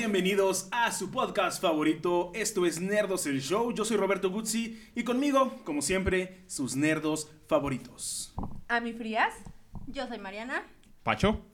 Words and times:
bienvenidos 0.00 0.66
a 0.72 0.90
su 0.92 1.10
podcast 1.10 1.60
favorito. 1.60 2.32
Esto 2.34 2.64
es 2.64 2.80
Nerdos 2.80 3.26
el 3.26 3.42
Show. 3.42 3.70
Yo 3.74 3.84
soy 3.84 3.98
Roberto 3.98 4.30
Guzzi 4.30 4.80
y 4.94 5.04
conmigo, 5.04 5.60
como 5.62 5.82
siempre, 5.82 6.42
sus 6.46 6.74
nerdos 6.74 7.30
favoritos. 7.46 8.34
Ami 8.66 8.94
Frías. 8.94 9.34
Yo 9.88 10.08
soy 10.08 10.18
Mariana. 10.18 10.66
Pacho. 11.02 11.44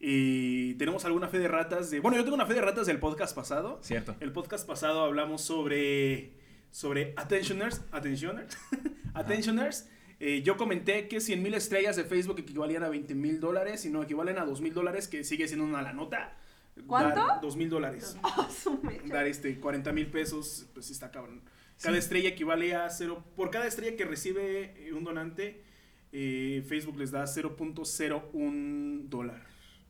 Y 0.00 0.74
tenemos 0.74 1.04
alguna 1.04 1.28
fe 1.28 1.38
de 1.38 1.46
ratas 1.46 1.92
de... 1.92 2.00
Bueno, 2.00 2.16
yo 2.16 2.24
tengo 2.24 2.34
una 2.34 2.44
fe 2.44 2.54
de 2.54 2.62
ratas 2.62 2.88
del 2.88 2.98
podcast 2.98 3.36
pasado. 3.36 3.78
Cierto. 3.84 4.16
El 4.18 4.32
podcast 4.32 4.66
pasado 4.66 5.04
hablamos 5.04 5.42
sobre... 5.42 6.32
Sobre 6.72 7.14
attentioners. 7.16 7.82
Attentioners. 7.92 8.58
attentioners. 9.14 9.88
Eh, 10.18 10.42
yo 10.42 10.56
comenté 10.56 11.06
que 11.06 11.20
100 11.20 11.40
mil 11.40 11.54
estrellas 11.54 11.94
de 11.94 12.02
Facebook 12.02 12.40
equivalían 12.40 12.82
a 12.82 12.88
20 12.88 13.14
mil 13.14 13.38
dólares 13.38 13.84
y 13.84 13.90
no 13.90 14.02
equivalen 14.02 14.38
a 14.38 14.44
2 14.44 14.60
mil 14.60 14.74
dólares, 14.74 15.06
que 15.06 15.22
sigue 15.22 15.46
siendo 15.46 15.64
una 15.64 15.82
la 15.82 15.92
nota. 15.92 16.36
¿Cuánto? 16.86 17.26
2 17.40 17.56
mil 17.56 17.68
dólares. 17.68 18.16
Mecha. 18.82 19.02
Dar 19.06 19.26
este 19.26 19.58
40 19.58 19.92
mil 19.92 20.06
pesos, 20.10 20.66
pues 20.72 20.86
sí 20.86 20.92
está 20.92 21.10
cabrón. 21.10 21.42
Cada 21.80 21.98
estrella 21.98 22.28
equivale 22.28 22.74
a 22.74 22.88
cero. 22.90 23.24
Por 23.36 23.50
cada 23.50 23.66
estrella 23.66 23.96
que 23.96 24.04
recibe 24.04 24.86
eh, 24.86 24.92
un 24.92 25.04
donante, 25.04 25.64
eh, 26.12 26.64
Facebook 26.68 26.96
les 26.96 27.10
da 27.10 27.24
0.01 27.24 29.08
dólar. 29.08 29.42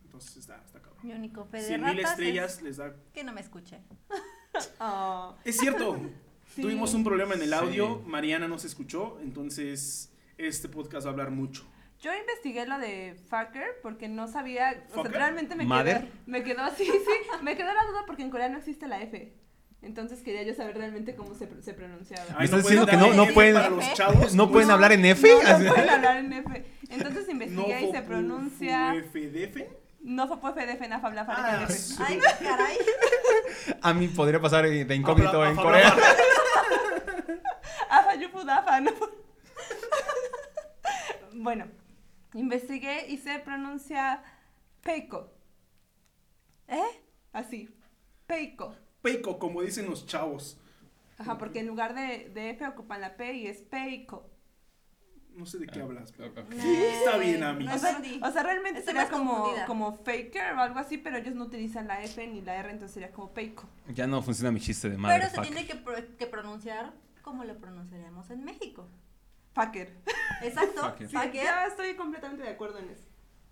Entonces 0.04 0.36
está, 0.38 0.62
está 0.64 0.80
cabrón. 0.80 1.00
Mi 1.02 1.12
único 1.12 1.44
fe 1.44 1.58
de 1.58 1.66
100 1.66 1.84
mil 1.84 1.98
estrellas 1.98 2.56
es 2.56 2.62
les 2.62 2.76
da. 2.78 2.94
que 3.12 3.24
no 3.24 3.32
me 3.32 3.40
escuche. 3.40 3.78
Oh, 4.80 5.36
Es 5.44 5.58
cierto. 5.58 6.00
Sí. 6.54 6.62
Tuvimos 6.62 6.94
un 6.94 7.04
problema 7.04 7.34
en 7.34 7.42
el 7.42 7.52
audio. 7.52 8.00
Sí. 8.02 8.10
Mariana 8.10 8.48
no 8.48 8.58
se 8.58 8.66
escuchó. 8.66 9.18
Entonces, 9.22 10.12
este 10.38 10.68
podcast 10.68 11.06
va 11.06 11.10
a 11.10 11.12
hablar 11.12 11.30
mucho. 11.30 11.64
Yo 12.02 12.10
investigué 12.14 12.66
lo 12.66 12.78
de 12.78 13.16
fucker 13.30 13.78
porque 13.80 14.08
no 14.08 14.26
sabía, 14.26 14.84
o 14.94 15.02
sea, 15.02 15.10
realmente 15.12 15.54
me 15.54 15.64
¿Mother? 15.64 16.00
quedó, 16.00 16.10
me 16.26 16.42
quedó 16.42 16.62
así, 16.62 16.84
sí, 16.84 17.40
me 17.42 17.56
quedó 17.56 17.72
la 17.72 17.84
duda 17.86 18.02
porque 18.06 18.22
en 18.22 18.30
Corea 18.30 18.48
no 18.48 18.58
existe 18.58 18.88
la 18.88 19.00
F. 19.02 19.32
Entonces 19.82 20.20
quería 20.22 20.42
yo 20.42 20.52
saber 20.54 20.76
realmente 20.76 21.14
cómo 21.14 21.34
se, 21.34 21.48
se 21.62 21.74
pronunciaba. 21.74 22.24
Ay, 22.36 22.44
estás 22.46 22.62
diciendo 22.62 22.86
que 22.86 22.96
no- 22.96 23.26
pueden- 23.28 23.54
para 23.54 23.70
los 23.70 23.92
chavos, 23.94 24.34
¿No 24.34 24.50
pueden 24.50 24.70
hablar 24.72 24.92
en 24.92 25.04
F? 25.04 25.28
No, 25.28 25.58
pueden 25.72 25.88
hablar 25.90 26.16
en 26.18 26.32
F. 26.32 26.64
Entonces 26.90 27.26
no 27.26 27.32
investigué 27.32 27.82
y 27.82 27.92
se 27.92 28.02
pronuncia 28.02 28.94
FDF. 28.94 29.56
no 30.02 30.26
fue 30.26 30.52
FDF 30.52 30.88
na 30.88 30.98
fabla 31.00 31.24
Ah, 31.28 31.66
de 31.68 31.72
sí. 31.74 31.96
Ay, 32.04 32.18
caray. 32.42 32.76
A 33.80 33.94
mí 33.94 34.08
podría 34.08 34.40
pasar 34.40 34.68
de 34.68 34.94
incógnito 34.94 35.44
en 35.46 35.54
Corea. 35.56 35.94
Afa 37.90 38.14
yufu 38.16 38.44
dafa, 38.44 38.80
no. 38.80 38.90
Bueno, 41.34 41.66
investigué 42.34 43.08
y 43.08 43.18
se 43.18 43.38
pronuncia 43.40 44.22
Peiko. 44.82 45.32
¿Eh? 46.68 47.02
Así. 47.32 47.68
Peiko. 48.26 48.74
Peiko, 49.02 49.38
como 49.38 49.62
dicen 49.62 49.86
los 49.90 50.06
chavos. 50.06 50.58
Ajá, 51.18 51.38
porque 51.38 51.60
en 51.60 51.66
lugar 51.66 51.94
de, 51.94 52.30
de 52.30 52.50
F 52.50 52.66
ocupan 52.66 53.00
la 53.00 53.16
P 53.16 53.34
y 53.34 53.46
es 53.46 53.62
Peiko. 53.62 54.28
No 55.34 55.46
sé 55.46 55.58
de 55.58 55.66
qué 55.66 55.80
hablas. 55.80 56.12
pero- 56.12 56.30
ok. 56.30 56.52
Está 56.52 57.16
bien, 57.16 57.42
Ami. 57.42 57.64
No 57.64 57.74
O 57.74 57.78
sea, 57.78 57.96
entendí. 57.96 58.20
o 58.22 58.30
sea, 58.30 58.42
realmente 58.42 58.80
Estoy 58.80 58.94
sería 58.94 59.08
como, 59.10 59.46
como 59.66 59.92
faker 59.96 60.52
o 60.56 60.60
algo 60.60 60.78
así, 60.78 60.98
pero 60.98 61.16
ellos 61.16 61.34
no 61.34 61.44
utilizan 61.44 61.86
la 61.88 62.02
F 62.02 62.26
ni 62.26 62.42
la 62.42 62.56
R, 62.56 62.70
entonces 62.70 62.92
sería 62.94 63.12
como 63.12 63.32
Peiko. 63.32 63.64
Ya 63.94 64.06
no 64.06 64.20
funciona 64.22 64.50
mi 64.50 64.60
chiste 64.60 64.90
de 64.90 64.98
madre. 64.98 65.20
Pero 65.30 65.30
se 65.30 65.40
tiene 65.50 65.66
que, 65.66 65.74
pro- 65.76 66.16
que 66.18 66.26
pronunciar 66.26 66.92
como 67.22 67.44
lo 67.44 67.56
pronunciaríamos 67.56 68.30
en 68.30 68.44
México. 68.44 68.88
Fucker. 69.54 69.92
Exacto. 70.42 70.82
Fucker. 70.90 71.08
Sí, 71.08 71.16
Fucker 71.16 71.34
ya 71.44 71.66
estoy 71.66 71.94
completamente 71.94 72.42
de 72.42 72.50
acuerdo 72.50 72.78
en 72.78 72.90
eso. 72.90 73.04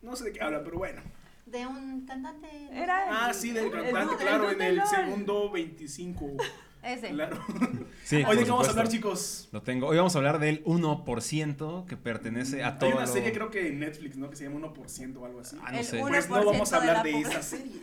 No 0.03 0.17
sé 0.17 0.25
de 0.25 0.33
qué 0.33 0.41
habla, 0.43 0.63
pero 0.65 0.79
bueno. 0.79 1.03
de 1.47 1.67
un 1.67 2.07
cantante. 2.07 2.49
Era 2.73 3.05
sé. 3.05 3.11
Ah, 3.13 3.35
sí, 3.35 3.51
del 3.53 3.67
El- 3.67 3.71
cantante, 3.73 4.15
el- 4.15 4.21
claro, 4.21 4.51
el 4.51 4.61
en 4.61 4.79
el 4.79 4.87
segundo 4.87 5.51
25. 5.51 6.37
Ese. 6.83 7.11
Claro. 7.11 7.39
Sí, 8.03 8.17
Oye, 8.17 8.25
por 8.25 8.39
¿qué 8.45 8.51
vamos 8.51 8.67
a 8.67 8.71
hablar, 8.71 8.89
chicos? 8.89 9.49
Lo 9.53 9.63
tengo. 9.63 9.87
Hoy 9.87 9.97
vamos 9.99 10.15
a 10.17 10.19
hablar 10.19 10.39
del 10.41 10.65
1% 10.65 11.85
que 11.87 11.97
pertenece 11.97 12.65
a 12.65 12.79
todo 12.79 12.89
Hay 12.91 12.97
una 12.97 13.07
lo- 13.07 13.13
serie, 13.13 13.33
creo 13.33 13.51
que 13.51 13.69
en 13.69 13.79
Netflix, 13.79 14.17
¿no? 14.17 14.31
Que 14.31 14.37
se 14.37 14.45
llama 14.45 14.57
1% 14.67 15.17
o 15.21 15.27
algo 15.27 15.41
así. 15.41 15.57
Ah, 15.63 15.71
no 15.71 15.79
El 15.79 15.85
sé. 15.85 16.01
Pues 16.01 16.29
no 16.29 16.45
vamos 16.45 16.73
a 16.73 16.79
1% 16.79 16.81
de 16.83 16.89
hablar 16.91 16.97
la 16.97 17.03
de 17.03 17.21
esa 17.21 17.43
serie. 17.43 17.83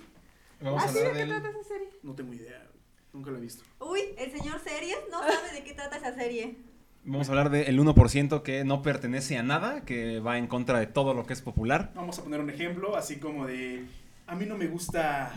Vamos 0.60 0.84
a 0.84 0.86
¿Ah, 0.86 0.90
sí? 0.90 0.98
¿De 0.98 1.04
qué 1.12 1.14
del... 1.14 1.30
trata 1.30 1.50
esa 1.50 1.64
serie? 1.64 1.90
No 2.04 2.16
tengo 2.16 2.34
idea. 2.34 2.68
Nunca 3.14 3.32
la 3.32 3.38
he 3.38 3.42
visto. 3.42 3.64
Uy, 3.80 4.02
el 4.18 4.32
señor 4.32 4.60
Series 4.60 4.98
no 5.12 5.20
sabe 5.22 5.52
de 5.54 5.64
qué 5.64 5.74
trata 5.74 5.96
esa 5.98 6.14
serie. 6.16 6.58
Vamos 7.04 7.30
a 7.30 7.32
hablar 7.32 7.50
del 7.50 7.80
1% 7.80 8.42
que 8.42 8.66
no 8.66 8.82
pertenece 8.82 9.38
a 9.38 9.44
nada, 9.44 9.86
que 9.86 10.20
va 10.20 10.38
en 10.38 10.48
contra 10.48 10.80
de 10.80 10.88
todo 10.88 11.14
lo 11.14 11.26
que 11.26 11.34
es 11.34 11.42
popular. 11.42 11.92
Vamos 11.96 12.20
a 12.20 12.24
poner 12.24 12.40
un 12.42 12.50
ejemplo, 12.50 12.96
así 12.98 13.18
como 13.18 13.46
de. 13.46 13.86
A 14.28 14.36
mí 14.36 14.46
no 14.46 14.58
me 14.58 14.68
gusta 14.68 15.32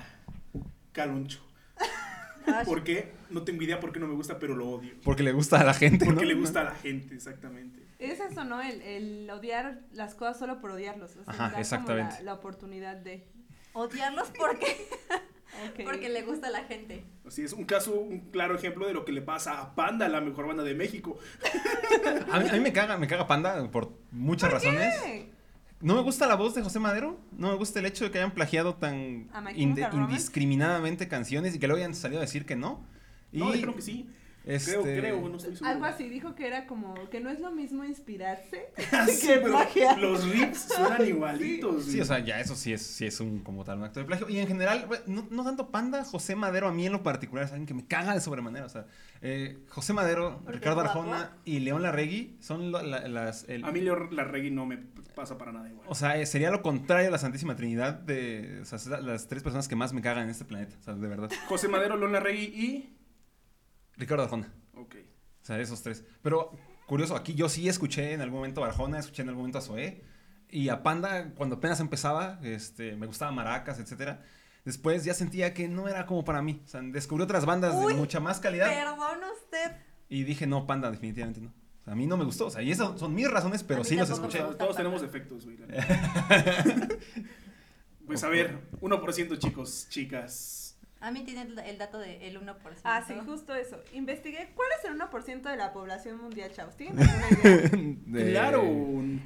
Caloncho. 0.93 1.41
¿Por 2.65 2.83
qué? 2.83 3.13
No 3.31 3.43
tengo 3.43 3.63
idea 3.63 3.79
por 3.79 3.93
qué 3.93 4.01
no 4.01 4.09
me 4.09 4.15
gusta, 4.15 4.39
pero 4.39 4.57
lo 4.57 4.69
odio. 4.69 4.95
Porque 5.05 5.23
le 5.23 5.33
gusta 5.33 5.61
a 5.61 5.65
la 5.65 5.75
gente, 5.75 6.05
Porque 6.05 6.23
¿no? 6.23 6.29
le 6.29 6.35
gusta 6.35 6.63
a 6.63 6.65
la 6.65 6.75
gente, 6.75 7.15
exactamente. 7.15 7.81
Es 7.99 8.19
eso, 8.19 8.45
¿no? 8.45 8.61
El, 8.63 8.81
el 8.83 9.31
odiar 9.31 9.81
las 9.93 10.15
cosas 10.15 10.39
solo 10.39 10.61
por 10.61 10.71
odiarlos. 10.73 11.13
O 11.17 11.25
sea, 11.25 11.47
Ajá, 11.47 11.61
exactamente. 11.61 12.17
La, 12.19 12.23
la 12.23 12.35
oportunidad 12.35 12.97
de. 12.97 13.27
Odiarlos 13.73 14.33
porque, 14.37 14.89
Porque 15.85 16.09
le 16.09 16.23
gusta 16.23 16.49
a 16.49 16.51
la 16.51 16.65
gente. 16.65 17.05
Así 17.27 17.43
es 17.43 17.53
un 17.53 17.65
caso, 17.65 17.95
un 17.95 18.31
claro 18.31 18.55
ejemplo 18.55 18.87
de 18.87 18.95
lo 18.95 19.05
que 19.05 19.13
le 19.13 19.23
pasa 19.23 19.61
a 19.61 19.75
Panda, 19.75 20.09
la 20.09 20.21
mejor 20.21 20.47
banda 20.47 20.63
de 20.63 20.75
México. 20.75 21.19
A 22.33 22.41
mí, 22.41 22.49
a 22.49 22.53
mí 22.53 22.61
me 22.61 22.73
caga, 22.73 22.97
me 22.97 23.07
caga 23.07 23.27
Panda 23.27 23.71
por 23.71 23.93
muchas 24.11 24.53
razones. 24.53 24.95
¿Qué? 25.03 25.29
No 25.81 25.95
me 25.95 26.03
gusta 26.03 26.27
la 26.27 26.35
voz 26.35 26.55
de 26.55 26.63
José 26.63 26.79
Madero. 26.79 27.19
No 27.33 27.49
me 27.49 27.57
gusta 27.57 27.81
el 27.81 27.87
hecho 27.87 28.05
de 28.05 28.11
que 28.11 28.19
hayan 28.19 28.33
plagiado 28.33 28.75
tan 28.75 29.29
indiscriminadamente 29.55 31.09
canciones 31.09 31.55
y 31.55 31.59
que 31.59 31.67
luego 31.67 31.79
hayan 31.79 31.95
salido 31.95 32.21
a 32.21 32.25
decir 32.25 32.45
que 32.45 32.55
no. 32.55 32.85
Y 33.33 33.39
No, 33.39 33.51
creo 33.51 33.75
que 33.75 33.83
sí. 33.83 34.09
Este, 34.45 34.73
Creo, 34.73 34.83
creo, 34.83 35.29
no 35.29 35.37
estoy 35.37 35.55
seguro. 35.57 35.71
Algo 35.71 35.85
así, 35.85 36.09
dijo 36.09 36.35
que 36.35 36.47
era 36.47 36.67
como 36.67 36.95
que 37.11 37.21
no 37.21 37.31
es 37.31 37.41
lo 37.41 37.51
mismo 37.53 37.85
inspirarse 37.85 38.69
Sí, 39.09 39.27
que 39.27 39.37
plagiar. 39.39 39.99
los 39.99 40.29
riffs 40.31 40.67
suenan 40.75 41.07
igualitos. 41.07 41.85
Sí, 41.85 42.01
o 42.01 42.05
sea, 42.05 42.19
ya 42.21 42.41
eso 42.41 42.55
sí 42.57 42.73
es, 42.73 42.83
sí 42.83 43.07
es 43.07 43.21
un 43.21 43.41
como 43.41 43.65
tal 43.65 43.79
un 43.79 43.85
acto 43.85 44.01
de 44.01 44.07
plagio. 44.07 44.29
Y 44.29 44.39
en 44.39 44.47
general, 44.49 44.87
no, 45.07 45.27
no 45.31 45.45
tanto 45.45 45.71
Panda, 45.71 46.05
José 46.05 46.37
Madero, 46.37 46.69
a 46.69 46.73
mí 46.73 46.87
en 46.87 46.93
lo 46.93 47.03
particular 47.03 47.45
es 47.45 47.51
alguien 47.51 47.67
que 47.67 47.75
me 47.75 47.87
caga 47.87 48.15
de 48.15 48.21
sobremanera. 48.21 48.67
O 48.67 48.71
sea, 48.71 48.87
eh, 49.23 49.59
José 49.69 49.93
Madero, 49.93 50.41
¿Porque 50.45 50.59
Ricardo? 50.59 50.81
Arjona 50.81 51.37
y 51.45 51.61
León 51.61 51.83
Larregui 51.83 52.37
son 52.41 52.73
lo- 52.73 52.83
la- 52.83 53.07
las. 53.09 53.49
el- 53.49 53.65
A 53.65 53.71
mí 53.73 53.81
Leo 53.81 54.11
Larregui 54.11 54.51
no 54.51 54.65
me 54.67 54.79
pasa 55.15 55.37
para 55.37 55.53
nada 55.53 55.69
igual. 55.69 55.87
o 55.89 55.95
sea, 55.95 56.17
eh, 56.19 56.25
sería 56.25 56.51
lo 56.51 56.63
contrario 56.63 57.09
a 57.09 57.11
la 57.11 57.19
Santísima 57.19 57.57
Trinidad 57.57 57.95
de 57.95 58.61
o 58.63 58.65
sea, 58.65 59.01
las 59.01 59.27
tres 59.29 59.43
personas 59.43 59.69
que 59.69 59.77
más 59.77 59.93
me 59.93 60.01
cagan 60.01 60.25
en 60.25 60.31
este 60.31 60.45
planeta. 60.47 60.77
O 60.81 60.83
sea, 60.83 60.95
de 60.95 61.09
verdad. 61.09 61.31
José 61.49 61.69
Madero, 61.69 61.97
León 61.97 62.13
Larregui 62.13 62.45
y... 62.45 62.97
Ricardo 64.01 64.25
Arjona. 64.25 64.53
Ok. 64.75 64.97
O 65.43 65.45
sea, 65.45 65.61
esos 65.61 65.83
tres. 65.83 66.05
Pero 66.23 66.57
curioso, 66.87 67.15
aquí 67.15 67.35
yo 67.35 67.49
sí 67.49 67.69
escuché 67.69 68.15
en 68.15 68.21
algún 68.21 68.39
momento 68.39 68.65
a 68.65 68.69
Arjona, 68.69 68.99
escuché 68.99 69.23
en 69.23 69.29
algún 69.29 69.43
momento 69.43 69.59
a 69.59 69.63
Zoé. 69.63 70.03
Y 70.49 70.69
a 70.69 70.83
Panda, 70.83 71.33
cuando 71.37 71.57
apenas 71.57 71.79
empezaba, 71.79 72.41
este, 72.43 72.97
me 72.97 73.07
gustaba 73.07 73.31
Maracas, 73.31 73.79
etcétera. 73.79 74.25
Después 74.65 75.05
ya 75.05 75.15
sentía 75.15 75.55
que 75.55 75.69
no 75.69 75.87
era 75.87 76.07
como 76.07 76.25
para 76.25 76.43
mí. 76.43 76.61
O 76.65 76.69
sea, 76.69 76.81
descubrí 76.83 77.23
otras 77.23 77.47
bandas 77.47 77.75
Uy, 77.75 77.93
de 77.93 77.99
mucha 77.99 78.19
más 78.19 78.41
calidad. 78.41 78.67
Perdón 78.67 79.21
usted. 79.33 79.77
Y 80.09 80.25
dije, 80.25 80.47
no, 80.47 80.67
Panda, 80.67 80.91
definitivamente 80.91 81.41
no. 81.41 81.51
O 81.51 81.85
sea, 81.85 81.93
a 81.93 81.97
mí 81.97 82.07
no 82.07 82.17
me 82.17 82.25
gustó. 82.25 82.47
O 82.47 82.51
sea, 82.51 82.63
y 82.63 82.73
esas 82.73 82.99
son 82.99 83.15
mis 83.15 83.31
razones, 83.31 83.63
pero 83.63 83.85
sí 83.85 83.95
los 83.97 84.09
tampoco 84.09 84.29
escuché. 84.29 84.45
Todos, 84.45 84.57
Panda. 84.57 84.77
tenemos 84.77 85.03
defectos, 85.03 85.45
güey. 85.45 85.57
pues 88.07 88.25
a 88.25 88.29
ver, 88.29 88.59
1% 88.81 89.39
chicos, 89.39 89.87
chicas. 89.89 90.60
A 91.01 91.11
mí 91.11 91.25
tiene 91.25 91.43
el, 91.43 91.59
el 91.59 91.79
dato 91.79 91.99
del 91.99 92.39
1%. 92.41 92.55
Ah, 92.85 93.03
sí, 93.07 93.15
justo 93.25 93.55
eso. 93.55 93.79
Investigué 93.95 94.53
cuál 94.55 94.69
es 94.79 94.85
el 94.91 94.99
1% 94.99 95.43
de 95.51 95.57
la 95.57 95.73
población 95.73 96.21
mundial, 96.21 96.51
chavos. 96.53 96.77
¿Tienen 96.77 96.99
alguna 97.09 97.29
idea? 97.43 97.71
De- 98.07 98.31
Claro 98.33 98.63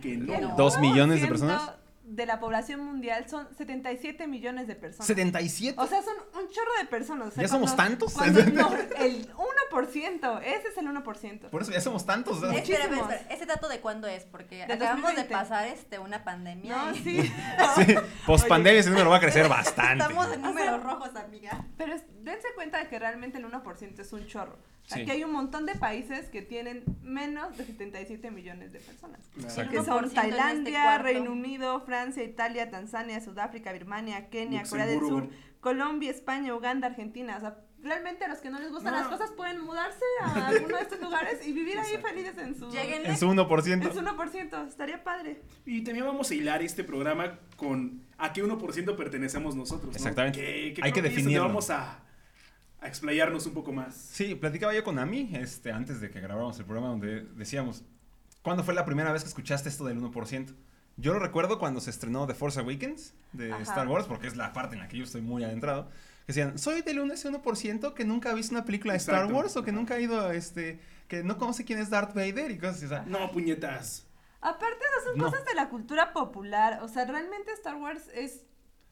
que 0.00 0.16
no. 0.16 0.54
¿Dos 0.56 0.78
millones 0.78 1.20
de 1.20 1.26
1% 1.26 1.28
personas? 1.28 1.72
De 2.06 2.26
la 2.26 2.38
población 2.38 2.84
mundial 2.84 3.26
son 3.30 3.48
77 3.56 4.26
millones 4.26 4.66
de 4.68 4.74
personas. 4.76 5.06
77. 5.06 5.80
O 5.80 5.86
sea, 5.86 6.02
son 6.02 6.14
un 6.34 6.50
chorro 6.50 6.70
de 6.78 6.84
personas. 6.84 7.28
o 7.28 7.30
sea, 7.30 7.42
¿Ya 7.42 7.48
somos 7.48 7.74
tantos? 7.74 8.12
cuando 8.12 8.44
no, 8.44 8.70
el 8.98 9.26
1%, 9.72 10.40
ese 10.44 10.68
es 10.68 10.76
el 10.76 10.86
1%. 10.86 11.48
Por 11.50 11.62
eso 11.62 11.72
ya 11.72 11.80
somos 11.80 12.04
tantos. 12.04 12.40
¿no? 12.42 12.50
Es- 12.50 12.68
Espera, 12.68 12.84
espera, 12.84 13.26
¿Ese 13.30 13.46
dato 13.46 13.68
de 13.68 13.80
cuándo 13.80 14.06
es? 14.06 14.24
Porque 14.24 14.66
De 14.66 14.74
acabamos 14.74 15.02
2020. 15.02 15.22
de 15.22 15.28
pasar 15.28 15.66
este, 15.66 15.98
una 15.98 16.24
pandemia. 16.24 16.76
No, 16.76 16.90
y 16.94 16.98
sí. 17.02 17.32
Sí, 17.86 17.94
post 18.26 18.46
pandemia 18.48 18.80
ese 18.80 18.90
número 18.90 19.08
va 19.10 19.16
a 19.16 19.20
crecer 19.20 19.48
bastante. 19.48 20.02
Estamos 20.04 20.26
en 20.26 20.32
O 20.32 20.34
sea, 20.42 20.48
números 20.50 20.82
rojos, 20.82 21.16
amiga. 21.16 21.64
Pero 21.78 21.94
es- 21.94 22.04
dense 22.22 22.48
cuenta 22.54 22.78
de 22.78 22.88
que 22.88 22.98
realmente 22.98 23.38
el 23.38 23.46
1% 23.46 23.98
es 24.02 24.12
un 24.12 24.26
chorro. 24.26 24.58
Sí. 24.86 25.00
Aquí 25.00 25.10
hay 25.12 25.24
un 25.24 25.32
montón 25.32 25.64
de 25.66 25.74
países 25.76 26.28
que 26.28 26.42
tienen 26.42 26.84
menos 27.02 27.56
de 27.56 27.64
77 27.64 28.30
millones 28.30 28.72
de 28.72 28.80
personas. 28.80 29.20
Claro. 29.34 29.70
Que 29.70 29.80
1% 29.80 29.84
son 29.84 30.04
este 30.04 30.14
Tailandia. 30.16 30.98
Reino 30.98 31.32
Unido, 31.32 31.80
Francia, 31.80 32.22
Italia, 32.22 32.70
Tanzania, 32.70 33.20
Sudáfrica, 33.22 33.72
Birmania, 33.72 34.28
Kenia, 34.28 34.62
Corea 34.64 34.86
del 34.86 35.00
Sur. 35.00 35.28
Colombia, 35.60 36.10
España, 36.10 36.54
Uganda, 36.54 36.88
Argentina. 36.88 37.38
O 37.38 37.40
sea, 37.40 37.56
realmente 37.82 38.26
a 38.26 38.28
los 38.28 38.38
que 38.40 38.50
no 38.50 38.58
les 38.60 38.70
gustan 38.70 38.92
No. 38.92 38.98
las 39.00 39.08
cosas 39.08 39.30
pueden 39.32 39.62
mudarse 39.62 40.04
a 40.22 40.48
alguno 40.48 40.76
de 40.76 40.82
estos 40.82 41.00
lugares 41.00 41.46
y 41.46 41.52
vivir 41.52 41.78
ahí 41.78 41.96
felices 41.96 42.36
en 42.36 42.54
su... 42.54 42.66
En 42.76 43.16
su 43.16 43.26
1%. 43.26 43.72
En 43.72 43.92
su 43.94 44.00
1%, 44.02 44.68
estaría 44.68 45.02
padre. 45.02 45.40
Y 45.64 45.82
también 45.82 46.04
vamos 46.04 46.30
a 46.30 46.34
hilar 46.34 46.62
este 46.62 46.84
programa 46.84 47.38
con 47.56 48.02
a 48.18 48.34
qué 48.34 48.44
1% 48.44 48.96
pertenecemos 48.96 49.56
nosotros. 49.56 49.92
¿no? 49.92 49.96
Exactamente. 49.96 50.40
Que- 50.40 50.74
que 50.74 50.82
Hay 50.84 50.92
que 50.92 51.00
definirlo. 51.00 51.44
Vamos 51.46 51.70
a, 51.70 52.03
a 52.84 52.88
explayarnos 52.88 53.46
un 53.46 53.54
poco 53.54 53.72
más. 53.72 53.94
Sí, 53.96 54.34
platicaba 54.34 54.74
yo 54.74 54.84
con 54.84 54.98
Ami 54.98 55.30
este, 55.34 55.72
antes 55.72 56.00
de 56.00 56.10
que 56.10 56.20
grabáramos 56.20 56.58
el 56.58 56.64
programa 56.66 56.88
donde 56.90 57.22
decíamos, 57.34 57.82
¿cuándo 58.42 58.62
fue 58.62 58.74
la 58.74 58.84
primera 58.84 59.10
vez 59.12 59.22
que 59.22 59.28
escuchaste 59.28 59.68
esto 59.68 59.84
del 59.86 60.00
1%? 60.00 60.54
Yo 60.96 61.12
lo 61.14 61.18
recuerdo 61.18 61.58
cuando 61.58 61.80
se 61.80 61.90
estrenó 61.90 62.26
The 62.26 62.34
Force 62.34 62.60
Awakens 62.60 63.14
de 63.32 63.52
Ajá. 63.52 63.62
Star 63.62 63.88
Wars, 63.88 64.06
porque 64.06 64.28
es 64.28 64.36
la 64.36 64.52
parte 64.52 64.74
en 64.76 64.80
la 64.82 64.88
que 64.88 64.98
yo 64.98 65.04
estoy 65.04 65.22
muy 65.22 65.42
adentrado. 65.42 65.88
Que 66.26 66.28
decían, 66.32 66.58
soy 66.58 66.82
del 66.82 67.00
1 67.00 67.14
ese 67.14 67.30
1% 67.32 67.94
que 67.94 68.04
nunca 68.04 68.30
ha 68.30 68.34
visto 68.34 68.54
una 68.54 68.64
película 68.64 68.92
de 68.92 68.98
Star 68.98 69.16
Exacto. 69.16 69.34
Wars 69.36 69.56
o 69.56 69.64
que 69.64 69.72
nunca 69.72 69.94
ha 69.94 70.00
ido 70.00 70.20
a 70.20 70.34
este, 70.34 70.78
que 71.08 71.24
no 71.24 71.36
conoce 71.36 71.64
quién 71.64 71.78
es 71.80 71.90
Darth 71.90 72.14
Vader 72.14 72.50
y 72.52 72.58
cosas 72.58 72.76
así. 72.76 72.84
O 72.86 72.88
sea, 72.90 73.04
No, 73.06 73.32
puñetas. 73.32 74.06
Aparte, 74.40 74.84
no 74.96 75.04
son 75.10 75.18
No. 75.18 75.24
cosas 75.24 75.44
de 75.46 75.54
la 75.54 75.68
cultura 75.70 76.12
popular. 76.12 76.80
O 76.82 76.88
sea, 76.88 77.06
realmente 77.06 77.50
Star 77.52 77.76
Wars 77.76 78.08
es 78.14 78.42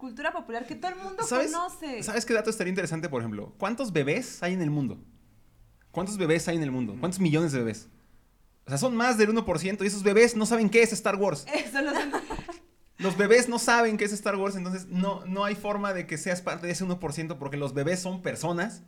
cultura 0.02 0.32
popular 0.32 0.66
que 0.66 0.74
todo 0.74 0.90
el 0.90 0.98
mundo 0.98 1.22
¿Sabes, 1.22 1.52
conoce. 1.52 2.02
¿Sabes 2.02 2.26
qué 2.26 2.34
dato 2.34 2.50
estaría 2.50 2.70
interesante, 2.70 3.08
por 3.08 3.22
ejemplo? 3.22 3.54
¿Cuántos 3.56 3.92
bebés 3.92 4.42
hay 4.42 4.52
en 4.52 4.60
el 4.60 4.68
mundo? 4.68 4.98
¿Cuántos 5.92 6.18
bebés 6.18 6.48
hay 6.48 6.56
en 6.56 6.64
el 6.64 6.72
mundo? 6.72 6.96
¿Cuántos 6.98 7.20
millones 7.20 7.52
de 7.52 7.60
bebés? 7.60 7.88
O 8.66 8.70
sea, 8.70 8.78
son 8.78 8.96
más 8.96 9.16
del 9.16 9.32
1% 9.32 9.78
y 9.80 9.86
esos 9.86 10.02
bebés 10.02 10.34
no 10.34 10.44
saben 10.44 10.70
qué 10.70 10.82
es 10.82 10.92
Star 10.92 11.14
Wars. 11.14 11.46
Eso 11.54 11.80
lo 11.82 11.92
sé. 11.92 12.00
Los 12.98 13.16
bebés 13.16 13.48
no 13.48 13.60
saben 13.60 13.96
qué 13.96 14.04
es 14.04 14.12
Star 14.12 14.34
Wars, 14.34 14.56
entonces 14.56 14.86
no, 14.88 15.24
no 15.24 15.44
hay 15.44 15.54
forma 15.54 15.92
de 15.92 16.08
que 16.08 16.18
seas 16.18 16.42
parte 16.42 16.66
de 16.66 16.72
ese 16.72 16.84
1% 16.84 17.38
porque 17.38 17.56
los 17.56 17.72
bebés 17.72 18.00
son 18.00 18.22
personas 18.22 18.82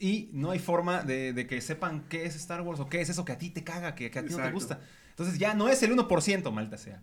y 0.00 0.30
no 0.32 0.50
hay 0.50 0.58
forma 0.58 1.04
de, 1.04 1.34
de 1.34 1.46
que 1.46 1.60
sepan 1.60 2.04
qué 2.08 2.24
es 2.26 2.34
Star 2.34 2.62
Wars 2.62 2.80
o 2.80 2.88
qué 2.88 3.00
es 3.00 3.10
eso 3.10 3.24
que 3.24 3.30
a 3.30 3.38
ti 3.38 3.50
te 3.50 3.62
caga, 3.62 3.94
que, 3.94 4.10
que 4.10 4.18
a 4.18 4.22
ti 4.22 4.30
no 4.30 4.38
te 4.38 4.42
Exacto. 4.42 4.54
gusta. 4.54 4.80
Entonces 5.10 5.38
ya 5.38 5.54
no 5.54 5.68
es 5.68 5.84
el 5.84 5.96
1%, 5.96 6.50
malta 6.50 6.78
sea. 6.78 7.00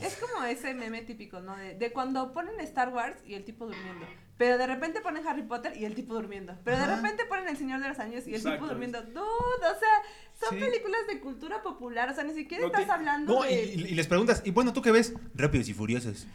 Es 0.00 0.16
como 0.16 0.44
ese 0.44 0.74
meme 0.74 1.02
típico, 1.02 1.40
¿no? 1.40 1.56
De, 1.56 1.74
de 1.76 1.92
cuando 1.92 2.32
ponen 2.32 2.58
Star 2.60 2.88
Wars 2.88 3.16
y 3.26 3.34
el 3.34 3.44
tipo 3.44 3.66
durmiendo. 3.66 4.06
Pero 4.36 4.58
de 4.58 4.66
repente 4.66 5.00
ponen 5.00 5.24
Harry 5.26 5.42
Potter 5.42 5.76
y 5.76 5.84
el 5.84 5.94
tipo 5.94 6.14
durmiendo. 6.14 6.56
Pero 6.64 6.76
de 6.78 6.86
repente 6.96 7.24
ponen 7.26 7.46
El 7.48 7.56
Señor 7.56 7.80
de 7.80 7.88
los 7.88 7.98
Años 8.00 8.26
y 8.26 8.34
el 8.34 8.42
tipo 8.42 8.66
durmiendo. 8.66 9.00
Dude, 9.02 9.20
o 9.22 9.78
sea, 9.78 10.02
son 10.40 10.58
Sí. 10.58 10.64
películas 10.64 11.00
de 11.08 11.20
cultura 11.20 11.62
popular. 11.62 12.10
O 12.10 12.14
sea, 12.14 12.24
ni 12.24 12.34
siquiera 12.34 12.64
No 12.64 12.72
te- 12.72 12.80
estás 12.82 12.96
hablando 12.98 13.32
No, 13.32 13.44
y, 13.48 13.54
de. 13.54 13.64
y- 13.64 13.80
y 13.84 13.94
les 13.94 14.08
preguntas, 14.08 14.42
y 14.44 14.50
bueno, 14.50 14.72
¿tú 14.72 14.82
qué 14.82 14.90
ves? 14.90 15.14
Rápidos 15.36 15.68
y 15.68 15.74
furiosos. 15.74 16.26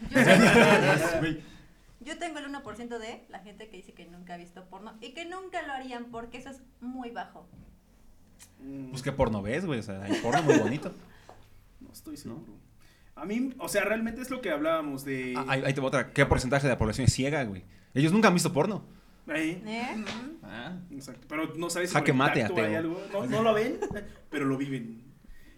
Yo, 2.02 2.18
tengo 2.18 2.40
el 2.40 2.46
1% 2.46 2.98
de 3.00 3.26
la 3.30 3.40
gente 3.40 3.68
que 3.70 3.78
dice 3.78 3.94
que 3.94 4.06
nunca 4.06 4.36
ha 4.36 4.38
visto 4.38 4.64
porno 4.70 4.96
y 5.02 5.14
que 5.14 5.26
nunca 5.26 5.62
lo 5.64 5.74
harían 5.74 6.06
porque 6.06 6.38
eso 6.38 6.50
es 6.50 6.62
muy 6.80 7.10
bajo. 7.12 7.46
Pues 8.92 9.02
qué 9.02 9.12
porno 9.12 9.42
ves, 9.42 9.66
güey, 9.66 9.80
o 9.80 9.84
sea, 9.84 10.02
hay 10.04 10.14
porno 10.22 10.42
muy 10.44 10.58
bonito. 10.58 10.94
no 11.82 11.92
estoy 11.92 12.16
seguro. 12.16 12.46
A 13.20 13.26
mí, 13.26 13.54
o 13.58 13.68
sea, 13.68 13.84
realmente 13.84 14.22
es 14.22 14.30
lo 14.30 14.42
que 14.42 14.50
hablábamos 14.50 15.04
de... 15.04 15.34
Ah, 15.36 15.46
ahí, 15.48 15.64
ahí 15.66 15.74
te 15.74 15.82
va 15.82 15.88
otra, 15.88 16.14
¿qué 16.14 16.26
porcentaje 16.26 16.68
de 16.68 16.74
la 16.74 16.78
población 16.78 17.06
es 17.06 17.14
ciega, 17.14 17.44
güey? 17.44 17.64
Ellos 17.94 18.14
nunca 18.14 18.30
han 18.30 18.34
visto 18.34 18.54
porno. 18.54 18.86
Ahí. 19.28 19.62
¿Eh? 19.66 20.06
Ah. 20.44 20.78
Exacto. 20.92 21.28
Pero 21.30 21.54
no 21.56 21.70
sabes 21.70 21.90
si 21.90 21.96
Jaque 21.96 22.14
mate, 22.14 22.42
tacto 22.42 22.62
hay 22.62 22.76
algo. 22.76 23.02
No, 23.12 23.26
no 23.26 23.44
lo 23.44 23.54
ven, 23.54 23.80
pero 24.30 24.46
lo 24.46 24.58
viven. 24.58 25.04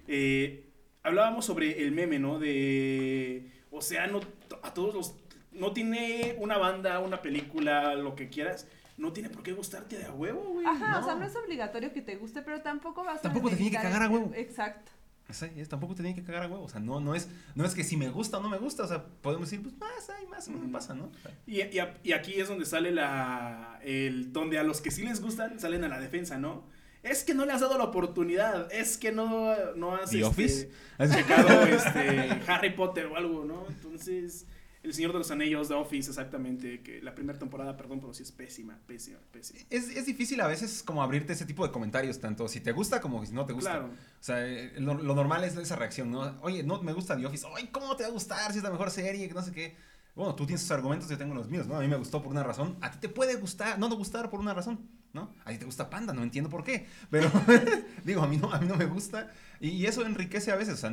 Eh, 0.08 0.70
hablábamos 1.04 1.46
sobre 1.46 1.84
el 1.84 1.92
meme, 1.92 2.20
¿no? 2.20 2.40
De. 2.40 3.50
O 3.72 3.82
sea, 3.82 4.08
no, 4.08 4.20
a 4.64 4.74
todos 4.74 4.94
los. 4.94 5.16
No 5.52 5.72
tiene 5.74 6.36
una 6.40 6.58
banda, 6.58 7.00
una 7.00 7.22
película, 7.22 7.96
lo 7.96 8.16
que 8.16 8.30
quieras. 8.30 8.68
No 8.98 9.14
tiene 9.14 9.30
por 9.30 9.42
qué 9.42 9.54
gustarte 9.54 9.98
de 9.98 10.06
a 10.06 10.12
huevo, 10.12 10.44
güey. 10.44 10.66
Ajá, 10.66 11.00
o 11.00 11.04
sea, 11.04 11.16
no. 11.16 11.26
es 11.26 11.36
obligatorio 11.36 11.92
que 11.92 12.02
te 12.02 12.18
guste, 12.18 12.42
pero 12.42 12.62
tampoco 12.62 13.04
vas 13.04 13.20
a. 13.20 13.22
Tampoco 13.22 13.50
te 13.50 13.56
tiene 13.56 13.72
que 13.72 13.78
cagar 13.78 14.04
a 14.04 14.10
huevo. 14.10 14.32
Exacto. 14.36 14.92
Tampoco 15.70 15.96
te 15.96 16.16
que 16.16 16.24
cagar 16.24 16.44
a 16.44 16.48
huevo. 16.48 16.64
O 16.64 16.70
sea, 16.70 16.80
no, 16.80 17.00
no, 17.00 17.16
es, 17.16 17.30
no 17.56 17.66
es 17.66 17.74
que 17.74 17.84
si 17.84 17.98
me 17.98 18.10
gusta 18.10 18.38
o 18.38 18.42
no 18.42 18.50
me 18.50 18.58
gusta. 18.58 18.84
O 18.84 18.88
sea, 18.88 19.06
podemos 19.22 19.50
decir, 19.50 19.64
pues 19.64 19.78
más, 19.78 20.10
hay 20.10 20.28
más, 20.28 20.48
o 20.48 20.52
menos 20.52 20.66
Ujú. 20.66 20.74
pasa, 20.74 20.94
¿no? 20.94 21.12
Y, 21.46 21.62
y 22.04 22.12
aquí 22.14 22.40
es 22.40 22.48
donde 22.48 22.66
sale 22.66 22.92
la. 22.92 23.80
El, 23.84 24.32
donde 24.34 24.60
a 24.60 24.64
los 24.64 24.82
que 24.82 24.92
sí 24.92 25.04
les 25.04 25.22
gustan 25.22 25.60
salen 25.60 25.84
a 25.84 25.88
la 25.88 26.00
defensa, 26.00 26.38
¿no? 26.38 26.64
Es 27.04 27.24
que 27.24 27.34
no 27.34 27.46
le 27.46 27.54
has 27.54 27.62
dado 27.62 27.78
la 27.78 27.86
oportunidad. 27.86 28.72
Es 28.72 28.98
que 28.98 29.12
no, 29.12 29.56
no 29.76 29.96
has. 29.96 30.12
¿The 30.12 30.18
este, 30.18 30.30
Office? 30.30 30.70
checado 31.10 31.64
este, 31.64 32.42
Harry 32.48 32.72
Potter 32.72 33.08
o 33.08 33.16
algo, 33.16 33.44
¿no? 33.44 33.66
Entonces, 33.70 34.46
El 34.84 34.94
Señor 34.96 35.12
de 35.14 35.20
los 35.20 35.30
Anillos, 35.30 35.68
The 35.68 35.76
Office, 35.76 36.10
exactamente, 36.10 36.82
que 36.82 37.02
la 37.04 37.14
primera 37.14 37.38
temporada, 37.38 37.78
perdón, 37.78 38.00
pero 38.00 38.16
sí 38.16 38.24
es 38.24 38.32
pésima, 38.32 38.80
pésima, 38.88 39.20
pésima. 39.32 39.60
Es, 39.70 39.90
es 39.90 40.08
difícil 40.08 40.42
a 40.42 40.48
veces 40.48 40.82
como 40.82 41.04
abrirte 41.04 41.34
ese 41.34 41.46
tipo 41.46 41.66
de 41.66 41.72
comentarios, 41.72 42.20
tanto 42.20 42.48
si 42.48 42.62
te 42.62 42.72
gusta 42.72 43.00
como 43.00 43.24
si 43.24 43.32
no 43.32 43.46
te 43.46 43.54
gusta. 43.54 43.72
Claro. 43.72 43.86
O 43.88 44.24
sea, 44.24 44.44
eh, 44.48 44.74
lo, 44.80 44.96
lo 44.96 45.14
normal 45.14 45.44
es 45.44 45.56
esa 45.56 45.76
reacción, 45.76 46.10
¿no? 46.10 46.36
Oye, 46.42 46.64
no 46.64 46.82
me 46.82 46.94
gusta 46.94 47.16
The 47.16 47.26
Office. 47.28 47.46
Ay, 47.56 47.68
¿cómo 47.72 47.96
te 47.96 48.04
va 48.04 48.10
a 48.10 48.12
gustar 48.12 48.52
si 48.52 48.58
es 48.58 48.64
la 48.64 48.72
mejor 48.72 48.90
serie? 48.90 49.28
Que 49.28 49.34
no 49.36 49.44
sé 49.44 49.52
qué. 49.52 49.76
Bueno, 50.16 50.36
tú 50.36 50.46
tienes 50.46 50.62
tus 50.62 50.72
argumentos, 50.72 51.08
yo 51.10 51.18
tengo 51.18 51.34
los 51.36 51.48
míos, 51.48 51.68
¿no? 51.68 51.76
A 51.76 51.80
mí 51.80 51.88
me 51.88 51.96
gustó 51.96 52.22
por 52.22 52.32
una 52.32 52.44
razón. 52.44 52.76
A 52.82 52.92
ti 52.92 52.98
te 53.00 53.08
puede 53.08 53.36
gustar, 53.36 53.78
no 53.80 53.88
te 53.88 53.96
gustar 53.96 54.30
por 54.30 54.40
una 54.40 54.54
razón, 54.54 54.80
¿no? 55.14 55.34
A 55.46 55.52
ti 55.52 55.58
te 55.60 55.66
gusta 55.66 55.90
Panda, 55.90 56.12
no 56.12 56.24
entiendo 56.24 56.50
por 56.50 56.64
qué. 56.64 56.88
Pero, 57.10 57.32
digo, 58.04 58.22
a 58.22 58.28
mí, 58.28 58.38
no, 58.38 58.52
a 58.52 58.60
mí 58.60 58.68
no 58.68 58.76
me 58.76 58.86
gusta. 58.86 59.32
Y, 59.60 59.70
y 59.70 59.86
eso 59.86 60.04
enriquece 60.06 60.52
a 60.52 60.56
veces. 60.56 60.74
O 60.74 60.78
sea, 60.78 60.92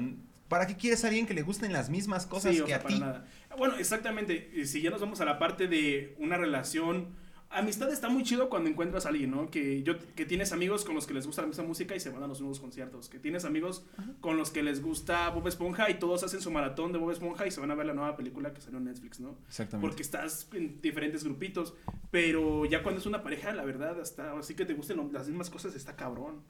¿para 0.49 0.67
qué 0.67 0.77
quieres 0.77 1.03
a 1.05 1.09
alguien 1.09 1.27
que 1.27 1.35
le 1.35 1.43
gusten 1.43 1.73
las 1.73 1.91
mismas 1.91 2.27
cosas 2.27 2.55
Sí, 2.55 2.61
o 2.61 2.65
que 2.65 2.73
sea, 2.73 2.81
a 2.81 2.87
ti? 2.87 2.99
nada. 3.01 3.27
Bueno, 3.59 3.75
exactamente. 3.77 4.65
Si 4.67 4.81
ya 4.81 4.91
nos 4.91 5.01
vamos 5.01 5.21
a 5.21 5.25
la 5.25 5.39
parte 5.39 5.69
de 5.69 6.15
una 6.19 6.37
relación. 6.37 7.17
Amistad 7.51 7.91
está 7.91 8.11
muy 8.11 8.25
chido 8.25 8.51
cuando 8.51 8.69
encuentras 8.69 9.07
a 9.07 9.09
alguien, 9.09 9.31
¿no? 9.31 9.51
Que, 9.51 9.83
yo, 9.83 9.95
que 10.15 10.27
tienes 10.27 10.53
amigos 10.53 10.85
con 10.85 10.95
los 10.95 11.07
que 11.07 11.15
les 11.15 11.25
gusta 11.27 11.41
la 11.41 11.49
misma 11.49 11.65
música 11.65 11.97
y 11.97 12.01
se 12.01 12.11
van 12.11 12.23
a 12.23 12.27
los 12.27 12.41
nuevos 12.41 12.61
conciertos. 12.61 13.09
Que 13.09 13.19
tienes 13.19 13.47
amigos 13.47 13.87
con 14.21 14.37
los 14.37 14.51
que 14.51 14.63
les 14.63 14.83
gusta 14.83 15.31
Bob 15.31 15.49
Esponja 15.49 15.89
y 15.89 15.95
todos 15.99 16.23
hacen 16.25 16.43
su 16.43 16.51
maratón 16.51 16.93
de 16.93 16.99
Bob 16.99 17.11
Esponja 17.11 17.47
y 17.47 17.51
se 17.51 17.61
van 17.61 17.71
a 17.71 17.75
ver 17.75 17.87
la 17.87 17.95
nueva 17.95 18.17
película 18.19 18.53
que 18.53 18.61
salió 18.61 18.77
en 18.77 18.85
Netflix, 18.85 19.19
¿no? 19.21 19.35
Exactamente. 19.49 19.89
Porque 19.89 20.03
estás 20.03 20.47
en 20.53 20.79
diferentes 20.83 21.25
grupitos. 21.25 21.73
Pero 22.11 22.67
ya 22.67 22.83
cuando 22.83 23.01
es 23.01 23.07
una 23.07 23.23
pareja, 23.23 23.51
la 23.55 23.65
verdad, 23.65 23.99
hasta 23.99 24.39
así 24.39 24.55
que 24.55 24.67
te 24.67 24.75
gusten 24.75 25.11
las 25.11 25.27
mismas 25.27 25.49
cosas, 25.49 25.75
está 25.75 25.97
cabrón. 25.97 26.43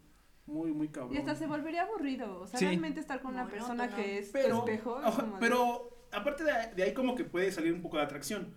Muy, 0.47 0.73
muy 0.73 0.89
cabrón. 0.89 1.15
Y 1.15 1.19
hasta 1.19 1.37
se 1.37 1.47
volvería 1.47 1.83
aburrido. 1.83 2.41
O 2.41 2.47
sea, 2.49 2.59
Sí. 2.59 2.65
realmente 2.65 2.99
estar 2.99 3.21
con 3.23 3.35
una 3.35 3.47
persona 3.47 3.95
que 3.95 4.19
es 4.19 4.31
pero, 4.33 4.65
tu 4.65 4.69
espejo. 4.69 5.01
es 5.07 5.15
pero 5.39 5.91
aparte 6.13 6.45
de, 6.45 6.53
de 6.77 6.83
ahí 6.83 6.95
como 6.95 7.15
que 7.15 7.25
puede 7.25 7.53
salir 7.53 7.73
un 7.73 7.83
poco 7.83 7.97
de 7.99 8.05
atracción. 8.05 8.55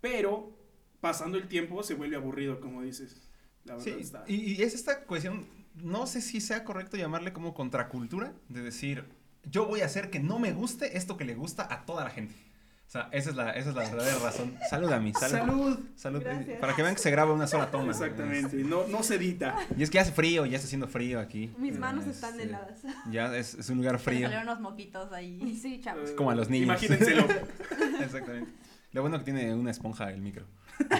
Pero 0.00 0.56
pasando 1.00 1.38
el 1.38 1.48
tiempo 1.48 1.82
se 1.82 1.94
vuelve 1.94 2.16
aburrido, 2.16 2.60
como 2.60 2.82
dices. 2.82 3.30
La 3.64 3.76
verdad 3.76 3.96
Sí, 3.96 4.00
está. 4.00 4.24
y, 4.26 4.54
y 4.54 4.62
es 4.62 4.74
esta 4.74 5.04
cuestión, 5.04 5.46
no 5.74 6.06
sé 6.06 6.20
si 6.20 6.40
sea 6.40 6.64
correcto 6.64 6.96
llamarle 6.96 7.32
como 7.32 7.54
contracultura, 7.54 8.34
de 8.48 8.62
decir, 8.62 9.04
yo 9.44 9.66
voy 9.66 9.80
a 9.82 9.86
hacer 9.86 10.10
que 10.10 10.20
no 10.20 10.38
me 10.38 10.52
guste 10.52 10.96
esto 10.96 11.16
que 11.16 11.24
le 11.24 11.34
gusta 11.34 11.72
a 11.72 11.84
toda 11.86 12.04
la 12.04 12.10
gente. 12.10 12.34
O 12.92 12.94
sea, 12.94 13.08
esa 13.10 13.30
es 13.30 13.36
la, 13.36 13.52
esa 13.52 13.70
es 13.70 13.74
la 13.74 13.84
verdadera 13.84 14.18
razón. 14.18 14.54
Salud 14.68 14.92
a 14.92 15.00
mí, 15.00 15.14
salud. 15.14 15.38
Salud. 15.38 15.78
Salud. 15.96 16.20
Gracias. 16.22 16.60
Para 16.60 16.76
que 16.76 16.82
vean 16.82 16.94
que 16.94 17.00
se 17.00 17.10
graba 17.10 17.32
una 17.32 17.46
sola 17.46 17.70
toma. 17.70 17.90
Exactamente. 17.90 18.54
No, 18.64 18.86
no 18.86 19.02
se 19.02 19.14
edita. 19.14 19.56
Y 19.78 19.82
es 19.82 19.88
que 19.88 19.98
hace 19.98 20.12
frío, 20.12 20.44
ya 20.44 20.56
está 20.56 20.66
haciendo 20.66 20.86
frío 20.88 21.18
aquí. 21.18 21.50
Mis 21.56 21.78
manos 21.78 22.06
están 22.06 22.32
Este, 22.32 22.42
heladas. 22.42 22.82
Ya 23.10 23.34
es, 23.34 23.54
es 23.54 23.70
un 23.70 23.78
lugar 23.78 23.98
frío. 23.98 24.24
salieron 24.28 24.46
unos 24.46 24.60
moquitos 24.60 25.10
ahí. 25.10 25.58
Sí, 25.58 25.80
chavos. 25.80 26.10
Eh, 26.10 26.14
como 26.14 26.32
a 26.32 26.34
los 26.34 26.50
niños. 26.50 26.66
Imagínenselo. 26.66 27.24
Exactamente. 28.02 28.52
Lo 28.92 29.00
bueno 29.00 29.16
que 29.20 29.24
tiene 29.24 29.54
una 29.54 29.70
esponja 29.70 30.10
el 30.10 30.20
micro. 30.20 30.44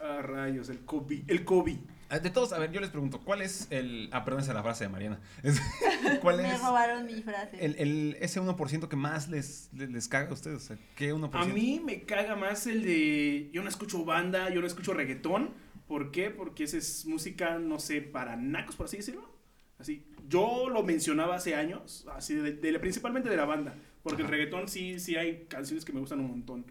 ah, 0.00 0.22
rayos, 0.22 0.68
el 0.68 0.84
COVID. 0.84 1.28
El 1.28 1.44
COVID. 1.44 1.78
Ah, 2.10 2.18
De 2.18 2.30
todos, 2.30 2.52
a 2.54 2.58
ver, 2.58 2.72
yo 2.72 2.80
les 2.80 2.88
pregunto, 2.90 3.20
¿cuál 3.20 3.42
es 3.42 3.66
el... 3.70 4.08
Ah, 4.12 4.24
perdón, 4.24 4.40
esa 4.42 4.52
es 4.52 4.56
la 4.56 4.62
frase 4.62 4.84
de 4.84 4.90
Mariana. 4.90 5.20
Es- 5.42 5.60
¿Cuál 6.22 6.38
Me 6.38 6.54
es 6.54 6.60
robaron 6.60 7.04
mi 7.06 7.20
frase. 7.22 7.62
el, 7.64 7.74
el- 7.78 8.16
ese 8.20 8.40
1% 8.40 8.88
que 8.88 8.96
más 8.96 9.28
les, 9.28 9.68
les, 9.74 9.90
les 9.90 10.08
caga 10.08 10.30
a 10.30 10.32
ustedes? 10.32 10.56
O 10.56 10.60
sea, 10.60 10.78
¿qué 10.96 11.12
1%? 11.14 11.30
A 11.34 11.44
mí 11.44 11.80
me 11.84 12.02
caga 12.04 12.34
más 12.36 12.66
el 12.66 12.82
de. 12.82 13.50
Yo 13.52 13.62
no 13.62 13.68
escucho 13.68 14.04
banda, 14.04 14.48
yo 14.50 14.60
no 14.60 14.66
escucho 14.66 14.94
reggaetón. 14.94 15.50
¿Por 15.86 16.10
qué? 16.10 16.30
Porque 16.30 16.64
esa 16.64 16.76
es 16.78 17.04
música, 17.06 17.58
no 17.58 17.78
sé, 17.78 18.00
para 18.02 18.36
nacos, 18.36 18.76
por 18.76 18.86
así 18.86 18.98
decirlo. 18.98 19.30
Así. 19.78 20.04
Yo 20.28 20.68
lo 20.68 20.82
mencionaba 20.82 21.36
hace 21.36 21.54
años, 21.54 22.06
así 22.14 22.34
de, 22.34 22.52
de- 22.52 22.78
principalmente 22.78 23.28
de 23.28 23.36
la 23.36 23.44
banda. 23.44 23.74
Porque 24.02 24.22
el 24.22 24.28
reggaetón 24.28 24.68
sí, 24.68 24.98
sí 25.00 25.16
hay 25.16 25.44
canciones 25.48 25.84
que 25.84 25.92
me 25.92 26.00
gustan 26.00 26.20
un 26.20 26.28
montón. 26.28 26.64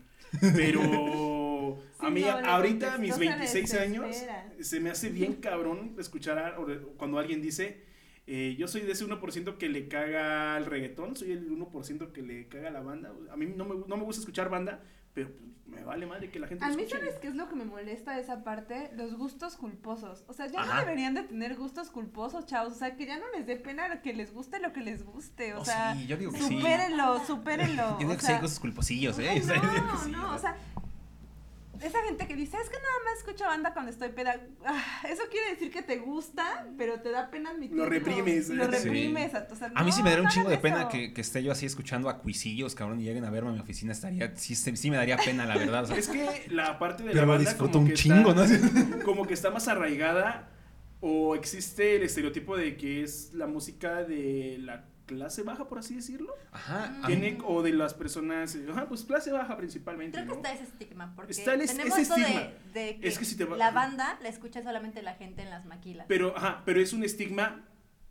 Pero 0.55 1.77
a 1.99 2.09
mí, 2.09 2.21
no, 2.21 2.27
ahorita, 2.49 2.93
contestó, 2.93 3.01
mis 3.01 3.13
se 3.13 3.19
26 3.19 3.73
años, 3.73 4.15
se 4.59 4.79
me 4.79 4.89
hace 4.89 5.09
bien 5.09 5.33
cabrón 5.35 5.95
escuchar 5.99 6.37
a- 6.39 6.55
cuando 6.97 7.19
alguien 7.19 7.41
dice. 7.41 7.85
eh, 8.29 8.55
yo 8.59 8.67
soy 8.67 8.81
de 8.81 8.91
ese 8.91 9.05
1% 9.05 9.57
que 9.57 9.69
le 9.69 9.87
caga 9.87 10.57
el 10.57 10.65
reggaetón, 10.65 11.15
soy 11.15 11.31
el 11.31 11.49
1% 11.49 12.11
que 12.11 12.21
le 12.21 12.47
caga 12.47 12.69
la 12.71 12.81
banda. 12.81 13.13
A 13.31 13.37
mí 13.37 13.45
no 13.55 13.63
me, 13.63 13.75
no 13.87 13.95
me 13.95 14.03
gusta 14.03 14.19
escuchar 14.19 14.49
banda, 14.49 14.83
pero 15.17 15.31
pues, 15.35 15.47
me 15.65 15.83
vale 15.83 16.05
madre 16.05 16.29
que 16.29 16.37
la 16.39 16.47
gente 16.47 16.63
A 16.63 16.69
mí, 16.69 16.83
escuche. 16.83 16.99
¿sabes 16.99 17.15
qué 17.19 17.27
es 17.29 17.35
lo 17.35 17.49
que 17.49 17.55
me 17.55 17.65
molesta 17.65 18.11
de 18.13 18.21
esa 18.21 18.43
parte? 18.43 18.91
Los 18.93 19.15
gustos 19.17 19.57
culposos. 19.57 20.23
O 20.27 20.33
sea, 20.33 20.45
ya 20.45 20.61
Ajá. 20.61 20.75
no 20.75 20.79
deberían 20.81 21.15
de 21.15 21.23
tener 21.23 21.55
gustos 21.55 21.89
culposos, 21.89 22.45
chavos. 22.45 22.73
O 22.73 22.75
sea, 22.75 22.95
que 22.95 23.05
ya 23.07 23.17
no 23.17 23.25
les 23.35 23.47
dé 23.47 23.55
pena 23.57 24.01
que 24.01 24.13
les 24.13 24.31
guste 24.31 24.59
lo 24.59 24.71
que 24.73 24.81
les 24.81 25.03
guste. 25.03 25.55
O 25.55 25.61
Oh, 25.61 25.65
sea, 25.65 25.95
sí, 25.95 26.05
yo 26.05 26.15
digo 26.17 26.31
que 26.31 26.37
sí. 26.37 26.57
supérenlo, 26.57 27.25
supérenlo. 27.25 27.83
Yo 27.93 27.97
digo 27.97 28.11
o 28.11 28.15
que 28.15 28.19
sí 28.21 28.25
sea, 28.27 28.35
hay 28.35 28.41
cosas 28.41 28.59
culposillos, 28.59 29.17
¿eh? 29.19 29.29
ay, 29.29 29.39
O 29.41 29.43
sea, 29.43 29.57
no, 29.57 29.97
sí, 30.03 30.11
no, 30.11 30.35
o 30.35 30.37
sea, 30.37 30.55
esa 31.81 32.03
gente 32.03 32.27
que 32.27 32.35
dice, 32.35 32.57
es 32.61 32.69
que 32.69 32.75
nada 32.77 32.95
más 33.05 33.17
escucho 33.19 33.45
banda 33.45 33.73
cuando 33.73 33.91
estoy 33.91 34.09
peda. 34.09 34.39
Ah, 34.65 34.83
eso 35.09 35.23
quiere 35.31 35.51
decir 35.51 35.71
que 35.71 35.81
te 35.81 35.97
gusta, 35.97 36.67
pero 36.77 36.99
te 37.01 37.11
da 37.11 37.29
pena 37.29 37.51
admitirlo. 37.51 37.83
Lo 37.83 37.89
reprimes. 37.89 38.49
Lo 38.49 38.65
Sí. 38.65 38.71
reprimes. 38.71 39.31
o 39.51 39.55
sea, 39.55 39.71
A 39.75 39.83
mí 39.83 39.91
sí 39.91 40.03
me 40.03 40.09
daría 40.09 40.23
un 40.25 40.29
chingo 40.31 40.49
de 40.49 40.57
pena 40.57 40.87
que, 40.89 41.13
que 41.13 41.21
esté 41.21 41.43
yo 41.43 41.51
así 41.51 41.65
escuchando 41.65 42.09
a 42.09 42.19
cuisillos, 42.19 42.75
cabrón, 42.75 42.99
y 42.99 43.03
lleguen 43.03 43.25
a 43.25 43.29
verme 43.29 43.49
a 43.49 43.53
mi 43.53 43.59
oficina. 43.59 43.91
Estaría, 43.91 44.35
sí, 44.35 44.55
sí, 44.55 44.89
me 44.91 44.97
daría 44.97 45.17
pena, 45.17 45.45
la 45.45 45.57
verdad. 45.57 45.83
o 45.83 45.87
sea, 45.87 45.97
Es 45.97 46.07
que 46.07 46.45
la 46.49 46.77
parte 46.79 47.03
de 47.03 47.09
pero 47.11 47.25
la 47.25 47.33
banda 47.33 47.49
disfruto 47.49 47.73
como 47.73 47.83
un 47.85 47.89
que 47.89 47.95
chingo, 47.95 48.33
está, 48.33 48.69
¿no? 48.97 49.03
Como 49.05 49.25
que 49.27 49.33
está 49.33 49.51
más 49.51 49.67
arraigada 49.67 50.49
o 50.99 51.35
existe 51.35 51.95
el 51.97 52.03
estereotipo 52.03 52.57
de 52.57 52.75
que 52.75 53.03
es 53.03 53.31
la 53.33 53.45
música 53.47 54.03
de 54.03 54.57
la 54.59 54.85
clase 55.07 55.41
baja, 55.41 55.67
por 55.67 55.79
así 55.79 55.95
decirlo. 55.95 56.35
Ajá. 56.51 57.01
Tiene, 57.07 57.39
o 57.43 57.63
de 57.63 57.71
las 57.73 57.95
personas, 57.95 58.55
ajá, 58.69 58.87
pues 58.87 59.03
clase 59.03 59.31
baja 59.31 59.57
principalmente, 59.57 60.17
Creo 60.21 60.27
que 60.27 60.33
está 60.35 60.51
ese 60.53 60.63
estigma, 60.65 61.13
porque 61.15 61.31
Está 61.31 61.53
el 61.55 61.65
tenemos 61.65 61.97
ese 61.97 62.01
estigma. 62.13 62.41
de, 62.73 62.79
de 62.79 62.99
que, 62.99 63.07
Es 63.07 63.17
que 63.17 63.25
si 63.25 63.35
te 63.35 63.45
va- 63.45 63.57
la 63.57 63.71
banda 63.71 64.19
la 64.21 64.29
escucha 64.29 64.61
solamente 64.61 65.01
la 65.01 65.15
gente 65.15 65.41
en 65.41 65.49
las 65.49 65.65
maquilas. 65.65 66.05
Pero, 66.07 66.37
ajá, 66.37 66.61
pero 66.65 66.79
es 66.79 66.93
un 66.93 67.03
estigma 67.03 67.63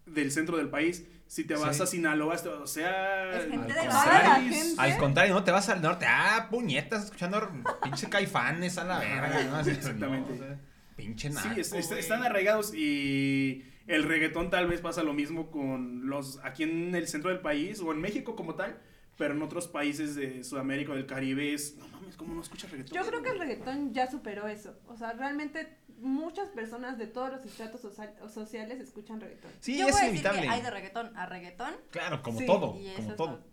del 0.06 0.32
centro 0.32 0.56
del 0.56 0.68
país. 0.70 1.04
Si 1.28 1.42
te 1.44 1.54
vas 1.54 1.76
Sí. 1.76 1.82
a 1.82 1.86
Sinaloa, 1.86 2.36
o 2.62 2.66
sea, 2.68 3.32
Es 3.36 3.50
gente 3.50 3.72
de 3.74 3.80
al 3.80 3.86
la 3.88 3.92
contrario, 3.94 4.52
gente. 4.54 4.74
Al 4.80 4.96
contrario, 4.98 5.34
no 5.34 5.42
te 5.44 5.50
vas 5.50 5.68
al 5.68 5.82
norte. 5.82 6.06
Ah, 6.08 6.46
puñetas, 6.50 7.04
escuchando 7.04 7.50
pinche 7.82 8.08
caifanes 8.08 8.78
a 8.78 8.84
la 8.84 8.98
verga, 9.00 9.42
¿no? 9.44 9.56
Así, 9.56 9.70
Exactamente. 9.70 10.30
no, 10.30 10.36
o 10.36 10.38
sea, 10.38 10.58
pinche 10.94 11.32
Sí, 11.32 11.38
es- 11.56 11.72
es- 11.72 11.88
güey. 11.88 11.98
están 12.00 12.22
arraigados 12.22 12.72
y 12.74 13.64
el 13.86 14.02
reggaetón 14.04 14.50
tal 14.50 14.66
vez 14.66 14.80
pasa 14.80 15.02
lo 15.02 15.12
mismo 15.14 15.50
con 15.50 16.08
los 16.08 16.38
aquí 16.44 16.62
en 16.64 16.94
el 16.94 17.06
centro 17.08 17.30
del 17.30 17.40
país 17.40 17.80
o 17.80 17.92
en 17.92 18.00
México 18.00 18.34
como 18.36 18.54
tal, 18.54 18.78
pero 19.16 19.34
en 19.34 19.42
otros 19.42 19.68
países 19.68 20.14
de 20.14 20.44
Sudamérica 20.44 20.92
o 20.92 20.94
del 20.94 21.06
Caribe 21.06 21.54
es, 21.54 21.76
no 21.78 21.86
mames, 21.88 22.16
¿cómo 22.16 22.34
no 22.34 22.40
escuchas 22.42 22.70
reggaetón? 22.70 22.96
Yo 22.98 23.06
creo 23.08 23.22
que 23.22 23.30
el 23.30 23.38
reggaetón 23.38 23.94
ya 23.94 24.10
superó 24.10 24.46
eso. 24.48 24.78
O 24.88 24.96
sea, 24.96 25.12
realmente 25.14 25.78
muchas 25.98 26.48
personas 26.50 26.98
de 26.98 27.06
todos 27.06 27.30
los 27.32 27.44
estratos 27.46 27.80
social- 27.80 28.14
sociales 28.28 28.80
escuchan 28.80 29.20
reggaetón. 29.20 29.50
Sí, 29.60 29.78
Yo 29.78 29.86
es 29.86 29.92
voy 29.92 30.00
a 30.00 30.04
decir 30.04 30.08
inevitable. 30.20 30.42
que 30.42 30.48
hay 30.48 30.62
de 30.62 30.70
reggaetón 30.70 31.16
a 31.16 31.26
reggaetón. 31.26 31.74
Claro, 31.90 32.22
como 32.22 32.38
Sí, 32.40 32.46
todo, 32.46 32.72
como 32.96 33.14
todo. 33.14 33.16
todo. 33.16 33.44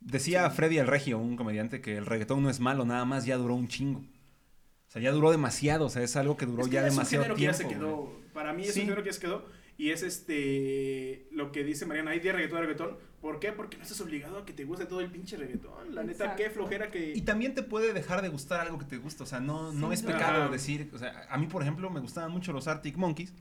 Decía 0.00 0.48
Freddy 0.50 0.78
el 0.78 0.86
Regio, 0.86 1.18
un 1.18 1.36
comediante, 1.36 1.80
que 1.80 1.96
el 1.96 2.06
reggaetón 2.06 2.42
no 2.42 2.50
es 2.50 2.60
malo, 2.60 2.84
nada 2.84 3.04
más 3.04 3.24
ya 3.24 3.36
duró 3.36 3.54
un 3.54 3.66
chingo. 3.68 4.00
O 4.00 4.90
sea, 4.90 5.02
ya 5.02 5.10
duró 5.10 5.30
demasiado, 5.30 5.86
o 5.86 5.90
sea, 5.90 6.02
es 6.02 6.14
algo 6.16 6.36
que 6.36 6.46
duró 6.46 6.62
Es 6.62 6.68
que 6.68 6.74
ya 6.74 6.82
demasiado 6.82 7.24
género 7.24 7.36
tiempo. 7.36 7.56
que 7.58 7.64
ya 7.64 7.68
se 7.68 7.74
quedó. 7.74 8.12
Para 8.32 8.52
mí 8.52 8.62
es 8.64 8.74
Sí. 8.74 8.80
un 8.80 8.86
género 8.86 9.02
que 9.02 9.08
ya 9.08 9.12
se 9.14 9.20
quedó 9.20 9.44
y 9.78 9.90
es 9.90 10.02
este 10.02 11.28
lo 11.30 11.52
que 11.52 11.62
dice 11.62 11.86
Mariana, 11.86 12.10
hay 12.10 12.20
de 12.20 12.32
reggaetón 12.32 12.58
a 12.58 12.60
reggaetón. 12.62 12.98
¿Por 13.20 13.40
qué? 13.40 13.52
Porque 13.52 13.76
no 13.76 13.84
estás 13.84 14.00
obligado 14.00 14.38
a 14.38 14.44
que 14.44 14.52
te 14.52 14.64
guste 14.64 14.86
todo 14.86 15.00
el 15.00 15.10
pinche 15.10 15.36
reggaetón. 15.36 15.94
La 15.94 16.02
neta, 16.02 16.36
qué 16.36 16.50
flojera 16.50 16.90
que 16.90 17.12
Y 17.14 17.22
también 17.22 17.54
te 17.54 17.62
puede 17.62 17.92
dejar 17.92 18.20
de 18.22 18.28
gustar 18.28 18.60
algo 18.60 18.78
que 18.78 18.84
te 18.84 18.98
gusta, 18.98 19.24
o 19.24 19.26
sea, 19.26 19.40
no, 19.40 19.72
no 19.72 19.92
es 19.92 20.02
pecado 20.02 20.42
Ajá. 20.42 20.52
decir, 20.52 20.90
o 20.92 20.98
sea, 20.98 21.26
a 21.30 21.38
mí 21.38 21.46
por 21.46 21.62
ejemplo 21.62 21.90
me 21.90 22.00
gustaban 22.00 22.30
mucho 22.30 22.52
los 22.52 22.68
Arctic 22.68 22.96
Monkeys. 22.96 23.32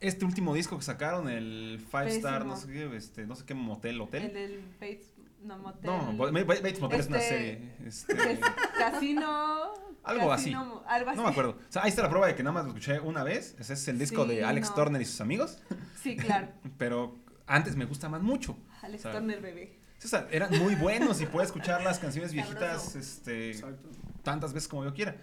Este 0.00 0.24
último 0.24 0.54
disco 0.54 0.76
que 0.76 0.84
sacaron, 0.84 1.28
el 1.28 1.80
Five 1.90 2.16
Star, 2.16 2.44
no 2.44 2.56
sé 2.56 2.68
qué, 2.68 2.96
este, 2.96 3.26
no 3.26 3.34
sé 3.34 3.44
qué 3.44 3.54
motel, 3.54 4.00
hotel. 4.00 4.24
El 4.24 4.32
del 4.32 4.60
Bates, 4.80 5.13
no, 5.44 5.58
motel. 5.58 5.90
No, 5.90 6.16
Ba- 6.16 6.30
Ba- 6.30 6.44
Bates 6.44 6.80
Motel 6.80 7.00
es 7.00 7.06
una 7.08 7.20
serie. 7.20 7.74
este, 7.84 8.32
es 8.32 8.38
casino. 8.78 9.72
Algo 10.02 10.28
casino, 10.28 10.82
Algo 10.86 11.10
así. 11.10 11.16
no 11.16 11.22
me 11.24 11.30
acuerdo. 11.30 11.52
O 11.52 11.72
sea, 11.72 11.82
ahí 11.84 11.88
está 11.88 12.02
la 12.02 12.10
prueba 12.10 12.26
de 12.26 12.34
que 12.34 12.42
nada 12.42 12.52
más 12.52 12.64
lo 12.64 12.68
escuché 12.70 13.00
una 13.00 13.24
vez. 13.24 13.56
Ese 13.58 13.72
es 13.72 13.88
el 13.88 13.98
disco 13.98 14.24
Sí, 14.24 14.34
de 14.34 14.44
Alex 14.44 14.68
no. 14.70 14.74
Turner 14.74 15.00
y 15.00 15.04
sus 15.06 15.20
amigos. 15.22 15.62
Sí, 16.02 16.16
claro. 16.16 16.48
Pero 16.78 17.16
antes 17.46 17.74
me 17.76 17.86
gusta 17.86 18.08
más 18.10 18.20
mucho. 18.22 18.56
Alex 18.82 19.00
O 19.06 19.10
sea, 19.10 19.12
Turner 19.18 19.40
bebé. 19.40 19.78
O 20.04 20.06
sea, 20.06 20.28
eran 20.30 20.50
muy 20.58 20.74
buenos 20.74 21.22
y 21.22 21.26
puedes 21.26 21.46
escuchar 21.48 21.82
las 21.82 21.98
canciones 21.98 22.32
viejitas 22.34 22.94
este, 22.96 23.52
Exacto. 23.52 23.88
tantas 24.22 24.52
veces 24.52 24.68
como 24.68 24.84
yo 24.84 24.92
quiera. 24.92 25.16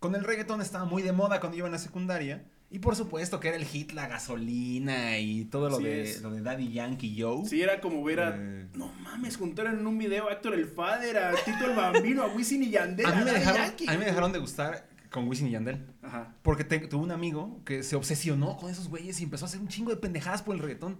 Con 0.00 0.16
el 0.16 0.24
reggaetón 0.24 0.60
estaba 0.60 0.84
muy 0.84 1.02
de 1.02 1.12
moda 1.12 1.38
cuando 1.38 1.56
iba 1.56 1.66
en 1.68 1.72
la 1.72 1.78
secundaria. 1.78 2.44
Y 2.68 2.80
por 2.80 2.96
supuesto 2.96 3.38
que 3.38 3.48
era 3.48 3.56
el 3.56 3.64
hit 3.64 3.92
La 3.92 4.08
Gasolina 4.08 5.18
y 5.18 5.44
todo 5.44 5.68
lo 5.70 5.76
Así 5.76 5.84
de, 5.84 6.02
es. 6.02 6.22
lo 6.22 6.30
de 6.32 6.42
Daddy 6.42 6.72
Yankee 6.72 7.16
Joe. 7.20 7.46
Sí, 7.46 7.62
era 7.62 7.80
como 7.80 8.02
ver 8.02 8.20
a. 8.20 8.34
Eh. 8.36 8.66
No 8.74 8.92
mames, 9.02 9.36
juntaron 9.36 9.78
en 9.78 9.86
un 9.86 9.96
video 9.98 10.28
a 10.28 10.32
Héctor 10.32 10.54
el 10.54 10.66
Fader, 10.66 11.16
a 11.18 11.32
Tito 11.44 11.64
el 11.70 11.76
Bambino, 11.76 12.22
a 12.24 12.26
Wisin 12.34 12.62
y 12.64 12.70
Yandel. 12.70 13.06
a, 13.06 13.10
mí 13.12 13.18
me 13.18 13.24
Daddy 13.26 13.38
dejaron, 13.38 13.60
Yankee. 13.62 13.84
a 13.88 13.92
mí 13.92 13.98
me 13.98 14.04
dejaron 14.06 14.32
de 14.32 14.38
gustar 14.40 14.88
con 15.10 15.28
Wisin 15.28 15.46
y 15.46 15.50
Yandel. 15.52 15.86
Ajá. 16.02 16.34
Porque 16.42 16.64
te- 16.64 16.80
tuve 16.80 17.02
un 17.04 17.12
amigo 17.12 17.60
que 17.64 17.82
se 17.84 17.94
obsesionó 17.94 18.56
con 18.56 18.68
esos 18.70 18.88
güeyes 18.88 19.20
y 19.20 19.24
empezó 19.24 19.44
a 19.44 19.48
hacer 19.48 19.60
un 19.60 19.68
chingo 19.68 19.90
de 19.90 19.96
pendejadas 19.98 20.42
por 20.42 20.54
el 20.56 20.60
reggaetón. 20.60 20.98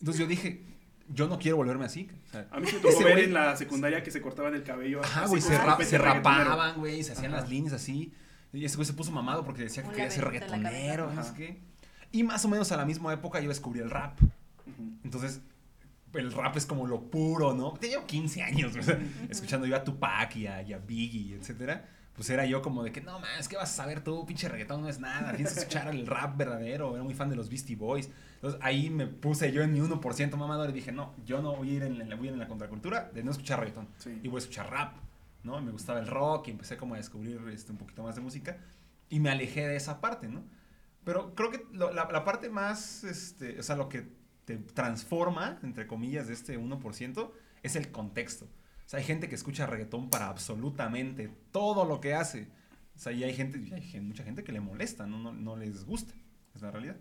Entonces 0.00 0.20
yo 0.20 0.26
dije, 0.28 0.62
yo 1.08 1.26
no 1.26 1.38
quiero 1.38 1.56
volverme 1.56 1.86
así. 1.86 2.10
O 2.28 2.30
sea, 2.32 2.46
A 2.50 2.60
mí 2.60 2.66
se 2.66 2.74
me 2.76 2.80
tocó 2.82 3.02
ver 3.02 3.16
güey- 3.18 3.24
en 3.24 3.32
la 3.34 3.56
secundaria 3.56 4.02
que 4.02 4.10
se 4.10 4.20
cortaban 4.20 4.54
el 4.54 4.62
cabello. 4.62 5.00
Ajá, 5.02 5.26
güey, 5.26 5.40
se, 5.40 5.56
ra- 5.56 5.78
se 5.82 5.96
rapaban, 5.96 6.76
güey, 6.78 7.02
se 7.02 7.12
hacían 7.12 7.32
Ajá. 7.32 7.40
las 7.40 7.50
líneas 7.50 7.72
así. 7.72 8.12
Y 8.52 8.64
ese 8.64 8.76
güey 8.76 8.86
se 8.86 8.94
puso 8.94 9.12
mamado 9.12 9.44
porque 9.44 9.62
decía 9.62 9.82
que 9.82 9.90
Un 9.90 9.94
quería 9.94 10.10
ser 10.10 10.24
reggaetonero, 10.24 11.12
no 11.12 11.22
sé 11.22 11.34
qué. 11.34 11.60
Y 12.12 12.22
más 12.22 12.44
o 12.44 12.48
menos 12.48 12.72
a 12.72 12.76
la 12.76 12.84
misma 12.84 13.12
época 13.12 13.40
yo 13.40 13.48
descubrí 13.48 13.80
el 13.80 13.90
rap. 13.90 14.18
Entonces, 15.04 15.40
el 16.14 16.32
rap 16.32 16.56
es 16.56 16.66
como 16.66 16.86
lo 16.86 17.02
puro, 17.10 17.54
¿no? 17.54 17.72
Tenía 17.74 18.04
15 18.04 18.42
años, 18.42 18.74
o 18.76 18.82
sea, 18.82 18.98
escuchando 19.28 19.66
yo 19.66 19.76
a 19.76 19.84
Tupac 19.84 20.36
y 20.36 20.46
a, 20.46 20.62
y 20.62 20.72
a 20.72 20.78
Biggie, 20.78 21.36
etcétera. 21.36 21.88
Pues 22.14 22.30
era 22.30 22.44
yo 22.44 22.62
como 22.62 22.82
de 22.82 22.90
que, 22.90 23.00
no, 23.00 23.20
man, 23.20 23.30
es 23.38 23.46
que 23.46 23.56
vas 23.56 23.70
a 23.70 23.74
saber 23.74 24.02
tú, 24.02 24.26
pinche 24.26 24.48
reggaetón 24.48 24.82
no 24.82 24.88
es 24.88 24.98
nada, 24.98 25.34
tienes 25.36 25.54
que 25.54 25.60
escuchar 25.60 25.86
el 25.88 26.04
rap 26.04 26.36
verdadero. 26.36 26.94
Era 26.94 27.04
muy 27.04 27.14
fan 27.14 27.30
de 27.30 27.36
los 27.36 27.48
Beastie 27.48 27.76
Boys. 27.76 28.10
Entonces 28.34 28.58
ahí 28.62 28.90
me 28.90 29.06
puse 29.06 29.52
yo 29.52 29.62
en 29.62 29.72
mi 29.72 29.80
1% 29.80 30.36
mamador 30.36 30.70
y 30.70 30.72
dije, 30.72 30.90
no, 30.90 31.14
yo 31.24 31.40
no 31.40 31.54
voy 31.54 31.70
a 31.70 31.72
ir 31.74 31.82
en 31.84 32.08
la, 32.08 32.16
voy 32.16 32.26
a 32.26 32.30
ir 32.30 32.32
en 32.32 32.40
la 32.40 32.48
contracultura 32.48 33.08
de 33.14 33.22
no 33.22 33.30
escuchar 33.30 33.60
reggaetón. 33.60 33.86
Sí. 33.98 34.18
Y 34.20 34.26
voy 34.26 34.38
a 34.38 34.40
escuchar 34.40 34.68
rap, 34.68 34.96
¿no? 35.42 35.60
Me 35.60 35.70
gustaba 35.70 36.00
el 36.00 36.06
rock 36.06 36.48
y 36.48 36.50
empecé 36.52 36.76
como 36.76 36.94
a 36.94 36.96
descubrir 36.96 37.40
este, 37.52 37.72
un 37.72 37.78
poquito 37.78 38.02
más 38.02 38.14
de 38.14 38.20
música 38.20 38.58
y 39.08 39.20
me 39.20 39.30
alejé 39.30 39.66
de 39.66 39.76
esa 39.76 40.00
parte, 40.00 40.28
¿no? 40.28 40.44
Pero 41.04 41.34
creo 41.34 41.50
que 41.50 41.64
la, 41.72 41.92
la 41.92 42.24
parte 42.24 42.50
más, 42.50 43.04
este, 43.04 43.58
o 43.58 43.62
sea, 43.62 43.76
lo 43.76 43.88
que 43.88 44.06
te 44.44 44.56
transforma, 44.56 45.58
entre 45.62 45.86
comillas, 45.86 46.26
de 46.26 46.34
este 46.34 46.58
1% 46.58 47.32
es 47.62 47.76
el 47.76 47.90
contexto. 47.90 48.44
O 48.44 48.88
sea, 48.88 48.98
hay 48.98 49.04
gente 49.04 49.28
que 49.28 49.34
escucha 49.34 49.66
reggaetón 49.66 50.08
para 50.08 50.28
absolutamente 50.28 51.28
todo 51.52 51.84
lo 51.84 52.00
que 52.00 52.14
hace. 52.14 52.48
O 52.96 52.98
sea, 52.98 53.12
y 53.12 53.24
hay 53.24 53.34
gente, 53.34 53.58
y 53.58 54.00
mucha 54.00 54.24
gente 54.24 54.44
que 54.44 54.52
le 54.52 54.60
molesta, 54.60 55.06
¿no? 55.06 55.18
No, 55.18 55.32
no 55.32 55.56
les 55.56 55.84
gusta. 55.84 56.14
Es 56.54 56.62
la 56.62 56.70
realidad. 56.70 56.96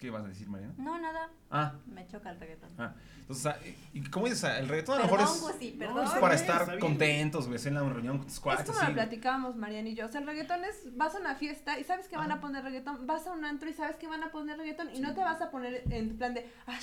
¿Qué 0.00 0.10
vas 0.10 0.24
a 0.24 0.28
decir, 0.28 0.48
Mariana? 0.48 0.72
No, 0.78 0.98
nada. 0.98 1.28
Ah, 1.50 1.74
Me 1.86 2.06
choca 2.06 2.30
el 2.30 2.40
reggaetón. 2.40 2.70
ah. 2.78 2.94
Entonces, 3.20 3.46
o 3.46 3.50
sea, 3.50 3.60
y 3.92 4.00
como 4.08 4.24
dices, 4.24 4.40
sea, 4.40 4.58
el 4.58 4.66
reggaetón 4.68 4.94
a 4.96 4.98
lo 4.98 5.04
mejor 5.04 5.20
es, 5.20 5.42
No, 5.42 5.46
perdón. 5.78 5.98
es 6.04 6.08
está 6.08 6.20
para 6.20 6.34
estar 6.34 6.78
contentos, 6.78 7.46
güey, 7.46 7.60
en 7.64 7.74
la 7.74 7.80
reunión 7.82 8.16
con 8.18 8.26
tus 8.26 8.34
Es 8.36 8.40
cuates. 8.40 8.66
como 8.66 8.78
así. 8.78 8.88
lo 8.88 8.94
platicábamos 8.94 9.56
Mariana 9.56 9.90
y 9.90 9.94
yo. 9.94 10.06
O 10.06 10.08
sea, 10.08 10.22
el 10.22 10.26
reggaetón 10.26 10.64
es, 10.64 10.96
vas 10.96 11.14
a 11.14 11.18
una 11.20 11.34
fiesta 11.36 11.78
y 11.78 11.84
sabes 11.84 12.08
que 12.08 12.16
van 12.16 12.32
Ah. 12.32 12.36
a 12.36 12.40
poner 12.40 12.64
reggaetón, 12.64 13.06
vas 13.06 13.26
a 13.26 13.32
un 13.32 13.44
antro 13.44 13.68
y 13.68 13.74
sabes 13.74 13.96
que 13.96 14.08
van 14.08 14.22
a 14.24 14.32
poner 14.32 14.56
reggaetón 14.56 14.88
y 14.94 15.00
no 15.00 15.12
te 15.14 15.20
vas 15.20 15.40
a 15.42 15.50
poner 15.50 15.84
en 15.90 16.08
tu 16.08 16.16
plan 16.16 16.32
de, 16.34 16.50
¡ay, 16.66 16.78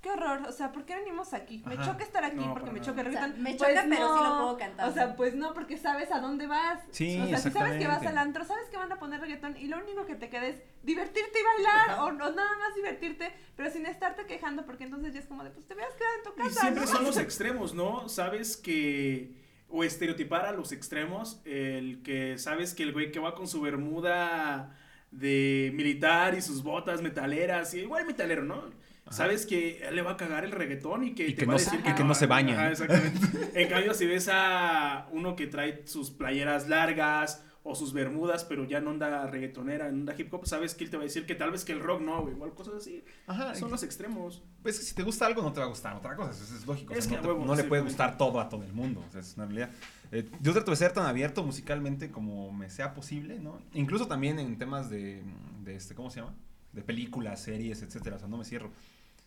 qué 0.00 0.10
horror! 0.10 0.42
O 0.48 0.52
sea, 0.52 0.72
¿por 0.72 0.84
qué 0.84 0.96
venimos 0.96 1.32
aquí? 1.34 1.62
Me 1.66 1.74
Ajá. 1.74 1.92
choca 1.92 2.04
estar 2.04 2.24
aquí 2.24 2.36
No, 2.36 2.52
porque 2.54 2.70
me 2.70 2.80
choca 2.80 3.02
el 3.02 3.08
O 3.08 3.10
sea, 3.12 3.20
reggaetón. 3.22 3.42
me 3.42 3.54
Pues 3.54 3.70
choca, 3.70 3.86
pero 3.88 4.16
sí 4.16 4.22
lo 4.22 4.28
no. 4.30 4.38
puedo 4.42 4.58
cantar. 4.58 4.88
O 4.88 4.92
sea, 4.92 5.16
pues 5.16 5.34
no, 5.34 5.52
porque 5.54 5.76
sabes 5.76 6.10
a 6.12 6.20
dónde 6.20 6.46
vas. 6.46 6.80
Sí, 6.90 7.18
o 7.20 7.26
sea, 7.26 7.38
si 7.38 7.50
sabes 7.50 7.78
que 7.78 7.86
vas 7.86 8.04
al 8.06 8.18
antro, 8.18 8.44
sabes 8.44 8.68
que 8.70 8.76
van 8.76 8.90
a 8.92 8.98
poner 8.98 9.20
reggaetón 9.20 9.56
y 9.56 9.66
lo 9.68 9.78
único 9.78 10.06
que 10.06 10.14
te 10.14 10.28
queda 10.28 10.46
es 10.46 10.62
divertirte 10.82 11.38
y 11.38 11.42
bailar 11.64 12.00
o, 12.00 12.04
o 12.06 12.12
nada 12.12 12.56
más 12.58 12.74
divertirte, 12.74 13.32
pero 13.56 13.70
sin 13.70 13.86
estarte 13.86 14.26
quejando 14.26 14.64
porque 14.64 14.84
entonces 14.84 15.12
ya 15.12 15.20
es 15.20 15.26
como 15.26 15.44
de, 15.44 15.50
pues 15.50 15.66
te 15.66 15.74
hubieras 15.74 15.94
quedado 15.94 16.14
en 16.16 16.22
tu 16.24 16.30
Y 16.30 16.48
casa, 16.48 16.60
siempre 16.62 16.84
¿no? 16.84 16.86
son 16.90 17.04
los 17.04 17.16
extremos, 17.26 17.74
¿no? 17.74 18.08
Sabes 18.08 18.56
que. 18.56 19.38
O 19.72 19.84
estereotipar 19.84 20.46
a 20.46 20.52
los 20.52 20.72
extremos. 20.72 21.40
El 21.44 22.02
que 22.02 22.38
sabes 22.38 22.74
que 22.74 22.82
el 22.82 22.92
güey 22.92 23.12
que 23.12 23.20
va 23.20 23.36
con 23.36 23.46
su 23.46 23.60
bermuda 23.60 24.76
de 25.12 25.70
militar 25.74 26.34
y 26.34 26.40
sus 26.42 26.62
botas 26.64 27.02
metaleras. 27.02 27.72
Y 27.74 27.80
igual 27.80 28.04
metalero, 28.06 28.42
¿no? 28.42 28.64
Ajá. 29.10 29.16
Sabes 29.16 29.44
que 29.46 29.86
le 29.92 30.02
va 30.02 30.12
a 30.12 30.16
cagar 30.16 30.44
el 30.44 30.52
reggaetón 30.52 31.04
y 31.04 31.14
que 31.14 31.26
Y 31.28 31.34
te 31.34 31.40
que 31.42 31.46
va 31.46 31.52
no 31.52 31.56
a 31.56 31.58
se- 31.58 31.70
decir 31.76 31.90
y 31.90 31.94
que 31.94 32.04
no 32.04 32.14
se 32.14 32.26
baña, 32.26 32.54
Ajá, 32.54 32.64
¿no? 32.66 32.70
exactamente. 32.70 33.50
en 33.62 33.68
cambio, 33.68 33.92
si 33.94 34.06
ves 34.06 34.28
a 34.32 35.08
uno 35.12 35.36
que 35.36 35.46
trae 35.46 35.86
sus 35.86 36.10
playeras 36.10 36.68
largas 36.68 37.44
o 37.62 37.74
sus 37.74 37.92
bermudas, 37.92 38.44
pero 38.44 38.64
ya 38.64 38.80
no 38.80 38.88
anda 38.90 39.26
reggaetonera, 39.26 39.90
no 39.90 39.98
anda 39.98 40.14
hip 40.16 40.32
hop, 40.32 40.46
sabes 40.46 40.74
que 40.74 40.84
él 40.84 40.90
te 40.90 40.96
va 40.96 41.02
a 41.02 41.04
decir 41.04 41.26
que 41.26 41.34
tal 41.34 41.50
vez 41.50 41.62
que 41.64 41.72
el 41.72 41.80
rock 41.80 42.00
no, 42.00 42.22
güey, 42.22 42.34
igual 42.34 42.54
cosas 42.54 42.74
así. 42.76 43.04
Ajá, 43.26 43.54
Son 43.54 43.70
los 43.70 43.82
extremos. 43.82 44.42
Pues 44.62 44.78
que 44.78 44.84
si 44.86 44.94
te 44.94 45.02
gusta 45.02 45.26
algo 45.26 45.42
no 45.42 45.52
te 45.52 45.60
va 45.60 45.66
a 45.66 45.68
gustar 45.68 45.94
otra 45.94 46.16
cosa, 46.16 46.30
eso 46.30 46.42
es 46.56 46.66
lógico. 46.66 46.92
o 46.92 46.96
sea, 46.96 47.00
Es 47.00 47.22
no, 47.22 47.54
te- 47.56 47.62
le 47.62 47.68
puede 47.68 47.82
gustar 47.82 48.16
todo 48.16 48.40
a 48.40 48.48
todo 48.48 48.62
el 48.62 48.72
mundo, 48.72 49.04
o 49.06 49.12
sea, 49.12 49.20
es 49.20 49.34
una 49.36 49.44
realidad. 49.46 49.70
Eh, 50.12 50.24
yo 50.40 50.52
trato 50.52 50.70
de 50.70 50.76
ser 50.78 50.92
tan 50.92 51.04
abierto 51.04 51.42
musicalmente 51.44 52.10
como 52.10 52.50
me 52.50 52.70
sea 52.70 52.94
posible, 52.94 53.38
¿no? 53.40 53.60
Incluso 53.74 54.06
también 54.06 54.38
en 54.38 54.56
temas 54.56 54.88
de, 54.88 55.22
de 55.62 55.74
este, 55.76 55.94
¿cómo 55.94 56.10
se 56.10 56.20
llama? 56.20 56.34
De 56.72 56.80
películas, 56.82 57.42
series, 57.42 57.82
etcétera, 57.82 58.16
o 58.16 58.18
sea, 58.20 58.28
no 58.28 58.36
me 58.38 58.44
cierro. 58.44 58.70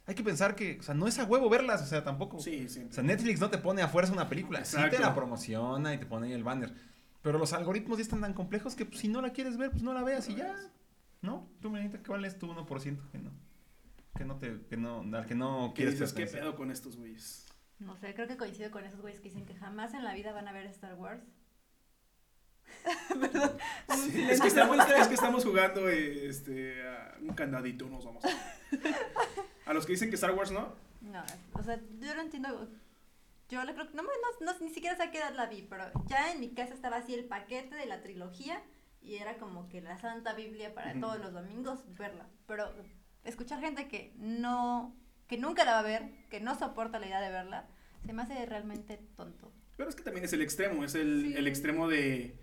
Hay 0.06 0.16
que 0.16 0.24
pensar 0.24 0.56
que, 0.56 0.80
o 0.80 0.84
sea, 0.84 0.94
no 0.94 1.08
es 1.08 1.18
a 1.20 1.24
huevo 1.24 1.50
verlas, 1.50 1.82
o 1.82 1.86
sea, 1.86 2.04
tampoco. 2.04 2.40
Sí, 2.40 2.68
sí. 2.68 2.86
O 2.90 2.94
sea, 2.94 3.04
Netflix 3.04 3.40
no 3.40 3.50
te 3.50 3.58
pone 3.58 3.82
a 3.82 3.88
fuerza 3.88 4.12
una 4.12 4.28
película, 4.28 4.66
sí 4.66 4.76
te 4.76 4.84
Exacto. 4.84 5.02
la 5.02 5.16
promociona 5.16 5.94
y 5.94 5.98
te 5.98 6.06
pone 6.06 6.28
ahí 6.28 6.34
el 6.34 6.44
banner. 6.44 6.74
Pero 7.22 7.40
los 7.40 7.54
algoritmos 7.54 7.98
ya 7.98 8.02
están 8.02 8.20
tan 8.20 8.34
complejos 8.34 8.76
que 8.76 8.86
pues, 8.86 9.00
si 9.00 9.08
no 9.08 9.22
la 9.22 9.32
quieres 9.32 9.58
ver, 9.58 9.72
pues 9.72 9.82
no 9.82 9.94
la 9.94 10.04
veas 10.04 10.28
y 10.30 10.36
ya. 10.36 10.56
¿No? 11.22 11.48
Tú, 11.62 11.70
Menita, 11.70 12.00
¿cuál 12.06 12.26
es 12.26 12.38
tu 12.38 12.48
1% 12.48 13.12
que 13.12 13.18
no? 13.18 13.32
Que 14.18 14.26
no 14.26 14.36
te, 14.36 14.60
que 14.70 14.76
no, 14.76 15.00
al 15.16 15.26
que 15.26 15.36
no 15.36 15.72
¿Qué 15.74 15.84
quieres 15.84 16.00
dices? 16.00 16.14
¿Qué 16.14 16.28
pedo 16.28 16.56
con 16.56 16.70
estos 16.70 16.98
güeyes? 16.98 17.46
No 17.80 17.96
sé, 17.96 18.14
creo 18.14 18.28
que 18.28 18.36
coincido 18.36 18.72
con 18.72 18.84
esos 18.84 19.02
güeyes 19.02 19.22
que 19.22 19.30
dicen 19.30 19.46
que 19.46 19.56
jamás 19.56 19.94
en 19.94 20.04
la 20.04 20.14
vida 20.14 20.34
van 20.34 20.50
a 20.50 20.52
ver 20.52 20.66
Star 20.68 20.96
Wars. 20.96 21.24
Sí, 24.12 24.26
es, 24.30 24.42
que 24.42 24.48
estamos, 24.48 24.78
es 24.90 25.08
que 25.08 25.14
estamos 25.14 25.44
jugando 25.46 25.88
este, 25.90 26.82
a 26.88 27.16
un 27.22 27.34
candadito, 27.34 27.88
nos 27.88 28.06
vamos. 28.06 28.24
A 29.66 29.74
los 29.74 29.86
que 29.86 29.94
dicen 29.94 30.10
que 30.10 30.16
Star 30.16 30.32
Wars 30.34 30.52
no. 30.52 30.74
No, 31.02 31.24
o 31.54 31.64
sea, 31.64 31.80
yo 32.00 32.16
no 32.16 32.22
entiendo. 32.22 32.70
Yo 33.50 33.64
le 33.64 33.74
creo 33.74 33.88
que 33.90 33.96
no, 33.96 34.04
no, 34.04 34.10
no- 34.42 34.60
ni 34.60 34.70
siquiera 34.70 34.96
sé 34.98 35.04
a 35.04 35.12
qué 35.12 35.20
edad 35.20 35.34
la 35.36 35.46
vi, 35.46 35.62
pero 35.70 35.86
ya 36.08 36.32
en 36.32 36.40
mi 36.40 36.50
casa 36.54 36.74
estaba 36.74 36.98
así 36.98 37.14
el 37.14 37.26
paquete 37.26 37.76
de 37.76 37.86
la 37.86 38.02
trilogía 38.02 38.62
y 39.02 39.16
era 39.16 39.38
como 39.38 39.70
que 39.70 39.82
la 39.82 39.98
Santa 40.00 40.34
Biblia 40.34 40.74
para 40.74 40.92
Ujú. 40.92 41.02
todos 41.02 41.20
los 41.20 41.34
domingos 41.34 41.80
verla. 41.98 42.28
Pero 42.48 42.74
escuchar 43.24 43.60
gente 43.62 43.88
que 43.88 44.14
no, 44.18 44.96
que 45.28 45.38
nunca 45.38 45.66
la 45.66 45.74
va 45.74 45.80
a 45.80 45.84
ver, 45.84 46.10
que 46.30 46.40
no 46.40 46.58
soporta 46.58 47.00
la 47.00 47.06
idea 47.06 47.22
de 47.22 47.30
verla, 47.32 47.68
se 48.06 48.12
me 48.14 48.24
hace 48.24 48.46
realmente 48.46 49.00
tonto. 49.16 49.52
Pero 49.78 49.90
es 49.90 49.96
que 49.96 50.04
también 50.04 50.26
es 50.26 50.34
el 50.34 50.42
extremo, 50.42 50.84
es 50.84 50.96
el, 50.96 51.22
Sí. 51.28 51.34
el 51.38 51.48
extremo 51.48 51.88
de 51.88 52.36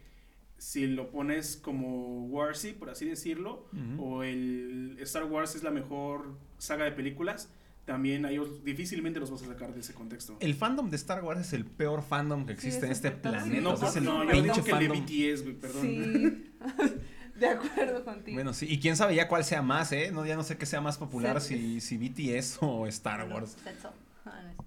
si 0.61 0.87
lo 0.87 1.11
pones 1.11 1.57
como 1.57 2.27
Warsy, 2.27 2.73
por 2.73 2.91
así 2.91 3.07
decirlo, 3.07 3.67
o 3.99 4.23
el 4.23 4.99
Star 5.01 5.25
Wars 5.25 5.55
es 5.55 5.63
la 5.63 5.71
mejor 5.71 6.37
saga 6.59 6.85
de 6.85 6.93
películas, 6.93 7.49
también 7.87 8.27
a 8.27 8.31
ellos 8.31 8.63
difícilmente 8.63 9.19
los 9.19 9.31
vas 9.31 9.43
a 9.43 9.47
sacar 9.47 9.73
de 9.73 9.81
ese 9.81 9.95
contexto. 9.95 10.37
El 10.41 10.55
fandom 10.55 10.91
de 10.91 10.97
Star 10.97 11.25
Wars 11.25 11.41
es 11.41 11.53
el 11.55 11.65
peor 11.65 12.03
fandom 12.03 12.45
que 12.45 12.53
existe 12.53 12.85
en 12.85 12.93
es 12.93 12.99
este 12.99 13.11
planeta. 13.11 13.61
no, 13.63 13.73
o 13.73 13.77
sea, 13.79 13.89
es 13.89 13.95
pues, 13.95 13.97
el 13.97 14.05
no, 14.05 14.23
yo 14.25 14.43
digo 14.43 14.55
que 14.63 14.71
el 14.71 14.79
de 14.79 14.89
fandom. 14.89 15.07
BTS, 15.07 15.43
güey, 15.45 15.55
perdón. 15.55 15.83
Sí. 15.83 16.53
de 17.41 17.47
acuerdo 17.49 18.05
contigo. 18.05 18.35
Bueno, 18.35 18.53
sí, 18.53 18.67
y 18.69 18.79
quién 18.81 18.97
sabe 18.97 19.15
ya 19.15 19.29
cuál 19.29 19.45
sea 19.45 19.63
más, 19.63 19.91
¿eh? 19.93 20.11
No, 20.13 20.27
ya 20.27 20.37
no 20.37 20.43
sé 20.45 20.59
qué 20.59 20.67
sea 20.67 20.83
más 20.83 20.99
popular, 20.99 21.41
Sí. 21.41 21.81
si, 21.81 21.99
si 21.99 22.09
BTS 22.09 22.59
o 22.61 22.87
Star 22.87 23.27
Wars. 23.33 23.57
Setso. 23.65 23.89
Ah, 23.89 23.93
no 23.93 23.97
es- 23.97 24.10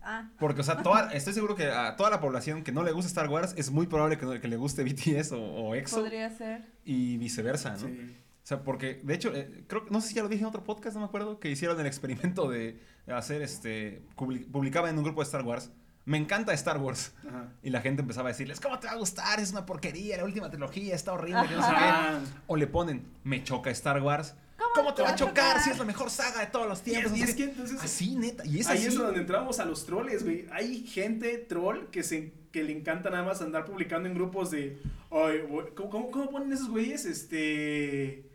Ah, 0.02 0.30
Porque, 0.38 0.62
o 0.62 0.64
sea, 0.64 0.84
toda, 0.84 1.14
estoy 1.14 1.34
seguro 1.34 1.56
que 1.56 1.68
a 1.72 1.96
toda 1.96 2.10
la 2.10 2.20
población 2.20 2.64
que 2.64 2.72
no 2.74 2.84
le 2.84 2.92
gusta 2.92 3.08
Star 3.08 3.30
Wars 3.30 3.54
es 3.58 3.72
muy 3.72 3.88
probable 3.88 4.18
que, 4.18 4.26
no- 4.26 4.40
que 4.42 4.48
le 4.50 4.58
guste 4.58 4.84
BTS 4.84 5.32
o, 5.32 5.42
o 5.42 5.76
EXO 5.76 5.98
Podría 6.02 6.30
ser. 6.30 6.66
y 6.84 7.18
viceversa, 7.18 7.72
¿no? 7.72 7.78
Sí. 7.88 8.18
O 8.44 8.46
sea, 8.46 8.64
porque, 8.64 9.00
de 9.04 9.14
hecho, 9.14 9.34
eh, 9.34 9.64
creo 9.68 9.86
que, 9.86 9.92
no 9.92 10.02
sé 10.02 10.10
si 10.10 10.16
ya 10.16 10.24
lo 10.24 10.28
dije 10.28 10.42
en 10.42 10.48
otro 10.50 10.64
podcast, 10.66 10.96
no 10.96 11.00
me 11.00 11.06
acuerdo, 11.06 11.40
que 11.40 11.50
hicieron 11.50 11.80
el 11.80 11.86
experimento 11.86 12.50
de 12.50 12.82
hacer, 13.08 13.42
este, 13.42 14.02
publi- 14.18 14.46
publicaban 14.52 14.90
en 14.92 14.98
un 14.98 15.06
grupo 15.06 15.22
de 15.22 15.26
Star 15.26 15.44
Wars, 15.44 15.72
me 16.04 16.18
encanta 16.18 16.52
Star 16.54 16.80
Wars. 16.80 17.14
Ajá. 17.26 17.48
Y 17.64 17.70
la 17.70 17.80
gente 17.80 18.02
empezaba 18.02 18.28
a 18.28 18.34
decirles, 18.34 18.60
¿cómo 18.60 18.78
te 18.80 18.88
va 18.88 18.94
a 18.94 18.98
gustar? 18.98 19.40
Es 19.40 19.52
una 19.54 19.66
porquería, 19.66 20.18
la 20.18 20.26
última 20.26 20.50
trilogía 20.50 20.94
está 20.96 21.14
horrible, 21.14 21.48
que 21.48 21.56
no 21.56 21.64
sé 21.64 21.70
qué. 21.72 22.32
O 22.48 22.58
le 22.58 22.68
ponen, 22.68 23.06
me 23.24 23.42
choca 23.46 23.70
Star 23.70 24.02
Wars. 24.02 24.36
¿Cómo, 24.76 24.94
te 24.94 25.02
va 25.02 25.10
a 25.10 25.16
chocar 25.16 25.62
si 25.62 25.70
es 25.70 25.78
la 25.78 25.86
mejor 25.86 26.10
saga 26.10 26.42
de 26.42 26.48
todos 26.48 26.68
los 26.68 26.80
Y 26.82 26.84
tiempos? 26.92 27.12
es, 27.14 27.18
y 27.20 27.22
es 27.24 27.30
que 27.32 27.36
qué. 27.36 27.44
entonces 27.52 27.82
Así, 27.84 28.16
neta. 28.16 28.46
Y 28.46 28.60
es 28.60 28.68
ahí 28.68 28.78
así. 28.80 28.88
es 28.88 28.96
donde 28.96 29.20
entramos 29.20 29.60
a 29.60 29.66
los 29.66 29.86
troles, 29.86 30.24
güey. 30.24 30.46
Hay 30.52 30.86
gente 30.88 31.38
troll 31.38 31.86
que 31.92 32.04
se 32.04 32.34
que 32.52 32.64
le 32.64 32.72
encanta 32.72 33.10
nada 33.10 33.24
más 33.24 33.42
andar 33.42 33.66
publicando 33.66 34.08
en 34.08 34.14
grupos 34.14 34.52
de 34.52 34.78
ay, 35.10 35.40
¿cómo, 35.76 35.90
cómo, 35.90 36.12
cómo 36.12 36.30
ponen 36.30 36.54
esos 36.54 36.70
güeyes? 36.70 37.06
Este 37.06 38.30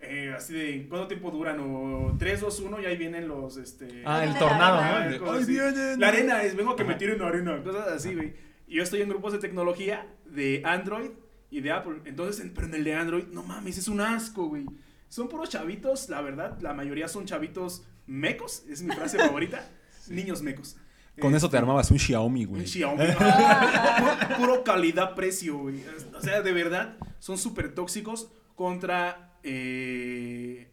eh, 0.00 0.32
así 0.36 0.52
de 0.54 0.86
¿cuánto 0.88 1.08
tiempo 1.08 1.30
duran? 1.30 1.58
O 1.60 2.14
3, 2.18 2.40
2, 2.40 2.60
1 2.60 2.80
y 2.82 2.86
ahí 2.86 2.96
vienen 2.96 3.26
los 3.26 3.56
este 3.56 4.02
Ah, 4.06 4.22
el 4.24 4.30
Ah, 4.30 4.38
tornado, 4.38 4.78
ah, 4.80 5.00
¿no? 5.04 5.10
De, 5.10 5.18
cosas 5.18 5.36
"Ay, 5.36 5.42
así. 5.42 5.52
vienen". 5.52 6.00
La 6.00 6.08
arena 6.08 6.42
es 6.42 6.56
vengo 6.56 6.76
que 6.76 6.84
me 6.84 6.94
tiren 6.94 7.20
arena, 7.22 7.62
cosas 7.62 7.88
así, 7.88 8.14
güey. 8.14 8.34
Y 8.66 8.76
yo 8.76 8.82
estoy 8.82 9.00
en 9.02 9.08
grupos 9.08 9.32
de 9.32 9.38
tecnología 9.38 10.06
de 10.26 10.62
Android 10.64 11.10
y 11.50 11.62
de 11.62 11.72
Apple. 11.72 12.02
Entonces, 12.04 12.44
en- 12.44 12.52
pero 12.52 12.66
en 12.66 12.74
el 12.74 12.84
de 12.84 12.94
Android, 12.94 13.24
no 13.32 13.42
mames, 13.42 13.78
es 13.78 13.88
un 13.88 14.00
asco, 14.02 14.46
güey. 14.48 14.66
Son 15.08 15.28
puros 15.28 15.48
chavitos, 15.48 16.08
la 16.08 16.20
verdad, 16.20 16.58
la 16.60 16.74
mayoría 16.74 17.08
son 17.08 17.24
chavitos 17.26 17.82
mecos, 18.06 18.64
es 18.68 18.82
mi 18.82 18.94
frase 18.94 19.18
favorita. 19.26 19.68
Niños 20.08 20.42
mecos. 20.42 20.76
Con 21.20 21.34
eso 21.34 21.46
te 21.48 21.56
Este, 21.56 21.58
armabas 21.58 21.90
un 21.90 21.98
Xiaomi, 21.98 22.44
un 22.44 22.50
güey. 22.50 22.66
Xiaomi. 22.66 23.04
puro, 23.06 24.36
puro 24.38 24.64
calidad-precio, 24.64 25.58
güey. 25.58 25.82
O 26.16 26.20
sea, 26.20 26.42
de 26.42 26.52
verdad, 26.52 26.96
son 27.18 27.36
súper 27.38 27.74
tóxicos 27.74 28.30
contra 28.54 29.36
eh, 29.42 30.70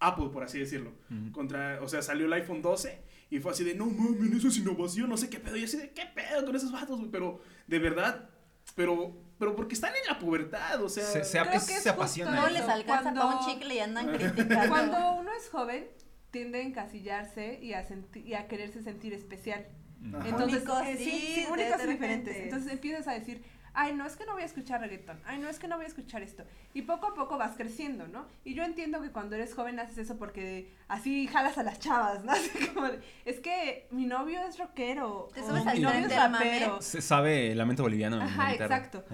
Apple, 0.00 0.30
por 0.32 0.42
así 0.42 0.58
decirlo. 0.58 0.92
Contra, 1.32 1.80
o 1.82 1.88
sea, 1.88 2.02
salió 2.02 2.26
el 2.26 2.32
iPhone 2.32 2.62
12 2.62 3.02
y 3.30 3.40
fue 3.40 3.52
así 3.52 3.62
de, 3.64 3.74
no 3.74 3.86
mames, 3.86 4.32
eso 4.38 4.48
es 4.48 4.56
innovación, 4.56 5.08
no 5.10 5.16
sé 5.16 5.28
qué 5.28 5.38
pedo. 5.38 5.56
Y 5.56 5.64
así 5.64 5.76
de, 5.76 5.90
¿qué 5.90 6.04
pedo 6.14 6.44
con 6.46 6.56
esos 6.56 6.72
vatos, 6.72 6.98
güey? 6.98 7.10
Pero, 7.10 7.40
de 7.66 7.78
verdad, 7.78 8.30
pero, 8.74 9.12
pero 9.38 9.54
porque 9.56 9.74
están 9.74 9.92
en 9.94 10.06
la 10.12 10.18
pubertad, 10.18 10.82
o 10.82 10.88
sea. 10.88 11.04
Se, 11.04 11.24
se, 11.24 11.38
Creo 11.40 11.52
es- 11.52 11.64
que 11.66 11.72
es 11.74 11.82
se 11.82 11.90
justo 11.90 11.90
apasiona. 11.90 12.32
no 12.40 12.48
les 12.48 12.62
alcanza 12.62 13.02
Cuando- 13.12 13.20
para 13.22 13.36
un 13.36 13.46
chicle 13.46 13.74
y 13.74 13.78
andan 13.80 14.06
criticando. 14.16 14.68
Cuando 14.68 15.12
uno 15.14 15.30
es 15.32 15.48
joven, 15.48 15.88
tiende 16.30 16.58
a 16.58 16.62
encasillarse 16.62 17.58
y 17.62 17.72
a, 17.74 17.82
senti- 17.88 18.22
y 18.24 18.34
a 18.34 18.46
quererse 18.48 18.82
sentir 18.82 19.12
especial. 19.14 19.66
Ajá. 20.14 20.28
Entonces, 20.28 20.62
Únicos, 20.62 20.82
eh, 20.86 20.96
sí, 20.96 21.10
sí, 21.34 21.46
únicos 21.50 21.82
y 21.84 21.86
diferentes. 21.88 22.36
Entonces 22.36 22.72
empiezas 22.72 23.08
a 23.08 23.12
decir, 23.14 23.42
ay, 23.80 23.94
no, 23.94 24.04
es 24.06 24.16
que 24.16 24.26
no 24.26 24.32
voy 24.32 24.42
a 24.42 24.46
escuchar 24.46 24.80
reggaetón, 24.80 25.20
ay, 25.24 25.38
no, 25.38 25.48
es 25.48 25.60
que 25.60 25.68
no 25.68 25.76
voy 25.76 25.84
a 25.84 25.88
escuchar 25.88 26.20
esto. 26.22 26.42
Y 26.74 26.82
poco 26.82 27.06
a 27.06 27.14
poco 27.14 27.38
vas 27.38 27.56
creciendo, 27.56 28.08
¿no? 28.08 28.26
Y 28.44 28.54
yo 28.54 28.64
entiendo 28.64 29.00
que 29.00 29.10
cuando 29.12 29.36
eres 29.36 29.54
joven 29.54 29.78
haces 29.78 29.98
eso 29.98 30.16
porque 30.18 30.74
así 30.88 31.28
jalas 31.28 31.58
a 31.58 31.62
las 31.62 31.78
chavas, 31.78 32.24
¿no? 32.24 32.32
Así 32.38 32.50
como 32.74 32.88
de, 32.88 32.98
es 33.24 33.38
que 33.38 33.86
mi 33.92 34.06
novio 34.06 34.40
es 34.48 34.58
rockero, 34.58 35.28
Te 35.32 35.42
o 35.42 35.52
mi 35.52 35.80
novio 35.80 35.90
es 35.90 36.16
rapero. 36.16 36.82
Se 36.82 37.00
sabe 37.00 37.52
el 37.52 37.58
lamento 37.58 37.84
boliviano. 37.84 38.16
en 38.16 38.22
Ajá, 38.22 38.44
la 38.44 38.52
guitarra. 38.52 38.76
exacto. 38.76 39.04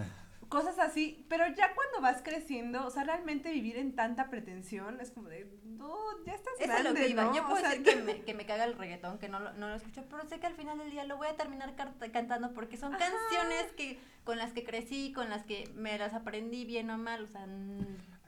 Cosas 0.48 0.78
así, 0.78 1.24
pero 1.28 1.44
ya 1.48 1.74
cuando 1.74 2.00
vas 2.00 2.22
creciendo, 2.22 2.87
o 2.87 2.90
sea, 2.90 3.04
realmente 3.04 3.50
vivir 3.50 3.76
en 3.76 3.94
tanta 3.94 4.30
pretensión 4.30 5.00
es 5.00 5.11
como 5.11 5.28
de, 5.28 5.48
no, 5.64 5.94
ya 6.26 6.33
estás 6.35 6.52
Eso 6.54 6.62
es 6.62 6.68
grande, 6.68 6.90
lo 6.90 6.94
que 6.94 7.09
iba. 7.09 7.24
¿no? 7.24 7.35
Yo 7.35 7.42
O 7.44 7.46
puedo 7.48 7.61
sea, 7.61 7.70
decir 7.70 7.85
que 7.85 7.96
me, 8.02 8.20
que 8.22 8.35
me 8.35 8.46
caga 8.46 8.64
el 8.64 8.74
reggaetón, 8.76 9.18
que 9.18 9.28
no 9.28 9.40
lo, 9.40 9.52
no 9.54 9.68
lo 9.68 9.74
escucho, 9.74 10.04
pero 10.09 10.28
sé 10.28 10.40
que 10.40 10.46
al 10.46 10.54
final 10.54 10.78
del 10.78 10.90
día 10.90 11.04
lo 11.04 11.16
voy 11.16 11.28
a 11.28 11.37
terminar 11.37 11.74
cantando 12.12 12.52
porque 12.54 12.76
son 12.76 12.94
Ajá. 12.94 13.04
canciones 13.04 13.72
que 13.76 13.98
con 14.24 14.38
las 14.38 14.52
que 14.52 14.64
crecí, 14.64 15.12
con 15.12 15.28
las 15.30 15.44
que 15.44 15.70
me 15.74 15.98
las 15.98 16.14
aprendí 16.14 16.64
bien 16.64 16.90
o 16.90 16.98
mal, 16.98 17.24
o 17.24 17.28
sea, 17.28 17.46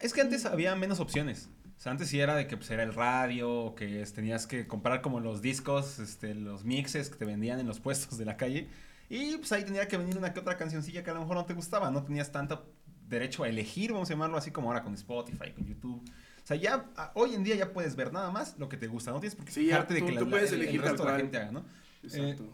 Es 0.00 0.12
que 0.12 0.20
antes 0.20 0.44
había 0.46 0.74
menos 0.76 1.00
opciones. 1.00 1.48
O 1.76 1.80
sea, 1.80 1.92
antes 1.92 2.08
sí 2.08 2.20
era 2.20 2.34
de 2.34 2.46
que 2.46 2.56
pues, 2.56 2.70
era 2.70 2.82
el 2.82 2.94
radio, 2.94 3.74
que 3.74 4.00
es- 4.00 4.14
tenías 4.14 4.46
que 4.46 4.66
comprar 4.66 5.02
como 5.02 5.20
los 5.20 5.42
discos, 5.42 5.98
este, 5.98 6.34
los 6.34 6.64
mixes 6.64 7.10
que 7.10 7.16
te 7.16 7.24
vendían 7.26 7.60
en 7.60 7.66
los 7.66 7.80
puestos 7.80 8.16
de 8.18 8.24
la 8.24 8.36
calle. 8.38 8.68
Y 9.08 9.36
pues 9.36 9.52
ahí 9.52 9.64
tenía 9.64 9.86
que 9.88 9.96
venir 9.96 10.16
una 10.18 10.32
que 10.32 10.40
otra 10.40 10.56
cancioncilla 10.56 11.02
que 11.02 11.10
a 11.10 11.14
lo 11.14 11.20
mejor 11.20 11.36
no 11.36 11.44
te 11.46 11.54
gustaba. 11.54 11.90
No 11.90 12.02
tenías 12.02 12.32
tanto 12.32 12.72
derecho 13.08 13.44
a 13.44 13.48
elegir, 13.48 13.92
vamos 13.92 14.10
a 14.10 14.14
llamarlo 14.14 14.36
así 14.36 14.50
como 14.50 14.68
ahora 14.68 14.82
con 14.82 14.94
Spotify, 14.94 15.52
con 15.54 15.64
YouTube. 15.64 16.02
O 16.02 16.46
sea, 16.46 16.56
ya 16.56 16.86
a- 16.96 17.12
hoy 17.14 17.34
en 17.34 17.44
día 17.44 17.54
ya 17.56 17.72
puedes 17.72 17.96
ver 17.96 18.12
nada 18.12 18.30
más 18.30 18.56
lo 18.58 18.68
que 18.68 18.76
te 18.76 18.86
gusta. 18.86 19.10
No 19.12 19.20
tienes 19.20 19.36
por 19.36 19.44
qué 19.44 19.52
Sí, 19.52 19.66
de 19.66 20.00
que 20.06 20.12
la- 20.12 20.18
tú 20.20 20.24
la- 20.26 20.30
puedes 20.30 20.52
el- 20.52 20.62
el, 20.62 20.82
resto 20.82 21.04
de 21.04 21.12
la 21.12 21.16
gente 21.18 21.36
haga, 21.38 21.52
¿no? 21.52 21.64
Exacto. 22.02 22.44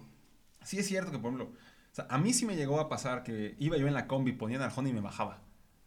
Sí 0.62 0.78
es 0.78 0.86
cierto 0.86 1.10
que, 1.10 1.18
por 1.18 1.32
ejemplo, 1.32 1.46
o 1.56 1.94
sea, 1.94 2.06
a 2.08 2.18
mí 2.18 2.32
sí 2.32 2.46
me 2.46 2.56
llegó 2.56 2.80
a 2.80 2.88
pasar 2.88 3.22
que 3.22 3.54
iba 3.58 3.76
yo 3.76 3.86
en 3.86 3.94
la 3.94 4.06
combi, 4.06 4.32
ponía 4.32 4.56
en 4.56 4.62
Arjona 4.62 4.88
y 4.88 4.92
me 4.92 5.00
bajaba. 5.00 5.40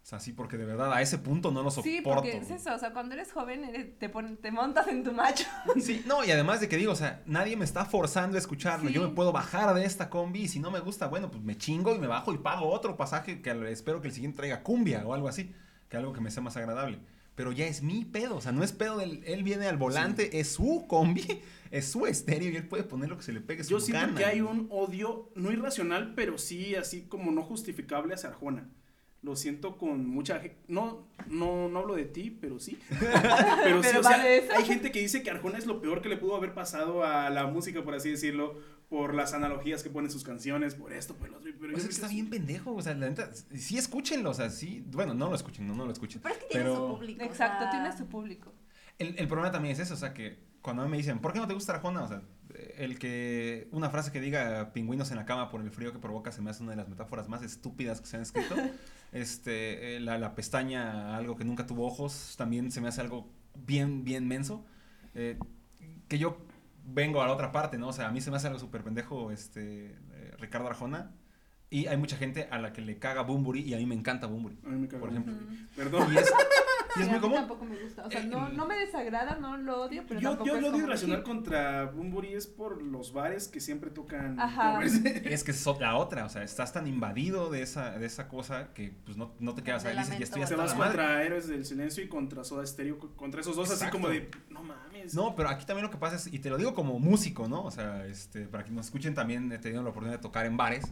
O 0.05 0.07
sea, 0.07 0.19
sí, 0.19 0.33
porque 0.33 0.55
de 0.55 0.65
verdad 0.65 0.93
a 0.93 1.01
ese 1.01 1.17
punto 1.17 1.49
no 1.49 1.63
lo 1.63 1.71
soporto. 1.71 1.89
Sí, 1.89 2.01
porque 2.03 2.37
es 2.37 2.51
eso, 2.51 2.75
o 2.75 2.77
sea, 2.77 2.93
cuando 2.93 3.15
eres 3.15 3.31
joven 3.31 3.63
eres- 3.63 3.97
te, 3.97 4.07
pon- 4.07 4.37
te 4.37 4.51
montas 4.51 4.85
en 4.87 5.03
tu 5.03 5.11
macho. 5.11 5.45
Sí, 5.81 6.03
no, 6.05 6.23
y 6.23 6.29
además 6.29 6.61
de 6.61 6.69
que 6.69 6.77
digo, 6.77 6.91
o 6.91 6.95
sea, 6.95 7.23
nadie 7.25 7.57
me 7.57 7.65
está 7.65 7.85
forzando 7.85 8.35
a 8.35 8.39
escucharlo. 8.39 8.87
Sí. 8.89 8.93
Yo 8.93 9.01
me 9.01 9.15
puedo 9.15 9.31
bajar 9.31 9.73
de 9.73 9.83
esta 9.83 10.11
combi 10.11 10.41
y 10.43 10.47
si 10.47 10.59
no 10.59 10.69
me 10.69 10.79
gusta, 10.79 11.07
bueno, 11.07 11.31
pues 11.31 11.41
me 11.43 11.57
chingo 11.57 11.95
y 11.95 11.97
me 11.97 12.05
bajo 12.05 12.35
y 12.35 12.37
pago 12.37 12.67
otro 12.67 12.95
pasaje 12.97 13.41
que 13.41 13.49
espero 13.71 13.99
que 13.99 14.09
el 14.09 14.13
siguiente 14.13 14.37
traiga 14.37 14.61
cumbia 14.61 15.03
o 15.07 15.15
algo 15.15 15.27
así, 15.27 15.51
que 15.89 15.97
algo 15.97 16.13
que 16.13 16.21
me 16.21 16.29
sea 16.29 16.43
más 16.43 16.55
agradable. 16.55 16.99
Pero 17.33 17.51
ya 17.51 17.65
es 17.65 17.81
mi 17.81 18.05
pedo, 18.05 18.35
o 18.35 18.41
sea, 18.41 18.51
no 18.51 18.63
es 18.63 18.73
pedo 18.73 18.97
del. 18.99 19.23
Él 19.25 19.41
viene 19.41 19.65
al 19.65 19.77
volante, 19.77 20.39
es 20.39 20.51
su 20.53 20.85
combi, 20.87 21.41
es 21.71 21.89
su 21.91 22.05
estéreo 22.05 22.51
y 22.51 22.55
él 22.57 22.67
puede 22.67 22.83
poner 22.83 23.09
lo 23.09 23.17
que 23.17 23.23
se 23.23 23.33
le 23.33 23.41
pegue 23.41 23.63
su 23.63 23.71
Yo 23.71 23.79
siento 23.79 24.05
gana, 24.05 24.17
que 24.19 24.25
hay 24.25 24.41
un 24.41 24.67
odio 24.69 25.31
no 25.33 25.51
irracional, 25.51 26.13
pero 26.15 26.37
sí 26.37 26.75
así 26.75 27.07
como 27.07 27.31
no 27.31 27.41
justificable 27.41 28.13
hacia 28.13 28.29
Arjona. 28.29 28.69
Lo 29.25 29.35
siento 29.35 29.75
con 29.77 30.07
mucha 30.07 30.39
gente. 30.39 30.55
No, 30.67 31.07
no, 31.27 31.67
no 31.67 31.79
hablo 31.79 31.95
de 31.95 32.05
ti, 32.05 32.29
pero 32.39 32.59
sí. 32.59 32.77
Pero, 32.89 33.81
sí, 33.81 33.89
Pero 33.89 33.99
o 34.01 34.03
sea, 34.03 34.35
eso. 34.35 34.53
hay 34.55 34.65
gente 34.65 34.91
que 34.91 34.99
dice 34.99 35.23
que 35.23 35.31
Arjona 35.31 35.57
es 35.57 35.65
lo 35.65 35.81
peor 35.81 36.01
que 36.03 36.09
le 36.09 36.17
pudo 36.17 36.35
haber 36.35 36.53
pasado 36.53 37.03
a 37.03 37.29
la 37.31 37.47
música, 37.47 37.83
por 37.83 37.95
así 37.95 38.11
decirlo, 38.11 38.59
por 38.87 39.15
las 39.15 39.33
analogías 39.33 39.81
que 39.81 39.89
ponen 39.89 40.11
sus 40.11 40.23
canciones, 40.23 40.75
por 40.75 40.93
esto, 40.93 41.15
por 41.15 41.29
lo 41.29 41.37
otro. 41.37 41.51
Pero 41.59 41.73
O 41.73 41.75
yo 41.75 41.77
sea, 41.77 41.77
creo 41.77 41.87
que 41.89 41.95
está 41.95 42.07
bien 42.07 42.29
pendejo, 42.29 42.75
o 42.75 42.81
sea, 42.83 42.93
la 42.93 43.09
neta, 43.09 43.31
sí 43.33 43.79
escúchenlo, 43.79 44.29
o 44.29 44.33
sea, 44.35 44.51
sí, 44.51 44.83
bueno, 44.91 45.15
no 45.15 45.29
lo 45.29 45.35
escuchen, 45.35 45.67
no, 45.67 45.73
no 45.73 45.85
lo 45.85 45.91
escuchen. 45.91 46.21
pero 46.21 46.35
es 46.35 46.41
que 46.41 46.47
tiene 46.49 46.65
Pero- 46.65 46.75
su 46.75 46.93
público. 46.95 47.23
o 47.23 47.25
Exacto, 47.25 47.63
sea, 47.63 47.71
tiene 47.71 47.97
su 47.97 48.05
público. 48.05 48.53
El, 48.99 49.17
el 49.17 49.27
problema 49.27 49.51
también 49.51 49.73
es 49.73 49.79
eso, 49.79 49.95
o 49.95 49.97
sea, 49.97 50.13
que 50.13 50.37
cuando 50.61 50.83
a 50.83 50.85
mí 50.85 50.91
me 50.91 50.97
dicen, 50.97 51.17
¿por 51.19 51.33
qué 51.33 51.39
no 51.39 51.47
te 51.47 51.55
gusta 51.55 51.73
Arjona? 51.73 52.03
O 52.03 52.07
sea, 52.07 52.21
el 52.77 52.97
que 52.99 53.67
una 53.71 53.89
frase 53.89 54.11
que 54.11 54.21
diga 54.21 54.71
pingüinos 54.71 55.09
en 55.11 55.17
la 55.17 55.25
cama 55.25 55.49
por 55.49 55.61
el 55.61 55.71
frío 55.71 55.91
que 55.91 55.99
provoca 55.99 56.31
se 56.31 56.41
me 56.41 56.51
hace 56.51 56.61
una 56.63 56.71
de 56.71 56.77
las 56.77 56.87
metáforas 56.87 57.27
más 57.27 57.41
estúpidas 57.43 57.99
que 58.01 58.07
se 58.07 58.17
han 58.17 58.21
escrito. 58.23 58.55
este, 59.15 59.95
eh, 59.95 59.99
la, 60.01 60.17
la 60.17 60.35
pestaña, 60.35 61.15
algo 61.15 61.37
que 61.37 61.45
nunca 61.45 61.65
tuvo 61.65 61.87
ojos, 61.87 62.35
también 62.37 62.69
se 62.69 62.81
me 62.81 62.89
hace 62.89 62.99
algo 62.99 63.31
bien, 63.55 64.03
bien 64.03 64.27
menso. 64.27 64.65
Eh, 65.13 65.39
que 66.09 66.17
yo 66.17 66.37
vengo 66.83 67.21
a 67.21 67.27
la 67.27 67.31
otra 67.31 67.53
parte, 67.53 67.77
¿no? 67.77 67.87
O 67.87 67.93
sea, 67.93 68.09
a 68.09 68.11
mí 68.11 68.19
se 68.19 68.29
me 68.29 68.35
hace 68.35 68.47
algo 68.47 68.59
súper 68.59 68.83
pendejo 68.83 69.31
este, 69.31 69.85
eh, 69.85 70.33
Ricardo 70.37 70.67
Arjona. 70.67 71.13
Y 71.69 71.87
hay 71.87 71.95
mucha 71.95 72.17
gente 72.17 72.49
a 72.51 72.59
la 72.59 72.73
que 72.73 72.81
le 72.81 72.99
caga 72.99 73.21
Bumburi 73.21 73.61
y 73.61 73.73
a 73.73 73.77
mí 73.77 73.85
me 73.85 73.95
encanta 73.95 74.27
Bumburi. 74.27 74.59
A 74.65 74.69
mí 74.69 74.79
me 74.81 74.87
caga 74.89 74.99
por 74.99 75.09
ejemplo. 75.09 75.33
Perdón. 75.77 76.13
Y 76.13 76.17
es, 76.17 76.29
Y 76.97 77.01
es 77.03 77.09
muy 77.09 77.19
común. 77.19 77.37
tampoco 77.37 77.65
me 77.65 77.75
gusta. 77.77 78.05
O 78.05 78.09
sea, 78.11 78.21
Eh, 78.21 78.25
no, 78.27 78.49
no 78.49 78.65
me 78.65 78.75
desagrada, 78.75 79.35
no 79.35 79.57
lo 79.57 79.81
odio, 79.83 80.03
pero 80.07 80.19
Yo, 80.19 80.29
tampoco 80.29 80.49
yo 80.49 80.55
es 80.55 80.61
lo 80.61 80.69
odio 80.69 80.95
hit. 81.17 81.23
contra 81.23 81.85
Bumburi 81.85 82.33
es 82.33 82.47
por 82.47 82.81
los 82.81 83.13
bares 83.13 83.47
que 83.47 83.59
siempre 83.59 83.89
tocan 83.91 84.39
Ajá. 84.39 84.79
Es 85.25 85.43
que 85.43 85.51
es 85.51 85.65
la 85.79 85.95
otra, 85.97 86.25
o 86.25 86.29
sea, 86.29 86.43
estás 86.43 86.71
tan 86.73 86.87
invadido 86.87 87.49
de 87.49 87.61
esa, 87.61 87.91
de 87.97 88.05
esa 88.05 88.27
cosa 88.27 88.73
que 88.73 88.93
pues 89.05 89.17
no, 89.17 89.33
no 89.39 89.53
te 89.55 89.63
quedas 89.63 89.83
ahí, 89.85 89.97
dices, 89.97 90.17
ya 90.17 90.23
estoy 90.23 90.39
Te 90.39 90.43
hasta 90.43 90.55
vas 90.55 90.71
la 90.71 90.77
madre. 90.77 90.97
contra 90.97 91.23
Héroes 91.23 91.47
del 91.47 91.65
Silencio 91.65 92.03
y 92.03 92.07
contra 92.07 92.43
Soda 92.43 92.65
Stereo, 92.65 92.99
contra 93.15 93.41
esos 93.41 93.55
dos, 93.55 93.69
Exacto. 93.69 93.85
así 93.85 93.91
como 93.91 94.09
de, 94.09 94.29
no 94.49 94.63
mames. 94.63 95.13
No, 95.13 95.35
pero 95.35 95.49
aquí 95.49 95.65
también 95.65 95.85
lo 95.85 95.91
que 95.91 95.97
pasa 95.97 96.15
es, 96.15 96.27
y 96.33 96.39
te 96.39 96.49
lo 96.49 96.57
digo 96.57 96.73
como 96.73 96.99
músico, 96.99 97.47
¿no? 97.47 97.63
O 97.63 97.71
sea, 97.71 98.05
este, 98.05 98.41
para 98.47 98.63
que 98.63 98.71
nos 98.71 98.85
escuchen 98.85 99.13
también 99.13 99.51
he 99.51 99.57
tenido 99.57 99.83
la 99.83 99.89
oportunidad 99.89 100.17
de 100.17 100.21
tocar 100.21 100.45
en 100.45 100.57
bares. 100.57 100.85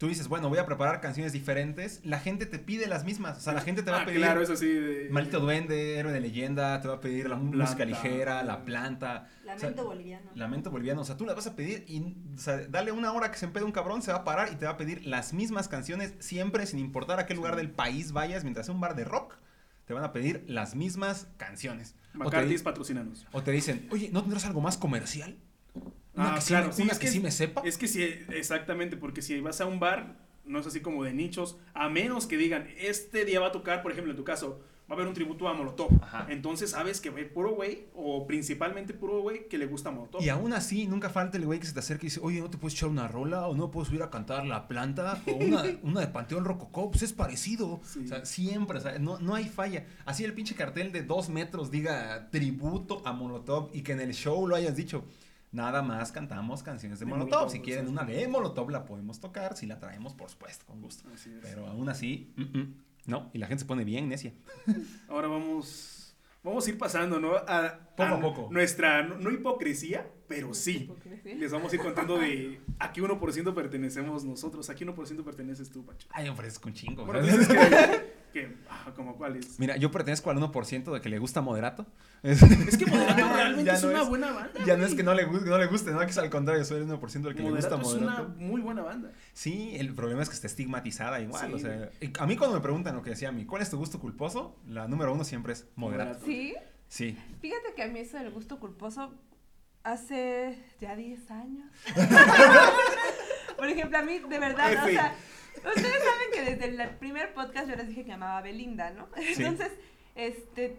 Tú 0.00 0.08
dices, 0.08 0.28
bueno, 0.28 0.48
voy 0.48 0.56
a 0.56 0.64
preparar 0.64 1.02
canciones 1.02 1.34
diferentes, 1.34 2.00
la 2.04 2.18
gente 2.20 2.46
te 2.46 2.58
pide 2.58 2.86
las 2.86 3.04
mismas, 3.04 3.36
o 3.36 3.40
sea, 3.42 3.52
la 3.52 3.60
gente 3.60 3.82
te 3.82 3.90
va 3.90 3.98
Ah, 3.98 4.00
a 4.00 4.04
pedir 4.06 4.20
claro, 4.20 4.40
es 4.40 4.48
así 4.48 4.66
de... 4.66 5.08
Maldito 5.10 5.40
Duende, 5.40 5.98
Héroe 5.98 6.10
de 6.10 6.20
Leyenda, 6.20 6.80
te 6.80 6.88
va 6.88 6.94
a 6.94 7.00
pedir 7.00 7.28
la 7.28 7.36
Planta. 7.36 7.56
música 7.58 7.84
ligera, 7.84 8.42
La 8.42 8.64
Planta, 8.64 9.28
Lamento 9.44 9.66
O 9.68 9.74
sea, 9.74 9.82
boliviano. 9.84 10.30
Lamento 10.34 10.70
Boliviano, 10.70 11.00
o 11.02 11.04
sea, 11.04 11.18
tú 11.18 11.26
la 11.26 11.34
vas 11.34 11.46
a 11.48 11.54
pedir 11.54 11.84
y, 11.86 12.16
o 12.34 12.38
sea, 12.38 12.56
dale 12.66 12.92
una 12.92 13.12
hora 13.12 13.30
que 13.30 13.36
se 13.36 13.44
empede 13.44 13.62
un 13.66 13.72
cabrón, 13.72 14.00
se 14.00 14.10
va 14.10 14.20
a 14.20 14.24
parar 14.24 14.48
y 14.50 14.56
te 14.56 14.64
va 14.64 14.70
a 14.70 14.76
pedir 14.78 15.04
las 15.04 15.34
mismas 15.34 15.68
canciones 15.68 16.14
siempre, 16.18 16.64
sin 16.64 16.78
importar 16.78 17.20
a 17.20 17.26
qué 17.26 17.34
lugar 17.34 17.56
del 17.56 17.70
país 17.70 18.12
vayas, 18.12 18.42
mientras 18.42 18.64
sea 18.64 18.74
un 18.74 18.80
bar 18.80 18.96
de 18.96 19.04
rock, 19.04 19.34
te 19.84 19.92
van 19.92 20.02
a 20.04 20.14
pedir 20.14 20.44
las 20.48 20.74
mismas 20.74 21.26
canciones. 21.36 21.94
McCarthy's 22.14 22.62
patrocínanos. 22.62 23.26
o 23.32 23.42
te 23.42 23.50
dicen, 23.50 23.86
oye, 23.90 24.08
¿no 24.10 24.22
tendrás 24.22 24.46
algo 24.46 24.62
más 24.62 24.78
comercial? 24.78 25.36
Una 26.20 26.34
Ah, 26.34 26.38
que, 26.38 26.44
claro, 26.46 26.72
sí, 26.72 26.82
una 26.82 26.92
es 26.92 26.98
que 26.98 27.06
que- 27.06 27.12
sí 27.12 27.20
me 27.20 27.30
sepa. 27.30 27.62
Es 27.64 27.78
que 27.78 27.88
sí, 27.88 28.02
exactamente, 28.30 28.96
porque 28.96 29.22
si 29.22 29.40
vas 29.40 29.60
a 29.60 29.66
un 29.66 29.80
bar, 29.80 30.16
no 30.44 30.58
es 30.58 30.66
así 30.66 30.80
como 30.80 31.04
de 31.04 31.12
nichos, 31.14 31.56
a 31.74 31.88
menos 31.88 32.26
que 32.26 32.36
digan, 32.36 32.68
este 32.78 33.24
día 33.24 33.40
va 33.40 33.48
a 33.48 33.52
tocar, 33.52 33.82
por 33.82 33.92
ejemplo, 33.92 34.10
en 34.12 34.16
tu 34.16 34.24
caso, 34.24 34.60
va 34.90 34.94
a 34.94 34.96
haber 34.96 35.06
un 35.06 35.14
tributo 35.14 35.46
a 35.46 35.54
Molotov. 35.54 35.88
Ajá. 36.02 36.26
Entonces 36.30 36.70
sabes 36.70 37.00
que 37.00 37.10
va 37.10 37.18
a 37.18 37.20
ir 37.20 37.32
puro 37.32 37.52
güey, 37.54 37.84
o 37.94 38.26
principalmente 38.26 38.92
puro 38.92 39.20
güey 39.22 39.46
que 39.46 39.56
le 39.56 39.66
gusta 39.66 39.92
Molotov. 39.92 40.20
Y 40.20 40.28
aún 40.30 40.52
así, 40.52 40.88
nunca 40.88 41.08
falta 41.10 41.36
el 41.38 41.46
güey 41.46 41.60
que 41.60 41.66
se 41.66 41.72
te 41.74 41.78
acerca 41.78 42.04
y 42.06 42.08
dice, 42.08 42.18
oye, 42.20 42.40
¿no 42.40 42.50
te 42.50 42.58
puedes 42.58 42.74
echar 42.76 42.88
una 42.88 43.06
rola? 43.06 43.46
¿O 43.46 43.54
no 43.54 43.70
puedo 43.70 43.86
subir 43.86 44.02
a 44.02 44.10
cantar 44.10 44.44
La 44.46 44.66
Planta? 44.66 45.22
¿O 45.28 45.32
una, 45.36 45.62
una 45.84 46.00
de 46.00 46.08
Panteón 46.08 46.44
Rococó? 46.44 46.90
Pues 46.90 47.02
es 47.04 47.12
parecido. 47.12 47.80
Sí. 47.84 48.00
O 48.04 48.08
sea, 48.08 48.24
siempre, 48.24 48.78
o 48.78 48.80
sea, 48.80 48.98
no, 48.98 49.20
no 49.20 49.36
hay 49.36 49.44
falla. 49.48 49.86
Así 50.06 50.24
el 50.24 50.32
pinche 50.32 50.56
cartel 50.56 50.90
de 50.90 51.04
dos 51.04 51.28
metros 51.28 51.70
diga 51.70 52.28
tributo 52.32 53.00
a 53.06 53.12
Molotov 53.12 53.70
y 53.72 53.82
que 53.82 53.92
en 53.92 54.00
el 54.00 54.12
show 54.12 54.44
lo 54.48 54.56
hayas 54.56 54.74
dicho. 54.74 55.04
Nada 55.52 55.82
más 55.82 56.12
cantamos 56.12 56.62
canciones 56.62 57.00
de 57.00 57.06
De 57.06 57.10
Molotov. 57.10 57.30
Molotov, 57.30 57.50
si 57.50 57.60
quieren 57.60 57.88
una 57.88 58.04
de 58.04 58.28
Molotov 58.28 58.70
la 58.70 58.84
podemos 58.84 59.20
tocar. 59.20 59.56
Si 59.56 59.66
la 59.66 59.80
traemos, 59.80 60.14
por 60.14 60.30
supuesto, 60.30 60.64
con 60.64 60.80
gusto. 60.80 61.08
Así 61.12 61.30
es. 61.30 61.38
Pero 61.42 61.66
aún 61.66 61.88
así, 61.88 62.32
mm, 62.36 62.58
mm, 62.58 62.74
no. 63.06 63.30
Y 63.32 63.38
la 63.38 63.46
gente 63.46 63.62
se 63.62 63.66
pone 63.66 63.84
bien 63.84 64.08
necia. 64.08 64.32
Ahora 65.08 65.26
vamos, 65.26 66.14
vamos 66.44 66.66
a 66.66 66.70
ir 66.70 66.78
pasando, 66.78 67.18
¿no? 67.18 67.34
A, 67.34 67.78
Poco 67.96 68.14
a 68.14 68.20
poco. 68.20 68.48
Nuestra, 68.50 69.02
no, 69.02 69.18
no 69.18 69.30
hipocresía, 69.30 70.06
pero 70.28 70.54
sí. 70.54 70.84
Hipocresía. 70.84 71.34
Les 71.34 71.50
vamos 71.50 71.72
a 71.72 71.74
ir 71.74 71.82
contando 71.82 72.16
de 72.16 72.60
a 72.78 72.92
qué 72.92 73.02
1% 73.02 73.54
pertenecemos 73.54 74.24
nosotros, 74.24 74.70
a 74.70 74.74
qué 74.76 74.86
1% 74.86 75.24
perteneces 75.24 75.68
tú, 75.70 75.84
Pacho. 75.84 76.06
Ay, 76.12 76.28
ofreces 76.28 76.60
un 76.64 76.72
chingo. 76.72 77.04
Bueno, 77.04 77.22
que, 77.22 78.09
que 78.30 78.56
ah, 78.68 78.92
como 78.96 79.16
cuál 79.16 79.36
es. 79.36 79.58
Mira, 79.60 79.76
yo 79.76 79.90
pertenezco 79.90 80.30
al 80.30 80.38
1% 80.38 80.92
de 80.92 81.00
que 81.00 81.08
le 81.08 81.18
gusta 81.18 81.40
Moderato. 81.40 81.86
Es 82.22 82.76
que 82.76 82.86
Moderato 82.86 83.16
realmente 83.34 83.64
Ya 83.64 83.74
es 83.74 83.82
no 83.82 83.90
una 83.90 84.02
es- 84.02 84.08
buena 84.08 84.32
banda. 84.32 84.64
Ya 84.66 84.76
no 84.76 84.84
es 84.86 84.94
que 84.94 85.02
no 85.02 85.14
le, 85.14 85.26
no 85.26 85.58
le 85.58 85.66
guste, 85.66 85.90
no, 85.90 85.98
que 86.00 86.06
es 86.06 86.18
al 86.18 86.28
contrario, 86.30 86.64
soy 86.64 86.82
el 86.82 86.88
1% 86.88 87.10
del 87.22 87.34
que 87.34 87.42
le 87.42 87.50
gusta 87.50 87.76
Moderato 87.76 87.86
es 87.88 88.02
una 88.02 88.22
muy 88.36 88.60
buena 88.60 88.82
banda. 88.82 89.10
Sí, 89.32 89.74
el 89.76 89.94
problema 89.94 90.22
es 90.22 90.28
que 90.28 90.34
está 90.34 90.46
estigmatizada 90.46 91.20
igual, 91.20 91.46
Sí. 91.48 91.52
o 91.54 91.58
sea, 91.58 91.90
a 92.18 92.26
mí 92.26 92.36
cuando 92.36 92.56
me 92.56 92.62
preguntan 92.62 92.94
lo 92.94 93.02
que 93.02 93.10
decía 93.10 93.30
a 93.30 93.32
mí, 93.32 93.44
¿cuál 93.46 93.62
es 93.62 93.70
tu 93.70 93.78
gusto 93.78 93.98
culposo? 94.00 94.56
La 94.66 94.86
número 94.88 95.12
uno 95.12 95.24
siempre 95.24 95.52
es 95.54 95.66
Moderato. 95.76 96.20
Moderato. 96.20 96.26
Sí, 96.26 96.54
Sí. 96.88 97.16
fíjate 97.40 97.74
que 97.74 97.82
a 97.84 97.88
mí 97.88 98.00
eso 98.00 98.18
del 98.18 98.30
gusto 98.30 98.58
culposo 98.58 99.14
hace 99.82 100.58
ya 100.78 100.94
10 100.96 101.30
años. 101.30 101.70
Por 103.56 103.68
ejemplo, 103.68 103.98
a 103.98 104.02
mí 104.02 104.18
de 104.18 104.38
verdad, 104.38 104.72
o 104.84 104.88
sea, 104.88 105.14
ustedes 105.68 106.02
saben 106.02 106.30
que 106.32 106.42
desde 106.56 106.64
el 106.82 106.90
primer 106.96 107.32
podcast 107.34 107.68
yo 107.68 107.76
les 107.76 107.88
dije 107.88 108.00
que 108.02 108.08
me 108.08 108.14
llamaba 108.14 108.40
Belinda, 108.42 108.90
¿no? 108.90 109.08
Entonces, 109.16 109.72
este 110.14 110.78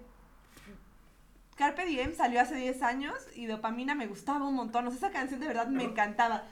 Carpe 1.55 1.85
Diem 1.85 2.15
salió 2.15 2.41
hace 2.41 2.55
10 2.55 2.81
años 2.81 3.13
y 3.35 3.45
Dopamina 3.45 3.93
me 3.93 4.07
gustaba 4.07 4.47
un 4.47 4.55
montón, 4.55 4.87
o 4.87 4.89
sea, 4.89 4.97
esa 4.97 5.11
canción 5.11 5.39
de 5.39 5.47
verdad 5.47 5.67
me 5.67 5.83
encantaba. 5.83 6.43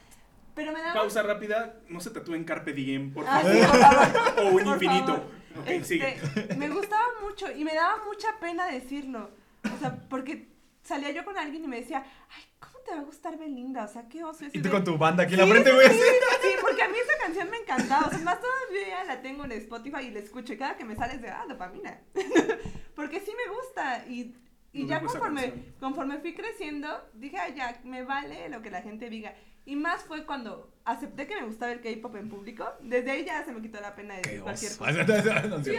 Pero 0.55 0.71
me 0.73 0.79
daba 0.81 0.93
Pausa 0.93 1.23
rápida, 1.23 1.75
no 1.87 1.99
se 2.01 2.11
tatúen 2.11 2.43
Carpe 2.43 2.73
Diem, 2.73 3.13
por 3.13 3.25
Ah, 3.27 3.39
favor. 3.39 3.51
sí, 3.53 3.59
por 3.67 3.79
favor. 3.79 4.07
o 4.39 4.47
un 4.49 4.63
Por 4.63 4.73
infinito. 4.73 5.05
favor. 5.07 5.39
Ok, 5.61 5.67
Este, 5.67 5.83
sigue. 5.85 6.55
me 6.57 6.69
gustaba 6.69 7.03
mucho 7.23 7.49
y 7.51 7.63
me 7.63 7.73
daba 7.73 8.03
mucha 8.05 8.27
pena 8.39 8.67
decirlo. 8.67 9.31
O 9.73 9.77
sea, 9.79 9.95
porque 10.09 10.47
salía 10.83 11.11
yo 11.11 11.23
con 11.25 11.37
alguien 11.37 11.63
y 11.63 11.67
me 11.67 11.77
decía, 11.77 12.03
ay, 12.29 12.43
¿cómo 12.59 12.68
te 12.89 12.95
va 12.95 13.01
a 13.01 13.05
gustar 13.05 13.37
Belinda? 13.37 13.85
O 13.85 13.87
sea, 13.87 14.07
qué 14.07 14.23
oso. 14.23 14.45
Y 14.51 14.61
tú 14.61 14.69
con 14.69 14.83
tu 14.83 14.97
banda 14.97 15.23
aquí 15.23 15.33
en 15.33 15.41
la 15.41 15.47
frente, 15.47 15.71
güey. 15.71 15.87
Sí, 15.89 15.99
sí, 16.41 16.49
porque 16.61 16.81
a 16.81 16.89
mí 16.89 16.97
esa 16.97 17.23
canción 17.23 17.49
me 17.49 17.57
encantaba. 17.57 18.07
O 18.07 18.09
sea, 18.09 18.19
más 18.19 18.39
todavía 18.39 19.03
la 19.05 19.21
tengo 19.21 19.45
en 19.45 19.51
Spotify 19.53 20.05
y 20.07 20.11
la 20.11 20.19
escucho. 20.19 20.53
Y 20.53 20.57
cada 20.57 20.75
que 20.75 20.85
me 20.85 20.95
sale 20.95 21.15
es 21.15 21.21
de, 21.21 21.29
ah, 21.29 21.45
dopamina. 21.47 21.99
porque 22.95 23.19
sí 23.19 23.31
me 23.31 23.53
gusta. 23.53 24.05
Y, 24.07 24.35
y 24.73 24.83
No 24.83 24.89
ya 24.89 25.01
conforme, 25.01 25.53
conforme 25.79 26.19
fui 26.19 26.33
creciendo, 26.33 26.89
dije, 27.13 27.37
ay, 27.37 27.53
ya, 27.55 27.79
me 27.83 28.03
vale 28.03 28.49
lo 28.49 28.61
que 28.61 28.71
la 28.71 28.81
gente 28.81 29.09
diga. 29.09 29.35
Y 29.65 29.75
más 29.75 30.03
fue 30.03 30.25
cuando 30.25 30.73
acepté 30.83 31.27
que 31.27 31.35
me 31.35 31.45
gustaba 31.45 31.71
el 31.71 31.81
K-pop 31.81 32.15
en 32.15 32.27
público. 32.27 32.67
Desde 32.81 33.11
ahí 33.11 33.25
ya 33.25 33.45
se 33.45 33.51
me 33.51 33.61
quitó 33.61 33.79
la 33.79 33.95
pena 33.95 34.15
de 34.15 34.21
decir 34.21 34.41
cualquier 34.41 34.77
cosa. 34.77 35.63
Sí, 35.63 35.71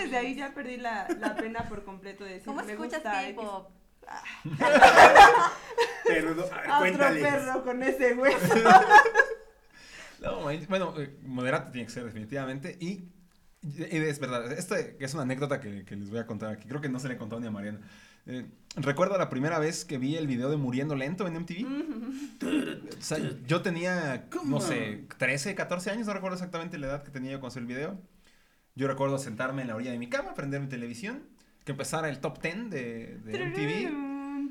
desde 0.00 0.16
ahí 0.16 0.34
ya 0.36 0.54
perdí 0.54 0.76
la, 0.76 1.08
la 1.18 1.34
pena 1.34 1.68
por 1.68 1.84
completo 1.84 2.24
de 2.24 2.34
decir, 2.34 2.46
¿Cómo 2.46 2.62
me 2.62 2.72
escuchas. 2.72 3.02
K-pop? 3.02 3.70
Perdón, 6.06 6.46
a 6.52 6.80
ver, 6.82 6.94
otro 6.94 7.20
perro 7.20 7.64
con 7.64 7.82
ese 7.82 8.14
hueso. 8.14 8.54
No, 10.18 10.40
bueno, 10.40 10.94
eh, 10.98 11.14
Moderato 11.22 11.70
tiene 11.70 11.86
que 11.86 11.92
ser 11.92 12.04
definitivamente 12.04 12.76
y, 12.80 13.04
y 13.62 13.86
es 13.90 14.18
verdad, 14.18 14.50
esto 14.50 14.74
es 14.74 15.12
una 15.12 15.24
anécdota 15.24 15.60
que, 15.60 15.84
que 15.84 15.94
les 15.94 16.08
voy 16.08 16.18
a 16.18 16.26
contar 16.26 16.50
aquí, 16.50 16.66
creo 16.66 16.80
que 16.80 16.88
no 16.88 16.98
se 16.98 17.06
le 17.08 17.14
he 17.14 17.16
contado 17.18 17.38
ni 17.40 17.46
a 17.46 17.50
Mariana. 17.50 17.80
Eh, 18.26 18.46
recuerdo 18.74 19.16
la 19.18 19.28
primera 19.28 19.58
vez 19.58 19.84
que 19.84 19.98
vi 19.98 20.16
el 20.16 20.26
video 20.26 20.50
de 20.50 20.56
Muriendo 20.56 20.96
Lento 20.96 21.26
en 21.28 21.34
MTV. 21.34 21.64
O 22.98 23.02
sea, 23.02 23.18
yo 23.46 23.62
tenía, 23.62 24.26
no 24.44 24.60
sé, 24.60 25.04
13, 25.18 25.54
14 25.54 25.90
años, 25.90 26.06
no 26.08 26.14
recuerdo 26.14 26.34
exactamente 26.34 26.76
la 26.78 26.88
edad 26.88 27.02
que 27.04 27.10
tenía 27.10 27.32
yo 27.32 27.40
cuando 27.40 27.52
hice 27.52 27.60
el 27.60 27.66
video. 27.66 28.00
Yo 28.74 28.88
recuerdo 28.88 29.18
sentarme 29.18 29.62
en 29.62 29.68
la 29.68 29.76
orilla 29.76 29.92
de 29.92 29.98
mi 29.98 30.08
cama, 30.08 30.34
prender 30.34 30.60
mi 30.60 30.68
televisión, 30.68 31.22
que 31.66 31.72
empezara 31.72 32.08
el 32.08 32.20
top 32.20 32.40
10 32.40 32.70
de, 32.70 33.18
de 33.24 33.46
MTV. 33.46 34.06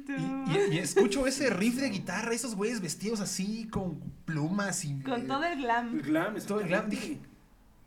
Y, 0.08 0.52
y- 0.74 0.76
y 0.76 0.78
escucho 0.78 1.26
ese 1.28 1.50
riff 1.50 1.78
de 1.78 1.90
guitarra, 1.90 2.34
esos 2.34 2.56
güeyes 2.56 2.82
vestidos 2.82 3.22
así, 3.22 3.68
con 3.72 4.00
plumas 4.26 4.86
y... 4.86 5.00
Con 5.00 5.26
todo 5.26 5.44
el 5.46 5.58
glam. 5.58 5.96
El 5.96 6.02
glam, 6.04 6.36
Todo 6.46 6.60
el 6.60 6.68
glam, 6.68 6.90
dije, 6.90 7.18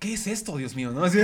¿qué 0.01 0.15
es 0.15 0.27
esto, 0.27 0.57
Dios 0.57 0.75
mío? 0.75 0.91
¿No? 0.91 1.05
Así- 1.05 1.19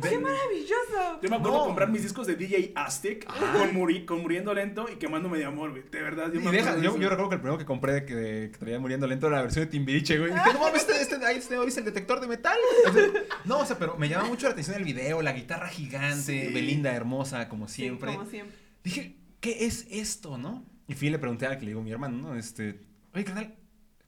¡Qué 0.02 0.18
maravilloso! 0.18 1.20
Yo 1.22 1.28
me 1.30 1.36
acuerdo 1.36 1.58
No. 1.58 1.64
comprar 1.66 1.88
mis 1.90 2.02
discos 2.02 2.26
de 2.26 2.36
DJ 2.36 2.72
Aztec 2.74 3.24
con, 3.26 3.74
muri- 3.74 4.04
con 4.04 4.22
Muriendo 4.22 4.54
Lento 4.54 4.86
y 4.90 4.96
Quemándome 4.96 5.38
de 5.38 5.44
Amor, 5.44 5.70
güey. 5.70 5.82
De 5.90 6.02
verdad, 6.02 6.32
yo 6.32 6.40
Y 6.40 6.44
me 6.44 6.50
deja, 6.52 6.70
acuerdo 6.70 6.78
de 6.80 6.84
yo, 6.84 6.90
eso. 6.92 7.00
yo 7.00 7.08
recuerdo 7.10 7.28
que 7.30 7.34
el 7.36 7.40
primero 7.40 7.58
que 7.58 7.64
compré 7.64 8.04
que, 8.04 8.50
que 8.52 8.58
traía 8.58 8.78
muriendo 8.78 9.06
lento 9.06 9.26
era 9.26 9.36
la 9.36 9.42
versión 9.42 9.64
de 9.64 9.70
Timbiriche, 9.70 10.18
güey. 10.18 10.30
Y 10.30 10.34
dije, 10.34 10.52
no 10.54 10.60
mames, 10.60 10.82
este, 10.88 11.00
este, 11.02 11.24
ahí 11.26 11.36
este 11.38 11.58
dice 11.64 11.80
el 11.80 11.86
detector 11.86 12.20
de 12.20 12.28
metal. 12.28 12.58
O 12.88 12.92
sea, 12.92 13.06
no, 13.44 13.58
o 13.60 13.66
sea, 13.66 13.78
pero 13.78 13.96
me 13.96 14.08
llama 14.08 14.24
mucho 14.28 14.46
la 14.46 14.52
atención 14.52 14.76
el 14.76 14.84
video, 14.84 15.22
la 15.22 15.32
guitarra 15.32 15.68
gigante, 15.68 16.22
Sí. 16.48 16.52
Belinda 16.52 16.92
hermosa, 16.94 17.48
como 17.48 17.68
Sí, 17.68 17.82
siempre. 17.82 18.14
como 18.14 18.28
siempre. 18.28 18.56
Dije, 18.84 19.16
¿qué 19.40 19.66
es 19.66 19.86
esto, 19.90 20.38
no? 20.38 20.64
Y 20.88 20.94
fui 20.94 21.08
y 21.08 21.10
le 21.10 21.18
pregunté 21.18 21.46
al 21.46 21.54
que 21.58 21.62
le 21.64 21.68
digo 21.68 21.80
a 21.80 21.84
mi 21.84 21.92
hermano, 21.92 22.16
¿no? 22.30 22.34
Este, 22.34 22.80
oye, 23.14 23.24
canal, 23.24 23.54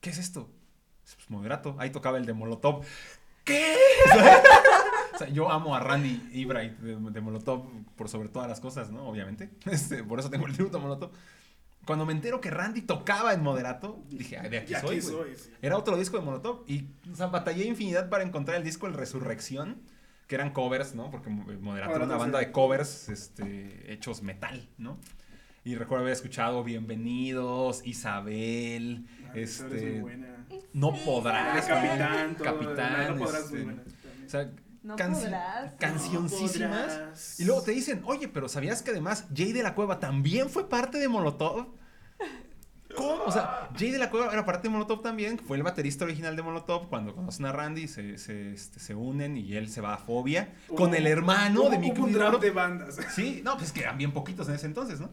¿qué 0.00 0.10
es 0.10 0.18
esto? 0.18 0.50
Dice, 1.04 1.16
Pues 1.16 1.30
moderato. 1.30 1.76
Ahí 1.78 1.90
tocaba 1.90 2.18
el 2.18 2.26
de 2.26 2.32
Molotov. 2.32 2.84
¿Qué? 3.44 3.76
O 5.14 5.18
sea, 5.18 5.28
yo 5.28 5.50
amo 5.50 5.74
a 5.74 5.80
Randy 5.80 6.28
Ebright 6.32 6.78
de, 6.78 6.96
de 7.10 7.20
Molotov 7.20 7.66
por 7.96 8.08
sobre 8.08 8.28
todas 8.28 8.48
las 8.48 8.60
cosas, 8.60 8.90
¿no? 8.90 9.06
Obviamente. 9.08 9.50
Este, 9.70 10.02
por 10.04 10.18
eso 10.18 10.30
tengo 10.30 10.46
el 10.46 10.52
tributo 10.54 10.78
a 10.78 10.80
Molotov. 10.80 11.10
Cuando 11.86 12.06
me 12.06 12.12
entero 12.12 12.40
que 12.40 12.50
Randy 12.50 12.80
tocaba 12.82 13.34
en 13.34 13.42
Moderato, 13.42 14.02
dije, 14.08 14.38
"Ay, 14.38 14.48
de 14.48 14.58
aquí 14.58 14.72
Ya 14.72 14.80
soy, 14.80 14.96
que 15.00 15.02
güey". 15.02 15.14
soy, 15.14 15.36
sí. 15.36 15.50
Era 15.60 15.76
otro 15.76 15.96
disco 15.98 16.16
de 16.18 16.24
Molotov 16.24 16.64
y 16.66 16.88
o 17.12 17.14
sea, 17.14 17.26
batallé 17.26 17.64
infinidad 17.66 18.08
para 18.08 18.24
encontrar 18.24 18.56
el 18.56 18.64
disco 18.64 18.86
El 18.86 18.94
Resurrección, 18.94 19.82
que 20.26 20.34
eran 20.36 20.50
covers, 20.52 20.94
¿no? 20.94 21.10
Porque 21.10 21.28
Moderato 21.28 21.92
Ahora 21.92 22.04
era 22.04 22.04
una 22.06 22.16
banda 22.16 22.38
de 22.38 22.50
covers 22.52 23.10
este, 23.10 23.92
hechos 23.92 24.22
metal, 24.22 24.66
¿no? 24.78 24.98
Y 25.66 25.74
recuerdo 25.76 26.02
haber 26.04 26.14
escuchado 26.14 26.64
Bienvenidos, 26.64 27.86
Isabel, 27.86 29.06
Ah, 29.26 29.32
este, 29.34 29.92
muy 29.92 30.00
buena. 30.00 30.46
No 30.72 30.94
podrás. 31.04 31.66
Capitán, 31.66 32.34
todo, 32.36 32.44
Capitán, 32.44 33.16
No 33.18 33.24
podrás, 33.24 33.44
este, 33.44 33.56
muy 33.56 33.64
buena. 33.64 33.82
o 34.26 34.28
sea, 34.28 34.50
No 34.84 34.96
canci- 34.96 35.22
podrás. 35.24 35.72
cancioncísimas. 35.80 36.70
No 36.70 36.98
podrás. 37.00 37.40
Y 37.40 37.44
luego 37.46 37.62
te 37.62 37.72
dicen, 37.72 38.02
oye, 38.04 38.28
pero 38.28 38.48
¿sabías 38.48 38.82
que 38.82 38.90
además 38.92 39.24
Jay 39.34 39.52
de 39.52 39.62
la 39.64 39.74
Cueva 39.74 39.98
también 39.98 40.48
fue 40.50 40.68
parte 40.68 40.98
de 40.98 41.08
Molotov? 41.08 41.66
¿Cómo? 42.96 43.24
O 43.26 43.32
sea, 43.32 43.70
Jay 43.76 43.90
de 43.90 43.98
la 43.98 44.08
Cueva 44.08 44.32
era 44.32 44.44
parte 44.44 44.68
de 44.68 44.72
Molotov 44.72 45.02
también, 45.02 45.38
fue 45.38 45.56
el 45.56 45.64
baterista 45.64 46.04
original 46.04 46.36
de 46.36 46.42
Molotov. 46.42 46.88
Cuando 46.88 47.12
conocen 47.14 47.46
a 47.46 47.50
Randy, 47.52 47.88
se, 47.88 48.18
se, 48.18 48.52
este, 48.52 48.78
se 48.78 48.94
unen 48.94 49.36
y 49.36 49.54
él 49.56 49.68
se 49.68 49.80
va 49.80 49.94
a 49.94 49.98
Fobia 49.98 50.54
con 50.76 50.94
el 50.94 51.06
hermano 51.08 51.62
Hubo- 51.64 51.70
de 51.70 51.76
un 51.78 51.82
draft 52.12 52.16
Molotov. 52.18 52.40
de 52.40 52.50
bandas. 52.50 52.96
Sí, 53.14 53.40
no, 53.44 53.56
pues 53.56 53.72
que 53.72 53.80
eran 53.80 53.98
bien 53.98 54.12
poquitos 54.12 54.48
en 54.48 54.54
ese 54.54 54.66
entonces, 54.66 55.00
¿no? 55.00 55.10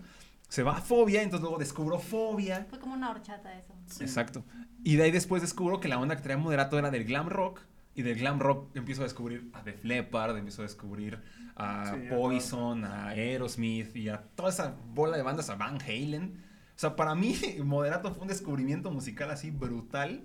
Se 0.47 0.61
va 0.63 0.77
a 0.77 0.81
Fobia, 0.81 1.21
entonces 1.23 1.41
luego 1.41 1.57
descubro 1.57 1.97
Fobia. 1.97 2.67
Fue 2.69 2.77
como 2.77 2.93
una 2.93 3.09
horchata 3.09 3.57
eso. 3.57 3.73
Exacto. 4.01 4.43
Y 4.83 4.97
de 4.97 5.03
ahí 5.03 5.11
después 5.11 5.41
descubro 5.41 5.79
que 5.79 5.87
la 5.87 5.97
onda 5.97 6.15
que 6.17 6.21
traía 6.21 6.37
Moderato 6.37 6.77
era 6.77 6.91
del 6.91 7.05
glam 7.05 7.29
rock. 7.29 7.61
Y 7.93 8.03
del 8.03 8.19
glam 8.19 8.39
rock 8.39 8.75
empiezo 8.75 9.01
a 9.01 9.05
descubrir 9.05 9.49
a 9.53 9.63
Def 9.63 9.83
Leppard, 9.83 10.37
empiezo 10.37 10.61
a 10.61 10.65
descubrir 10.65 11.21
a 11.55 11.93
Sí, 11.93 12.07
Poison, 12.09 12.85
a 12.85 13.09
Aerosmith 13.09 13.95
y 13.95 14.09
a 14.09 14.21
toda 14.21 14.49
esa 14.49 14.75
bola 14.93 15.17
de 15.17 15.23
bandas, 15.23 15.49
a 15.49 15.55
Van 15.55 15.81
Halen. 15.81 16.43
O 16.75 16.79
sea, 16.79 16.95
para 16.95 17.15
mí 17.15 17.35
Moderato 17.63 18.13
fue 18.13 18.21
un 18.23 18.29
descubrimiento 18.29 18.91
musical 18.91 19.29
así 19.29 19.51
brutal 19.51 20.23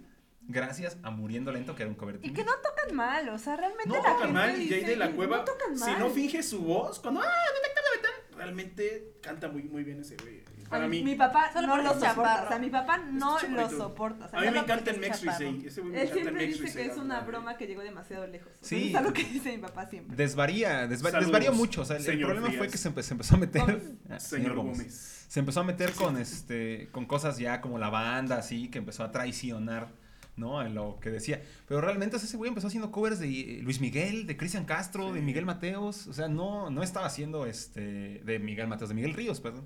gracias 0.48 0.96
a 1.02 1.10
Muriendo 1.10 1.52
Lento, 1.52 1.74
que 1.74 1.82
era 1.82 1.90
un 1.90 1.96
cover 1.96 2.20
de 2.20 2.28
Y 2.28 2.32
que 2.32 2.44
no 2.44 2.52
tocan 2.62 2.94
mal, 2.94 3.28
o 3.28 3.38
sea, 3.38 3.56
realmente 3.56 3.88
No 3.88 3.96
la 3.96 4.02
tocan 4.02 4.18
gente 4.18 4.32
mal 4.32 4.56
y 4.56 4.60
dice, 4.60 4.80
Jay 4.80 4.84
de 4.90 4.96
la 4.96 5.12
Cueva, 5.12 5.38
no 5.38 5.44
tocan 5.44 5.78
si 5.78 5.90
no 5.98 6.10
finge 6.10 6.42
su 6.42 6.60
voz, 6.60 7.00
cuando 7.00 7.20
¡ah! 7.20 7.32
detectar 7.54 7.84
de 7.84 7.96
metal", 7.96 8.36
realmente 8.36 9.16
canta 9.20 9.48
muy, 9.48 9.64
muy 9.64 9.84
bien 9.84 10.00
ese 10.00 10.16
güey. 10.16 10.42
Para 10.68 10.84
A 10.84 10.88
mí. 10.88 11.02
Mi 11.02 11.14
papá 11.14 11.50
Solo 11.52 11.66
no 11.68 11.76
lo 11.78 11.82
soporta. 11.90 12.06
chaparro. 12.14 12.44
O 12.44 12.48
sea, 12.48 12.58
mi 12.58 12.70
papá 12.70 12.98
no 12.98 13.38
lo 13.40 13.70
soporta. 13.70 14.26
o 14.26 14.28
sea, 14.30 14.38
a 14.38 14.42
mí 14.42 14.50
me 14.50 14.58
encanta 14.58 14.90
el. 14.90 15.04
Ese 15.04 15.80
güey 15.80 15.92
me 15.92 16.00
Él 16.02 16.08
encanta 16.08 16.08
el 16.08 16.08
siempre 16.12 16.46
dice 16.46 16.72
que 16.74 16.86
es 16.86 16.96
una 16.96 17.20
broma 17.20 17.56
que 17.56 17.66
llegó 17.66 17.82
demasiado 17.82 18.26
lejos. 18.26 18.52
Sí. 18.60 18.90
Es 18.90 18.94
algo 18.96 19.12
que 19.12 19.24
dice 19.24 19.52
mi 19.52 19.58
papá 19.58 19.86
siempre. 19.86 20.16
Desvaría, 20.16 20.86
desva- 20.88 21.10
Saludos, 21.10 21.20
desvaría 21.24 21.52
mucho. 21.52 21.82
O 21.82 21.84
sea, 21.84 21.96
el, 21.96 22.20
problema 22.20 22.50
fue 22.52 22.68
que 22.68 22.78
se, 22.78 22.90
empe- 22.92 23.02
se 23.02 23.14
empezó 23.14 23.34
a 23.34 23.38
meter. 23.38 23.82
Ah, 24.08 24.20
Señor 24.20 24.54
Gómez. 24.54 25.24
se 25.28 25.40
empezó 25.40 25.60
a 25.60 25.64
meter 25.64 25.90
con 25.92 26.16
este 26.16 26.88
con 26.92 27.06
cosas 27.06 27.38
ya 27.38 27.60
como 27.60 27.76
la 27.78 27.90
banda 27.90 28.36
así 28.38 28.68
que 28.68 28.78
empezó 28.78 29.02
a 29.02 29.10
traicionar 29.10 29.88
no 30.36 30.62
en 30.62 30.74
lo 30.76 30.98
que 31.00 31.10
decía 31.10 31.42
pero 31.66 31.80
realmente 31.80 32.14
o 32.16 32.18
sea, 32.20 32.28
ese 32.28 32.36
güey 32.36 32.48
empezó 32.48 32.68
haciendo 32.68 32.92
covers 32.92 33.18
de 33.18 33.26
eh, 33.28 33.60
Luis 33.62 33.80
Miguel 33.80 34.26
de 34.28 34.36
Cristian 34.36 34.64
Castro 34.64 35.12
de. 35.12 35.22
Miguel 35.22 35.44
Mateos 35.44 36.06
o 36.06 36.12
sea 36.12 36.28
no 36.28 36.70
no 36.70 36.82
estaba 36.84 37.06
haciendo 37.06 37.46
este 37.46 38.20
de 38.24 38.38
Miguel 38.38 38.68
Mateos 38.68 38.88
de 38.90 38.94
Miguel 38.94 39.14
Ríos 39.14 39.40
perdón 39.40 39.64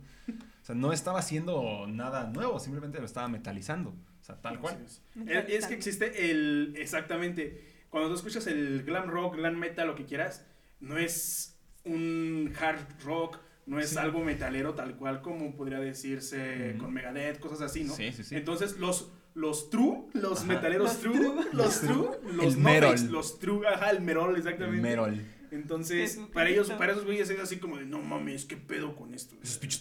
o 0.60 0.64
sea 0.64 0.74
no 0.74 0.92
estaba 0.92 1.18
haciendo 1.20 1.86
nada 1.88 2.28
nuevo 2.30 2.58
simplemente 2.60 2.98
lo 2.98 3.06
estaba 3.06 3.28
metalizando 3.28 3.90
o 3.90 4.24
sea 4.24 4.36
tal 4.40 4.60
cual 4.60 4.78
es. 4.84 5.02
Es, 5.26 5.48
es 5.48 5.66
que 5.66 5.74
existe 5.74 6.30
el. 6.30 6.74
Exactamente. 6.76 7.64
Cuando 7.88 8.10
tú 8.10 8.14
escuchas 8.16 8.46
el 8.46 8.82
glam 8.84 9.08
rock, 9.08 9.36
glam 9.36 9.56
metal, 9.58 9.86
lo 9.88 9.94
que 9.96 10.04
quieras, 10.04 10.46
no 10.78 10.98
es 10.98 11.58
un 11.84 12.52
hard 12.60 13.02
rock, 13.02 13.38
no 13.66 13.80
es 13.80 13.90
Sí. 13.90 13.98
algo 13.98 14.22
metalero 14.22 14.74
tal 14.74 14.96
cual 14.96 15.22
como 15.22 15.56
podría 15.56 15.80
decirse 15.80 16.76
con 16.78 16.92
Megadeth, 16.92 17.40
cosas 17.40 17.62
así, 17.62 17.84
¿no? 17.84 17.94
sí 17.94 18.12
sí 18.12 18.22
sí 18.22 18.36
Entonces, 18.36 18.78
los, 18.78 19.10
los 19.34 19.70
true, 19.70 20.04
los 20.12 20.40
Ajá. 20.40 20.46
metaleros 20.48 20.88
Los 20.92 20.98
true, 21.00 21.14
true. 21.18 21.44
los 21.52 21.80
true, 21.80 22.10
los 22.34 22.56
no 22.56 22.62
merol. 22.62 22.90
fakes, 22.98 23.10
los 23.10 23.38
true, 23.38 23.66
ajá, 23.66 23.90
el 23.90 24.02
merol, 24.02 24.30
el 24.32 24.36
exactamente. 24.36 24.82
Merol 24.82 25.20
Entonces, 25.50 26.20
para 26.32 26.48
ellos, 26.50 26.70
para 26.72 26.92
esos 26.92 27.04
güeyes 27.04 27.28
es 27.30 27.40
así 27.40 27.56
como 27.56 27.76
de, 27.78 27.86
no 27.86 28.00
mames, 28.02 28.44
¿qué 28.44 28.56
pedo 28.56 28.94
con 28.94 29.14
esto? 29.14 29.34
esos 29.42 29.58
pinches 29.58 29.80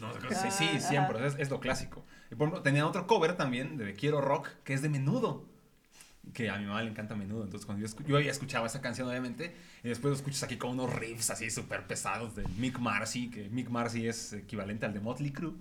no 0.00 0.08
Ah, 0.08 0.34
sí 0.34 0.50
sí 0.50 0.64
ajá. 0.64 0.80
siempre 0.80 1.26
es, 1.26 1.36
es 1.38 1.50
lo 1.50 1.60
clásico 1.60 2.04
y 2.30 2.34
por 2.34 2.48
ejemplo 2.48 2.62
tenía 2.62 2.86
otro 2.86 3.06
cover 3.06 3.36
también 3.36 3.76
de 3.76 3.94
Quiero 3.94 4.20
Rock 4.20 4.48
que 4.64 4.74
es 4.74 4.82
de 4.82 4.88
Menudo 4.88 5.44
que 6.32 6.50
a 6.50 6.58
mi 6.58 6.66
mamá 6.66 6.82
le 6.82 6.90
encanta 6.90 7.14
menudo. 7.14 7.44
Entonces, 7.44 7.66
cuando 7.66 7.86
yo, 7.86 7.92
escu- 7.94 8.04
yo 8.04 8.16
había 8.16 8.30
escuchado 8.32 8.66
esa 8.66 8.80
canción, 8.80 9.08
obviamente, 9.08 9.54
y 9.84 9.88
después 9.88 10.10
lo 10.10 10.16
escuchas 10.16 10.42
aquí 10.42 10.56
con 10.56 10.70
unos 10.72 10.92
riffs 10.92 11.30
así 11.30 11.50
súper 11.50 11.86
pesados 11.86 12.34
de 12.34 12.44
Mick 12.58 12.78
Marcy, 12.80 13.30
que 13.30 13.48
Mick 13.48 13.68
Marcy 13.70 14.08
es 14.08 14.32
equivalente 14.32 14.86
al 14.86 14.92
de 14.92 15.00
Motley 15.00 15.30
Crue. 15.30 15.52
¿no? 15.52 15.56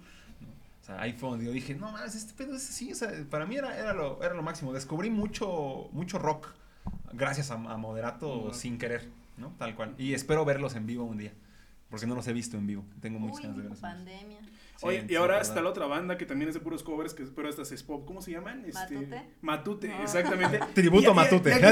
O 0.82 0.86
sea, 0.86 1.00
ahí 1.02 1.14
fue 1.14 1.30
donde 1.30 1.46
yo 1.46 1.52
dije, 1.52 1.76
no 1.76 1.92
mames, 1.92 2.16
este 2.16 2.34
pedo 2.34 2.56
es 2.56 2.68
así. 2.68 2.92
O 2.92 2.96
sea, 2.96 3.12
para 3.30 3.46
mí 3.46 3.56
era, 3.58 3.78
era, 3.78 3.94
lo, 3.94 4.22
era 4.24 4.34
lo 4.34 4.42
máximo. 4.42 4.74
Descubrí 4.74 5.10
mucho, 5.12 5.90
mucho 5.92 6.18
rock 6.18 6.48
gracias 7.14 7.52
a, 7.52 7.56
a 7.56 7.78
Moderato 7.78 8.28
Moderato. 8.28 8.54
sin 8.54 8.78
querer, 8.80 9.08
¿no? 9.38 9.54
Tal 9.60 9.76
cual. 9.76 9.94
Y 10.00 10.14
espero 10.16 10.46
verlos 10.46 10.76
en 10.76 10.88
vivo 10.88 11.04
un 11.06 11.18
día. 11.20 11.32
Porque 11.96 12.08
no 12.08 12.16
los 12.16 12.28
he 12.28 12.34
visto 12.34 12.58
en 12.58 12.68
vivo. 12.68 12.84
Tengo 13.00 13.20
muchas 13.20 13.38
Uy, 13.38 13.42
ganas 13.44 13.56
de 13.56 13.62
verlos. 13.64 13.80
pandemia. 13.80 14.40
Sí, 14.76 14.86
Oye, 14.86 15.06
y 15.08 15.16
ahora 15.16 15.40
está 15.40 15.62
la 15.62 15.70
otra 15.70 15.86
banda 15.86 16.18
que 16.18 16.26
también 16.26 16.50
es 16.50 16.56
de 16.56 16.60
puros 16.60 16.84
covers, 16.84 17.14
que, 17.14 17.24
pero 17.24 17.48
estas 17.48 17.72
es 17.72 17.82
pop. 17.84 18.04
¿Cómo 18.06 18.22
se 18.22 18.32
llaman? 18.32 18.66
Este, 18.66 18.96
¿Matute? 18.96 19.24
Matute, 19.40 19.88
No. 19.88 20.04
exactamente. 20.04 20.60
Tributo 20.74 21.14
Matute. 21.14 21.54
a. 21.54 21.72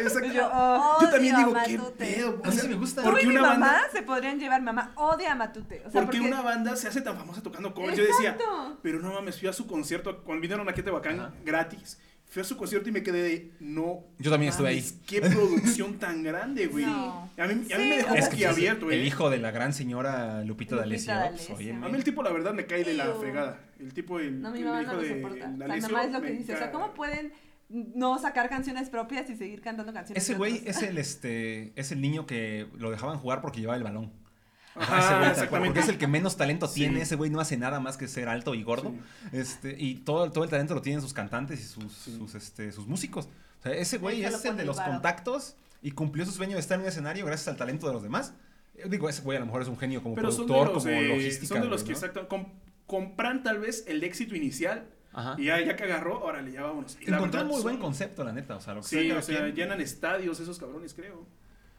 Y 0.00 0.32
yo, 0.34 0.98
Yo 1.02 1.10
también 1.10 1.36
digo, 1.36 1.52
¿qué 1.66 1.76
Matute. 1.76 1.96
pedo? 2.06 2.40
A 2.42 2.48
mí 2.48 2.56
sí 2.56 2.68
me 2.68 2.74
gusta. 2.76 3.02
Tú 3.02 3.10
Porque 3.10 3.24
y 3.24 3.28
mi 3.28 3.36
una 3.36 3.42
mamá 3.42 3.72
banda, 3.72 3.88
se 3.92 4.02
podrían 4.02 4.38
llevar. 4.40 4.62
Mi 4.62 4.64
mamá 4.64 4.92
odia 4.96 5.32
a 5.32 5.34
Matute. 5.34 5.80
O 5.80 5.90
sea, 5.90 6.00
porque 6.00 6.16
porque 6.16 6.20
una 6.20 6.40
banda 6.40 6.74
se 6.76 6.88
hace 6.88 7.02
tan 7.02 7.18
famosa 7.18 7.42
tocando 7.42 7.74
covers. 7.74 7.98
Yo 7.98 8.04
decía, 8.04 8.38
pero 8.80 9.00
no 9.00 9.12
mames, 9.12 9.38
fui 9.38 9.48
a 9.48 9.52
su 9.52 9.66
concierto 9.66 10.22
cuando 10.24 10.40
vinieron 10.40 10.66
aquí 10.66 10.80
a 10.80 10.84
Tehuacán 10.84 11.34
gratis. 11.44 11.98
Fui 12.28 12.42
a 12.42 12.44
su 12.44 12.56
concierto 12.56 12.88
y 12.88 12.92
me 12.92 13.02
quedé 13.02 13.22
de, 13.22 13.52
no. 13.60 14.04
Yo 14.18 14.30
también 14.30 14.50
estuve 14.50 14.68
ahí. 14.70 14.84
Qué 15.06 15.20
producción 15.20 15.98
tan 15.98 16.22
grande, 16.22 16.66
güey. 16.66 16.84
No. 16.84 17.30
A 17.36 17.46
mí, 17.46 17.52
a 17.52 17.54
mí 17.54 17.64
Sí, 17.64 17.74
me 17.76 17.96
dejó 17.96 18.12
o 18.12 18.16
sea, 18.16 18.28
boquiabierto, 18.28 18.90
el 18.90 19.00
eh. 19.00 19.06
hijo 19.06 19.30
de 19.30 19.38
la 19.38 19.50
gran 19.52 19.72
señora 19.72 20.42
Lupita, 20.42 20.74
Lupita 20.74 20.76
D'Alessio. 20.76 21.14
D'Alessio. 21.14 21.54
pues, 21.54 21.58
oye, 21.60 21.72
A 21.72 21.88
mí 21.88 21.96
el 21.96 22.04
tipo, 22.04 22.22
la 22.22 22.32
verdad, 22.32 22.52
me 22.52 22.66
cae 22.66 22.82
de 22.82 22.94
la 22.94 23.14
fregada. 23.14 23.60
El 23.78 23.94
tipo, 23.94 24.18
el, 24.18 24.40
No, 24.40 24.50
mi 24.50 24.58
el 24.58 24.64
mamá 24.64 24.82
hijo 24.82 24.92
no 24.92 24.96
lo 24.98 25.02
de 25.02 25.14
soporta. 25.14 25.36
O 25.36 25.38
sea, 25.38 25.48
mi 25.48 25.58
D'Alessio 25.58 25.88
mamá 25.90 26.04
es 26.04 26.12
lo 26.12 26.22
que 26.22 26.30
dice. 26.32 26.54
O 26.54 26.58
sea. 26.58 26.72
¿cómo 26.72 26.94
pueden 26.94 27.32
no 27.68 28.18
sacar 28.18 28.48
canciones 28.48 28.90
propias 28.90 29.28
y 29.30 29.36
seguir 29.36 29.60
cantando 29.60 29.92
canciones 29.92 30.22
Ese 30.22 30.34
güey 30.34 30.62
es 30.66 30.82
el 30.82 30.98
este 30.98 31.72
es 31.76 31.92
el 31.92 32.00
niño 32.00 32.26
que 32.26 32.68
lo 32.76 32.90
dejaban 32.90 33.18
jugar 33.18 33.40
porque 33.40 33.60
llevaba 33.60 33.76
el 33.76 33.84
balón. 33.84 34.12
Ajá, 34.76 34.98
ese 34.98 35.18
güey, 35.18 35.30
exactamente. 35.30 35.66
porque 35.68 35.80
es 35.80 35.88
el 35.88 35.98
que 35.98 36.06
menos 36.06 36.36
talento 36.36 36.66
Sí. 36.66 36.74
tiene. 36.80 37.00
Ese 37.02 37.14
güey 37.16 37.30
no 37.30 37.40
hace 37.40 37.56
nada 37.56 37.80
más 37.80 37.96
que 37.96 38.08
ser 38.08 38.28
alto 38.28 38.54
y 38.54 38.62
gordo. 38.62 38.92
Este, 39.32 39.76
y 39.78 39.96
todo, 39.96 40.30
todo 40.32 40.44
el 40.44 40.50
talento 40.50 40.74
lo 40.74 40.82
tienen 40.82 41.00
sus 41.00 41.12
cantantes 41.14 41.60
y 41.60 41.64
sus, 41.64 41.92
Sí. 41.92 42.16
sus, 42.16 42.34
este, 42.34 42.72
sus 42.72 42.86
músicos. 42.86 43.26
O 43.60 43.62
sea, 43.62 43.72
ese 43.72 43.98
güey 43.98 44.24
es 44.24 44.44
el 44.44 44.56
de 44.56 44.64
los 44.64 44.80
contactos 44.80 45.56
y 45.82 45.92
cumplió 45.92 46.24
su 46.26 46.32
sueño 46.32 46.54
de 46.54 46.60
estar 46.60 46.76
en 46.76 46.82
un 46.82 46.88
escenario 46.88 47.24
gracias 47.26 47.48
al 47.48 47.56
talento 47.56 47.86
de 47.86 47.92
los 47.92 48.02
demás. 48.02 48.34
Yo 48.76 48.88
digo, 48.88 49.08
ese 49.08 49.22
güey 49.22 49.36
a 49.36 49.40
lo 49.40 49.46
mejor 49.46 49.62
es 49.62 49.68
un 49.68 49.78
genio 49.78 50.02
como 50.02 50.16
Pero 50.16 50.28
productor, 50.30 50.72
los, 50.74 50.82
como 50.84 50.94
eh, 50.96 51.08
logística. 51.08 51.46
son 51.54 51.60
de 51.62 51.68
los 51.68 51.82
güey, 51.84 51.94
que 51.94 52.00
¿no? 52.00 52.06
exacto, 52.06 52.28
com- 52.28 52.46
compran 52.86 53.42
tal 53.44 53.58
vez 53.60 53.84
el 53.86 54.02
éxito 54.02 54.34
inicial 54.34 54.86
Ajá. 55.12 55.36
y 55.38 55.44
ya, 55.44 55.60
ya 55.60 55.76
que 55.76 55.84
agarró, 55.84 56.20
órale, 56.22 56.50
ya 56.50 56.62
vámonos. 56.62 56.98
Y 57.00 57.08
Encontró 57.08 57.42
un 57.42 57.46
muy 57.48 57.62
buen 57.62 57.74
son- 57.76 57.82
concepto, 57.82 58.24
la 58.24 58.32
neta. 58.32 58.56
O 58.56 58.60
sea, 58.60 58.74
lo 58.74 58.80
que 58.82 58.88
Sí, 58.88 59.06
sea 59.08 59.18
o 59.18 59.22
sea, 59.22 59.42
quien, 59.44 59.54
llenan 59.54 59.80
estadios 59.80 60.40
esos 60.40 60.58
cabrones, 60.58 60.92
creo. 60.94 61.24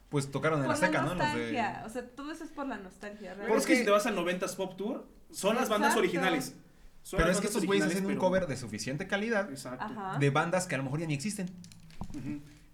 Pues 0.10 0.30
tocaron 0.32 0.60
en 0.60 0.66
Por 0.66 0.76
la 0.76 0.80
la 0.82 0.88
seca, 0.88 1.02
¿no? 1.02 1.10
Los 1.16 1.18
de- 1.18 1.24
nostalgia. 1.26 1.84
O 1.86 1.90
sea, 1.90 2.08
todo 2.10 2.32
eso 2.32 2.44
es 2.44 2.50
por 2.52 2.68
la 2.68 2.78
nostalgia. 2.78 3.34
Realmente. 3.34 3.58
es 3.60 3.66
que 3.66 3.76
si 3.78 3.84
te 3.86 3.92
vas 3.92 4.06
al 4.06 4.16
90s 4.16 4.56
Pop 4.56 4.78
Tour, 4.78 5.08
son 5.32 5.56
las 5.56 5.68
bandas 5.70 5.96
originales. 5.98 6.56
Son 7.04 7.18
Pero 7.20 7.32
es 7.32 7.40
que 7.40 7.48
estos 7.48 7.66
güeyes 7.66 7.86
hacen 7.86 8.06
un 8.06 8.16
cover 8.16 8.48
de 8.48 8.58
suficiente 8.58 9.08
calidad 9.08 9.50
Exacto. 9.52 9.86
De 10.20 10.30
bandas 10.32 10.66
que 10.68 10.74
a 10.76 10.78
lo 10.80 10.84
mejor 10.86 11.00
ya 11.02 11.06
ni 11.08 11.14
existen. 11.14 11.50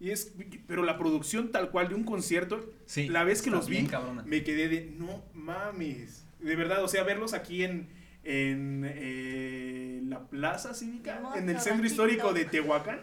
Y 0.00 0.10
es, 0.10 0.32
pero 0.66 0.82
la 0.84 0.98
producción 0.98 1.52
tal 1.52 1.70
cual 1.70 1.88
de 1.88 1.94
un 1.94 2.04
concierto, 2.04 2.64
Sí, 2.86 3.08
la 3.08 3.24
vez 3.24 3.40
que 3.42 3.50
los 3.50 3.68
vi, 3.68 3.84
cabrona. 3.86 4.22
me 4.22 4.42
quedé 4.42 4.68
de, 4.68 4.94
no 4.98 5.22
mames. 5.34 6.24
De 6.40 6.56
verdad, 6.56 6.82
o 6.82 6.88
sea, 6.88 7.04
verlos 7.04 7.34
aquí 7.34 7.62
en, 7.62 7.88
en 8.24 8.84
eh, 8.86 10.00
la 10.06 10.26
plaza 10.28 10.74
cívica, 10.74 11.16
Hermoso, 11.16 11.36
en 11.36 11.48
el 11.50 11.60
centro 11.60 11.86
histórico 11.86 12.32
de 12.32 12.44
Tehuacán. 12.46 13.00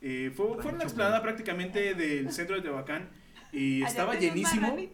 eh, 0.00 0.32
fue, 0.34 0.60
fue 0.60 0.72
una 0.72 0.82
explanada 0.84 1.22
prácticamente 1.22 1.94
del 1.94 2.32
centro 2.32 2.56
de 2.56 2.62
Tehuacán 2.62 3.08
y 3.54 3.78
Allá 3.82 3.88
estaba 3.88 4.14
llenísimo. 4.16 4.76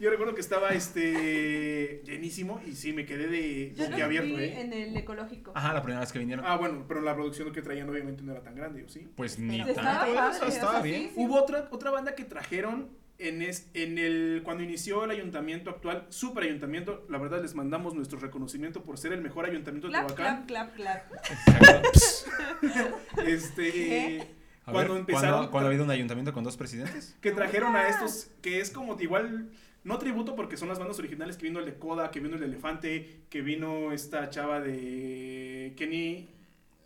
Yo 0.00 0.08
recuerdo 0.08 0.34
que 0.34 0.40
estaba 0.40 0.70
este 0.70 2.02
llenísimo 2.06 2.58
y 2.66 2.72
sí, 2.74 2.94
me 2.94 3.04
quedé 3.04 3.26
de 3.28 3.74
Yo 3.76 3.84
boquiabierto, 3.84 4.34
vi 4.34 4.44
¿eh? 4.44 4.60
en 4.62 4.72
el 4.72 4.96
ecológico. 4.96 5.52
Ajá, 5.54 5.74
la 5.74 5.82
primera 5.82 6.00
vez 6.00 6.10
que 6.10 6.18
vinieron. 6.18 6.42
Ah, 6.46 6.56
bueno, 6.56 6.86
pero 6.88 7.02
la 7.02 7.14
producción 7.14 7.52
que 7.52 7.60
traían 7.60 7.86
obviamente 7.90 8.22
no 8.22 8.32
era 8.32 8.42
tan 8.42 8.54
grande, 8.54 8.82
¿o 8.84 8.88
sí? 8.88 9.06
Pues 9.14 9.38
ni 9.38 9.58
tanto. 9.58 9.72
Estaba 9.72 10.00
padre, 10.00 10.18
o 10.46 10.48
estaba 10.48 10.72
sea, 10.72 10.82
bien. 10.82 11.02
sí, 11.02 11.08
sí. 11.08 11.14
Hubo 11.16 11.34
otra, 11.38 11.68
otra 11.70 11.90
banda 11.90 12.14
que 12.14 12.24
trajeron 12.24 12.88
en, 13.18 13.42
es, 13.42 13.68
en 13.74 13.98
el 13.98 14.40
cuando 14.42 14.64
inició 14.64 15.04
el 15.04 15.10
ayuntamiento 15.10 15.68
actual, 15.68 16.06
super 16.08 16.44
ayuntamiento, 16.44 17.04
la 17.10 17.18
verdad 17.18 17.42
les 17.42 17.54
mandamos 17.54 17.94
nuestro 17.94 18.18
reconocimiento 18.18 18.82
por 18.82 18.96
ser 18.96 19.12
el 19.12 19.20
mejor 19.20 19.44
ayuntamiento 19.44 19.88
de 19.88 19.92
Clap, 19.92 20.06
Tehuacán. 20.06 20.46
clap, 20.46 20.74
clap, 20.76 21.10
clap. 21.10 21.84
Exacto. 21.84 22.98
Este 23.26 23.70
¿Qué? 23.70 24.26
A 24.70 24.72
cuando 24.72 24.92
ver, 24.94 25.00
empezaron 25.00 25.30
¿cuándo, 25.34 25.50
cuándo 25.50 25.66
ha 25.66 25.70
habido 25.70 25.84
un 25.84 25.90
ayuntamiento 25.90 26.32
con 26.32 26.44
dos 26.44 26.56
presidentes? 26.56 27.16
que 27.20 27.30
trajeron 27.32 27.76
a 27.76 27.88
estos 27.88 28.28
que 28.42 28.60
es 28.60 28.70
como 28.70 28.98
igual 29.00 29.50
no 29.84 29.98
tributo 29.98 30.34
porque 30.36 30.56
son 30.56 30.68
las 30.68 30.78
bandas 30.78 30.98
originales 30.98 31.36
que 31.36 31.44
vino 31.46 31.58
el 31.58 31.66
de 31.66 31.74
Coda, 31.74 32.10
que 32.10 32.20
vino 32.20 32.36
el 32.36 32.42
Elefante, 32.42 33.22
que 33.30 33.40
vino 33.42 33.92
esta 33.92 34.28
chava 34.30 34.60
de 34.60 35.74
Kenny 35.76 36.28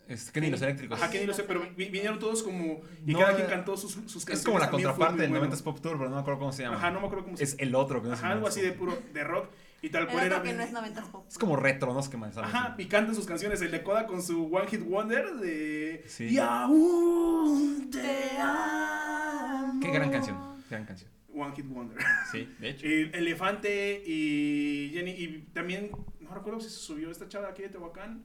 Es 0.09 0.31
que 0.31 0.40
ni 0.40 0.51
los 0.51 0.61
eléctricos. 0.62 1.01
Ajá, 1.01 1.11
Kenny 1.11 1.27
lo 1.27 1.33
sé, 1.35 1.44
pero 1.44 1.62
vi- 1.77 1.87
vinieron 1.88 2.18
todos 2.18 2.42
como 2.42 2.83
y 3.07 3.12
No, 3.12 3.18
cada 3.20 3.35
quien 3.35 3.47
eh, 3.47 3.51
cantó 3.51 3.77
sus, 3.77 3.92
sus 3.92 4.25
canciones. 4.25 4.38
Es 4.40 4.44
como 4.44 4.59
la 4.59 4.70
contraparte 4.70 5.23
del 5.23 5.31
bueno. 5.31 5.47
90s 5.47 5.62
Pop 5.62 5.81
Tour, 5.81 5.97
pero 5.99 6.09
no 6.11 6.16
me 6.16 6.20
acuerdo 6.20 6.38
cómo 6.40 6.53
se 6.53 6.62
llama. 6.62 6.77
Ajá, 6.77 6.90
no 6.90 7.01
me 7.01 7.07
acuerdo 7.07 7.25
cómo 7.25 7.37
se 7.37 7.44
Es 7.44 7.57
el 7.59 7.75
otro 7.75 8.03
que 8.03 8.09
no 8.09 8.14
se 8.14 8.18
Ajá, 8.20 8.29
llama 8.29 8.35
algo 8.37 8.49
así 8.49 8.61
de 8.61 8.73
puro 8.73 8.97
de 9.12 9.25
rock 9.25 9.49
y 9.87 9.90
tal 9.90 10.07
cual 10.09 10.27
era 10.27 10.42
que 10.42 10.53
no 10.53 10.62
es 10.62 10.73
90s 10.73 11.11
pop. 11.11 11.27
Es 11.29 11.38
como 11.38 11.57
retro, 11.57 11.92
no 11.92 12.03
sé 12.03 12.11
qué 12.11 12.16
más. 12.16 12.37
algo 12.37 12.49
Ajá, 12.49 12.75
y 12.79 12.87
cantan 12.87 13.14
sus 13.14 13.27
canciones. 13.27 13.61
El 13.62 13.70
de 13.70 13.83
Coda 13.83 14.07
con 14.07 14.23
su 14.23 14.47
One 14.55 14.66
Hit 14.68 14.83
Wonder 14.83 15.35
de. 15.35 16.05
Sí. 16.07 16.25
Y 16.27 16.38
aún 16.38 17.90
te 17.90 18.38
amo. 18.40 19.81
Qué 19.81 19.90
gran 19.90 20.11
canción. 20.11 20.37
Gran 20.70 20.85
canción. 20.85 21.11
One 21.35 21.55
Hit 21.57 21.66
Wonder. 21.68 21.99
Sí, 22.31 22.49
de 22.61 22.70
hecho. 22.70 22.87
El 22.87 23.14
Elefante 23.14 24.03
y 24.07 24.90
Jenny. 24.94 25.11
Y 25.12 25.38
también. 25.53 25.90
No 26.20 26.33
recuerdo 26.35 26.61
si 26.61 26.70
se 26.70 26.77
subió 26.79 27.11
esta 27.11 27.29
chava 27.29 27.49
aquí 27.49 27.62
de 27.62 27.68
Tehuacán. 27.68 28.25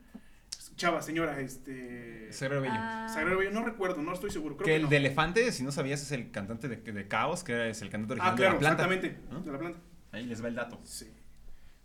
Chava, 0.75 1.01
señora, 1.01 1.39
este. 1.41 2.31
Cerebro 2.31 2.61
Bello. 2.61 2.73
Ah, 2.77 3.07
Sagrado 3.13 3.37
Bello, 3.39 3.51
no 3.51 3.65
recuerdo, 3.65 4.01
no 4.01 4.13
estoy 4.13 4.29
seguro. 4.29 4.55
Creo 4.55 4.65
que 4.65 4.71
que, 4.71 4.75
el 4.77 4.83
no. 4.83 4.89
de 4.89 4.97
Elefante, 4.97 5.51
si 5.51 5.63
no 5.63 5.71
sabías, 5.73 6.01
es 6.01 6.11
el 6.13 6.31
cantante 6.31 6.69
de, 6.69 6.77
de 6.77 7.07
Caos, 7.07 7.43
que 7.43 7.69
es 7.71 7.81
el 7.81 7.89
cantante 7.89 8.13
original 8.13 8.33
Ah, 8.33 8.37
claro, 8.37 8.57
de 8.57 8.63
la 8.63 8.75
planta. 8.77 8.83
exactamente. 8.85 9.27
¿no? 9.29 9.41
De 9.41 9.51
la 9.51 9.59
planta. 9.59 9.79
Ahí 10.13 10.25
les 10.25 10.41
va 10.41 10.47
el 10.47 10.55
dato. 10.55 10.79
Sí. 10.85 11.11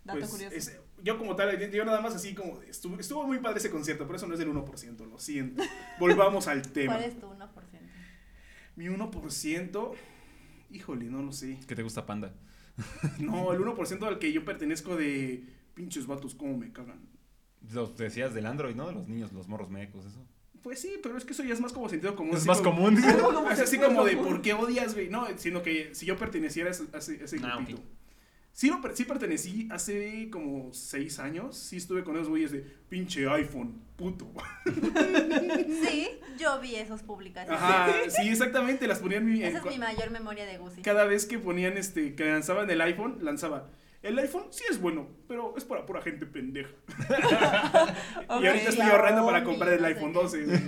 Dato 0.05 0.19
Pues, 0.19 0.31
curioso. 0.31 0.55
es- 0.55 0.79
yo 1.03 1.17
como 1.17 1.35
tal, 1.35 1.69
yo 1.71 1.83
nada 1.85 1.99
más 2.01 2.15
así 2.15 2.33
como, 2.33 2.61
estuvo, 2.63 2.97
estuvo 2.99 3.27
muy 3.27 3.39
padre 3.39 3.57
ese 3.59 3.69
concierto, 3.69 4.05
pero 4.05 4.15
eso 4.17 4.27
no 4.27 4.33
es 4.33 4.39
del 4.39 4.49
1%, 4.49 5.05
lo 5.05 5.19
siento. 5.19 5.61
Volvamos 5.99 6.47
al 6.47 6.61
tema. 6.71 6.93
¿Cuál 6.93 7.05
es 7.09 7.19
tu 7.19 7.27
1%? 7.27 7.49
Mi 8.75 8.85
1%, 8.87 9.91
híjole, 10.71 11.05
no 11.05 11.21
lo 11.21 11.31
sé. 11.31 11.59
¿Qué 11.67 11.75
te 11.75 11.83
gusta, 11.83 12.05
Panda? 12.05 12.33
No, 13.19 13.53
el 13.53 13.59
1% 13.61 14.03
al 14.07 14.19
que 14.19 14.31
yo 14.33 14.43
pertenezco 14.45 14.95
de 14.95 15.43
pinches 15.73 16.07
vatos, 16.07 16.35
cómo 16.35 16.57
me 16.57 16.71
cagan. 16.71 16.99
Los 17.73 17.97
decías 17.97 18.33
del 18.33 18.45
Android, 18.45 18.75
¿no? 18.75 18.87
De 18.87 18.93
los 18.93 19.07
niños, 19.07 19.31
los 19.33 19.47
morros 19.47 19.69
mecos, 19.69 20.05
eso. 20.05 20.25
Pues 20.61 20.79
sí, 20.81 20.99
pero 21.01 21.17
es 21.17 21.25
que 21.25 21.33
eso 21.33 21.43
ya 21.43 21.53
es 21.53 21.61
más 21.61 21.71
como 21.73 21.87
sentido 21.89 22.15
común. 22.15 22.33
Es 22.33 22.39
así 22.39 22.47
más 22.47 22.61
como- 22.61 22.77
común. 22.85 22.97
Es 23.51 23.59
así 23.59 23.77
como 23.79 24.03
de 24.03 24.17
por 24.17 24.41
qué 24.41 24.53
odias, 24.53 24.93
güey. 24.93 25.09
No, 25.09 25.27
sino 25.37 25.61
que 25.61 25.93
si 25.95 26.05
yo 26.05 26.17
perteneciera 26.17 26.69
a 26.69 26.71
ese, 26.71 26.83
a 26.93 26.97
ese- 26.97 27.39
Ah. 27.43 27.63
Sí, 28.55 28.71
sí 28.93 29.03
pertenecí 29.03 29.67
hace 29.69 30.29
como 30.31 30.73
seis 30.73 31.19
años. 31.19 31.57
Sí 31.57 31.75
estuve 31.75 32.05
con 32.05 32.15
esos 32.15 32.29
güeyes 32.29 32.53
de 32.53 32.59
pinche 32.87 33.27
iPhone, 33.27 33.81
puto. 33.97 34.31
Sí, 35.85 36.07
yo 36.39 36.59
vi 36.61 36.75
esas 36.75 37.03
publicaciones. 37.03 37.61
Ajá, 37.61 37.91
sí, 38.07 38.29
exactamente. 38.29 38.87
Las 38.87 38.99
ponían 38.99 39.23
en 39.27 39.33
mi- 39.33 39.43
Esa 39.43 39.57
es 39.57 39.65
mi 39.65 39.77
mayor 39.77 40.09
memoria 40.09 40.45
de 40.45 40.57
Gucci. 40.57 40.81
Cada 40.83 41.03
vez 41.03 41.25
que 41.25 41.37
ponían 41.37 41.77
este, 41.77 42.15
que 42.15 42.23
lanzaban 42.25 42.69
el 42.69 42.79
iPhone, 42.79 43.17
lanzaba. 43.21 43.69
El 44.01 44.17
iPhone 44.19 44.45
sí 44.51 44.63
es 44.69 44.79
bueno, 44.79 45.09
pero 45.27 45.53
es 45.57 45.65
para 45.65 45.85
pura 45.85 46.01
gente 46.01 46.25
pendeja. 46.25 46.71
Y 48.41 48.47
ahorita 48.47 48.69
estoy 48.69 48.85
ahorrando 48.85 49.25
para 49.25 49.43
comprar 49.43 49.73
el 49.73 49.81
no 49.81 49.87
iPhone 49.87 50.13
qué. 50.13 50.19
12. 50.19 50.43
güey. 50.45 50.59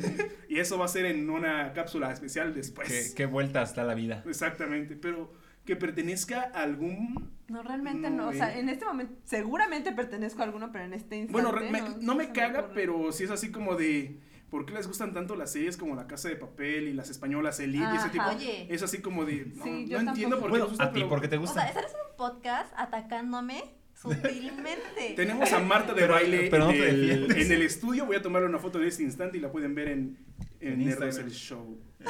Y 0.49 0.59
eso 0.59 0.77
va 0.77 0.85
a 0.85 0.89
ser 0.89 1.05
en 1.05 1.29
una 1.29 1.71
cápsula 1.71 2.11
especial 2.11 2.53
después. 2.53 2.89
¿Qué, 2.89 3.15
qué 3.15 3.25
vueltas 3.27 3.75
da 3.75 3.83
la 3.85 3.93
vida? 3.93 4.23
Exactamente, 4.27 4.95
pero 4.95 5.31
que 5.67 5.75
pertenezca 5.75 6.49
a 6.55 6.63
algún... 6.63 7.29
No, 7.49 7.61
realmente 7.61 8.09
No, 8.09 8.23
no. 8.23 8.27
O 8.29 8.33
sea, 8.33 8.57
en 8.57 8.69
este 8.69 8.85
momento, 8.85 9.13
seguramente 9.25 9.91
pertenezco 9.91 10.41
a 10.41 10.45
alguno, 10.45 10.71
pero 10.71 10.85
en 10.85 10.93
este 10.93 11.17
instante. 11.17 11.33
Bueno, 11.51 11.51
me- 11.71 12.03
no 12.03 12.15
me 12.15 12.31
caga, 12.31 12.69
pero 12.73 13.11
sí 13.11 13.25
es 13.25 13.29
así 13.31 13.51
como 13.51 13.75
de... 13.75 14.19
¿Por 14.49 14.65
qué 14.65 14.73
les 14.73 14.87
gustan 14.87 15.13
tanto 15.13 15.35
las 15.35 15.51
series 15.51 15.75
como 15.75 15.93
La 15.95 16.07
Casa 16.07 16.29
de 16.29 16.37
Papel 16.37 16.87
y 16.87 16.93
las 16.93 17.09
españolas 17.09 17.59
Elite 17.59 17.83
y 17.83 17.95
ese 17.97 18.05
Ajá. 18.07 18.11
tipo? 18.11 18.25
Oye. 18.29 18.65
Es 18.73 18.81
así 18.81 18.99
como 19.01 19.25
de... 19.25 19.45
No, 19.55 19.63
Sí, 19.65 19.69
no 19.69 19.87
yo 19.87 19.99
entiendo 19.99 20.37
por 20.39 20.45
qué 20.45 20.51
Bueno, 20.51 20.67
gusta, 20.69 20.85
a 20.85 20.87
ti, 20.91 20.99
pero 20.99 21.09
¿por 21.09 21.19
qué 21.21 21.27
te 21.27 21.35
O 21.35 21.41
gusta? 21.41 21.61
sea, 21.61 21.69
estás 21.69 21.91
en 21.93 21.99
un 22.11 22.15
podcast 22.17 22.73
atacándome 22.77 23.75
sutilmente. 23.93 25.13
Tenemos 25.17 25.51
a 25.51 25.59
Marta 25.59 25.93
de 25.93 26.01
Pero- 26.01 26.13
baile 26.13 26.47
pero 26.49 26.65
no 26.65 26.71
en, 26.71 26.81
el, 26.81 27.07
defiendes. 27.07 27.45
en 27.45 27.51
el 27.51 27.61
estudio. 27.61 28.05
Voy 28.05 28.15
a 28.15 28.21
tomarle 28.21 28.47
una 28.47 28.59
foto 28.59 28.79
de 28.79 28.87
este 28.87 29.03
instante 29.03 29.37
y 29.37 29.41
la 29.41 29.51
pueden 29.51 29.75
ver 29.75 29.89
en, 29.89 30.17
en, 30.61 30.81
En 30.81 30.91
el 31.03 31.31
Show. 31.31 31.77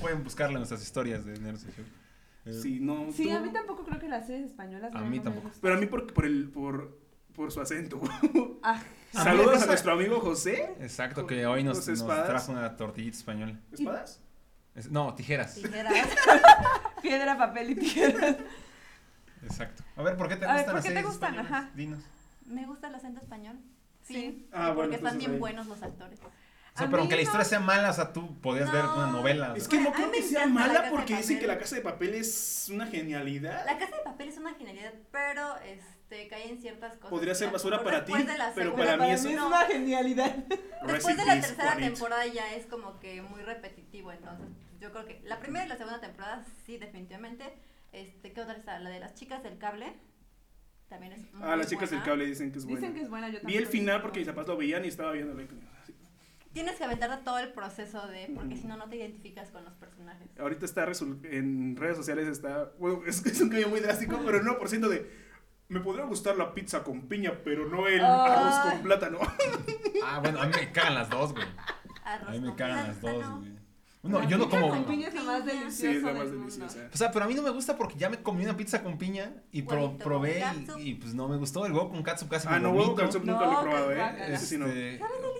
Pueden 0.00 0.22
buscarla 0.24 0.54
en 0.54 0.58
nuestras 0.60 0.82
historias 0.82 1.24
de 1.24 1.38
Nerds 1.38 1.62
Show. 1.64 1.84
Eh, 2.44 2.52
Sí, 2.52 2.78
no, 2.80 3.10
Sí, 3.12 3.24
tú- 3.24 3.36
a 3.36 3.40
mí 3.40 3.50
tampoco 3.50 3.84
creo 3.84 3.98
que 3.98 4.08
las 4.08 4.26
series 4.26 4.46
españolas. 4.50 4.94
A 4.94 5.00
mí 5.00 5.18
no 5.18 5.24
tampoco. 5.24 5.50
Pero 5.60 5.74
a 5.74 5.78
mí 5.78 5.86
por, 5.86 6.12
por, 6.12 6.24
el, 6.24 6.48
por, 6.48 6.98
por 7.34 7.52
su 7.52 7.60
acento. 7.60 8.00
Ah, 8.62 8.82
Saludos 9.12 9.62
a 9.62 9.66
nuestro 9.66 9.92
amigo 9.92 10.20
José. 10.20 10.74
Exacto, 10.80 11.26
que 11.26 11.46
hoy 11.46 11.62
nos, 11.64 11.86
nos 11.88 12.04
trajo 12.06 12.52
una 12.52 12.76
tortillita 12.76 13.16
española. 13.16 13.58
¿Espadas? 13.72 14.20
Es- 14.74 14.90
no, 14.90 15.14
tijeras. 15.14 15.54
Tijeras. 15.54 15.94
piedra, 17.02 17.38
papel 17.38 17.70
y 17.70 17.74
tijera. 17.76 18.36
Exacto. 19.42 19.82
A 19.96 20.02
ver, 20.02 20.16
¿por 20.16 20.28
qué 20.28 20.36
te 20.36 20.44
A 20.44 20.54
ver, 20.54 20.56
gustan 20.56 20.66
¿por 20.66 20.74
las 20.74 20.82
qué 20.84 20.88
te 20.90 20.94
series 20.96 21.06
gustan? 21.06 21.34
españolas? 21.36 21.62
Ajá. 21.64 21.70
Dinos. 21.74 22.00
Me 22.46 22.66
gusta 22.66 22.88
el 22.88 22.94
acento 22.96 23.20
español. 23.20 23.56
Sí. 24.02 24.14
Sí. 24.14 24.48
Ah, 24.52 24.66
bueno, 24.72 24.80
porque 24.90 24.96
están 24.96 25.18
bien 25.18 25.30
ahí. 25.32 25.38
buenos 25.38 25.66
los 25.66 25.82
actores. 25.82 26.18
O 26.78 26.80
sea, 26.80 26.86
A 26.86 26.90
pero 26.90 27.00
aunque 27.02 27.16
la 27.16 27.22
historia 27.22 27.44
sea 27.44 27.58
mala, 27.58 27.90
o 27.90 27.92
sea, 27.92 28.12
tú 28.12 28.40
podías 28.40 28.70
ver 28.70 28.84
una 28.84 29.08
novela. 29.08 29.52
Es 29.56 29.66
que 29.66 29.80
no 29.80 29.92
creo 29.92 30.12
que 30.12 30.22
sea 30.22 30.46
mala 30.46 30.90
porque 30.90 31.16
dicen 31.16 31.40
que 31.40 31.46
la 31.48 31.58
casa 31.58 31.74
de 31.74 31.82
papel 31.82 32.14
es 32.14 32.68
una 32.72 32.86
genialidad. 32.86 33.66
La 33.66 33.78
casa 33.78 33.96
de 33.96 34.02
papel 34.04 34.28
es 34.28 34.38
una 34.38 34.54
genialidad, 34.54 34.92
pero 35.10 35.56
este 35.58 36.28
cae 36.28 36.50
en 36.50 36.60
ciertas 36.60 36.92
cosas. 36.94 37.10
Podría 37.10 37.34
ser 37.34 37.50
basura 37.50 37.82
para 37.82 38.04
ti, 38.04 38.12
después 38.12 38.32
de 38.32 38.38
la 38.38 38.52
pero 38.54 38.70
segunda- 38.70 38.96
para 38.96 39.06
mí 39.08 39.12
es 39.12 39.24
no. 39.24 39.46
una 39.48 39.66
genialidad. 39.66 40.36
Después 40.86 41.16
de 41.16 41.24
la 41.26 41.40
tercera 41.40 41.76
temporada 41.76 42.26
ya 42.26 42.54
es 42.54 42.66
como 42.66 43.00
que 43.00 43.22
muy 43.22 43.42
repetitivo, 43.42 44.12
entonces 44.12 44.46
yo 44.80 44.92
creo 44.92 45.04
que 45.04 45.20
la 45.24 45.40
primera 45.40 45.66
y 45.66 45.68
la 45.68 45.76
segunda 45.76 46.00
temporada 46.00 46.44
sí 46.64 46.78
definitivamente. 46.78 47.44
Este, 47.90 48.32
¿qué 48.32 48.40
otra 48.40 48.54
está? 48.54 48.78
La 48.78 48.90
de 48.90 49.00
las 49.00 49.14
chicas 49.14 49.42
del 49.42 49.58
cable. 49.58 49.94
También 50.88 51.12
es 51.12 51.32
muy 51.34 51.42
Ah, 51.42 51.56
las 51.56 51.66
chicas 51.68 51.90
del 51.90 52.02
cable 52.02 52.24
dicen 52.26 52.52
que 52.52 52.58
es 52.58 52.64
buena. 52.64 52.80
Dicen 52.80 52.94
que 52.94 53.02
es 53.02 53.10
buena, 53.10 53.28
yo 53.28 53.40
Vi 53.42 53.56
el 53.56 53.66
final 53.66 54.00
porque 54.00 54.20
mis 54.20 54.28
papás 54.28 54.46
lo 54.46 54.56
veían 54.56 54.84
y 54.84 54.88
estaba 54.88 55.12
viendo. 55.12 55.34
Tienes 56.58 56.74
que 56.76 56.82
aventar 56.84 57.20
todo 57.22 57.38
el 57.38 57.52
proceso 57.52 58.04
de, 58.08 58.32
porque 58.34 58.54
Ujú. 58.54 58.62
si 58.62 58.66
no, 58.66 58.76
no 58.76 58.88
te 58.88 58.96
identificas 58.96 59.48
con 59.50 59.64
los 59.64 59.74
personajes. 59.74 60.26
Ahorita 60.40 60.64
está 60.64 60.84
en 61.30 61.76
redes 61.76 61.96
sociales 61.96 62.26
está. 62.26 62.72
Bueno, 62.80 63.02
es, 63.06 63.24
es 63.24 63.40
un 63.40 63.48
cambio 63.48 63.68
muy 63.68 63.78
drástico, 63.78 64.18
pero 64.26 64.42
no 64.42 64.58
por 64.58 64.68
ciento 64.68 64.88
de. 64.88 65.08
Me 65.68 65.78
podría 65.78 66.04
gustar 66.06 66.36
la 66.36 66.54
pizza 66.54 66.82
con 66.82 67.02
piña, 67.08 67.32
pero 67.44 67.68
no 67.68 67.86
el 67.86 68.00
Ah. 68.04 68.24
arroz 68.64 68.72
con 68.72 68.82
plátano. 68.82 69.18
Ah, 70.04 70.18
bueno, 70.20 70.40
a 70.40 70.46
mí 70.46 70.52
me 70.58 70.72
cagan 70.72 70.94
las 70.94 71.10
dos, 71.10 71.32
güey. 71.32 71.44
Arroz 72.04 72.28
A 72.28 72.32
mí 72.32 72.40
me 72.40 72.46
con 72.48 72.56
cagan 72.56 72.88
las 72.88 73.00
dos, 73.00 73.24
güey. 73.38 73.58
No, 74.04 74.20
La 74.20 74.28
yo 74.28 74.38
no 74.38 74.44
pizza 74.44 74.60
como. 74.60 74.72
con 74.74 74.84
piña 74.86 75.08
es 75.08 75.14
la 75.14 75.22
más 75.24 75.44
deliciosa. 75.44 75.70
Sí, 75.76 75.86
es 75.88 76.02
la 76.02 76.12
más 76.14 76.30
deliciosa. 76.30 76.88
O 76.92 76.96
sea, 76.96 77.10
pero 77.10 77.24
a 77.24 77.28
mí 77.28 77.34
no 77.34 77.42
me 77.42 77.50
gusta 77.50 77.76
porque 77.76 77.96
ya 77.98 78.08
me 78.08 78.22
comí 78.22 78.44
una 78.44 78.56
pizza 78.56 78.82
con 78.82 78.96
piña 78.96 79.32
y 79.50 79.62
pro- 79.62 79.88
con 79.88 79.98
probé 79.98 80.42
y, 80.78 80.90
y, 80.90 80.94
pues 80.94 81.14
no 81.14 81.28
me 81.28 81.36
gustó. 81.36 81.66
El 81.66 81.72
huevo 81.72 81.90
con 81.90 82.02
catsup 82.04 82.28
casi 82.30 82.46
Ah, 82.48 82.52
me 82.52 82.60
no, 82.60 82.70
huevo 82.70 82.82
vomito. 82.94 83.02
catsup 83.02 83.24
nunca 83.24 83.44
lo 83.46 83.52
he 83.58 83.62
probado, 83.62 83.92
¿eh? 83.92 84.32
Ese 84.34 84.46
sí 84.46 84.56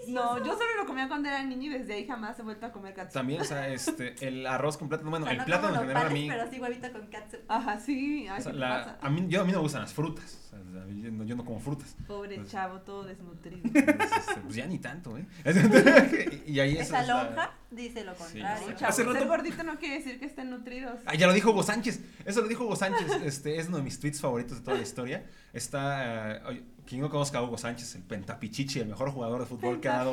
no. 0.09 0.39
Yo 0.39 0.53
solo 0.53 0.77
lo 0.79 0.87
comía 0.87 1.09
cuando 1.09 1.29
era 1.29 1.43
niña 1.43 1.67
y 1.67 1.79
desde 1.79 1.95
ahí 1.95 2.07
jamás 2.07 2.39
he 2.39 2.43
vuelto 2.43 2.67
a 2.67 2.73
comer 2.73 2.95
katsu. 2.95 3.15
también, 3.15 3.41
o 3.41 3.45
sea, 3.45 3.69
este, 3.69 4.15
el 4.27 4.47
arroz 4.47 4.77
con 4.77 4.89
plátano, 4.89 5.11
bueno, 5.11 5.25
O 5.25 5.29
sea, 5.29 5.33
el 5.35 5.39
no 5.39 5.45
plátano 5.45 5.75
en 5.75 5.81
general 5.81 5.97
a 5.97 6.05
nopales, 6.09 6.23
mí, 6.23 6.29
pero 6.31 6.51
sí 6.51 6.61
huevito 6.61 6.93
con 6.93 7.07
catsup. 7.09 7.41
Ajá, 7.49 7.79
sí. 7.81 8.27
Ay, 8.29 8.41
o 8.41 8.43
sea, 8.43 8.53
¿qué 8.53 8.59
la- 8.59 8.69
pasa? 8.85 8.99
a 9.01 9.11
mí, 9.11 9.27
yo, 9.29 9.41
a 9.41 9.45
mí 9.45 9.53
no 9.53 9.59
me 9.59 9.63
gustan 9.63 9.83
las 9.83 9.93
frutas, 9.93 10.39
o 10.47 10.51
sea, 10.51 10.59
yo 10.89 11.11
no, 11.11 11.25
yo 11.25 11.37
no 11.37 11.45
como 11.45 11.61
frutas. 11.61 11.97
Pobre 12.07 12.37
Pues- 12.37 12.51
chavo, 12.51 12.81
todo 12.81 13.05
desnutrido. 13.05 13.61
Entonces, 13.65 14.13
este, 14.19 14.41
pues 14.41 14.55
ya 14.57 14.67
ni 14.67 14.79
tanto, 14.79 15.17
¿eh? 15.19 15.27
y, 16.47 16.61
ahí 16.61 16.79
Esa 16.79 17.01
es 17.03 17.09
la- 17.09 17.25
lonja 17.25 17.51
dice 17.71 18.03
lo 18.05 18.15
contrario. 18.15 18.67
Sí, 18.69 18.75
Chavo, 18.77 18.91
Hace 18.91 19.03
rato- 19.05 19.19
ser 19.19 19.29
gordito 19.29 19.63
no 19.63 19.79
quiere 19.79 19.97
decir 19.99 20.19
que 20.19 20.25
estén 20.27 20.49
nutridos. 20.51 21.01
Ah, 21.05 21.15
ya 21.15 21.27
lo 21.27 21.33
dijo 21.35 21.51
Hugo 21.51 21.63
Sánchez. 21.63 22.01
Eso 22.25 22.41
lo 22.41 22.49
dijo 22.49 22.65
Hugo 22.65 22.77
Sánchez. 22.77 23.11
Este 23.25 23.59
es 23.59 23.69
uno 23.69 23.77
de 23.77 23.83
mis 23.83 24.01
tweets 24.01 24.21
favoritos 24.21 24.59
de 24.59 24.65
toda 24.65 24.77
la 24.79 24.83
historia. 24.83 25.27
Está. 25.53 26.43
oye, 26.47 26.63
quien 26.89 27.03
no 27.03 27.11
conozca 27.11 27.39
a 27.39 27.43
Hugo 27.43 27.59
Sánchez, 27.59 27.95
el 27.97 28.03
pentapichichi, 28.03 28.81
el 28.81 28.89
mejor 28.89 29.11
jugador 29.11 29.41
de 29.41 29.47
fútbol 29.47 29.79
que 29.81 29.89
ha 29.89 29.99
dado, 29.99 30.13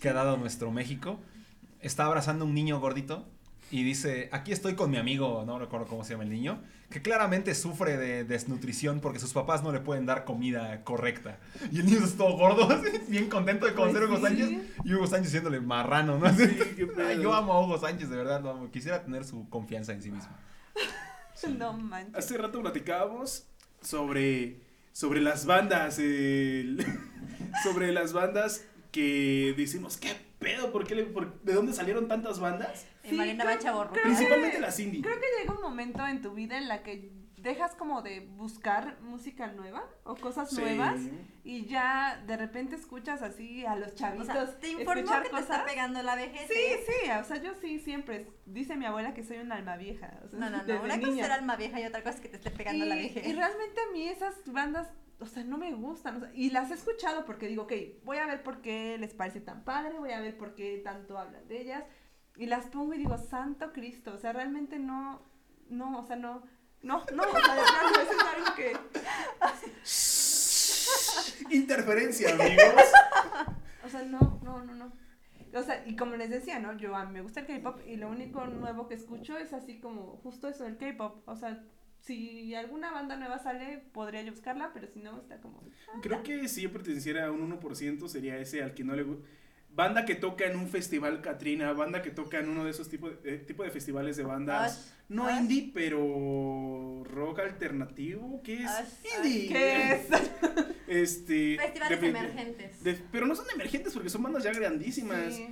que 0.00 0.08
ha 0.08 0.12
dado 0.14 0.38
nuestro 0.38 0.70
México. 0.70 1.20
Está 1.80 2.06
abrazando 2.06 2.46
a 2.46 2.48
un 2.48 2.54
niño 2.54 2.80
gordito 2.80 3.26
y 3.70 3.84
dice: 3.84 4.30
Aquí 4.32 4.50
estoy 4.50 4.74
con 4.74 4.90
mi 4.90 4.96
amigo, 4.96 5.44
no 5.46 5.58
recuerdo 5.58 5.86
cómo 5.86 6.02
se 6.02 6.12
llama 6.14 6.24
el 6.24 6.30
niño, 6.30 6.62
que 6.88 7.02
claramente 7.02 7.54
sufre 7.54 7.98
de 7.98 8.24
desnutrición 8.24 9.00
porque 9.00 9.18
sus 9.18 9.34
papás 9.34 9.62
no 9.62 9.70
le 9.70 9.80
pueden 9.80 10.06
dar 10.06 10.24
comida 10.24 10.82
correcta. 10.82 11.38
Y 11.70 11.80
el 11.80 11.86
niño 11.86 11.98
es 12.02 12.16
todo 12.16 12.38
gordo, 12.38 12.62
así, 12.70 12.88
bien 13.08 13.28
contento 13.28 13.66
de 13.66 13.74
conocer 13.74 14.04
a 14.04 14.06
Hugo 14.06 14.18
Pues 14.20 14.32
sí. 14.32 14.38
Sánchez. 14.40 14.62
Y 14.84 14.94
Hugo 14.94 15.06
Sánchez 15.06 15.30
siéndole 15.30 15.60
marrano, 15.60 16.18
¿no? 16.18 16.26
Sí, 16.34 16.46
qué 16.74 16.86
pedo. 16.86 17.06
Ay, 17.06 17.20
Yo 17.20 17.34
amo 17.34 17.52
a 17.52 17.62
Hugo 17.62 17.78
Sánchez, 17.78 18.08
de 18.08 18.16
verdad, 18.16 18.40
lo 18.42 18.48
amo. 18.50 18.70
Quisiera 18.70 19.02
tener 19.04 19.24
su 19.26 19.46
confianza 19.50 19.92
en 19.92 20.00
sí 20.02 20.10
mismo. 20.10 20.30
No 21.58 21.74
manches. 21.74 22.14
Hace 22.14 22.38
rato 22.38 22.62
platicábamos 22.62 23.44
sobre, 23.82 24.60
sobre 24.94 25.20
las 25.20 25.44
bandas, 25.44 25.98
el- 25.98 26.78
sobre 27.64 27.90
las 27.92 28.12
bandas 28.12 28.64
que 28.92 29.52
decimos, 29.56 29.96
¿qué 29.96 30.14
pedo? 30.38 30.70
¿Por 30.70 30.86
qué 30.86 30.94
le- 30.94 31.02
por- 31.04 31.40
¿De 31.42 31.52
dónde 31.52 31.72
salieron 31.72 32.06
tantas 32.06 32.38
bandas? 32.38 32.86
En 33.02 33.10
Sí, 33.10 33.16
Marina 33.16 33.42
creo- 33.44 33.56
Bacha 33.56 33.72
Borro. 33.72 33.92
Principalmente 33.92 34.60
las 34.60 34.78
indie. 34.78 35.02
Creo 35.02 35.16
que 35.16 35.26
llega 35.40 35.52
un 35.52 35.62
momento 35.62 36.06
en 36.06 36.22
tu 36.22 36.32
vida 36.32 36.56
en 36.58 36.68
la 36.68 36.84
que 36.84 37.10
dejas 37.44 37.76
como 37.76 38.02
de 38.02 38.20
buscar 38.20 39.00
música 39.02 39.46
nueva 39.52 39.84
o 40.02 40.16
cosas 40.16 40.50
Sí. 40.50 40.60
nuevas 40.60 40.98
y 41.44 41.66
ya 41.66 42.20
de 42.26 42.36
repente 42.36 42.74
escuchas 42.74 43.22
así 43.22 43.64
a 43.64 43.76
los 43.76 43.92
O 43.92 43.94
chavitos 43.94 44.26
sea, 44.26 44.58
te 44.58 44.70
informó 44.72 45.12
que 45.12 45.20
te 45.20 45.30
cosas. 45.30 45.42
está 45.50 45.64
pegando 45.64 46.02
la 46.02 46.16
vejez. 46.16 46.48
Sí, 46.48 46.58
¿eh? 46.58 46.80
sí, 46.86 47.10
o 47.10 47.22
sea, 47.22 47.36
yo 47.42 47.52
sí 47.60 47.78
siempre 47.78 48.26
dice 48.46 48.76
mi 48.76 48.86
abuela 48.86 49.14
que 49.14 49.22
soy 49.22 49.38
un 49.38 49.52
alma 49.52 49.76
vieja, 49.76 50.18
o 50.24 50.28
sea, 50.28 50.38
No, 50.40 50.50
no, 50.50 50.62
no. 50.66 50.82
Una 50.82 50.98
cosa 50.98 51.10
es 51.12 51.16
ser 51.16 51.30
alma 51.32 51.54
vieja 51.56 51.80
y 51.80 51.84
otra 51.84 52.02
cosa 52.02 52.16
es 52.16 52.20
que 52.20 52.28
te 52.30 52.36
esté 52.38 52.50
pegando 52.50 52.84
y, 52.84 52.88
la 52.88 52.94
vejez. 52.96 53.26
y 53.26 53.32
realmente 53.32 53.80
a 53.80 53.92
mí 53.92 54.08
esas 54.08 54.34
bandas, 54.46 54.88
o 55.20 55.26
sea, 55.26 55.44
no 55.44 55.58
me 55.58 55.72
gustan. 55.74 56.16
o 56.16 56.20
sea, 56.20 56.30
y 56.34 56.50
las 56.50 56.70
he 56.70 56.74
escuchado 56.74 57.24
porque 57.26 57.46
digo, 57.46 57.64
ok, 57.64 57.72
voy 58.04 58.16
a 58.16 58.26
ver 58.26 58.42
por 58.42 58.62
qué 58.62 58.96
les 58.98 59.14
parece 59.14 59.40
tan 59.40 59.64
padre, 59.64 59.98
voy 59.98 60.10
a 60.12 60.20
ver 60.20 60.36
por 60.36 60.54
qué 60.54 60.80
tanto 60.82 61.18
hablan 61.18 61.46
de 61.46 61.60
ellas. 61.60 61.84
Y 62.36 62.46
las 62.46 62.66
pongo 62.66 62.94
y 62.94 62.98
digo, 62.98 63.16
Santo 63.18 63.72
Cristo, 63.72 64.12
o 64.14 64.18
sea, 64.18 64.32
realmente 64.32 64.78
no, 64.80 65.22
no, 65.68 65.98
o 65.98 66.02
sea, 66.04 66.16
no, 66.16 66.42
no, 66.84 67.04
no, 67.14 67.24
sea, 67.24 67.54
de 67.54 67.62
plano, 67.62 67.88
eso 68.02 68.12
es 68.12 68.22
algo 68.34 68.54
que... 68.54 68.76
Interferencia, 71.56 72.34
amigos. 72.34 72.84
O 73.84 73.88
sea, 73.88 74.02
no, 74.02 74.40
no, 74.42 74.62
no, 74.64 74.74
no. 74.74 74.92
O 75.54 75.62
sea, 75.62 75.82
y 75.86 75.96
como 75.96 76.16
les 76.16 76.30
decía, 76.30 76.58
¿no? 76.58 76.76
Yo 76.76 76.94
a 76.94 77.04
mí 77.04 77.12
me 77.12 77.22
gusta 77.22 77.40
el 77.40 77.46
K-pop 77.46 77.80
y 77.86 77.96
lo 77.96 78.08
único 78.08 78.44
nuevo 78.46 78.88
que 78.88 78.94
escucho 78.94 79.38
es 79.38 79.52
así 79.52 79.78
como 79.78 80.18
justo 80.22 80.48
eso, 80.48 80.66
el 80.66 80.76
K-pop. 80.76 81.26
O 81.26 81.36
sea, 81.36 81.64
si 82.00 82.54
alguna 82.54 82.90
banda 82.90 83.16
nueva 83.16 83.38
sale, 83.38 83.82
podría 83.92 84.22
yo 84.22 84.32
buscarla, 84.32 84.72
pero 84.74 84.86
si 84.88 85.00
no, 85.00 85.18
está 85.18 85.40
como... 85.40 85.62
ah, 85.88 86.00
Creo 86.02 86.22
que 86.22 86.48
si 86.48 86.62
yo 86.62 86.72
perteneciera 86.72 87.26
a 87.26 87.32
un 87.32 87.58
1% 87.58 88.08
sería 88.08 88.36
ese 88.36 88.62
al 88.62 88.74
que 88.74 88.84
no 88.84 88.94
le 88.94 89.04
gusta. 89.04 89.26
Banda 89.74 90.04
que 90.04 90.14
toca 90.14 90.44
en 90.46 90.56
un 90.56 90.68
festival 90.68 91.20
Katrina, 91.20 91.72
banda 91.72 92.00
que 92.00 92.10
toca 92.10 92.38
en 92.38 92.48
uno 92.48 92.64
de 92.64 92.70
esos 92.70 92.88
tipos 92.88 93.20
de, 93.22 93.34
eh, 93.34 93.38
tipo 93.38 93.64
de 93.64 93.70
festivales 93.70 94.16
de 94.16 94.22
bandas. 94.22 94.72
Ash, 94.72 94.94
no 95.08 95.26
Ash. 95.26 95.40
indie, 95.40 95.70
pero 95.74 97.02
rock 97.04 97.40
alternativo. 97.40 98.40
¿Qué 98.44 98.62
es? 98.62 98.70
Ash, 98.70 98.88
indie. 99.18 99.48
¿Qué 99.48 99.92
es? 99.92 100.08
Este. 100.86 101.56
Festivales 101.58 102.00
de- 102.00 102.08
emergentes. 102.08 102.84
de- 102.84 102.94
pero 103.10 103.26
no 103.26 103.34
son 103.34 103.46
emergentes 103.54 103.92
porque 103.94 104.10
son 104.10 104.22
bandas 104.22 104.44
ya 104.44 104.52
grandísimas. 104.52 105.34
Sí. 105.34 105.48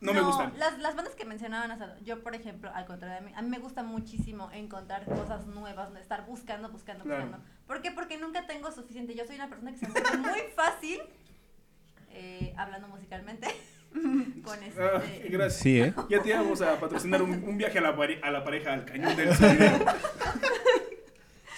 No, 0.00 0.14
me 0.14 0.22
gustan. 0.22 0.54
Las, 0.58 0.78
las 0.78 0.96
bandas 0.96 1.14
que 1.14 1.26
mencionaban, 1.26 1.70
o 1.72 1.76
sea, 1.76 1.98
yo 2.02 2.22
por 2.22 2.34
ejemplo, 2.34 2.70
al 2.74 2.86
contrario 2.86 3.16
de 3.20 3.26
mí, 3.26 3.32
a 3.36 3.42
mí 3.42 3.48
me 3.50 3.58
gusta 3.58 3.82
muchísimo 3.82 4.50
encontrar 4.52 5.04
cosas 5.04 5.46
nuevas, 5.46 5.90
¿no? 5.90 5.98
estar 5.98 6.24
buscando, 6.24 6.70
buscando, 6.70 7.04
Claro. 7.04 7.24
buscando. 7.24 7.46
¿Por 7.66 7.82
qué? 7.82 7.90
Porque 7.90 8.16
nunca 8.16 8.46
tengo 8.46 8.72
suficiente. 8.72 9.14
Yo 9.14 9.26
soy 9.26 9.34
una 9.34 9.48
persona 9.50 9.72
que 9.72 9.78
se 9.78 9.86
aburre 9.86 10.16
muy 10.18 10.40
fácil, 10.54 11.00
eh, 12.10 12.54
hablando 12.56 12.88
musicalmente, 12.88 13.48
con 14.50 14.62
este... 14.62 14.82
Ah, 14.82 15.02
gracias. 15.30 15.62
Sí, 15.62 15.80
¿eh? 15.80 15.94
Ya 16.08 16.22
te 16.22 16.28
íbamos 16.30 16.60
a 16.62 16.78
patrocinar 16.80 17.22
un, 17.22 17.32
un 17.44 17.56
viaje 17.58 17.78
a 17.78 17.82
la, 17.82 17.90
a 18.22 18.30
la 18.30 18.44
pareja 18.44 18.72
al 18.72 18.84
cañón 18.84 19.16
del 19.16 19.34
sumidero. 19.34 19.84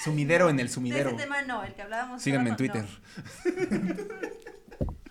Sumidero 0.02 0.48
en 0.50 0.58
el 0.58 0.66
de 0.66 0.72
sumidero. 0.72 1.10
ese 1.10 1.18
tema 1.18 1.42
no, 1.42 1.62
el 1.62 1.74
que 1.74 1.82
hablábamos. 1.82 2.20
Síganme 2.22 2.50
en 2.50 2.56
Twitter. 2.56 2.84
no. 2.84 3.94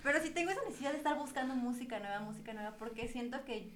Pero 0.04 0.22
si 0.22 0.32
tengo 0.32 0.52
esa 0.52 0.62
necesidad 0.66 0.92
de 0.92 0.98
estar 0.98 1.18
buscando 1.18 1.56
música 1.56 2.00
nueva, 2.00 2.20
música 2.20 2.54
nueva, 2.54 2.76
porque 2.78 3.08
siento 3.08 3.46
que 3.46 3.72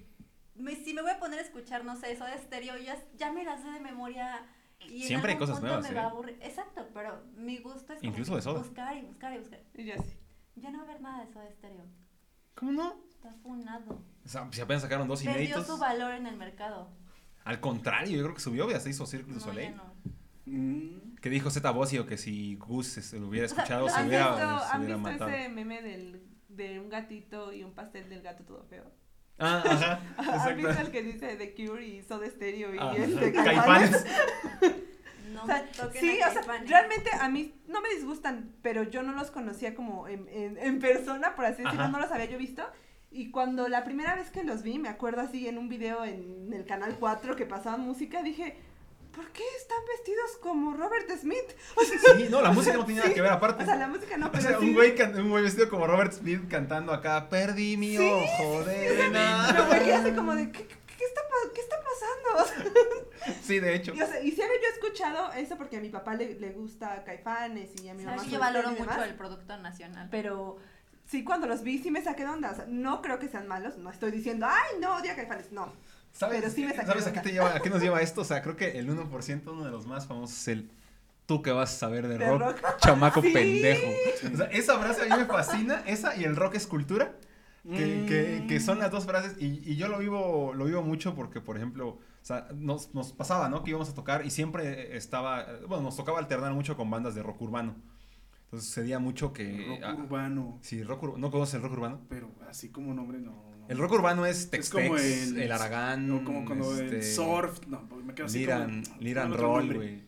me- 0.56 0.74
si 0.76 0.92
me 0.92 1.00
voy 1.00 1.12
a 1.12 1.18
poner 1.18 1.38
a 1.38 1.42
escuchar, 1.42 1.84
no 1.84 1.96
sé, 1.96 2.12
eso 2.12 2.24
de 2.24 2.34
estéreo, 2.34 2.76
ya, 2.76 2.98
ya 3.16 3.32
me 3.32 3.44
las 3.44 3.62
sé 3.62 3.70
de 3.70 3.80
memoria. 3.80 4.44
Y 4.80 5.04
Siempre 5.04 5.32
hay 5.32 5.38
cosas 5.38 5.62
nuevas, 5.62 5.88
me 5.88 5.94
va 5.94 6.02
a 6.02 6.04
¿eh? 6.04 6.08
aburrir. 6.10 6.38
Exacto, 6.42 6.86
pero 6.92 7.22
mi 7.36 7.58
gusto 7.58 7.94
es 7.94 8.02
Incluso 8.02 8.36
de 8.36 8.42
Soda. 8.42 8.58
buscar 8.58 8.94
y 8.96 9.02
buscar 9.02 9.32
y 9.32 9.38
buscar. 9.38 9.60
Y 9.74 9.84
ya 9.84 9.96
sí. 10.02 10.18
Ya 10.56 10.70
no 10.70 10.78
va 10.78 10.84
a 10.84 10.88
haber 10.90 11.00
nada 11.00 11.24
de 11.24 11.30
eso 11.30 11.40
de 11.40 11.48
estéreo. 11.48 11.84
¿Cómo 12.54 12.72
no? 12.72 12.96
Está 13.16 13.32
funado. 13.42 14.02
O 14.24 14.28
sea, 14.28 14.48
si 14.52 14.60
apenas 14.60 14.82
sacaron 14.82 15.08
dos 15.08 15.22
Perdió 15.22 15.40
inéditos. 15.40 15.66
su 15.66 15.78
valor 15.78 16.12
en 16.14 16.26
el 16.26 16.36
mercado. 16.36 16.90
Al 17.44 17.60
contrario, 17.60 18.16
yo 18.16 18.22
creo 18.24 18.34
que 18.34 18.40
subió, 18.40 18.68
ya 18.70 18.80
se 18.80 18.90
hizo 18.90 19.06
Cirque 19.06 19.28
du 19.30 19.34
No, 19.34 19.40
Soleil. 19.40 19.74
no. 19.76 19.94
Mm. 20.46 21.16
Que 21.20 21.30
dijo 21.30 21.50
Zeta 21.50 21.70
Bosio 21.70 22.06
que 22.06 22.16
si 22.16 22.56
Gus 22.56 22.86
se 22.86 23.18
lo 23.18 23.28
hubiera 23.28 23.46
O 23.46 23.48
sea, 23.48 23.58
escuchado, 23.58 23.88
se 23.88 23.96
¿Han 23.96 24.08
hubiera, 24.08 24.30
visto, 24.30 24.58
se 24.58 24.72
¿han 24.74 24.80
visto 24.82 24.98
matado. 24.98 25.30
ese 25.30 25.48
meme 25.48 25.82
del, 25.82 26.22
de 26.48 26.78
un 26.80 26.88
gatito 26.88 27.52
y 27.52 27.64
un 27.64 27.72
pastel 27.74 28.08
del 28.08 28.22
gato 28.22 28.44
todo 28.44 28.64
feo? 28.64 28.90
Ah, 29.38 29.62
ajá. 29.66 30.00
¿Han 30.48 30.56
visto 30.56 30.80
el 30.80 30.90
que 30.90 31.02
dice 31.02 31.36
The 31.36 31.54
Cure 31.54 31.86
y 31.86 32.02
Soda 32.02 32.28
Stereo 32.30 32.74
y 32.74 32.78
Ajá. 32.78 32.96
el 32.96 33.16
de 33.18 33.32
Caifanes. 33.32 34.04
No 35.32 35.42
O 35.42 35.46
sea, 35.46 35.66
sí, 35.92 36.18
o 36.26 36.32
sea, 36.32 36.42
realmente 36.66 37.10
a 37.20 37.28
mí 37.28 37.60
no 37.66 37.82
me 37.82 37.90
disgustan, 37.90 38.54
pero 38.62 38.84
yo 38.84 39.02
no 39.02 39.12
los 39.12 39.30
conocía 39.30 39.74
como 39.74 40.06
en, 40.08 40.26
en, 40.28 40.56
en 40.56 40.78
persona, 40.78 41.34
por 41.34 41.44
así 41.44 41.62
decirlo, 41.62 41.82
Ajá. 41.82 41.90
no 41.92 41.98
los 41.98 42.10
había 42.12 42.26
yo 42.26 42.38
visto. 42.38 42.64
Y 43.16 43.30
cuando 43.30 43.68
la 43.68 43.82
primera 43.84 44.14
vez 44.14 44.30
que 44.30 44.44
los 44.44 44.62
vi, 44.62 44.78
me 44.78 44.88
acuerdo 44.88 45.22
así 45.22 45.48
en 45.48 45.56
un 45.58 45.68
video 45.68 46.04
en 46.04 46.52
el 46.52 46.64
canal 46.66 46.96
4 47.00 47.34
que 47.36 47.46
pasaba 47.46 47.76
música, 47.78 48.22
dije, 48.22 48.56
¿por 49.14 49.26
qué 49.30 49.42
están 49.58 49.78
vestidos 49.96 50.36
como 50.42 50.74
Robert 50.76 51.10
Smith? 51.18 51.48
O 51.76 51.80
sea, 51.82 52.16
Sí, 52.16 52.26
no, 52.30 52.42
la 52.42 52.50
música 52.52 52.76
no 52.76 52.84
tiene 52.84 53.00
nada 53.00 53.14
que 53.14 53.22
ver 53.22 53.32
aparte. 53.32 53.62
o 53.62 53.66
sea, 53.66 53.76
la 53.76 53.88
música 53.88 54.16
no, 54.18 54.26
O 54.26 54.30
pero 54.32 54.42
sea, 54.42 54.58
sí. 54.58 54.66
un 54.66 54.74
güey, 54.74 54.94
can- 54.94 55.18
un 55.18 55.30
güey 55.30 55.42
vestido 55.44 55.70
como 55.70 55.86
Robert 55.86 56.12
Smith 56.12 56.42
cantando 56.48 56.92
acá, 56.92 57.28
perdí 57.30 57.76
mi 57.78 57.96
Sí, 57.96 58.06
ojo 58.06 58.64
de 58.64 58.94
Pero 58.96 59.10
nada. 59.12 59.66
me 59.70 59.78
quedé 59.78 59.94
así 59.94 60.10
como 60.12 60.34
de, 60.34 60.52
¿qué, 60.52 60.66
qué, 60.66 61.04
está, 61.04 61.20
qué 61.54 61.60
está 61.62 61.76
pasando? 61.82 62.66
Sí, 63.42 63.60
de 63.60 63.74
hecho. 63.76 63.94
Y, 63.94 64.02
o 64.02 64.06
sea, 64.06 64.20
y 64.22 64.30
sí 64.32 64.42
había 64.42 64.56
yo 64.56 64.68
escuchado 64.74 65.32
eso 65.32 65.56
porque 65.56 65.78
a 65.78 65.80
mi 65.80 65.88
papá 65.88 66.14
le, 66.14 66.34
le 66.38 66.50
gusta 66.50 67.02
Caifanes 67.04 67.70
y 67.82 67.88
a 67.88 67.94
mi 67.94 68.04
mamá 68.04 68.22
que 68.22 68.30
yo 68.30 68.38
valoro 68.38 68.70
mucho 68.72 69.02
el 69.04 69.14
producto 69.14 69.56
nacional. 69.56 70.08
Pero 70.10 70.58
sí, 71.06 71.24
cuando 71.24 71.46
los 71.46 71.62
vi, 71.62 71.78
sí 71.78 71.90
me 71.90 72.02
saqué 72.02 72.24
de 72.24 72.30
onda. 72.30 72.50
O 72.50 72.54
sea, 72.54 72.66
no 72.68 73.00
creo 73.02 73.18
que 73.18 73.28
sean 73.28 73.46
malos. 73.48 73.78
No 73.78 73.90
estoy 73.90 74.10
diciendo, 74.10 74.46
ay, 74.48 74.80
no, 74.80 74.96
odia 74.96 75.12
a 75.12 75.16
Caifanes. 75.16 75.52
No. 75.52 75.72
¿Sabes, 76.12 76.40
pero 76.40 76.52
sí 76.52 76.64
me 76.64 76.74
saqué 76.74 76.86
¿sabes 76.86 77.04
de 77.04 77.10
a 77.10 77.12
qué, 77.12 77.18
onda. 77.18 77.22
te 77.22 77.32
lleva, 77.32 77.54
a 77.56 77.60
qué 77.60 77.70
nos 77.70 77.82
lleva 77.82 78.00
esto? 78.02 78.20
O 78.22 78.24
sea, 78.24 78.42
creo 78.42 78.56
que 78.56 78.78
el 78.78 78.88
1%, 78.88 79.42
uno 79.52 79.64
de 79.64 79.70
los 79.70 79.86
más 79.86 80.06
famosos, 80.06 80.36
es 80.36 80.48
el 80.48 80.70
tú 81.26 81.42
que 81.42 81.50
vas 81.50 81.74
a 81.74 81.78
saber 81.78 82.06
de, 82.06 82.18
De 82.18 82.28
rock, 82.28 82.40
rock. 82.40 82.76
chamaco 82.80 83.20
Sí. 83.22 83.30
pendejo. 83.32 83.88
O 84.32 84.36
sea, 84.36 84.46
esa 84.46 84.78
frase 84.78 85.02
a 85.02 85.16
mí 85.16 85.22
me 85.22 85.26
fascina, 85.26 85.82
esa 85.86 86.14
y 86.16 86.24
el 86.24 86.36
rock 86.36 86.54
es 86.56 86.66
cultura. 86.66 87.12
Que, 87.68 88.06
que, 88.06 88.44
que 88.46 88.60
son 88.60 88.78
las 88.78 88.92
dos 88.92 89.06
frases 89.06 89.34
y, 89.40 89.60
y 89.68 89.74
yo 89.74 89.88
lo 89.88 89.98
vivo 89.98 90.54
lo 90.54 90.66
vivo 90.66 90.82
mucho 90.82 91.16
porque 91.16 91.40
por 91.40 91.56
ejemplo 91.56 91.88
o 91.88 91.98
sea, 92.22 92.46
nos, 92.54 92.94
nos 92.94 93.10
pasaba 93.10 93.48
no 93.48 93.64
que 93.64 93.70
íbamos 93.70 93.88
a 93.90 93.94
tocar 93.94 94.24
y 94.24 94.30
siempre 94.30 94.96
estaba 94.96 95.44
bueno 95.66 95.82
nos 95.82 95.96
tocaba 95.96 96.20
alternar 96.20 96.52
mucho 96.52 96.76
con 96.76 96.88
bandas 96.92 97.16
de 97.16 97.24
rock 97.24 97.42
urbano 97.42 97.74
entonces 98.46 98.68
sucedía 98.68 98.98
mucho 98.98 99.32
que 99.32 99.66
Rock 99.68 99.80
ah, 99.84 99.94
urbano. 99.94 100.58
sí 100.62 100.82
rock 100.82 101.02
ur- 101.02 101.16
no 101.18 101.30
conoces 101.30 101.54
el 101.56 101.62
rock 101.62 101.72
urbano 101.72 102.00
Pero 102.08 102.30
así 102.48 102.68
como 102.70 102.94
nombre 102.94 103.18
no. 103.18 103.30
no. 103.58 103.66
el 103.68 103.76
rock 103.78 103.92
urbano 103.92 104.24
es 104.26 104.38
Es 104.44 104.50
Tex 104.50 104.70
como 104.70 104.94
Tex, 104.96 105.28
el- 105.32 105.40
el, 105.42 105.52
Aragán 105.52 106.08
No, 106.08 106.24
como 106.24 106.44
cuando 106.44 106.72
el 106.78 106.86
este, 106.86 107.02
surf. 107.14 107.66
No, 107.66 107.88
porque 107.88 108.04
me 108.04 108.14
quedo 108.14 108.26
así 108.26 108.38
Liran, 108.40 108.82
como. 108.84 109.00
Liran 109.00 109.32
Roll, 109.34 109.74
güey. 109.74 110.06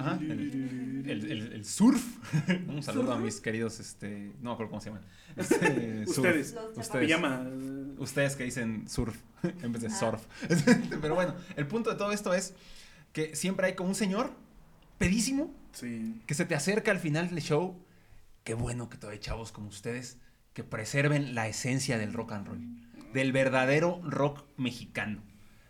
Ajá, 0.00 0.18
el, 0.20 1.04
el, 1.06 1.30
el- 1.30 1.52
el 1.52 1.64
surf. 1.64 2.02
Un 2.68 2.82
saludo 2.82 3.12
a 3.12 3.18
mis 3.18 3.40
queridos, 3.40 3.78
este, 3.80 4.32
no 4.40 4.50
me 4.50 4.52
acuerdo 4.54 4.70
cómo 4.70 4.80
se 4.80 4.88
llaman. 4.90 5.04
Este, 5.36 6.04
surf. 6.06 6.18
Ustedes. 6.18 6.56
Ustedes. 6.76 7.98
Ustedes 7.98 8.36
que 8.36 8.44
dicen 8.44 8.88
surf 8.88 9.16
en 9.62 9.72
vez 9.72 9.82
de 9.82 9.88
Ah. 9.88 9.90
surf. 9.90 10.22
Pero 11.00 11.14
bueno, 11.14 11.34
el 11.56 11.66
punto 11.66 11.90
de 11.90 11.96
todo 11.96 12.12
esto 12.12 12.34
es 12.34 12.54
que 13.12 13.34
siempre 13.36 13.66
hay 13.66 13.74
como 13.74 13.90
un 13.90 13.94
señor 13.94 14.32
pedísimo 15.06 15.54
Sí. 15.72 16.20
que 16.26 16.34
se 16.34 16.44
te 16.44 16.54
acerca 16.54 16.90
al 16.90 16.98
final 16.98 17.28
del 17.30 17.40
show. 17.40 17.76
Qué 18.44 18.54
bueno 18.54 18.88
que 18.90 18.96
todavía 18.98 19.18
hay 19.18 19.24
chavos 19.24 19.52
como 19.52 19.68
ustedes 19.68 20.18
que 20.52 20.64
preserven 20.64 21.34
la 21.34 21.48
esencia 21.48 21.96
del 21.98 22.12
rock 22.12 22.32
and 22.32 22.46
roll, 22.46 22.60
del 23.12 23.32
verdadero 23.32 24.00
rock 24.04 24.44
mexicano. 24.56 25.22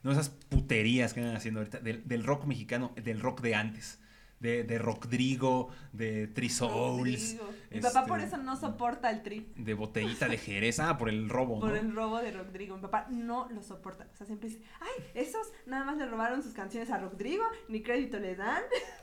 No 0.03 0.11
esas 0.11 0.31
puterías 0.31 1.15
que 1.15 1.21
andan 1.21 1.37
haciendo 1.37 1.61
ahorita, 1.61 1.79
del, 1.79 2.07
del 2.09 2.25
rock 2.25 2.47
mexicano, 2.47 2.93
del 2.97 3.21
rock 3.21 3.41
de 3.43 3.55
antes, 3.55 4.01
de, 4.41 4.65
de 4.65 4.77
Rockdrigo, 4.79 5.69
de 5.93 6.27
Three 6.27 6.49
Souls, 6.49 6.99
Rodrigo. 6.99 7.49
Mi 7.71 7.81
papá 7.81 8.01
este- 8.01 8.09
por 8.09 8.21
eso 8.21 8.37
no 8.39 8.57
soporta 8.57 9.09
el 9.11 9.23
tri. 9.23 9.47
de 9.55 9.75
botellita 9.75 10.27
de 10.27 10.37
Jerez, 10.39 10.81
ah, 10.81 10.99
por 10.99 11.09
el 11.09 11.29
robo, 11.29 11.61
Por 11.61 11.69
¿no? 11.71 11.77
el 11.77 11.95
robo 11.95 12.19
de 12.21 12.33
Rodrigo. 12.33 12.75
Mi 12.75 12.83
papá 12.83 13.07
no 13.09 13.49
lo 13.51 13.63
soporta. 13.63 14.09
O 14.13 14.17
sea, 14.17 14.27
siempre 14.27 14.49
dice, 14.49 14.61
ay, 14.81 15.05
esos 15.15 15.47
nada 15.67 15.85
más 15.85 15.97
le 15.99 16.07
robaron 16.07 16.43
sus 16.43 16.55
canciones 16.55 16.91
a 16.91 16.99
Rodrigo, 16.99 17.45
ni 17.69 17.83
crédito 17.85 18.19
le 18.19 18.35
dan. 18.35 18.63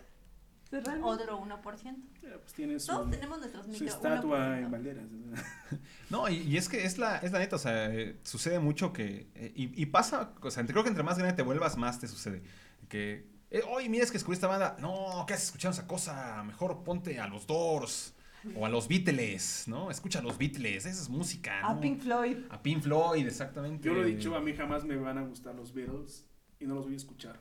Realmente- 0.72 1.08
Otro 1.08 1.40
1%. 1.40 1.98
Ya, 2.22 2.38
Pues 2.40 2.54
tiene 2.54 2.80
su, 2.80 2.88
Todos 2.92 3.10
tenemos 3.12 3.40
nuestros 3.40 3.66
su 3.76 3.86
estatua 3.86 4.38
1%. 4.58 4.58
en 4.66 4.72
banderas. 4.72 5.06
No, 6.10 6.28
y, 6.30 6.38
y 6.38 6.58
es 6.58 6.70
que 6.70 6.86
es 6.86 6.98
la, 6.98 7.18
es 7.18 7.32
la 7.32 7.40
neta, 7.40 7.56
o 7.56 7.60
sea, 7.60 7.94
eh, 7.94 8.18
sucede 8.24 8.60
mucho 8.60 8.94
que, 8.94 9.28
eh, 9.36 9.52
y, 9.56 9.82
y 9.82 9.86
pasa, 9.88 10.34
o 10.42 10.52
sea, 10.52 10.66
creo 10.66 10.84
que 10.84 10.90
entre 10.90 11.04
más 11.04 11.18
grande 11.18 11.36
te 11.36 11.44
vuelvas, 11.44 11.78
más 11.78 12.00
te 12.00 12.08
sucede. 12.08 12.42
Que, 12.88 13.28
eh, 13.52 13.62
oye, 13.70 13.90
mira, 13.90 14.04
es 14.04 14.12
que 14.12 14.18
escuché 14.18 14.36
esta 14.36 14.48
banda, 14.48 14.76
no, 14.80 15.24
¿qué 15.28 15.34
haces 15.34 15.46
escuchando 15.48 15.78
esa 15.78 15.88
cosa? 15.88 16.44
Mejor 16.44 16.84
ponte 16.84 17.20
a 17.20 17.28
los 17.28 17.46
Doors, 17.48 18.16
o 18.56 18.66
a 18.66 18.70
los 18.70 18.88
Beatles, 18.88 19.66
¿no? 19.68 19.92
Escucha 19.92 20.20
a 20.20 20.22
los 20.22 20.38
Beatles, 20.38 20.86
esa 20.86 21.02
es 21.02 21.10
música, 21.10 21.60
A. 21.68 21.80
Pink 21.80 22.00
Floyd. 22.02 22.38
A 22.50 22.62
Pink 22.64 22.82
Floyd, 22.84 23.26
exactamente. 23.28 23.86
Yo 23.86 23.94
lo 23.94 24.04
he 24.04 24.08
dicho, 24.16 24.34
a 24.36 24.40
mí 24.40 24.54
jamás 24.56 24.86
me 24.86 24.96
van 24.96 25.18
a 25.18 25.22
gustar 25.24 25.54
los 25.56 25.74
Beatles 25.74 26.26
y 26.60 26.66
no 26.66 26.76
los 26.76 26.86
voy 26.86 26.94
a 26.94 26.98
escuchar. 26.98 27.40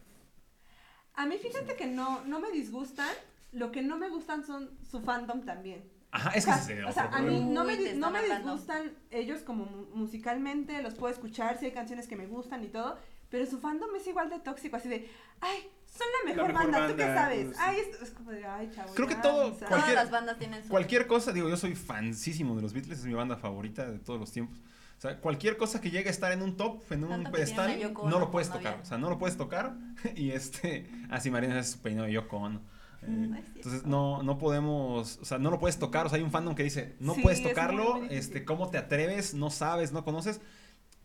A 1.19 1.27
mí 1.27 1.37
fíjate 1.37 1.75
que 1.77 1.87
no, 1.87 2.25
no 2.25 2.41
me 2.41 2.51
disgustan. 2.51 3.09
Lo 3.53 3.73
que 3.73 3.83
no 3.83 3.97
me 3.99 4.09
gustan 4.09 4.45
son 4.45 4.71
su 4.91 5.01
fandom 5.01 5.43
también. 5.45 5.83
Ajá, 6.11 6.31
es 6.31 6.45
o 6.45 6.49
que 6.49 6.53
sea, 6.55 6.62
ese 6.62 6.81
es 6.81 6.87
o 6.87 6.93
sea, 6.93 7.05
a 7.12 7.21
mí 7.21 7.41
no 7.41 7.64
me, 7.64 7.75
Uy, 7.75 7.93
no 7.97 8.11
me 8.11 8.19
hablando. 8.21 8.53
disgustan 8.53 8.93
ellos 9.11 9.41
como 9.43 9.64
mu- 9.66 9.87
musicalmente, 9.95 10.83
los 10.83 10.95
puedo 10.95 11.12
escuchar, 11.12 11.59
si 11.59 11.66
hay 11.66 11.73
canciones 11.73 12.07
que 12.09 12.16
me 12.16 12.27
gustan 12.27 12.62
y 12.64 12.69
todo, 12.69 12.99
pero 13.31 13.45
su 13.47 13.59
fandom 13.59 13.95
es 13.97 14.07
igual 14.07 14.31
de 14.31 14.39
tóxico, 14.39 14.77
así 14.77 14.89
de, 14.89 15.11
ay, 15.41 15.69
son 15.87 16.07
la 16.19 16.31
mejor, 16.31 16.49
mejor 16.53 16.71
banda, 16.71 16.89
¿tú 16.89 16.97
qué 16.97 17.05
banda, 17.05 17.21
sabes? 17.23 17.47
pues. 17.47 17.59
Ay, 17.61 17.77
es, 17.81 18.03
es 18.03 18.11
como 18.11 18.31
de, 18.31 18.47
ay, 18.47 18.71
chavo. 18.75 18.95
Creo 18.95 19.09
que 19.09 19.14
todo- 19.16 19.53
o 19.55 19.59
sea, 19.59 19.69
Todas 19.69 19.93
las 19.95 20.11
bandas 20.11 20.39
tienen 20.39 20.62
su... 20.62 20.69
Cualquier 20.69 21.07
cosa, 21.07 21.33
digo, 21.33 21.49
yo 21.49 21.57
soy 21.59 21.75
fansísimo 21.75 22.55
de 22.57 22.62
los 22.62 22.73
Beatles, 22.73 23.01
es 23.01 23.05
mi 23.07 23.14
banda 23.14 23.37
favorita 23.37 23.91
de 23.91 23.99
todos 23.99 24.19
los 24.21 24.31
tiempos. 24.33 24.59
O 24.99 25.01
sea, 25.01 25.21
cualquier 25.21 25.57
cosa 25.57 25.81
que 25.81 25.91
llegue 25.93 26.09
a 26.09 26.11
estar 26.11 26.33
en 26.33 26.43
un 26.43 26.57
top, 26.57 26.83
en 26.91 27.05
un 27.05 27.23
pedestal, 27.31 27.79
no 28.05 28.19
lo 28.19 28.31
puedes 28.33 28.49
tocar. 28.49 28.73
novia. 28.73 28.83
O 28.83 28.85
sea, 28.85 28.99
no 28.99 29.09
lo 29.11 29.19
puedes 29.19 29.37
tocar. 29.37 29.75
Y 30.17 30.31
este, 30.33 30.91
así 31.09 31.31
Marina 31.31 31.59
es 31.61 31.71
su 31.71 31.79
peinado 31.79 32.07
de 32.07 32.13
Yoko 32.15 32.37
Ono. 32.39 32.61
Eh, 33.03 33.07
No 33.09 33.37
es 33.37 33.43
cierto. 33.45 33.53
entonces 33.59 33.87
no, 33.87 34.25
no 34.25 34.39
podemos, 34.39 35.19
o 35.23 35.25
sea, 35.25 35.39
no 35.39 35.51
lo 35.53 35.61
puedes 35.61 35.79
tocar. 35.79 36.07
O 36.07 36.09
sea, 36.09 36.17
hay 36.19 36.25
un 36.25 36.33
fandom 36.33 36.57
que 36.57 36.65
dice, 36.65 36.97
no 36.99 37.15
Sí, 37.15 37.23
puedes 37.23 37.43
tocarlo, 37.43 38.03
este, 38.11 38.45
¿cómo 38.45 38.71
te 38.71 38.79
atreves? 38.79 39.35
No 39.35 39.51
sabes, 39.51 39.93
no 39.93 40.05
conoces. 40.05 40.41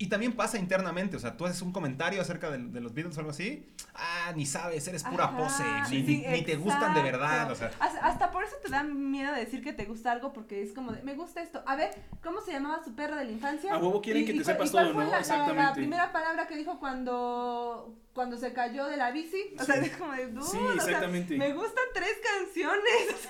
Y 0.04 0.08
también 0.10 0.34
pasa 0.34 0.58
internamente, 0.58 1.16
o 1.16 1.20
sea, 1.22 1.38
tú 1.38 1.46
haces 1.46 1.62
un 1.62 1.72
comentario 1.72 2.20
acerca 2.22 2.52
de, 2.52 2.58
de 2.58 2.82
los 2.82 2.94
Beatles 2.94 3.16
o 3.16 3.22
algo 3.22 3.32
así, 3.32 3.74
ah, 3.96 4.34
ni 4.36 4.46
sabes, 4.46 4.86
eres 4.90 5.02
pura 5.06 5.26
Ajá, 5.26 5.38
pose, 5.38 5.64
sí, 5.88 6.04
ni, 6.30 6.42
te 6.42 6.58
gustan 6.58 6.94
de 6.94 7.02
verdad, 7.02 7.50
o 7.50 7.56
sea. 7.56 7.72
Hasta, 7.80 8.00
hasta 8.06 8.30
por 8.32 8.44
eso 8.44 8.58
te 8.62 8.70
da 8.70 8.84
miedo 8.84 9.32
de 9.32 9.40
decir 9.40 9.64
que 9.64 9.72
te 9.72 9.86
gusta 9.86 10.12
algo 10.12 10.34
porque 10.34 10.62
es 10.62 10.74
como 10.74 10.92
de, 10.92 11.02
me 11.04 11.16
gusta 11.16 11.42
esto. 11.42 11.64
A 11.66 11.78
ver, 11.78 11.92
¿cómo 12.22 12.42
se 12.42 12.52
llamaba 12.52 12.84
su 12.84 12.94
perro 12.96 13.16
de 13.16 13.24
la 13.24 13.32
infancia? 13.32 13.74
A 13.74 13.78
huevo 13.78 14.02
quieren 14.02 14.24
Y- 14.24 14.26
que 14.26 14.34
te 14.34 14.44
sepas 14.44 14.68
y 14.68 14.72
cuál 14.74 14.84
todo, 14.88 14.94
fue 14.96 15.06
¿no? 15.06 15.12
La, 15.12 15.20
la- 15.22 15.26
la 15.28 15.36
Exactamente. 15.36 15.76
primera 15.76 16.12
palabra 16.12 16.48
que 16.48 16.58
dijo 16.58 16.80
cuando, 16.82 17.96
cuando 18.12 18.36
se 18.38 18.52
cayó 18.52 18.88
de 18.88 18.98
la 18.98 19.12
bici. 19.12 19.56
O 19.58 19.64
sea, 19.64 19.76
Sí. 19.82 19.86
es 19.90 19.96
como 19.96 20.12
de, 20.12 20.28
dude, 20.28 20.46
Sí, 20.46 20.58
o 20.58 20.74
sea, 20.74 20.84
exactamente. 20.84 21.38
me 21.38 21.54
gustan 21.54 21.86
tres 21.94 22.18
canciones. 22.22 23.30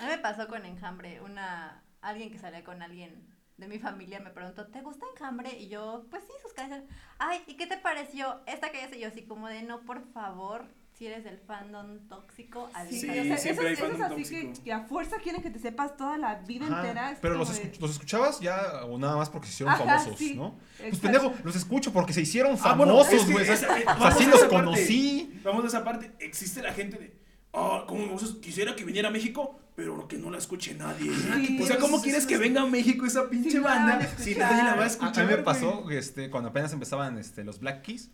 A 0.00 0.02
mí 0.02 0.08
me 0.10 0.18
pasó 0.18 0.48
con 0.48 0.64
Enjambre, 0.66 1.20
una 1.20 1.84
alguien 2.00 2.32
que 2.32 2.38
salía 2.38 2.64
con 2.64 2.82
alguien 2.82 3.24
de 3.56 3.68
mi 3.68 3.78
familia 3.78 4.20
me 4.20 4.30
preguntó, 4.30 4.66
¿te 4.66 4.82
gusta 4.82 5.06
Enjambre? 5.14 5.58
Y 5.58 5.68
yo, 5.68 6.04
pues 6.10 6.22
sí, 6.24 6.32
sus 6.42 6.52
canciones. 6.52 6.86
Ay, 7.18 7.40
¿y 7.46 7.54
qué 7.54 7.66
te 7.66 7.78
pareció 7.78 8.40
esta 8.46 8.70
que 8.70 8.78
ya 8.78 8.94
Y 8.96 9.00
yo 9.00 9.08
así 9.08 9.22
como 9.22 9.48
de, 9.48 9.62
no, 9.62 9.80
por 9.80 10.02
favor, 10.12 10.66
si 10.92 11.06
eres 11.06 11.24
del 11.24 11.38
fandom 11.38 12.06
tóxico, 12.08 12.68
Sí, 12.88 13.00
Sí, 13.00 13.08
o 13.18 13.24
sea, 13.24 13.36
siempre 13.38 13.68
hay 13.68 13.72
esos, 13.74 13.86
esos 13.88 13.98
fandom 13.98 14.20
así 14.20 14.30
que, 14.34 14.42
tóxico. 14.44 14.64
que 14.64 14.72
a 14.72 14.80
fuerza 14.82 15.16
quieren 15.22 15.42
que 15.42 15.50
te 15.50 15.58
sepas 15.58 15.96
toda 15.96 16.18
la 16.18 16.34
vida 16.36 16.66
Ajá, 16.66 16.80
entera. 16.80 17.12
es 17.12 17.18
pero 17.20 17.34
los, 17.36 17.54
de- 17.54 17.72
los 17.80 17.90
escuchabas 17.92 18.40
ya 18.40 18.84
o 18.84 18.98
nada 18.98 19.16
más 19.16 19.30
porque 19.30 19.46
se 19.46 19.54
hicieron 19.54 19.74
Ajá, 19.74 19.84
famosos, 19.84 20.18
sí, 20.18 20.34
¿no? 20.34 20.54
Pues 20.78 20.94
exacto. 20.94 21.00
pendejo, 21.02 21.34
los 21.44 21.56
escucho 21.56 21.92
porque 21.92 22.12
se 22.12 22.20
hicieron 22.22 22.52
Ah, 22.54 22.56
famosos, 22.58 23.30
güey. 23.30 23.48
esa- 23.48 23.78
eh, 23.78 23.84
los 24.30 24.44
conocí. 24.44 25.40
Vamos 25.44 25.64
a 25.64 25.68
esa 25.68 25.84
parte. 25.84 26.12
Existe 26.18 26.60
la 26.62 26.72
gente 26.74 26.98
de. 26.98 27.16
Ah, 27.54 27.84
como 27.88 28.04
me 28.06 28.12
gusta, 28.12 28.38
quisiera 28.40 28.76
que 28.76 28.84
viniera 28.84 29.08
a 29.08 29.10
México, 29.12 29.58
pero 29.76 30.08
que 30.08 30.16
no 30.16 30.30
la 30.30 30.38
escuche 30.38 30.74
nadie. 30.74 31.12
Sí. 31.14 31.58
o 31.62 31.66
sea, 31.66 31.78
¿cómo 31.78 32.00
quieres 32.00 32.26
que 32.26 32.38
venga 32.38 32.62
a 32.62 32.66
México 32.66 33.04
esa 33.04 33.28
pinche 33.28 33.60
banda 33.60 34.00
si 34.16 34.34
nadie 34.34 34.64
la 34.64 34.74
va 34.74 34.84
a 34.84 34.86
escuchar? 34.86 35.24
a 35.24 35.28
mí 35.28 35.36
me 35.36 35.42
pasó 35.42 35.88
este, 35.90 36.30
cuando 36.30 36.48
apenas 36.48 36.72
empezaban 36.72 37.18
este, 37.18 37.44
los 37.44 37.60
Black 37.60 37.82
Keys, 37.82 38.10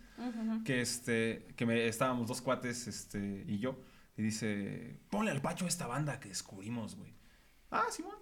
que, 0.64 0.80
este, 0.80 1.46
que 1.56 1.64
me, 1.64 1.86
estábamos 1.86 2.26
dos 2.26 2.42
cuates 2.42 2.88
este, 2.88 3.44
y 3.46 3.60
yo, 3.60 3.78
y 4.16 4.22
dice, 4.22 4.98
ponle 5.08 5.30
al 5.30 5.40
pacho 5.40 5.68
esta 5.68 5.86
banda 5.86 6.18
que 6.18 6.28
descubrimos, 6.28 6.96
güey. 6.96 7.14
Ah, 7.70 7.86
sí, 7.90 8.02
bueno. 8.02 8.21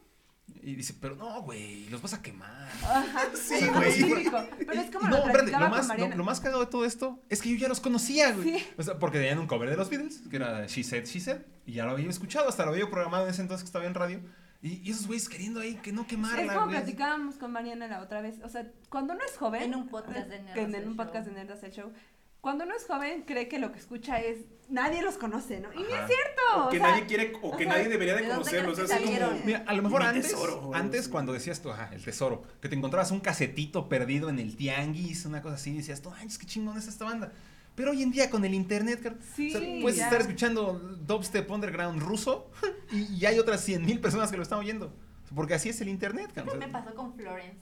Y 0.62 0.74
dice, 0.74 0.94
pero 1.00 1.16
no, 1.16 1.42
güey, 1.42 1.88
los 1.88 2.02
vas 2.02 2.14
a 2.14 2.22
quemar. 2.22 2.68
Ajá, 2.84 3.28
Sí, 3.34 3.54
es 3.54 3.72
güey. 3.72 4.24
Pero 4.58 4.72
es 4.80 4.90
como 4.90 5.08
Y 5.08 5.10
lo 5.10 5.16
no, 5.18 5.26
espérate, 5.26 5.50
lo 5.52 5.68
más, 5.70 5.98
lo, 5.98 6.08
lo 6.16 6.24
más 6.24 6.40
cagado 6.40 6.60
de 6.60 6.66
todo 6.70 6.84
esto 6.84 7.18
es 7.28 7.40
que 7.40 7.50
yo 7.50 7.56
ya 7.56 7.68
los 7.68 7.80
conocía, 7.80 8.32
güey. 8.32 8.58
Sí. 8.58 8.66
O 8.76 8.82
sea, 8.82 8.98
porque 8.98 9.18
tenían 9.18 9.38
un 9.38 9.46
cover 9.46 9.70
de 9.70 9.76
los 9.76 9.88
Beatles, 9.90 10.22
que 10.30 10.36
era 10.36 10.66
She 10.66 10.84
Said, 10.84 11.04
She 11.06 11.20
Said, 11.20 11.42
y 11.66 11.72
ya 11.74 11.84
lo 11.86 11.92
había 11.92 12.10
escuchado, 12.10 12.48
hasta 12.48 12.64
lo 12.66 12.72
había 12.72 12.90
programado 12.90 13.24
en 13.24 13.30
ese 13.30 13.42
entonces 13.42 13.62
que 13.64 13.68
estaba 13.68 13.86
en 13.86 13.94
radio. 13.94 14.20
Y, 14.62 14.86
y 14.86 14.90
esos 14.90 15.06
güeyes 15.06 15.28
queriendo 15.30 15.60
ahí 15.60 15.76
que 15.76 15.90
no 15.92 16.02
Es 16.02 16.08
quemarla, 16.08 16.52
como 16.54 16.66
güey. 16.66 16.76
platicábamos 16.76 17.36
con 17.36 17.50
Mariana 17.50 17.86
la 17.88 18.02
otra 18.02 18.20
vez. 18.20 18.36
O 18.44 18.48
sea, 18.50 18.70
cuando 18.90 19.14
uno 19.14 19.22
es 19.24 19.36
joven. 19.38 19.62
En 19.62 19.74
un 19.74 19.88
podcast 19.88 20.28
de 20.28 20.42
Nerdas 20.42 20.58
en 20.58 20.74
el 20.74 20.86
un 20.88 20.96
podcast 20.96 21.26
Show. 21.26 21.34
de 21.34 21.40
Nerdas 21.40 21.62
el 21.62 21.72
Show. 21.72 21.92
Cuando 22.40 22.64
uno 22.64 22.74
es 22.74 22.86
joven, 22.86 23.22
cree 23.26 23.48
que 23.48 23.58
lo 23.58 23.70
que 23.72 23.78
escucha 23.78 24.18
es. 24.18 24.38
Nadie 24.68 25.02
los 25.02 25.16
conoce, 25.16 25.60
¿no? 25.60 25.72
Y 25.72 25.82
Ajá. 25.82 26.02
es 26.02 26.06
cierto. 26.06 26.42
O 26.56 26.66
o 26.66 26.68
que 26.70 26.78
sea, 26.78 26.90
nadie 26.90 27.06
quiere, 27.06 27.32
o 27.42 27.56
que 27.56 27.64
o 27.64 27.68
sea, 27.68 27.76
nadie 27.76 27.88
debería 27.88 28.14
de 28.14 28.22
¿de 28.22 28.28
dónde 28.28 28.44
conocerlos. 28.44 28.78
Es 28.78 28.90
que 28.92 29.18
como. 29.20 29.44
Mira, 29.44 29.64
a 29.66 29.74
lo 29.74 29.82
mejor 29.82 30.02
antes, 30.04 30.28
tesoro, 30.28 30.60
o 30.60 30.74
antes 30.74 31.08
cuando 31.08 31.32
decías 31.32 31.60
tú, 31.60 31.70
ajá, 31.70 31.90
el 31.92 32.02
tesoro, 32.04 32.42
que 32.62 32.68
te 32.68 32.76
encontrabas 32.76 33.10
un 33.10 33.20
casetito 33.20 33.88
perdido 33.88 34.28
en 34.28 34.38
el 34.38 34.56
tianguis, 34.56 35.24
una 35.26 35.42
cosa 35.42 35.56
así, 35.56 35.70
y 35.72 35.78
decías, 35.78 36.00
tú, 36.02 36.12
ay, 36.16 36.28
es 36.28 36.38
que 36.38 36.46
chingón 36.46 36.78
es 36.78 36.86
esta 36.86 37.04
banda. 37.04 37.32
Pero 37.74 37.90
hoy 37.90 38.02
en 38.02 38.10
día 38.12 38.30
con 38.30 38.44
el 38.44 38.54
internet, 38.54 39.16
Sí, 39.34 39.54
o 39.54 39.58
sea, 39.58 39.80
puedes 39.82 39.98
ya. 39.98 40.04
estar 40.04 40.20
escuchando 40.20 40.74
dubstep 41.06 41.50
underground 41.50 42.00
ruso 42.00 42.50
y, 42.92 43.14
y 43.14 43.26
hay 43.26 43.38
otras 43.38 43.60
100 43.62 43.84
mil 43.84 44.00
personas 44.00 44.30
que 44.30 44.36
lo 44.36 44.42
están 44.42 44.58
oyendo. 44.60 44.92
Porque 45.34 45.54
así 45.54 45.68
es 45.68 45.80
el 45.80 45.88
internet, 45.88 46.28
o 46.30 46.34
sea, 46.34 46.44
que 46.44 46.56
me 46.58 46.68
pasó 46.68 46.94
con 46.94 47.14
Florence. 47.14 47.56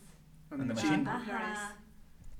And 0.51 0.59
the 0.59 0.63
Anda 0.63 0.75
Machine. 0.75 1.05
Ah, 1.07 1.17
Ajá. 1.17 1.77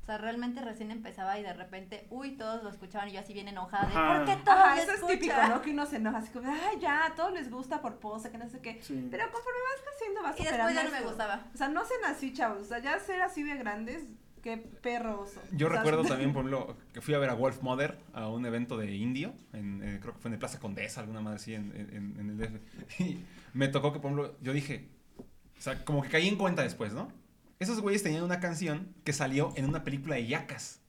O 0.09 0.11
sea, 0.11 0.17
realmente 0.17 0.63
recién 0.63 0.91
empezaba 0.91 1.39
y 1.39 1.43
de 1.43 1.53
repente, 1.53 2.07
uy, 2.09 2.31
todos 2.39 2.63
lo 2.63 2.71
escuchaban 2.71 3.11
y 3.11 3.13
yo 3.13 3.21
así 3.21 3.35
bien 3.35 3.47
enojada 3.49 3.87
de. 3.89 3.93
¿por 3.93 4.25
qué 4.25 4.43
todos 4.43 4.59
Ajá, 4.59 4.77
lo 4.77 4.81
eso 4.81 4.91
es 4.93 4.97
escuchan?" 4.97 5.19
típico, 5.19 5.49
¿no? 5.51 5.61
Que 5.61 5.71
uno 5.73 5.85
se 5.85 5.97
enoja 5.97 6.17
así 6.17 6.31
como, 6.33 6.51
ay, 6.51 6.81
ya, 6.81 7.05
a 7.05 7.15
todos 7.15 7.31
les 7.35 7.51
gusta 7.51 7.83
por 7.83 7.99
pose, 7.99 8.31
que 8.31 8.39
no 8.39 8.49
sé 8.49 8.61
qué. 8.61 8.81
Sí. 8.83 9.07
Pero 9.11 9.25
conforme 9.25 9.59
vas 9.71 9.83
creciendo, 9.87 10.23
vas 10.23 10.41
Y 10.41 10.45
después 10.45 10.75
ya 10.75 10.85
no 10.85 10.91
me 10.93 11.03
gustaba. 11.03 11.45
O 11.53 11.57
sea, 11.59 11.69
no 11.69 11.85
sean 11.85 12.05
así, 12.11 12.33
chavos. 12.33 12.63
O 12.63 12.65
sea, 12.65 12.79
ya 12.79 12.99
ser 13.01 13.21
así 13.21 13.43
de 13.43 13.55
grandes, 13.57 14.05
qué 14.43 14.57
perro 14.57 15.21
oso. 15.21 15.43
Yo 15.53 15.67
O 15.67 15.71
sea, 15.71 15.81
recuerdo 15.83 16.05
también, 16.09 16.33
por 16.33 16.47
ejemplo, 16.47 16.75
que 16.95 17.03
fui 17.03 17.13
a 17.13 17.19
ver 17.19 17.29
a 17.29 17.35
Wolf 17.35 17.61
Mother 17.61 17.99
a 18.15 18.29
un 18.29 18.47
evento 18.47 18.79
de 18.79 18.91
indio, 18.95 19.35
en, 19.53 19.83
eh, 19.83 19.99
creo 20.01 20.15
que 20.15 20.21
fue 20.21 20.31
en 20.31 20.33
el 20.33 20.39
Plaza 20.39 20.59
Condesa, 20.59 21.03
alguna 21.03 21.21
madre 21.21 21.37
así, 21.37 21.53
en, 21.53 21.71
en- 21.77 22.19
en 22.19 22.31
el 22.31 22.39
DF. 22.39 22.99
Y 23.01 23.23
me 23.53 23.69
tocó 23.69 23.93
que, 23.93 24.01
por 24.01 24.11
ejemplo, 24.11 24.39
yo 24.41 24.55
dije, 24.55 24.89
o 25.19 25.61
sea, 25.61 25.85
como 25.85 26.01
que 26.01 26.09
caí 26.09 26.29
en 26.29 26.37
cuenta 26.37 26.63
después, 26.63 26.95
¿no? 26.95 27.13
Esos 27.59 27.81
güeyes 27.81 28.03
tenían 28.03 28.23
una 28.23 28.41
canción 28.41 28.95
que 29.05 29.13
salió 29.13 29.53
en 29.57 29.65
una 29.67 29.83
película 29.85 30.15
de 30.17 30.27
Yacas. 30.27 30.81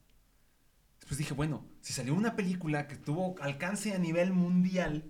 Después 1.00 1.18
dije, 1.18 1.34
bueno, 1.34 1.66
si 1.82 1.94
salió 1.94 2.14
una 2.14 2.36
película 2.36 2.88
que 2.88 2.96
tuvo 2.96 3.36
alcance 3.42 3.94
a 3.94 3.98
nivel 3.98 4.32
mundial, 4.32 5.06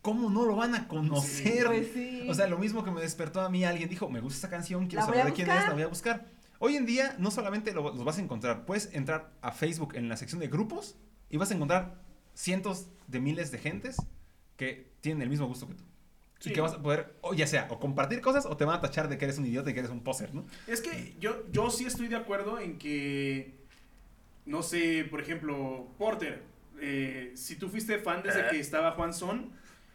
¿cómo 0.00 0.30
no 0.30 0.46
lo 0.46 0.56
van 0.56 0.74
a 0.74 0.88
conocer? 0.88 1.66
Pues 1.66 1.90
sí. 1.92 2.26
O 2.30 2.34
sea, 2.34 2.46
lo 2.46 2.58
mismo 2.58 2.82
que 2.84 2.90
me 2.90 3.00
despertó 3.02 3.42
a 3.42 3.50
mí, 3.50 3.64
alguien 3.64 3.88
dijo, 3.90 4.08
me 4.08 4.20
gusta 4.20 4.36
esta 4.36 4.50
canción, 4.50 4.86
quiero 4.86 5.04
saber 5.04 5.26
de 5.26 5.32
quién 5.34 5.50
es, 5.50 5.68
la 5.68 5.74
voy 5.74 5.82
a 5.82 5.88
buscar. 5.88 6.26
Hoy 6.58 6.76
en 6.76 6.86
día 6.86 7.14
no 7.18 7.30
solamente 7.30 7.72
lo- 7.72 7.94
los 7.94 8.04
vas 8.04 8.18
a 8.18 8.22
encontrar, 8.22 8.64
puedes 8.64 8.90
entrar 8.94 9.32
a 9.42 9.52
Facebook 9.52 9.94
en 9.96 10.08
la 10.08 10.16
sección 10.16 10.40
de 10.40 10.48
grupos 10.48 10.96
y 11.28 11.36
vas 11.36 11.50
a 11.50 11.54
encontrar 11.54 12.00
cientos 12.34 12.86
de 13.06 13.20
miles 13.20 13.50
de 13.50 13.58
gentes 13.58 13.96
que 14.56 14.92
tienen 15.00 15.22
el 15.22 15.28
mismo 15.28 15.46
gusto 15.46 15.66
que 15.68 15.74
tú. 15.74 15.84
Sí. 16.40 16.50
Y 16.50 16.52
que 16.54 16.60
vas 16.62 16.72
a 16.72 16.82
poder, 16.82 17.14
o 17.20 17.34
ya 17.34 17.46
sea, 17.46 17.68
o 17.70 17.78
compartir 17.78 18.20
cosas 18.22 18.46
o 18.46 18.56
te 18.56 18.64
van 18.64 18.76
a 18.78 18.80
tachar 18.80 19.08
de 19.08 19.18
que 19.18 19.26
eres 19.26 19.36
un 19.38 19.46
idiota 19.46 19.70
y 19.70 19.74
que 19.74 19.80
eres 19.80 19.92
un 19.92 20.02
poser, 20.02 20.34
¿no? 20.34 20.46
Es 20.66 20.80
que 20.80 21.14
yo, 21.20 21.44
yo 21.52 21.70
sí 21.70 21.84
estoy 21.84 22.08
de 22.08 22.16
acuerdo 22.16 22.58
en 22.58 22.78
que, 22.78 23.54
no 24.46 24.62
sé, 24.62 25.06
por 25.10 25.20
ejemplo, 25.20 25.86
Porter, 25.98 26.42
eh, 26.80 27.32
si 27.34 27.56
tú 27.56 27.68
fuiste 27.68 27.98
fan 27.98 28.22
desde 28.22 28.48
que 28.48 28.58
estaba 28.58 28.92
Juan 28.92 29.12
Son, 29.12 29.52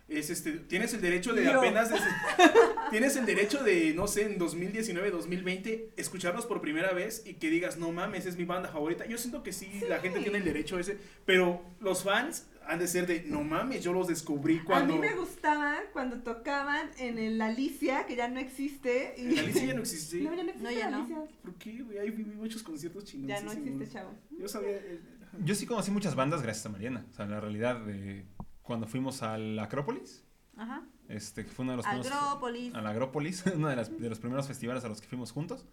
es 0.08 0.30
este, 0.30 0.52
tienes 0.52 0.94
el 0.94 1.02
derecho 1.02 1.34
de 1.34 1.46
Yo. 1.46 1.58
apenas, 1.58 1.90
desde- 1.90 2.06
tienes 2.92 3.16
el 3.16 3.26
derecho 3.26 3.64
de, 3.64 3.94
no 3.96 4.06
sé, 4.06 4.28
en 4.28 4.38
2019, 4.38 5.10
2020, 5.10 5.90
escucharlos 5.98 6.46
por 6.46 6.62
primera 6.62 6.92
vez 6.94 7.24
y 7.26 7.34
que 7.34 7.50
digas, 7.50 7.78
no 7.78 7.92
mames, 7.92 8.28
es 8.28 8.38
mi 8.38 8.46
banda 8.46 8.70
favorita. 8.70 9.08
Yo 9.08 9.18
siento 9.18 9.42
que 9.42 9.52
sí, 9.52 9.82
la 9.90 9.98
gente 10.00 10.20
tiene 10.20 10.38
el 10.38 10.44
derecho 10.44 10.78
ese, 10.78 11.00
pero 11.26 11.64
los 11.80 12.04
fans 12.04 12.46
han 12.68 12.80
de 12.80 12.88
ser 12.88 13.08
de, 13.08 13.24
no 13.28 13.44
mames, 13.44 13.84
yo 13.84 13.94
los 13.94 14.08
descubrí 14.08 14.60
cuando... 14.60 14.94
A 14.94 14.98
mí 14.98 15.02
me 15.02 15.14
gustaba 15.16 15.76
cuando 15.94 16.22
tocaban 16.24 16.90
en 16.98 17.18
el 17.18 17.42
Alicia, 17.42 18.06
que 18.06 18.16
ya 18.16 18.28
no 18.28 18.40
existe. 18.40 19.14
Y... 19.18 19.34
En 19.34 19.40
Alicia 19.40 19.66
ya 19.66 19.74
no 19.74 19.82
existe. 19.82 20.22
No, 20.22 20.34
ya 20.36 20.44
no 20.44 20.50
existe 20.50 20.64
No, 20.64 20.72
ya 20.72 20.90
no. 20.90 20.98
Alicia. 20.98 21.18
¿Por 21.42 21.54
qué, 21.56 21.82
güey? 21.82 21.98
Hay 22.00 22.12
muchos 22.12 22.64
conciertos 22.64 23.06
chinos. 23.06 23.28
Ya 23.28 23.42
no 23.42 23.52
existe, 23.52 23.88
chavo. 23.90 24.12
Yo 24.32 24.48
sabía... 24.48 24.72
eh. 24.72 25.00
Yo 25.44 25.54
sí 25.56 25.66
conocí 25.66 25.92
muchas 25.92 26.16
bandas 26.16 26.42
gracias 26.42 26.66
a 26.66 26.70
Mariana. 26.70 27.06
O 27.12 27.14
sea, 27.14 27.26
la 27.26 27.40
realidad, 27.42 27.80
de 27.86 28.26
cuando 28.62 28.88
fuimos 28.88 29.22
al 29.22 29.60
Acrópolis, 29.60 30.24
Ajá. 30.56 30.84
este, 31.10 31.44
que 31.46 31.52
fue 31.52 31.64
uno 31.64 31.74
de 31.74 31.78
los 31.78 31.86
primeros- 31.86 32.12
Agrópolis. 32.12 32.74
a 32.74 32.82
la 32.82 32.90
Agrópolis, 32.92 33.44
uno 33.56 33.68
de, 33.68 33.76
las- 33.76 34.00
de 34.00 34.10
los 34.10 34.20
primeros 34.20 34.48
festivales 34.48 34.84
a 34.86 34.88
los 34.88 35.02
que 35.02 35.08
fuimos 35.08 35.32
juntos. 35.32 35.66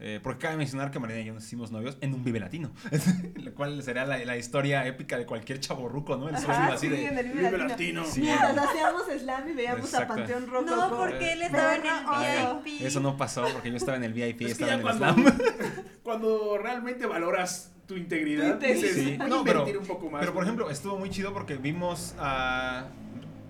Eh, 0.00 0.18
porque 0.22 0.40
cabe 0.40 0.56
mencionar 0.56 0.90
que 0.90 0.98
Mariana 0.98 1.22
y 1.22 1.26
yo 1.26 1.34
nos 1.34 1.44
hicimos 1.44 1.70
novios 1.70 1.96
en 2.00 2.12
un 2.14 2.24
Vive 2.24 2.40
Latino, 2.40 2.72
lo 3.36 3.54
cual 3.54 3.80
será 3.82 4.04
la, 4.04 4.18
la 4.24 4.36
historia 4.36 4.84
épica 4.88 5.16
de 5.16 5.24
cualquier 5.24 5.60
chaborruco, 5.60 6.16
¿no? 6.16 6.28
El 6.28 6.34
Ajá, 6.34 6.72
así 6.72 6.88
sí, 6.88 6.92
de... 6.92 7.06
en 7.06 7.18
el 7.18 7.26
Vive 7.28 7.44
Vive 7.50 7.58
Latino. 7.58 8.02
Latino. 8.02 8.04
Sí. 8.04 8.20
Mientras 8.22 8.58
hacíamos 8.58 9.02
slam 9.20 9.48
y 9.48 9.52
veíamos 9.52 9.94
a 9.94 10.02
Exacto. 10.02 10.14
Panteón 10.16 10.46
Rojo. 10.48 10.64
No, 10.64 10.96
porque 10.96 11.32
él 11.34 11.42
estaba 11.42 11.76
en 11.76 11.82
el 11.86 12.64
VIP. 12.64 12.82
Eso 12.82 12.98
no 13.00 13.16
pasó 13.16 13.46
porque 13.52 13.70
yo 13.70 13.76
estaba 13.76 13.96
en 13.96 14.04
el 14.04 14.12
VIP, 14.12 14.42
Es 14.42 14.50
estaba 14.52 14.72
en 14.72 14.78
el 14.78 14.82
cuando, 14.82 15.04
slam. 15.14 15.38
cuando 16.02 16.58
realmente 16.58 17.06
valoras 17.06 17.72
tu 17.86 17.94
integridad, 17.96 18.58
Tu 18.58 18.66
integridad. 18.66 18.94
Sí. 18.94 19.16
voy 19.30 19.38
a 19.40 19.44
pero, 19.44 19.80
un 19.80 19.86
poco 19.86 20.10
más. 20.10 20.20
pero 20.20 20.34
por 20.34 20.42
ejemplo, 20.42 20.70
estuvo 20.70 20.98
muy 20.98 21.10
chido 21.10 21.32
porque 21.32 21.56
vimos 21.56 22.16
a, 22.18 22.88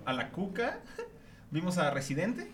a 0.05 0.13
la 0.13 0.29
Cuca, 0.29 0.79
vimos 1.51 1.79
a 1.79 1.89
Residente, 1.89 2.51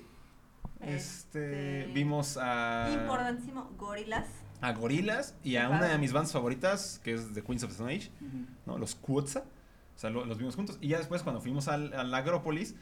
este, 0.83 1.81
Este, 1.81 1.91
vimos 1.93 2.37
a... 2.41 2.89
Importantísimo, 2.91 3.71
Gorilas. 3.77 4.27
a 4.61 4.73
Gorilas 4.73 5.35
y 5.43 5.55
a 5.57 5.69
una 5.69 5.87
de 5.87 5.97
mis 5.97 6.11
bandas 6.13 6.31
favoritas, 6.31 6.99
que 7.03 7.13
es 7.13 7.33
The 7.33 7.41
Queens 7.43 7.63
of 7.63 7.69
the 7.69 7.73
Stone 7.73 7.93
Age. 7.95 8.09
Los 8.79 8.95
Quotza. 8.95 9.43
O 9.95 9.99
sea, 10.01 10.09
lo- 10.09 10.25
los 10.25 10.37
vimos 10.37 10.55
juntos. 10.55 10.77
Y 10.81 10.89
ya 10.89 10.97
después, 10.97 11.21
cuando 11.23 11.41
fuimos 11.41 11.67
al, 11.67 11.93
al 11.93 12.13
Agrópolis, 12.13 12.75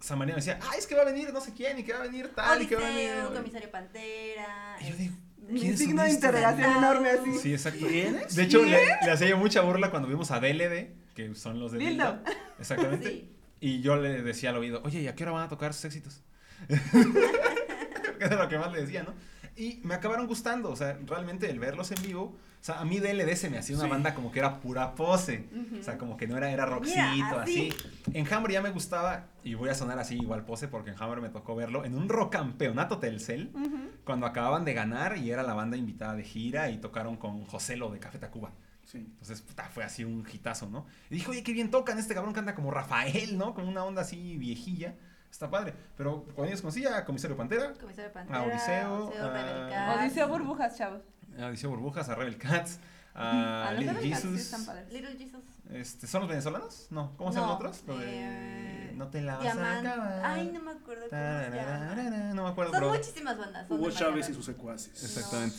Samaria 0.00 0.34
me 0.34 0.40
decía, 0.40 0.58
ay, 0.70 0.78
es 0.78 0.86
que 0.86 0.94
va 0.94 1.02
a 1.02 1.04
venir 1.04 1.32
no 1.32 1.40
sé 1.40 1.52
quién, 1.52 1.78
y 1.78 1.84
que 1.84 1.92
va 1.92 2.00
a 2.00 2.02
venir 2.02 2.28
tal, 2.34 2.60
y 2.62 2.66
que 2.66 2.74
va 2.76 2.86
a 2.86 2.90
venir... 2.90 3.10
Comisario 3.34 3.70
Pantera. 3.70 4.76
Y 4.80 4.90
yo 4.90 4.96
digo, 4.96 5.14
Mi 5.48 5.60
¿quiénes 5.60 5.78
son 5.78 5.86
signo 5.88 6.02
de 6.02 6.10
interrogación 6.10 6.76
enorme 6.76 7.10
así. 7.10 7.38
Sí, 7.38 7.52
exacto. 7.52 7.84
De 7.86 8.42
hecho, 8.42 8.64
le, 8.64 8.78
le 9.04 9.10
hacía 9.10 9.28
yo 9.28 9.36
mucha 9.38 9.60
burla 9.60 9.90
cuando 9.90 10.08
vimos 10.08 10.30
a 10.30 10.40
DLD, 10.40 10.88
que 11.14 11.34
son 11.34 11.60
los 11.60 11.72
de 11.72 11.78
Dildo. 11.78 12.12
Dildo. 12.14 12.30
Exactamente. 12.58 13.06
Sí. 13.12 13.28
Y 13.64 13.80
yo 13.80 13.94
le 13.94 14.22
decía 14.22 14.50
al 14.50 14.56
oído, 14.56 14.80
oye, 14.84 15.02
¿y 15.02 15.06
a 15.06 15.14
qué 15.14 15.22
hora 15.22 15.30
van 15.32 15.44
a 15.44 15.48
tocar 15.48 15.72
sus 15.72 15.84
éxitos? 15.84 16.20
que 18.18 18.24
era 18.24 18.36
lo 18.42 18.48
que 18.48 18.58
más 18.58 18.72
le 18.72 18.82
decía, 18.82 19.02
¿no? 19.02 19.12
Y 19.56 19.80
me 19.84 19.94
acabaron 19.94 20.26
gustando, 20.26 20.70
o 20.70 20.76
sea, 20.76 20.98
realmente 21.06 21.50
el 21.50 21.58
verlos 21.58 21.90
en 21.90 22.00
vivo, 22.02 22.22
o 22.60 22.64
sea, 22.64 22.80
a 22.80 22.84
mí 22.86 23.00
DLD 23.00 23.34
se 23.36 23.50
me 23.50 23.58
hacía 23.58 23.76
una 23.76 23.84
Sí. 23.84 23.90
banda 23.90 24.14
como 24.14 24.32
que 24.32 24.38
era 24.38 24.60
pura 24.60 24.94
pose, 24.94 25.44
o 25.78 25.82
sea, 25.82 25.98
como 25.98 26.16
que 26.16 26.26
no 26.26 26.38
era, 26.38 26.50
era 26.50 26.64
rockcito, 26.64 27.00
Mira, 27.12 27.42
así. 27.42 27.68
así. 27.70 27.90
En 28.14 28.32
Hammer 28.32 28.50
ya 28.52 28.62
me 28.62 28.70
gustaba, 28.70 29.26
y 29.44 29.52
voy 29.54 29.68
a 29.68 29.74
sonar 29.74 29.98
así 29.98 30.16
igual 30.16 30.44
pose, 30.46 30.68
porque 30.68 30.90
en 30.90 30.96
Hammer 31.02 31.20
me 31.20 31.28
tocó 31.28 31.54
verlo, 31.54 31.84
en 31.84 31.94
un 31.94 32.08
rock 32.08 32.32
campeonato 32.32 32.98
Telcel, 32.98 33.50
Ujú. 33.52 33.90
cuando 34.04 34.24
acababan 34.26 34.64
de 34.64 34.72
ganar 34.72 35.18
y 35.18 35.30
era 35.30 35.42
la 35.42 35.52
banda 35.52 35.76
invitada 35.76 36.14
de 36.14 36.22
gira 36.24 36.70
y 36.70 36.78
tocaron 36.78 37.16
con 37.18 37.44
José 37.44 37.76
Lo 37.76 37.90
de 37.90 37.98
Café 37.98 38.18
Tacuba. 38.18 38.52
Sí. 38.84 38.98
Entonces, 38.98 39.42
puta, 39.42 39.64
fue 39.68 39.84
así 39.84 40.02
un 40.04 40.26
hitazo, 40.32 40.68
¿no? 40.68 40.86
Y 41.10 41.16
dijo, 41.16 41.30
oye, 41.30 41.42
qué 41.42 41.52
bien 41.52 41.70
tocan, 41.70 41.98
este 41.98 42.14
cabrón 42.14 42.32
canta 42.32 42.54
como 42.54 42.70
Rafael, 42.70 43.36
¿no? 43.36 43.52
Con 43.54 43.68
una 43.68 43.84
onda 43.84 44.00
así 44.02 44.38
viejilla. 44.38 44.94
Está 45.32 45.50
padre. 45.50 45.74
Pero 45.96 46.22
cuando 46.34 46.44
ellos 46.44 46.60
conocí 46.60 46.86
a 46.86 47.04
Comisario 47.04 47.36
Pantera, 47.36 47.72
Comisario 47.72 48.12
Pantera, 48.12 48.38
A 48.38 48.42
Odiseo, 48.44 49.12
a- 49.18 49.30
Rebel 49.32 49.70
Cats. 49.70 50.00
Odiseo 50.00 50.28
Burbujas, 50.28 50.78
chavos. 50.78 51.02
a 51.40 51.46
Odiseo 51.46 51.70
Burbujas, 51.70 52.08
a 52.10 52.14
Rebel 52.14 52.36
Cats, 52.36 52.78
a 53.14 53.68
A 53.68 53.72
Little 53.72 53.94
Cats 53.94 54.22
Jesus. 54.22 54.40
están 54.40 54.66
padres. 54.66 54.92
Little 54.92 55.16
Jesus. 55.16 55.42
Este, 55.70 56.06
¿Son 56.06 56.20
los 56.20 56.28
venezolanos? 56.28 56.86
No, 56.90 57.16
¿cómo 57.16 57.32
se 57.32 57.36
llaman 57.40 57.50
No, 57.50 57.56
otros? 57.56 57.82
Lo 57.86 57.96
de 57.98 58.06
eh, 58.08 58.92
No 58.94 59.08
te 59.08 59.22
la 59.22 59.38
vas 59.38 59.56
a 59.56 59.78
acabar. 59.80 60.22
Ay, 60.24 60.50
no 60.52 60.60
me 60.62 60.72
acuerdo 60.72 61.06
No 61.10 62.42
me 62.44 62.48
acuerdo, 62.50 62.72
Son 62.72 62.80
pero... 62.80 62.92
muchísimas 62.92 63.38
bandas. 63.38 63.66
son 63.68 63.80
Hugo 63.80 63.90
Chávez 63.90 64.28
y 64.28 64.34
sus 64.34 64.44
secuaces. 64.44 65.02
Exactamente. 65.02 65.56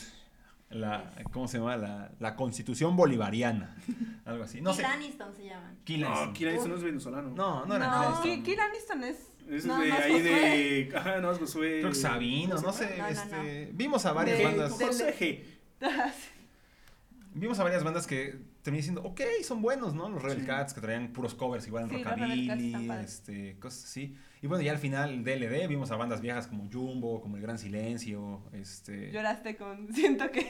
La, 0.69 1.11
¿Cómo 1.31 1.47
se 1.47 1.57
llama? 1.59 1.77
La, 1.77 2.11
la 2.19 2.35
Constitución 2.35 2.95
Bolivariana. 2.95 3.75
Algo 4.25 4.43
así. 4.43 4.59
No 4.61 4.73
sé. 4.73 4.81
Kill 4.83 4.91
Aniston 4.91 5.35
se 5.35 5.45
llaman. 5.45 5.77
Kill 5.83 6.01
No, 6.01 6.07
Aniston 6.15 6.69
no 6.69 6.75
es 6.77 6.83
venezolano. 6.83 7.29
No, 7.29 7.65
no 7.65 7.75
era 7.75 8.19
Kill 8.23 8.39
No, 8.39 8.43
Kill 8.43 8.59
Aniston 8.59 9.03
es. 9.03 9.17
Es 9.49 9.65
no, 9.65 9.79
de 9.79 9.89
no, 9.89 9.95
ahí 9.95 10.11
Josué. 10.13 10.23
de. 10.23 10.91
Ajá, 10.97 11.21
no, 11.21 11.31
es 11.31 11.37
Josué. 11.39 11.79
Creo 11.79 11.89
que 11.89 11.95
Sabino, 11.95 12.55
no 12.55 12.61
¿Cómo 12.61 12.73
se 12.73 12.87
sé. 12.87 12.97
No, 12.97 13.03
no, 13.03 13.09
este, 13.09 13.69
Vimos 13.73 14.05
a 14.05 14.13
varias 14.13 14.37
De- 14.37 14.43
bandas. 14.45 14.77
de-. 14.79 15.45
Vimos 17.35 17.57
a 17.59 17.63
varias 17.63 17.83
bandas 17.83 18.05
que 18.05 18.35
terminé 18.61 18.81
diciendo, 18.81 19.01
ok, 19.03 19.21
son 19.43 19.61
buenos, 19.61 19.95
¿no? 19.95 20.07
Los 20.07 20.21
Rebel 20.21 20.41
Sí. 20.41 20.45
Cats 20.45 20.73
que 20.73 20.81
traían 20.81 21.11
puros 21.13 21.33
covers 21.33 21.65
igual 21.67 21.85
en 21.85 21.89
Sí, 21.89 22.03
Rockabilly, 22.03 22.89
este, 23.03 23.57
cosas 23.59 23.85
así. 23.85 24.15
Y 24.43 24.47
bueno, 24.47 24.61
ya 24.63 24.71
al 24.71 24.77
final 24.77 25.23
DLD 25.23 25.67
vimos 25.67 25.89
a 25.91 25.95
bandas 25.95 26.21
viejas 26.21 26.45
como 26.47 26.69
Jumbo, 26.71 27.21
como 27.21 27.37
El 27.37 27.41
Gran 27.41 27.57
Silencio, 27.57 28.43
este... 28.53 29.11
Lloraste 29.11 29.55
con. 29.57 29.87
Siento 29.93 30.29
que. 30.31 30.47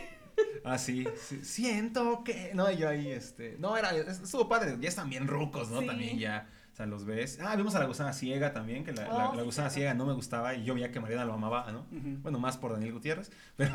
Ah, 0.66 0.78
sí, 0.80 1.06
sí, 1.16 1.40
siento 1.44 2.24
que... 2.24 2.52
No, 2.56 2.70
y 2.72 2.78
yo 2.78 2.90
ahí, 2.90 3.08
este... 3.08 3.56
No, 3.60 3.78
era, 3.78 3.92
estuvo 3.96 4.50
padre, 4.50 4.76
ya 4.82 4.90
están 4.90 5.08
bien 5.10 5.28
rucos, 5.28 5.70
¿no? 5.70 5.80
Sí. 5.82 5.86
También 5.86 6.18
ya, 6.18 6.50
o 6.74 6.76
sea, 6.76 6.88
los 6.88 7.06
ves. 7.06 7.40
Ah, 7.40 7.56
vimos 7.56 7.76
a 7.76 7.80
La 7.80 7.86
Gusana 7.86 8.14
Ciega 8.14 8.52
también, 8.52 8.84
que 8.84 8.92
la, 8.94 9.04
la- 9.08 9.30
Oh, 9.30 9.34
la 9.36 9.42
sí, 9.42 9.46
Gusana. 9.46 9.70
Ciega 9.70 9.94
no 9.94 10.08
me 10.08 10.14
gustaba 10.14 10.56
y 10.56 10.64
yo 10.64 10.74
veía 10.74 10.92
que 10.92 11.00
Mariana 11.00 11.24
lo 11.24 11.34
amaba, 11.34 11.72
¿no? 11.72 11.86
Bueno, 12.24 12.40
más 12.40 12.58
por 12.58 12.72
Daniel 12.74 12.94
Gutiérrez, 12.94 13.32
pero 13.56 13.72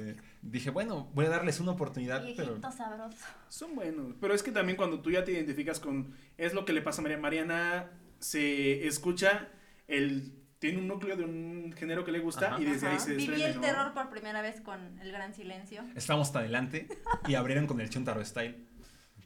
eh, 0.00 0.16
dije, 0.42 0.70
bueno, 0.70 1.08
voy 1.14 1.26
a 1.26 1.28
darles 1.28 1.60
una 1.60 1.70
oportunidad, 1.72 2.24
pero... 2.36 2.60
Sabroso. 2.72 3.16
Son 3.48 3.76
buenos. 3.76 4.14
Pero 4.20 4.34
es 4.34 4.42
que 4.42 4.50
también 4.50 4.76
cuando 4.76 5.00
tú 5.00 5.10
ya 5.12 5.22
te 5.24 5.30
identificas 5.32 5.78
con. 5.78 6.12
Es 6.36 6.54
lo 6.54 6.64
que 6.64 6.72
le 6.72 6.82
pasa 6.82 7.00
a 7.00 7.02
María. 7.02 7.18
Mariana 7.18 7.90
se 8.18 8.86
escucha 8.86 9.48
el. 9.86 10.32
Tiene 10.58 10.78
un 10.78 10.88
núcleo 10.88 11.14
de 11.16 11.24
un 11.24 11.74
género 11.76 12.04
que 12.04 12.10
le 12.12 12.20
gusta 12.20 12.46
Ajá. 12.54 12.60
y 12.60 12.64
desde 12.64 12.88
ahí 12.88 12.98
se 12.98 13.14
Viví 13.14 13.42
el 13.42 13.56
¿no? 13.56 13.60
terror 13.60 13.92
por 13.92 14.08
primera 14.08 14.40
vez 14.40 14.60
con 14.62 14.98
El 14.98 15.12
Gran 15.12 15.34
Silencio. 15.34 15.84
Estábamos 15.94 16.28
hasta 16.28 16.38
adelante 16.38 16.88
y 17.28 17.34
abrieron 17.34 17.66
con 17.66 17.80
el 17.82 17.90
Chuntaro 17.90 18.24
Style. 18.24 18.66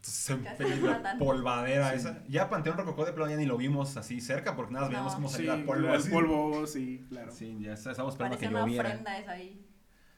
Se 0.01 0.37
la 0.37 1.15
polvadera 1.17 1.89
Sí. 1.91 1.97
esa. 1.97 2.23
Ya 2.27 2.49
Panteón 2.49 2.77
Rococó 2.77 3.05
de 3.05 3.13
plano 3.13 3.29
ya 3.31 3.37
ni 3.37 3.45
lo 3.45 3.57
vimos 3.57 3.97
así 3.97 4.21
cerca 4.21 4.55
porque 4.55 4.73
nada 4.73 4.85
más 4.85 4.89
veíamos 4.91 5.11
No. 5.13 5.17
cómo 5.17 5.29
Sí, 5.29 5.35
salía 5.35 5.53
el 5.55 5.63
polvo 5.65 5.87
el 5.89 5.95
así. 5.95 6.09
polvo, 6.09 6.67
sí, 6.67 7.05
claro. 7.09 7.31
Sí, 7.31 7.57
ya 7.59 7.73
está- 7.73 7.91
estábamos 7.91 8.13
esperando 8.15 8.37
Parecía 8.37 8.49
que 8.49 8.55
una 8.55 8.63
lloviera. 8.65 8.89
ofrenda 8.89 9.17
eso 9.19 9.29
ahí. 9.31 9.65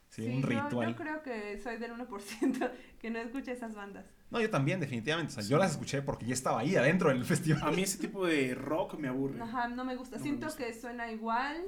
Sí, 0.08 0.26
un 0.26 0.42
yo- 0.42 0.48
ritual. 0.48 0.88
Yo, 0.90 0.96
creo 0.96 1.22
que 1.22 1.58
soy 1.58 1.78
del 1.78 1.92
1% 1.92 2.70
que 3.00 3.10
no 3.10 3.18
escucha 3.18 3.50
esas 3.52 3.74
bandas. 3.74 4.04
No, 4.30 4.40
yo 4.40 4.50
también, 4.50 4.78
definitivamente. 4.78 5.32
O 5.32 5.34
sea, 5.34 5.44
yo 5.44 5.56
las 5.58 5.72
escuché 5.72 6.02
porque 6.02 6.26
ya 6.26 6.34
estaba 6.34 6.60
ahí 6.60 6.76
adentro 6.76 7.08
del 7.08 7.24
festival. 7.24 7.62
A 7.62 7.70
mí 7.72 7.82
ese 7.82 7.98
tipo 7.98 8.26
de 8.26 8.54
rock 8.54 8.94
me 8.98 9.08
aburre. 9.08 9.40
Ajá, 9.42 9.68
no 9.68 9.84
me 9.84 9.96
gusta. 9.96 10.16
No 10.16 10.20
me 10.22 10.28
Siento 10.28 10.46
gusta. 10.46 10.64
que 10.64 10.74
suena 10.74 11.10
igual. 11.10 11.62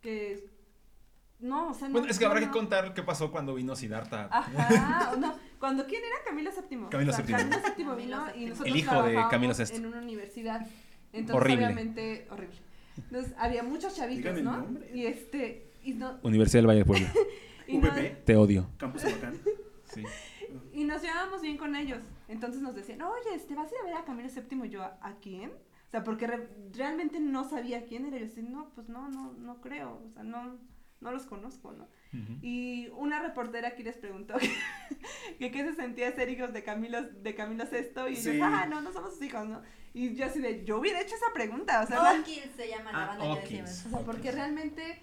Que. 0.00 0.48
No, 1.40 1.68
o 1.70 1.74
sea, 1.74 1.88
no. 1.88 1.92
Bueno, 1.94 2.08
es 2.08 2.18
que 2.18 2.24
habrá 2.26 2.40
no, 2.40 2.46
que 2.46 2.52
contar 2.52 2.94
qué 2.94 3.02
pasó 3.02 3.30
cuando 3.30 3.54
vino 3.54 3.76
Siddhartha. 3.76 4.28
Ajá, 4.30 5.16
no. 5.16 5.34
Cuando 5.60 5.86
quién 5.86 6.02
era 6.04 6.16
Camilo 6.24 6.50
VII. 6.50 6.86
Camilo 6.90 7.12
VII. 7.16 7.24
Camilo 7.32 7.48
VII 7.56 7.60
Camilo 7.74 7.96
vino 7.96 8.26
y 8.36 8.44
nosotros 8.46 8.68
El 8.68 8.76
hijo 8.76 9.02
de 9.02 9.14
Camilo 9.30 9.54
VI. 9.54 9.76
En 9.76 9.86
una 9.86 9.98
universidad. 9.98 10.66
Entonces, 11.12 11.36
Horrible. 11.36 11.64
obviamente, 11.66 12.26
horrible. 12.30 12.56
Entonces, 12.96 13.34
había 13.38 13.62
muchos 13.62 13.94
chavitos, 13.96 14.42
¿no? 14.42 14.66
Y 14.92 15.06
este. 15.06 15.70
Y, 15.84 15.94
no, 15.94 16.18
Universidad 16.22 16.60
del 16.62 16.66
Valle 16.68 16.80
de 16.80 16.84
Puebla. 16.84 17.12
VP, 17.68 18.22
Te 18.24 18.36
odio. 18.36 18.68
Campus 18.76 19.04
Bacán. 19.04 19.34
Sí. 19.84 20.02
y 20.72 20.84
nos 20.84 21.02
llevábamos 21.02 21.40
bien 21.42 21.56
con 21.56 21.76
ellos. 21.76 22.00
Entonces 22.28 22.60
nos 22.62 22.74
decían, 22.74 23.00
oye, 23.02 23.34
este, 23.34 23.54
¿vas 23.54 23.70
a 23.70 23.74
ir 23.74 23.80
a 23.80 23.84
ver 23.84 23.94
a 23.94 24.04
Camilo 24.04 24.28
VII? 24.28 24.66
Y 24.66 24.70
yo, 24.70 24.82
¿a, 24.82 24.98
a 25.00 25.14
quién? 25.22 25.50
O 25.50 25.90
sea, 25.90 26.04
porque 26.04 26.26
re- 26.26 26.48
realmente 26.74 27.20
no 27.20 27.48
sabía 27.48 27.84
quién 27.84 28.04
era. 28.06 28.16
Y 28.16 28.20
yo 28.20 28.26
decía, 28.26 28.42
no, 28.42 28.70
pues 28.74 28.88
no, 28.88 29.08
no, 29.08 29.32
no 29.34 29.60
creo. 29.60 30.02
O 30.06 30.10
sea, 30.12 30.22
no, 30.24 30.56
no 31.00 31.12
los 31.12 31.26
conozco, 31.26 31.72
¿no? 31.72 31.86
Y 32.42 32.88
una 32.96 33.20
reportera 33.20 33.68
aquí 33.68 33.82
les 33.82 33.96
preguntó 33.98 34.34
que 35.38 35.50
qué 35.50 35.64
se 35.64 35.74
sentía 35.74 36.10
ser 36.12 36.28
hijos 36.30 36.52
de 36.52 36.62
Camilo, 36.62 37.02
de 37.02 37.34
Camilo 37.34 37.64
VI 37.70 38.10
y 38.12 38.16
Sí. 38.16 38.30
ellos, 38.30 38.48
ah, 38.50 38.66
no, 38.68 38.80
no 38.80 38.92
somos 38.92 39.12
sus 39.14 39.22
hijos, 39.22 39.46
¿no? 39.46 39.62
Y 39.94 40.14
yo 40.14 40.26
así 40.26 40.40
de, 40.40 40.64
yo 40.64 40.78
hubiera 40.78 41.00
hecho 41.00 41.14
esa 41.14 41.32
pregunta, 41.34 41.82
o 41.82 41.86
sea, 41.86 42.24
se 42.56 42.68
llama 42.68 42.92
la 42.92 43.04
Ah, 43.04 43.06
banda 43.06 43.24
que 43.24 43.46
Okils. 43.46 43.64
decimos. 43.64 43.86
o 43.86 43.90
sea, 43.96 44.06
porque 44.06 44.32
realmente, 44.32 44.98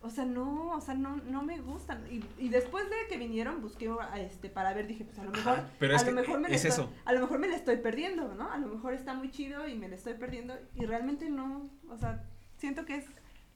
o 0.00 0.10
sea, 0.10 0.24
no, 0.24 0.70
o 0.70 0.80
sea, 0.80 0.94
no, 0.94 1.16
no 1.16 1.42
me 1.42 1.58
gustan. 1.60 2.04
Y, 2.10 2.24
y 2.38 2.48
después 2.48 2.88
de 2.90 2.96
que 3.08 3.16
vinieron, 3.18 3.60
busqué 3.62 3.88
a 4.00 4.20
este, 4.20 4.48
para 4.48 4.72
ver, 4.74 4.86
dije, 4.86 5.04
pues 5.04 5.18
a 5.18 5.24
lo 5.24 5.30
mejor, 5.30 5.58
Ajá, 5.60 5.70
pero 5.78 5.94
a 5.94 5.96
es 5.96 6.02
lo 6.02 6.08
que 6.08 6.14
mejor 6.20 6.40
me 6.40 6.48
es 6.48 6.64
estoy, 6.64 6.70
eso. 6.84 6.92
a 7.04 7.12
lo 7.12 7.20
mejor 7.20 7.38
me 7.38 7.48
le 7.48 7.56
estoy 7.56 7.76
perdiendo, 7.76 8.34
¿no? 8.34 8.50
A 8.50 8.58
lo 8.58 8.68
mejor 8.68 8.94
está 8.94 9.14
muy 9.14 9.30
chido 9.30 9.66
y 9.68 9.76
me 9.76 9.88
le 9.88 9.96
estoy 9.96 10.14
perdiendo 10.14 10.58
y 10.74 10.84
realmente 10.86 11.28
no, 11.30 11.70
o 11.88 11.96
sea, 11.96 12.24
siento 12.58 12.84
que 12.84 12.96
es 12.96 13.06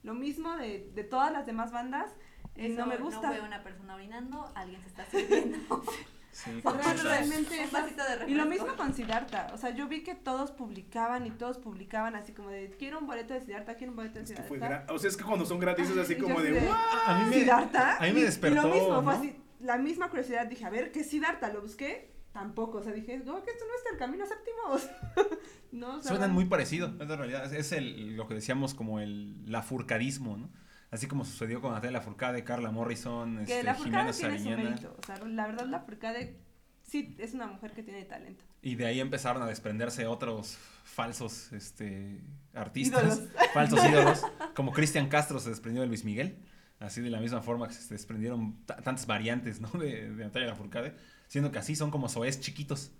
lo 0.06 0.14
mismo 0.14 0.56
de, 0.56 0.90
de 0.94 1.04
todas 1.04 1.30
las 1.32 1.44
demás 1.46 1.72
bandas 1.72 2.10
y 2.54 2.66
Eso, 2.72 2.80
no 2.80 2.86
me 2.86 2.96
gusta. 2.96 3.26
No 3.26 3.32
veo 3.34 3.44
una 3.44 3.62
persona 3.62 3.94
orinando, 3.96 4.50
alguien 4.54 4.80
se 4.80 4.88
está 4.88 5.04
sirviendo. 5.04 5.58
Sí, 6.36 6.50
realmente 7.02 7.66
vasito 7.72 8.02
de 8.04 8.30
Y 8.30 8.34
lo 8.34 8.44
mismo 8.44 8.76
con 8.76 8.92
Siddhartha. 8.92 9.50
O 9.54 9.56
sea, 9.56 9.70
yo 9.70 9.88
vi 9.88 10.02
que 10.02 10.14
todos 10.14 10.50
publicaban 10.50 11.26
y 11.26 11.30
todos 11.30 11.56
publicaban 11.56 12.14
así 12.14 12.32
como 12.34 12.50
de 12.50 12.76
quiero 12.78 12.98
un 12.98 13.06
boleto 13.06 13.32
de 13.32 13.40
Siddhartha, 13.40 13.74
quiero 13.76 13.92
un 13.92 13.96
boleto 13.96 14.16
de 14.18 14.24
Es 14.24 14.30
que 14.32 14.36
Siddhartha. 14.42 14.48
fue 14.48 14.58
gra- 14.60 14.94
O 14.94 14.98
sea, 14.98 15.08
es 15.08 15.16
que 15.16 15.24
cuando 15.24 15.46
son 15.46 15.58
gratis 15.58 15.88
es 15.88 15.96
así 15.96 16.12
Y 16.12 16.16
como 16.18 16.42
de. 16.42 16.52
de- 16.52 16.68
"What?". 16.68 16.76
A 17.06 17.18
mí 17.20 17.30
me, 17.30 17.36
¿Siddhartha? 17.36 17.96
a 17.96 18.00
mí 18.02 18.12
me 18.12 18.20
Y- 18.20 18.22
despertó. 18.24 18.58
Y 18.58 18.62
lo 18.62 18.68
mismo, 18.74 18.94
fue 19.02 19.14
¿no? 19.14 19.18
así, 19.18 19.36
la 19.60 19.78
misma 19.78 20.10
curiosidad. 20.10 20.46
Dije, 20.46 20.66
a 20.66 20.68
ver, 20.70 20.92
¿qué 20.92 21.00
es 21.00 21.08
Siddhartha? 21.08 21.50
Lo 21.54 21.62
busqué, 21.62 22.10
tampoco. 22.36 22.78
O 22.78 22.82
sea, 22.82 22.92
dije, 22.92 23.18
no, 23.24 23.42
que 23.42 23.50
esto 23.50 23.64
no 23.64 23.72
es 23.74 23.92
el 23.92 23.98
camino 23.98 24.24
séptimo. 24.26 25.38
No, 25.72 25.96
o 25.96 26.00
sea, 26.00 26.10
Suenan 26.12 26.32
muy 26.32 26.46
parecido, 26.46 26.94
es 27.00 27.08
la 27.08 27.16
realidad. 27.16 27.52
Es, 27.52 27.72
el, 27.72 28.16
lo 28.16 28.26
que 28.28 28.34
decíamos 28.34 28.72
como 28.72 28.98
el 29.00 29.50
lafurcadismo, 29.50 30.36
¿no? 30.38 30.48
Así 30.90 31.06
como 31.06 31.24
sucedió 31.24 31.60
con 31.60 31.72
Natalia 31.72 31.98
Lafourcade, 31.98 32.44
Carla 32.44 32.70
Morrison, 32.70 33.38
Que 33.38 33.42
este, 33.42 33.62
la 33.64 33.74
Furcade 33.74 34.12
Jimena 34.12 34.38
tiene 34.38 34.38
su 34.38 34.62
mérito. 34.62 34.96
O 34.98 35.04
sea, 35.04 35.18
la 35.26 35.46
verdad, 35.46 35.66
la 35.66 35.80
Furcade 35.80 36.38
sí 36.82 37.14
es 37.18 37.34
una 37.34 37.46
mujer 37.48 37.72
que 37.72 37.82
tiene 37.82 38.04
talento. 38.04 38.44
Y 38.62 38.76
de 38.76 38.86
ahí 38.86 39.00
empezaron 39.00 39.42
a 39.42 39.46
desprenderse 39.46 40.06
otros 40.06 40.56
falsos 40.84 41.52
este, 41.52 42.22
artistas, 42.54 43.18
Ídolos. 43.18 43.28
falsos 43.54 43.84
ídolos, 43.90 44.22
como 44.54 44.72
Cristian 44.72 45.08
Castro 45.08 45.40
se 45.40 45.50
desprendió 45.50 45.82
de 45.82 45.88
Luis 45.88 46.04
Miguel, 46.04 46.38
así 46.78 47.02
de 47.02 47.10
la 47.10 47.20
misma 47.20 47.42
forma 47.42 47.66
que 47.68 47.74
se 47.74 47.92
desprendieron 47.92 48.64
ta- 48.64 48.76
tantas 48.76 49.06
variantes 49.06 49.60
¿no? 49.60 49.68
de, 49.78 50.10
de 50.10 50.24
Natalia 50.24 50.48
Lafourcade, 50.48 50.94
siendo 51.28 51.50
que 51.52 51.58
así 51.58 51.74
son 51.76 51.90
como 51.90 52.08
soez 52.08 52.40
chiquitos. 52.40 52.92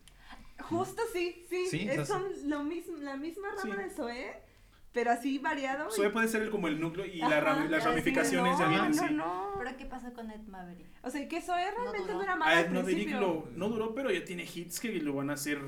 Justo 0.60 1.02
sí, 1.12 1.44
sí. 1.48 1.66
Sí, 1.70 1.88
es- 1.88 2.08
son 2.08 2.24
lo 2.44 2.64
mismo, 2.64 2.96
la 2.98 3.16
misma 3.16 3.48
rama 3.56 3.76
Sí. 3.76 3.82
de 3.82 3.90
Zoé, 3.90 4.42
pero 4.92 5.10
así 5.12 5.38
variado. 5.38 5.88
y- 5.88 5.92
Zoe 5.92 6.10
puede 6.10 6.26
ser 6.28 6.42
el- 6.42 6.50
como 6.50 6.68
el 6.68 6.80
núcleo 6.80 7.04
y 7.04 7.18
la 7.18 7.40
ram- 7.40 7.68
las 7.68 7.84
ramificaciones 7.84 8.52
no, 8.54 8.58
ya 8.58 8.68
vienen, 8.68 8.90
no, 8.96 9.08
sí. 9.08 9.14
no. 9.14 9.52
¿Pero 9.58 9.76
qué 9.76 9.84
pasó 9.86 10.12
con 10.12 10.30
Ed 10.30 10.40
Maverick? 10.46 10.86
O 11.02 11.10
sea, 11.10 11.28
que 11.28 11.40
Zoé 11.42 11.70
realmente 11.70 11.98
no, 12.00 12.06
duró. 12.06 12.22
era 12.22 12.32
A 12.32 12.36
mala 12.36 12.58
al 12.58 12.64
Ed 12.64 12.70
Maverick 12.70 13.10
lo- 13.12 13.48
no 13.54 13.68
duró, 13.68 13.94
pero 13.94 14.10
ya 14.10 14.24
tiene 14.24 14.44
hits 14.44 14.80
que 14.80 14.92
lo 15.00 15.12
van 15.14 15.30
a 15.30 15.34
hacer 15.34 15.60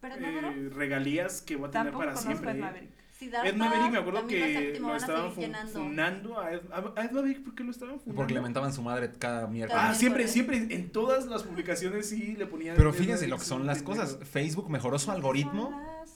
Pero 0.00 0.16
no 0.20 0.30
duró. 0.30 0.50
eh, 0.50 0.68
regalías 0.70 1.40
que 1.42 1.56
va 1.56 1.68
a 1.68 1.70
tener 1.70 1.86
Tampoco 1.86 2.04
para 2.04 2.16
siempre. 2.16 2.50
Ed. 2.52 2.56
Maverick. 2.58 2.90
Siddhartha, 3.18 3.48
Ed 3.48 3.56
Maverick 3.56 3.90
me 3.90 3.98
acuerdo 3.98 4.26
que 4.28 4.78
lo 4.80 4.94
estaban 4.96 5.20
seguir 5.22 5.34
fu- 5.34 5.40
llenando. 5.40 5.72
funando 5.72 6.40
a 6.40 6.52
Ed, 6.52 6.60
a 6.70 7.04
Ed 7.04 7.10
Maverick, 7.10 7.42
¿por 7.42 7.54
qué 7.54 7.64
lo 7.64 7.70
estaban 7.72 7.98
funando? 7.98 8.16
Porque 8.16 8.34
le 8.34 8.40
mentaban 8.40 8.72
su 8.72 8.82
madre 8.82 9.10
cada 9.18 9.46
miércoles. 9.48 9.82
Ah, 9.84 9.94
siempre, 9.94 10.28
siempre, 10.28 10.56
en 10.70 10.90
todas 10.90 11.26
las 11.26 11.42
publicaciones 11.42 12.08
sí 12.08 12.36
le 12.36 12.46
ponían. 12.46 12.76
Pero 12.76 12.92
fíjense 12.92 13.26
lo 13.26 13.38
que 13.38 13.44
son 13.44 13.66
las 13.66 13.82
cosas. 13.82 14.18
Facebook 14.22 14.70
mejoró 14.70 14.98
su 14.98 15.10
algoritmo 15.10 15.70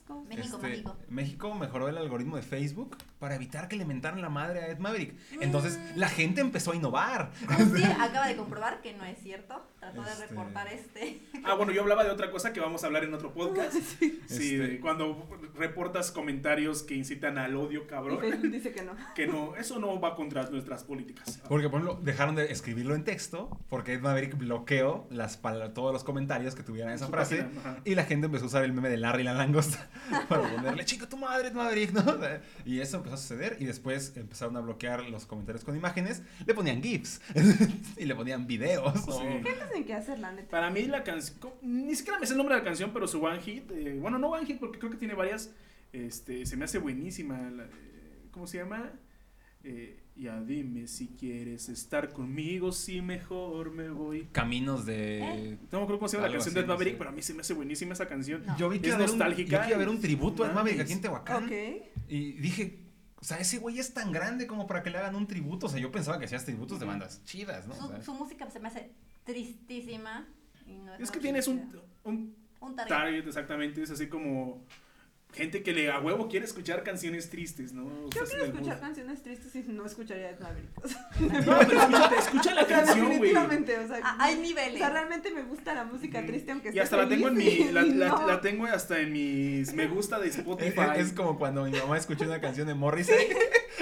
cosas. 0.07 0.22
México 0.37 0.57
Este, 0.57 0.68
mágico. 0.68 0.97
México 1.09 1.55
mejoró 1.55 1.89
el 1.89 1.99
algoritmo 1.99 2.37
de 2.37 2.43
Facebook 2.43 2.97
para 3.18 3.35
evitar 3.37 3.68
que 3.68 3.76
le 3.76 3.85
mentaran 3.85 4.20
la 4.20 4.28
madre 4.28 4.61
a 4.61 4.68
Ed 4.68 4.78
Maverick. 4.78 5.14
Entonces, 5.41 5.78
la 5.97 6.09
gente 6.09 6.41
empezó 6.41 6.72
a 6.72 6.76
innovar. 6.76 7.30
Justi 7.47 7.83
acaba 8.01 8.26
de 8.26 8.37
comprobar 8.37 8.80
que 8.80 8.93
no 8.95 9.05
es 9.05 9.18
cierto. 9.22 9.62
Trató 9.80 10.03
de 10.03 10.11
Este- 10.12 10.26
reportar 10.26 10.68
este. 10.68 11.20
Ah, 11.45 11.55
bueno, 11.55 11.72
yo 11.72 11.83
hablaba 11.83 12.05
de 12.05 12.11
otra 12.11 12.30
cosa 12.30 12.53
que 12.53 12.61
vamos 12.61 12.85
a 12.85 12.87
hablar 12.87 13.03
en 13.05 13.14
otro 13.14 13.33
podcast. 13.33 13.74
Sí, 14.03 14.20
Este- 14.28 14.59
de 14.59 14.80
cuando 14.80 15.28
reportas 15.57 16.11
comentarios 16.12 16.83
que 16.83 16.95
incitan 16.95 17.37
al 17.39 17.57
odio, 17.57 17.87
cabrón. 17.87 18.20
Facebook 18.20 18.51
dice 18.51 18.72
que 18.72 18.83
no. 18.83 18.93
Que 19.14 19.26
no, 19.26 19.57
eso 19.57 19.78
no 19.78 20.01
va 20.01 20.14
contra 20.14 20.49
nuestras 20.51 20.85
políticas. 20.85 21.41
Porque, 21.49 21.68
por 21.68 21.80
ejemplo, 21.80 22.01
dejaron 22.03 22.35
de 22.37 22.51
escribirlo 22.53 22.95
en 22.95 23.05
texto 23.05 23.51
porque 23.68 23.95
Ed 23.95 24.01
Maverick 24.01 24.37
bloqueó 24.39 25.07
las, 25.11 25.41
todos 25.74 25.93
los 25.93 26.05
comentarios 26.05 26.55
que 26.55 26.62
tuvieran 26.62 26.93
esa 26.93 27.07
Su 27.07 27.12
frase. 27.12 27.43
página. 27.45 27.78
Y 27.85 27.95
la 27.95 28.05
gente 28.05 28.26
empezó 28.26 28.45
a 28.45 28.49
usar 28.49 28.64
el 28.64 28.72
meme 28.72 28.89
de 28.89 28.97
Larry 28.97 29.22
la 29.24 29.35
langosta 29.35 29.89
para 30.29 30.43
ponerle 30.55 30.85
chica 30.85 31.09
tu 31.09 31.16
madre, 31.16 31.51
Maverick, 31.51 31.93
¿no? 31.93 32.03
Y 32.64 32.81
eso 32.81 32.97
empezó 32.99 33.14
a 33.14 33.18
suceder 33.18 33.57
y 33.61 33.64
después 33.64 34.12
empezaron 34.16 34.57
a 34.57 34.61
bloquear 34.61 35.05
los 35.11 35.27
comentarios 35.27 35.64
con 35.64 35.77
imágenes. 35.77 36.23
Le 36.47 36.55
ponían 36.55 36.83
GIFs 36.83 37.20
y 37.97 38.05
le 38.05 38.14
ponían 38.14 38.47
videos. 38.47 39.07
¿no? 39.07 39.12
Sí. 39.12 39.25
¿Qué 39.43 39.53
tienen 39.53 39.85
que 39.85 39.95
hacer, 39.95 40.18
la 40.18 40.33
neta? 40.33 40.51
Para 40.51 40.70
mí 40.70 40.83
la 40.87 41.03
canción, 41.05 41.39
ni 41.62 41.95
siquiera 41.95 42.18
me 42.18 42.27
sé 42.27 42.33
el 42.33 42.39
nombre 42.39 42.55
de 42.57 42.61
la 42.61 42.64
canción, 42.64 42.91
pero 42.93 43.07
su 43.09 43.23
One 43.25 43.41
Hit, 43.41 43.70
eh, 43.73 43.99
bueno, 44.01 44.18
no 44.18 44.29
One 44.29 44.47
Hit 44.47 44.59
porque 44.59 44.79
creo 44.79 44.91
que 44.91 44.99
tiene 44.99 45.14
varias, 45.14 45.51
este, 45.93 46.47
se 46.47 46.57
me 46.57 46.64
hace 46.64 46.79
buenísima. 46.79 47.39
la- 47.51 47.64
eh, 47.64 47.68
¿Cómo 48.31 48.47
se 48.47 48.59
llama? 48.59 48.91
Eh, 49.64 49.98
ya 50.16 50.40
dime 50.40 50.86
si 50.88 51.08
quieres 51.08 51.68
estar 51.68 52.12
conmigo, 52.12 52.72
si 52.72 53.00
mejor 53.00 53.70
me 53.70 53.88
voy. 53.88 54.28
Caminos 54.32 54.84
de... 54.84 55.18
¿Eh? 55.20 55.58
No 55.70 55.78
me 55.78 55.84
acuerdo 55.84 55.98
cómo 56.00 56.08
se 56.08 56.16
llama 56.16 56.28
la 56.28 56.32
canción 56.34 56.50
así, 56.50 56.54
de 56.54 56.60
Ed 56.60 56.66
no 56.66 56.72
Maverick, 56.74 56.94
sé. 56.94 56.98
pero 56.98 57.10
a 57.10 57.12
mí 57.12 57.22
se 57.22 57.34
me 57.34 57.40
hace 57.40 57.54
buenísima 57.54 57.92
esa 57.94 58.06
canción. 58.08 58.44
No. 58.44 58.56
Yo 58.58 58.68
vi 58.68 58.78
que 58.80 58.88
Es 58.88 58.94
iba 58.94 58.94
a 58.94 58.98
haber 58.98 59.10
un- 59.10 59.18
nostálgica 59.18 59.68
yo 59.68 59.90
un 59.90 59.96
y- 59.96 60.00
tributo 60.00 60.44
a 60.44 60.48
Ed 60.48 60.52
Maverick 60.54 60.80
aquí 60.82 60.92
en 60.92 61.00
Tehuacán. 61.00 61.44
Ok. 61.44 61.52
Y 62.08 62.32
dije, 62.32 62.78
o 63.16 63.24
sea, 63.24 63.38
ese 63.38 63.58
güey 63.58 63.78
es 63.78 63.94
tan 63.94 64.12
grande 64.12 64.46
como 64.46 64.66
para 64.66 64.82
que 64.82 64.90
le 64.90 64.98
hagan 64.98 65.14
un 65.14 65.26
tributo. 65.26 65.66
O 65.66 65.68
sea, 65.68 65.80
yo 65.80 65.90
pensaba 65.90 66.18
que 66.18 66.24
hacías 66.26 66.44
tributos 66.44 66.78
de 66.80 66.86
bandas 66.86 67.24
chidas, 67.24 67.66
¿no? 67.66 67.74
O 67.74 67.88
sea, 67.88 67.98
Su, 68.02 68.12
su 68.12 68.14
música 68.14 68.50
se 68.50 68.60
me 68.60 68.68
hace 68.68 68.90
tristísima. 69.24 70.26
y 70.66 70.74
no 70.78 70.94
Es 70.94 71.10
que 71.10 71.20
tienes 71.20 71.48
un, 71.48 71.70
un 72.04 72.34
Un 72.60 72.76
target. 72.76 72.88
target, 72.94 73.26
exactamente, 73.26 73.82
es 73.82 73.90
así 73.90 74.08
como 74.08 74.64
gente 75.33 75.62
que 75.62 75.72
le 75.72 75.91
a 75.91 75.99
huevo 75.99 76.28
quiere 76.28 76.45
escuchar 76.45 76.83
canciones 76.83 77.30
tristes, 77.30 77.72
¿no? 77.72 77.85
Yo 78.11 78.24
quiero 78.24 78.45
escuchar 78.45 78.74
mood. 78.74 78.80
canciones 78.80 79.22
tristes 79.22 79.55
y 79.57 79.62
no 79.72 79.87
escucharía 79.87 80.30
Ed 80.30 80.41
Maverick. 80.41 80.70
O 80.85 80.89
sea, 80.89 81.09
No, 81.20 81.59
pero 81.59 81.80
escúchate, 81.80 82.16
escucha 82.18 82.55
la 82.55 82.62
o 82.62 82.66
canción, 82.66 82.99
güey. 82.99 83.11
definitivamente, 83.12 83.78
o 83.78 83.89
sea, 83.89 84.16
hay 84.18 84.35
o 84.37 84.41
niveles. 84.41 84.78
sea, 84.78 84.91
realmente 84.91 85.30
me 85.30 85.43
gusta 85.45 85.72
la 85.74 85.85
música 85.85 86.24
triste 86.26 86.53
aunque 86.53 86.70
Y 86.72 86.78
hasta 86.78 86.97
la 86.99 87.09
tengo 87.09 87.28
en 87.28 87.35
mi, 87.35 87.64
la, 87.72 87.83
y 87.87 87.95
la- 87.95 88.09
no. 88.09 88.26
la 88.26 88.41
tengo 88.43 88.66
hasta 88.66 89.01
en 89.01 89.12
mis 89.12 89.72
me 89.72 89.87
gusta 89.89 90.18
de 90.18 90.28
Spotify. 90.28 90.80
es- 90.97 91.07
es 91.09 91.12
como 91.14 91.39
cuando 91.39 91.64
mi 91.64 91.72
mamá 91.78 91.97
escuchó 91.97 92.24
una 92.26 92.41
canción 92.41 92.66
de 92.68 92.74
Morrissey 92.74 93.28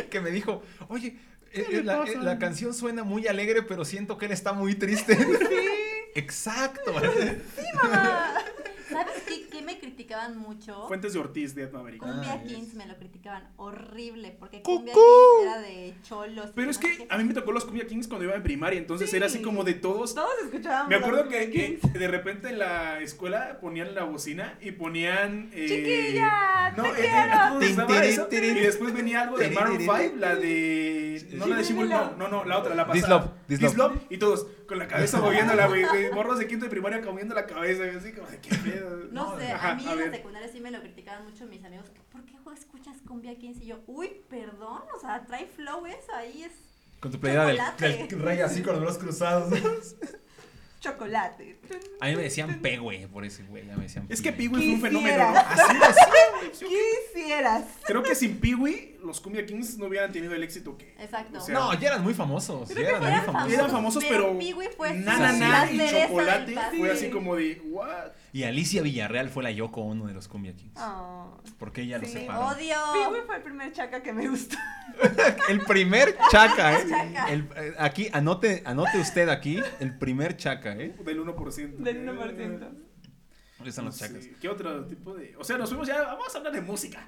que 0.08 0.20
me 0.20 0.30
dijo, 0.30 0.62
oye, 0.88 1.16
eh, 1.52 1.66
¿Qué 1.68 1.78
eh, 1.78 1.82
la, 1.82 2.04
eh, 2.04 2.16
la 2.22 2.38
canción 2.38 2.72
suena 2.72 3.02
muy 3.02 3.26
alegre, 3.26 3.62
pero 3.62 3.84
siento 3.84 4.18
que 4.18 4.26
él 4.26 4.32
está 4.32 4.52
muy 4.52 4.76
triste. 4.76 5.18
Exacto. 6.14 6.92
Mamá. 7.74 8.34
¿Sabes 8.88 9.22
qué, 9.26 9.46
qué 9.48 9.62
me 9.62 9.78
criticaban 10.10 10.38
mucho? 10.38 10.88
Fuentes 10.88 11.12
de 11.12 11.18
Ortiz 11.20 11.54
de 11.54 11.62
Ed 11.64 11.72
Maverick. 11.72 12.00
Cumbia 12.02 12.32
Ah, 12.32 12.42
Kings 12.42 12.68
es. 12.68 12.74
me 12.74 12.86
lo 12.86 12.96
criticaban 12.96 13.48
horrible 13.56 14.36
porque 14.38 14.60
¡Cucú! 14.62 14.76
Cumbia 14.78 14.94
Kings 14.94 15.42
era 15.42 15.58
de 15.60 15.94
cholos. 16.02 16.50
Pero 16.54 16.70
es 16.70 16.76
no 16.78 16.82
que 16.82 17.06
a 17.08 17.18
mí 17.18 17.24
me 17.24 17.34
tocó 17.34 17.52
los 17.52 17.64
Cumbia 17.64 17.86
Kings 17.86 18.08
cuando 18.08 18.24
iba 18.26 18.34
en 18.34 18.42
primaria, 18.42 18.78
entonces 18.78 19.08
Sí. 19.10 19.16
era 19.16 19.26
así 19.26 19.40
como 19.40 19.62
de 19.64 19.74
todos. 19.74 20.14
Todos 20.14 20.30
escuchábamos. 20.44 20.88
Me 20.88 20.96
acuerdo 20.96 21.28
que, 21.28 21.78
de 21.92 22.08
repente 22.08 22.48
en 22.50 22.58
la 22.58 23.00
escuela 23.00 23.58
ponían 23.60 23.94
la 23.94 24.04
bocina 24.04 24.58
y 24.60 24.72
ponían. 24.72 25.50
eh, 25.52 25.66
Chiquilla, 25.68 26.70
No, 26.76 26.82
te 26.84 26.88
eh, 26.90 26.94
quiero. 26.96 27.76
daba 27.76 27.88
tirin, 27.96 28.10
eso, 28.10 28.26
tirin. 28.26 28.56
Y 28.56 28.60
después 28.60 28.92
venía 28.92 29.22
algo 29.22 29.38
de 29.38 29.50
Maroon 29.50 29.78
tirin, 29.78 29.94
5, 30.02 30.16
la 30.18 30.34
de. 30.36 31.28
No 31.34 31.46
la 31.46 31.56
de 31.56 31.64
Shibul, 31.64 31.88
no, 31.88 32.16
no, 32.16 32.28
no, 32.28 32.44
la 32.44 32.58
otra, 32.58 32.74
la 32.74 32.86
pasada. 32.86 33.32
Love, 33.76 33.98
Y 34.10 34.16
todos 34.18 34.46
con 34.66 34.78
la 34.78 34.86
cabeza 34.88 35.20
moviéndola, 35.20 35.66
güey. 35.68 35.84
Morros 36.12 36.38
de 36.38 36.46
quinto 36.46 36.64
de 36.64 36.70
primaria 36.70 37.00
moviendo 37.00 37.34
la 37.34 37.46
cabeza, 37.46 37.84
así 37.96 38.12
como 38.12 38.28
de 38.28 38.38
qué 38.38 38.54
pedo. 38.56 39.08
No 39.10 39.36
sé, 39.38 39.52
Ajá, 39.52 39.72
a 39.72 39.74
mí 39.74 39.84
a 39.86 39.94
en 40.00 40.10
la 40.10 40.16
secundaria 40.16 40.48
sí 40.48 40.60
me 40.60 40.70
lo 40.70 40.80
criticaban 40.80 41.24
mucho 41.24 41.46
mis 41.46 41.64
amigos. 41.64 41.90
¿Por 42.10 42.24
qué 42.24 42.34
escuchas 42.54 42.96
Cumbia 43.06 43.36
Kings? 43.36 43.60
Y 43.60 43.66
yo, 43.66 43.80
uy, 43.86 44.22
perdón, 44.28 44.82
o 44.94 45.00
sea, 45.00 45.24
trae 45.26 45.46
flow 45.46 45.86
eso, 45.86 46.12
ahí 46.14 46.44
es... 46.44 46.52
Con 47.00 47.10
tu 47.10 47.18
playera 47.18 47.46
del, 47.46 48.08
del 48.08 48.20
rey 48.20 48.40
así 48.40 48.62
con 48.62 48.74
los 48.74 48.82
brazos 48.82 48.98
cruzados. 48.98 49.96
Chocolate. 50.80 51.58
A 52.00 52.06
mí 52.06 52.16
me 52.16 52.22
decían 52.22 52.60
pe, 52.60 52.78
güey, 52.78 53.06
por 53.06 53.24
ese 53.24 53.42
güey. 53.44 53.66
Ya 53.66 53.76
me 53.76 53.82
decían 53.84 54.06
Es 54.08 54.22
que 54.22 54.32
pi, 54.32 54.48
Peewee 54.48 54.64
fue 54.64 54.74
un 54.74 54.80
fenómeno. 54.80 55.24
Así 55.36 55.76
lo 55.76 55.84
hacía, 55.84 56.04
güey. 56.38 56.50
Sí, 56.54 56.64
ok. 56.64 56.72
Quisieras. 57.12 57.64
Creo 57.84 58.02
que 58.02 58.14
sin 58.14 58.38
Peewee, 58.38 58.89
los 59.02 59.20
Cumbia 59.20 59.44
Kings 59.46 59.78
no 59.78 59.86
hubieran 59.86 60.12
tenido 60.12 60.34
el 60.34 60.42
éxito 60.42 60.76
que. 60.78 60.94
Exacto. 60.98 61.38
O 61.38 61.40
sea, 61.40 61.54
No, 61.54 61.74
ya 61.74 61.88
eran 61.88 62.02
muy 62.04 62.14
famosos. 62.14 62.68
Ya 62.68 62.74
Creo 62.74 62.86
que 62.86 62.90
eran 62.90 63.02
muy 63.02 63.10
eran 63.12 63.24
famosos. 63.26 63.52
Eran 63.52 63.70
famosos, 63.70 64.04
pero. 64.08 64.38
Peewee 64.38 64.68
fue 64.76 64.94
na, 64.94 65.14
su- 65.16 65.20
na, 65.22 65.32
na, 65.32 65.64
la 65.66 65.72
y 65.72 65.90
chocolate 66.06 66.56
fue 66.78 66.90
así 66.92 67.10
como 67.10 67.36
de. 67.36 67.60
¿What? 67.66 68.12
Y 68.32 68.44
Alicia 68.44 68.82
Villarreal 68.82 69.28
fue 69.28 69.42
la 69.42 69.50
Yoko 69.50 69.80
Ono 69.82 70.06
de 70.06 70.14
los 70.14 70.28
Cumbia 70.28 70.54
Kings. 70.54 70.78
Oh. 70.80 71.36
Porque 71.58 71.82
ella 71.82 71.98
los 71.98 72.08
Sí, 72.08 72.18
separó. 72.20 72.46
Odio. 72.48 72.76
Peewee 72.92 73.22
fue 73.26 73.36
el 73.36 73.42
primer 73.42 73.72
chaca 73.72 74.02
que 74.02 74.12
me 74.12 74.28
gustó. 74.28 74.56
El 75.48 75.60
primer 75.60 76.16
chaca, 76.30 76.78
¿eh? 76.78 76.84
Chaca. 76.88 77.30
El- 77.32 77.48
eh, 77.56 77.74
aquí, 77.78 78.08
anote, 78.12 78.62
anote 78.66 78.98
usted 78.98 79.28
aquí, 79.28 79.58
el 79.78 79.96
primer 79.98 80.36
chaca, 80.36 80.74
¿eh? 80.76 80.94
Del 81.04 81.20
1%. 81.24 81.76
Del 81.78 82.06
1%. 82.08 82.68
Ahí 83.60 83.68
están 83.68 83.84
los 83.84 83.96
sé, 83.96 84.36
¿Qué 84.40 84.48
otro 84.48 84.84
tipo 84.86 85.14
de.? 85.14 85.36
O 85.36 85.44
sea, 85.44 85.58
nos 85.58 85.68
fuimos 85.68 85.86
ya. 85.86 86.02
Vamos 86.02 86.34
a 86.34 86.38
hablar 86.38 86.52
de 86.52 86.60
música. 86.62 87.06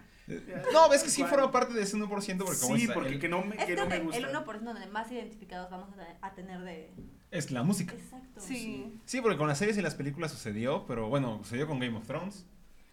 No, 0.72 0.88
ves 0.88 1.02
que 1.02 1.10
sí 1.10 1.22
¿Cuál? 1.22 1.30
forma 1.30 1.50
parte 1.52 1.74
de 1.74 1.82
ese 1.82 1.96
1% 1.96 2.08
porque 2.08 2.60
como 2.60 2.76
Sí, 2.76 2.84
es, 2.84 2.90
porque 2.92 3.08
el- 3.10 3.20
que 3.20 3.28
no 3.28 3.42
me, 3.42 3.56
Es 3.56 3.64
que 3.64 3.74
no 3.76 3.86
me 3.86 3.98
gusta. 4.00 4.18
el 4.18 4.26
1% 4.26 4.72
donde 4.72 4.86
más 4.86 5.10
identificados 5.10 5.70
vamos 5.70 5.88
a 6.20 6.34
tener- 6.34 6.60
de... 6.62 6.90
es 7.30 7.50
la 7.50 7.62
música. 7.62 7.94
Exacto. 7.94 8.40
Sí. 8.40 9.00
Sí, 9.04 9.20
porque 9.20 9.36
con 9.36 9.48
las 9.48 9.58
series 9.58 9.76
y 9.78 9.82
las 9.82 9.94
películas 9.94 10.30
sucedió, 10.30 10.86
pero 10.86 11.08
bueno, 11.08 11.38
sucedió 11.42 11.66
con 11.66 11.78
Game 11.80 11.96
of 11.96 12.06
Thrones. 12.06 12.46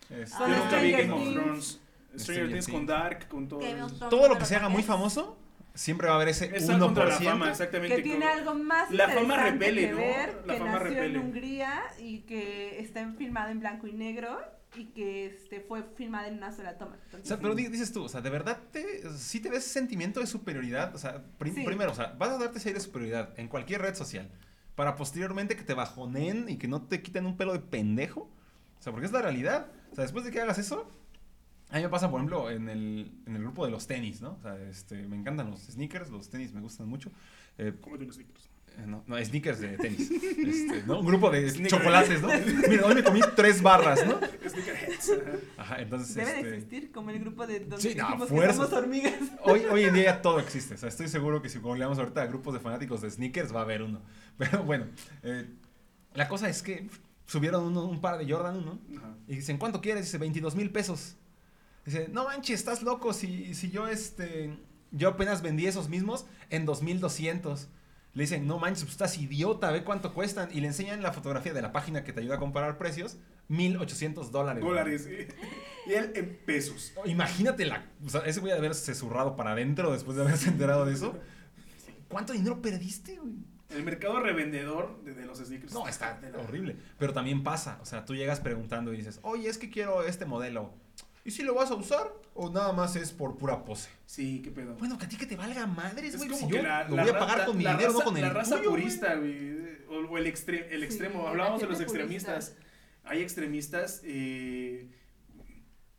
Este, 0.09 0.37
Con 0.37 0.49
Yo 0.49 0.57
nunca 0.57 0.79
vi 0.81 0.89
Stranger 0.91 1.07
Game 1.07 1.13
of 1.13 1.19
Things. 1.21 1.35
Thrones. 1.43 1.79
Stranger 2.17 2.49
Things 2.51 2.67
con. 2.67 2.85
Dark, 2.87 3.27
con 3.27 3.47
todo. 3.47 3.59
Game 3.59 3.81
of 3.83 3.91
eso. 3.91 3.97
Thrones, 3.97 4.09
Todo 4.09 4.27
lo 4.29 4.37
que 4.39 4.45
se 4.45 4.55
haga 4.55 4.67
muy 4.69 4.81
famoso, 4.81 5.37
siempre 5.75 6.07
va 6.07 6.13
a 6.13 6.15
haber 6.15 6.29
ese 6.29 6.45
Está 6.45 6.73
1%. 6.73 6.79
contra 6.79 7.05
la 7.05 7.15
fama, 7.19 7.49
exactamente. 7.51 7.97
Que 7.97 8.01
tiene 8.01 8.25
algo 8.25 8.55
más 8.55 8.89
La 8.89 9.07
fama 9.09 9.37
repele, 9.37 9.81
que 9.87 9.91
¿no? 9.91 9.97
ver, 9.97 10.41
La 10.47 10.53
que 10.53 10.59
fama 10.59 10.71
nació 10.73 10.87
repele. 10.89 11.05
en 11.05 11.17
Hungría 11.25 11.81
y 11.99 12.21
que 12.21 12.79
está 12.79 13.07
filmada 13.17 13.51
en 13.51 13.59
blanco 13.59 13.85
y 13.85 13.93
negro 13.93 14.39
y 14.75 14.85
que 14.85 15.25
este 15.25 15.61
fue 15.61 15.83
filmada 15.95 16.27
en 16.27 16.35
una 16.37 16.51
sola 16.51 16.77
toma. 16.77 16.91
O 16.91 17.05
Entonces, 17.05 17.27
sea, 17.27 17.39
pero 17.39 17.55
di- 17.55 17.67
dices 17.67 17.91
tú, 17.91 18.03
o 18.03 18.09
sea, 18.09 18.21
¿de 18.21 18.29
verdad 18.29 18.59
te, 18.71 19.09
sí 19.17 19.39
te 19.39 19.49
ves 19.49 19.59
ese 19.65 19.69
sentimiento 19.79 20.19
de 20.19 20.27
superioridad? 20.27 20.93
O 20.95 20.97
sea, 20.97 21.23
prim- 21.37 21.55
Sí. 21.55 21.63
primero, 21.65 21.91
o 21.91 21.95
sea, 21.95 22.15
vas 22.19 22.29
a 22.29 22.37
darte 22.37 22.59
ese 22.59 22.69
aire 22.69 22.79
de 22.79 22.85
superioridad 22.85 23.37
en 23.39 23.47
cualquier 23.47 23.81
red 23.81 23.95
social 23.95 24.29
para 24.75 24.95
posteriormente 24.95 25.55
que 25.55 25.63
te 25.63 25.73
bajonen 25.73 26.47
y 26.49 26.57
que 26.57 26.67
no 26.67 26.83
te 26.83 27.01
quiten 27.01 27.25
un 27.25 27.35
pelo 27.35 27.53
de 27.53 27.59
pendejo. 27.59 28.21
O 28.79 28.81
sea, 28.81 28.91
porque 28.93 29.07
es 29.07 29.11
la 29.11 29.21
realidad. 29.21 29.67
O 29.91 29.95
sea, 29.95 30.03
después 30.03 30.23
de 30.23 30.31
que 30.31 30.39
hagas 30.39 30.57
eso, 30.57 30.89
a 31.69 31.77
mí 31.77 31.83
me 31.83 31.89
pasa, 31.89 32.09
por 32.09 32.19
ejemplo, 32.19 32.49
en 32.49 32.69
el, 32.69 33.11
en 33.25 33.35
el 33.35 33.41
grupo 33.41 33.65
de 33.65 33.71
los 33.71 33.87
tenis, 33.87 34.21
¿no? 34.21 34.33
O 34.33 34.41
sea, 34.41 34.55
este, 34.69 35.05
me 35.07 35.15
encantan 35.17 35.49
los 35.51 35.61
sneakers, 35.61 36.09
los 36.09 36.29
tenis 36.29 36.53
me 36.53 36.61
gustan 36.61 36.87
mucho. 36.87 37.11
Eh, 37.57 37.73
Cómete 37.81 38.03
unos 38.05 38.15
sneakers. 38.15 38.48
No, 38.85 39.03
no, 39.07 39.23
sneakers 39.23 39.59
de 39.59 39.77
tenis. 39.77 40.09
Este, 40.11 40.83
¿no? 40.85 40.99
Un 40.99 41.05
grupo 41.05 41.29
de 41.29 41.49
Sneaker. 41.49 41.77
chocolates, 41.77 42.21
¿no? 42.21 42.29
Mira, 42.69 42.85
hoy 42.85 42.95
me 42.95 43.03
comí 43.03 43.19
tres 43.35 43.61
barras, 43.61 44.05
¿no? 44.05 44.19
Sneakerheads. 44.49 45.11
ajá. 45.57 45.81
Entonces. 45.81 46.15
Debe 46.15 46.31
de 46.31 46.37
este, 46.39 46.55
existir 46.55 46.91
como 46.91 47.09
el 47.11 47.19
grupo 47.19 47.45
de 47.47 47.59
donde 47.61 47.77
Sí, 47.81 47.95
no, 47.95 48.07
que 48.27 48.53
somos 48.53 48.71
hormigas. 48.73 49.13
Hoy, 49.43 49.61
hoy 49.71 49.83
en 49.83 49.93
día 49.93 50.03
ya 50.05 50.21
todo 50.21 50.39
existe. 50.39 50.75
O 50.75 50.77
sea, 50.77 50.89
estoy 50.89 51.07
seguro 51.07 51.41
que 51.41 51.49
si 51.49 51.59
googleamos 51.59 51.97
ahorita 51.99 52.21
a 52.21 52.25
grupos 52.27 52.53
de 52.53 52.59
fanáticos 52.59 53.01
de 53.01 53.09
sneakers 53.11 53.53
va 53.53 53.59
a 53.59 53.63
haber 53.63 53.81
uno. 53.83 54.01
Pero 54.37 54.63
bueno, 54.63 54.85
eh, 55.23 55.47
la 56.13 56.27
cosa 56.27 56.49
es 56.49 56.61
que 56.61 56.87
subieron 57.25 57.63
uno- 57.63 57.85
un 57.85 58.01
par 58.01 58.17
de 58.17 58.31
Jordan 58.31 58.57
1 58.57 58.79
Ajá. 58.97 59.15
y 59.27 59.35
dicen, 59.35 59.57
¿cuánto 59.57 59.81
quieres? 59.81 60.05
Dice, 60.05 60.17
22 60.17 60.55
mil 60.55 60.71
pesos. 60.71 61.15
Dice, 61.85 62.07
no 62.11 62.25
manches, 62.25 62.59
estás 62.59 62.81
loco. 62.83 63.13
Si, 63.13 63.53
si 63.53 63.69
yo, 63.71 63.87
este, 63.87 64.53
yo 64.91 65.09
apenas 65.09 65.41
vendí 65.41 65.65
esos 65.67 65.89
mismos 65.89 66.25
en 66.49 66.65
2200. 66.65 67.67
Le 68.13 68.23
dicen, 68.23 68.47
no 68.47 68.57
manches, 68.57 68.83
pues 68.83 68.93
estás 68.93 69.17
idiota, 69.17 69.71
ve 69.71 69.83
cuánto 69.83 70.13
cuestan. 70.13 70.49
Y 70.51 70.61
le 70.61 70.67
enseñan 70.67 71.01
la 71.01 71.13
fotografía 71.13 71.53
de 71.53 71.61
la 71.61 71.71
página 71.71 72.03
que 72.03 72.11
te 72.11 72.21
ayuda 72.21 72.35
a 72.35 72.39
comparar 72.39 72.77
precios, 72.77 73.17
1800 73.49 74.31
dólares. 74.31 74.63
Dólares. 74.63 75.07
sí. 75.07 75.27
Y 75.87 75.93
él 75.93 76.11
en 76.15 76.39
pesos. 76.45 76.93
Imagínate 77.05 77.65
la. 77.65 77.85
O 78.05 78.09
sea, 78.09 78.21
ese 78.21 78.39
güey 78.39 78.51
de 78.51 78.59
haberse 78.59 78.93
zurrado 78.95 79.35
para 79.35 79.51
adentro 79.51 79.91
después 79.91 80.17
de 80.17 80.23
haberse 80.23 80.49
enterado 80.49 80.85
de 80.85 80.93
eso. 80.93 81.15
¿Cuánto 82.07 82.33
dinero 82.33 82.61
perdiste, 82.61 83.17
güey? 83.17 83.33
El 83.69 83.83
mercado 83.83 84.19
revendedor 84.19 85.03
de, 85.03 85.13
de 85.13 85.25
los 85.25 85.37
sneakers. 85.37 85.71
No, 85.73 85.87
está 85.87 86.19
horrible. 86.43 86.75
Pero 86.97 87.13
también 87.13 87.43
pasa. 87.43 87.77
O 87.81 87.85
sea, 87.85 88.03
tú 88.03 88.15
llegas 88.15 88.39
preguntando 88.39 88.91
y 88.91 88.97
dices, 88.97 89.19
oye, 89.21 89.47
es 89.47 89.59
que 89.59 89.69
quiero 89.69 90.03
este 90.03 90.25
modelo. 90.25 90.73
¿Y 91.25 91.31
si 91.31 91.43
lo 91.43 91.53
vas 91.55 91.69
a 91.71 91.75
usar? 91.75 92.11
¿O 92.33 92.49
nada 92.49 92.71
más 92.73 92.95
es 92.95 93.11
por 93.11 93.37
pura 93.37 93.63
pose? 93.65 93.89
Sí, 94.05 94.41
qué 94.43 94.51
pedo. 94.51 94.75
Bueno, 94.75 94.97
que 94.97 95.05
a 95.05 95.09
ti 95.09 95.17
que 95.17 95.25
te 95.25 95.35
valga 95.35 95.67
madres, 95.67 96.13
es 96.13 96.17
güey. 96.17 96.29
como 96.29 96.47
Si 96.47 96.55
yo 96.55 96.61
la, 96.63 96.87
lo 96.87 96.95
la 96.95 97.03
voy 97.03 97.11
a 97.11 97.19
pagar 97.19 97.37
la- 97.39 97.45
con 97.45 97.57
mi 97.57 97.63
dinero, 97.65 97.79
raza, 97.87 97.97
no 97.99 98.03
con 98.05 98.15
el 98.17 98.21
La 98.23 98.29
raza 98.29 98.57
tuyo, 98.57 98.69
purista, 98.71 99.15
güey. 99.15 99.59
O, 99.89 99.95
o 100.11 100.17
el, 100.17 100.25
extre- 100.27 100.67
el 100.69 100.83
extremo. 100.83 101.21
Sí, 101.23 101.27
Hablábamos 101.27 101.61
de 101.61 101.67
los 101.67 101.79
extremistas. 101.81 102.55
Hay 103.03 103.21
extremistas. 103.21 104.01
eh, 104.03 104.89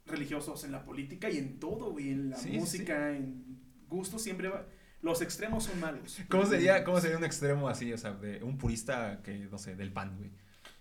religiosos, 0.07 0.65
en 0.65 0.73
la 0.73 0.85
política 0.85 1.31
y 1.31 1.39
en 1.39 1.61
todo, 1.61 1.93
güey, 1.93 2.11
en 2.11 2.31
la 2.31 2.37
Sí, 2.37 2.51
sí, 2.51 2.59
música, 2.59 3.11
en 3.13 3.61
gusto 3.89 4.19
siempre 4.19 4.49
va. 4.49 4.67
Los 5.03 5.23
extremos 5.23 5.65
son 5.65 5.79
malos. 5.81 6.19
¿Cómo 6.29 6.45
sería, 6.47 6.83
¿Cómo 6.85 7.01
sería 7.01 7.17
un 7.17 7.25
extremo 7.25 7.69
así, 7.69 7.93
o 7.93 7.97
sea, 7.99 8.13
de 8.13 8.43
un 8.43 8.59
purista 8.59 9.21
que, 9.23 9.39
no 9.39 9.57
sé, 9.57 9.77
del 9.77 9.93
pan, 9.93 10.17
güey? 10.19 10.31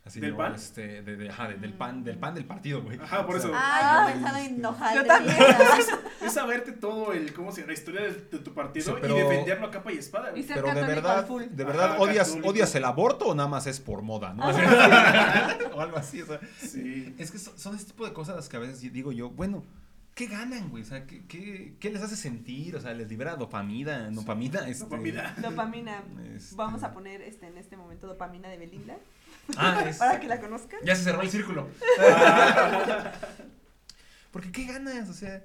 Así, 0.06 0.20
¿Del 0.20 0.36
pan? 0.36 0.56
Este, 0.56 1.02
de, 1.04 1.18
de- 1.18 1.30
ajá, 1.30 1.50
de- 1.50 1.58
del 1.58 1.74
pan, 1.74 2.04
del 2.04 2.18
pan 2.18 2.34
del 2.34 2.46
partido, 2.46 2.82
güey. 2.82 2.98
Ajá, 3.00 3.28
por 3.28 3.36
O 3.36 3.40
sea, 3.40 3.50
eso. 3.50 3.58
Ah, 3.60 4.02
yo 4.02 4.08
Este- 4.08 4.14
pensaba 4.20 4.42
en 4.46 4.62
Nojal 4.62 4.96
Yo 4.96 5.02
de 5.04 5.08
también. 5.08 5.38
mierda. 5.38 5.58
Es 6.26 6.34
saberte 6.34 6.72
todo 6.72 7.14
el, 7.14 7.34
¿cómo 7.34 7.52
se 7.52 7.62
llama? 7.62 7.74
La 7.74 7.78
historia 7.80 8.02
de, 8.02 8.12
de 8.14 8.40
tu 8.40 8.54
partido 8.54 8.86
Sí, 8.96 8.98
pero- 9.02 9.16
y 9.16 9.20
defenderlo 9.22 9.68
a 9.68 9.72
capa 9.72 9.92
y 9.92 9.98
espada. 9.98 10.30
güey. 10.32 10.42
Y 10.42 10.46
ser 10.46 10.56
Pero 10.56 10.68
de 10.74 10.82
verdad, 10.82 11.28
de 11.28 11.64
verdad, 11.64 11.86
Ajá, 11.92 12.00
odias, 12.00 12.28
católico. 12.30 12.50
odias 12.50 12.76
el 12.76 12.86
aborto 12.86 13.26
o 13.28 13.36
nada 13.36 13.50
más 13.50 13.68
es 13.68 13.80
por 13.80 14.02
moda, 14.02 14.34
¿no? 14.34 14.44
o 15.76 15.82
algo 15.82 15.98
así, 15.98 16.22
o 16.22 16.26
sea. 16.26 16.40
Sí. 16.60 17.14
Es 17.20 17.30
que 17.32 17.38
son, 17.38 17.58
son 17.60 17.76
ese 17.76 17.86
tipo 17.86 18.06
de 18.06 18.14
cosas 18.14 18.36
las 18.36 18.50
que 18.50 18.58
a 18.58 18.62
veces 18.62 18.80
digo 18.92 19.12
yo, 19.12 19.30
bueno, 19.30 19.64
¿qué 20.20 20.28
ganan, 20.28 20.70
güey? 20.70 20.84
O 20.84 20.86
sea, 20.86 21.08
¿qué, 21.08 21.26
qué, 21.28 21.78
qué 21.80 21.90
les 21.90 22.02
hace 22.02 22.18
sentir? 22.18 22.76
O 22.76 22.82
sea, 22.82 22.94
les 22.94 23.08
libera 23.08 23.38
dopamina, 23.38 24.10
dopamina, 24.12 24.68
este... 24.68 24.84
Dopamina. 24.84 25.34
Dopamina. 25.42 26.04
Este- 26.36 26.56
Vamos 26.58 26.84
a 26.84 26.92
poner 26.92 27.22
este 27.22 27.48
en 27.48 27.58
este 27.58 27.78
momento 27.78 28.06
dopamina 28.06 28.50
de 28.50 28.58
Belinda. 28.58 28.98
Ah, 29.56 29.86
es... 29.88 29.96
Para 29.98 30.20
que 30.20 30.28
la 30.28 30.42
conozcan. 30.42 30.80
Ya 30.84 30.94
se 30.98 31.04
cerró 31.06 31.22
el 31.22 31.30
círculo. 31.30 31.70
Porque 34.32 34.52
¿qué 34.52 34.66
ganas? 34.66 35.10
O 35.10 35.14
sea, 35.14 35.42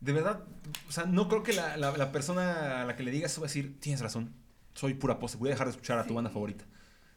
de 0.00 0.12
verdad, 0.12 0.44
o 0.88 0.92
sea, 0.92 1.04
no 1.04 1.28
creo 1.28 1.42
que 1.42 1.52
la, 1.52 1.76
la- 1.76 1.96
la 1.96 2.10
persona 2.12 2.82
a 2.82 2.84
la 2.86 2.96
que 2.96 3.02
le 3.02 3.10
digas 3.10 3.32
eso 3.32 3.40
va 3.42 3.46
a 3.46 3.48
decir, 3.48 3.78
tienes 3.80 4.00
razón, 4.00 4.34
soy 4.74 4.94
pura 4.94 5.18
pose, 5.18 5.36
voy 5.36 5.50
a 5.50 5.52
dejar 5.52 5.66
de 5.66 5.72
escuchar 5.72 5.98
a 5.98 6.02
tu 6.04 6.08
Sí. 6.08 6.14
banda 6.14 6.30
favorita. 6.30 6.64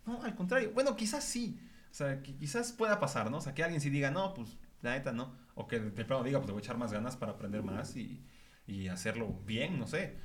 No, 0.06 0.22
al 0.22 0.36
contrario, 0.36 0.72
bueno, 0.74 0.96
quizás 0.96 1.24
sí. 1.24 1.60
O 1.92 1.94
sea, 1.94 2.22
qui- 2.22 2.38
quizás 2.38 2.72
pueda 2.74 3.00
pasar, 3.00 3.32
¿no? 3.32 3.38
O 3.38 3.42
sea, 3.42 3.54
que 3.54 3.64
alguien 3.64 3.82
sí 3.82 3.90
diga, 3.90 4.12
no, 4.12 4.34
pues, 4.34 4.58
la 4.82 4.92
neta, 4.92 5.12
no. 5.12 5.36
O 5.56 5.68
que 5.68 5.80
de 5.80 6.06
plano 6.06 6.24
diga, 6.24 6.40
pues, 6.40 6.48
le 6.48 6.54
voy 6.54 6.62
a 6.62 6.64
echar 6.64 6.78
más 6.78 6.92
ganas 6.94 7.18
para 7.18 7.34
aprender 7.34 7.64
más 7.64 7.96
y, 7.96 8.24
y 8.68 8.88
hacerlo 8.88 9.34
bien, 9.46 9.78
no 9.80 9.88
sé. 9.88 10.18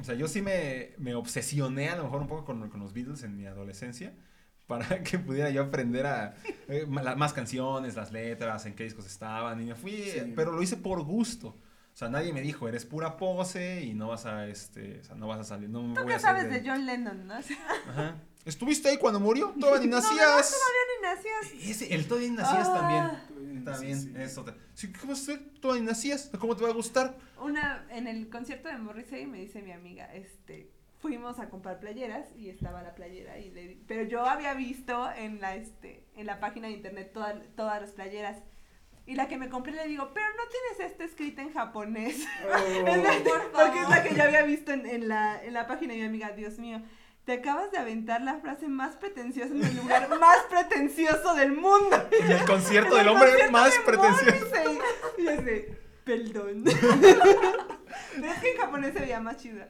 O 0.00 0.04
sea, 0.04 0.14
yo 0.14 0.26
sí 0.26 0.42
me, 0.42 0.92
me 0.98 1.14
obsesioné 1.14 1.88
a 1.90 1.96
lo 1.96 2.04
mejor 2.04 2.22
un 2.22 2.26
poco 2.28 2.44
con, 2.44 2.68
con 2.70 2.80
los 2.80 2.92
Beatles 2.92 3.22
en 3.22 3.36
mi 3.36 3.46
adolescencia 3.46 4.14
para 4.66 5.02
que 5.02 5.18
pudiera 5.18 5.50
yo 5.50 5.62
aprender 5.62 6.06
a 6.06 6.34
eh, 6.68 6.86
la- 6.90 7.14
más 7.14 7.32
canciones, 7.32 7.94
las 7.94 8.10
letras, 8.10 8.64
en 8.66 8.74
qué 8.74 8.84
discos 8.84 9.06
estaban 9.06 9.60
y 9.60 9.66
me 9.66 9.74
fui, 9.74 9.92
Sí. 9.92 10.32
pero 10.34 10.50
lo 10.52 10.62
hice 10.62 10.76
por 10.76 11.02
gusto. 11.02 11.48
O 11.48 11.94
sea, 11.96 12.08
nadie 12.08 12.32
me 12.32 12.40
dijo, 12.40 12.66
eres 12.68 12.86
pura 12.86 13.18
pose 13.18 13.82
y 13.82 13.92
no 13.92 14.08
vas 14.08 14.24
a, 14.24 14.46
este, 14.48 15.00
o 15.00 15.04
sea, 15.04 15.14
no 15.14 15.26
vas 15.28 15.40
a 15.40 15.44
salir, 15.44 15.68
no 15.68 15.82
me 15.82 15.94
¿Tú 15.94 16.06
qué 16.06 16.18
sabes 16.18 16.48
de 16.50 16.62
John 16.66 16.86
Lennon, 16.86 17.26
no? 17.26 17.34
Todavía 17.34 17.58
Ajá. 17.90 18.16
¿Estuviste 18.46 18.88
ahí 18.88 18.96
cuando 18.96 19.20
murió? 19.20 19.48
Todavía 19.60 19.80
ni 19.82 19.88
nacías. 19.88 20.56
ni 20.96 21.02
nacías. 21.06 21.68
Ese, 21.68 21.94
el 21.94 22.08
todavía 22.08 22.30
ni 22.30 22.36
nacías 22.36 22.68
Ah. 22.70 22.74
también. 22.74 23.31
También, 23.64 24.00
Sí, 24.00 24.08
sí. 24.14 24.22
eso. 24.22 24.44
te- 24.44 24.54
Sí, 24.74 24.92
¿Cómo? 24.92 25.14
Todavía 25.60 25.82
ni 25.82 25.88
nacías. 25.88 26.30
¿Cómo 26.38 26.56
te 26.56 26.64
va 26.64 26.70
a 26.70 26.74
gustar? 26.74 27.16
Una, 27.40 27.86
en 27.90 28.06
el 28.08 28.28
concierto 28.28 28.68
de 28.68 28.78
Morrissey 28.78 29.26
me 29.26 29.38
dice 29.38 29.62
mi 29.62 29.72
amiga, 29.72 30.12
este, 30.14 30.70
fuimos 31.00 31.38
a 31.40 31.48
comprar 31.48 31.80
playeras 31.80 32.28
y 32.36 32.48
estaba 32.48 32.82
la 32.82 32.94
playera 32.94 33.38
y 33.38 33.50
le 33.50 33.68
di- 33.68 33.82
pero 33.88 34.02
yo 34.04 34.24
había 34.24 34.54
visto 34.54 35.10
en 35.12 35.40
la 35.40 35.56
este, 35.56 36.04
en 36.16 36.26
la 36.26 36.38
página 36.40 36.68
de 36.68 36.74
internet 36.74 37.12
toda- 37.12 37.40
todas 37.56 37.80
las 37.80 37.90
playeras. 37.92 38.38
Y 39.04 39.16
la 39.16 39.26
que 39.26 39.36
me 39.36 39.48
compré 39.48 39.72
le 39.72 39.88
digo, 39.88 40.12
pero 40.14 40.26
no 40.28 40.42
tienes 40.48 40.92
esta 40.92 41.02
escrita 41.04 41.42
en 41.42 41.52
japonés. 41.52 42.24
Oh. 42.46 42.86
Es 42.86 43.02
la- 43.02 43.24
por 43.24 43.50
porque 43.50 43.80
es 43.80 43.88
la 43.88 44.02
que 44.04 44.14
yo 44.14 44.22
había 44.22 44.42
visto 44.44 44.70
en, 44.72 44.86
en 44.86 45.08
la, 45.08 45.42
en 45.44 45.54
la 45.54 45.66
página 45.66 45.92
y 45.94 45.98
mi 45.98 46.04
amiga, 46.04 46.30
Dios 46.30 46.58
mío, 46.60 46.80
te 47.24 47.32
acabas 47.34 47.70
de 47.70 47.78
aventar 47.78 48.20
la 48.22 48.38
frase 48.40 48.68
más 48.68 48.96
pretenciosa 48.96 49.54
en 49.54 49.64
el 49.64 49.76
lugar 49.76 50.08
más 50.18 50.38
pretencioso 50.50 51.34
del 51.34 51.52
mundo. 51.52 52.08
En 52.20 52.30
el 52.32 52.44
concierto 52.44 52.94
del 52.96 53.06
el 53.06 53.12
hombre 53.12 53.28
concierto 53.30 53.52
más 53.52 53.72
de 53.72 53.80
pretencioso. 53.84 54.44
Morrissey. 54.44 54.78
Y 55.18 55.24
yo 55.24 55.30
así, 55.30 55.64
perdón. 56.04 56.64
Pero 58.16 58.26
es 58.32 58.38
que 58.40 58.52
en 58.52 58.58
japonés 58.60 58.92
se 58.94 59.00
veía 59.00 59.20
más 59.20 59.36
chida. 59.36 59.68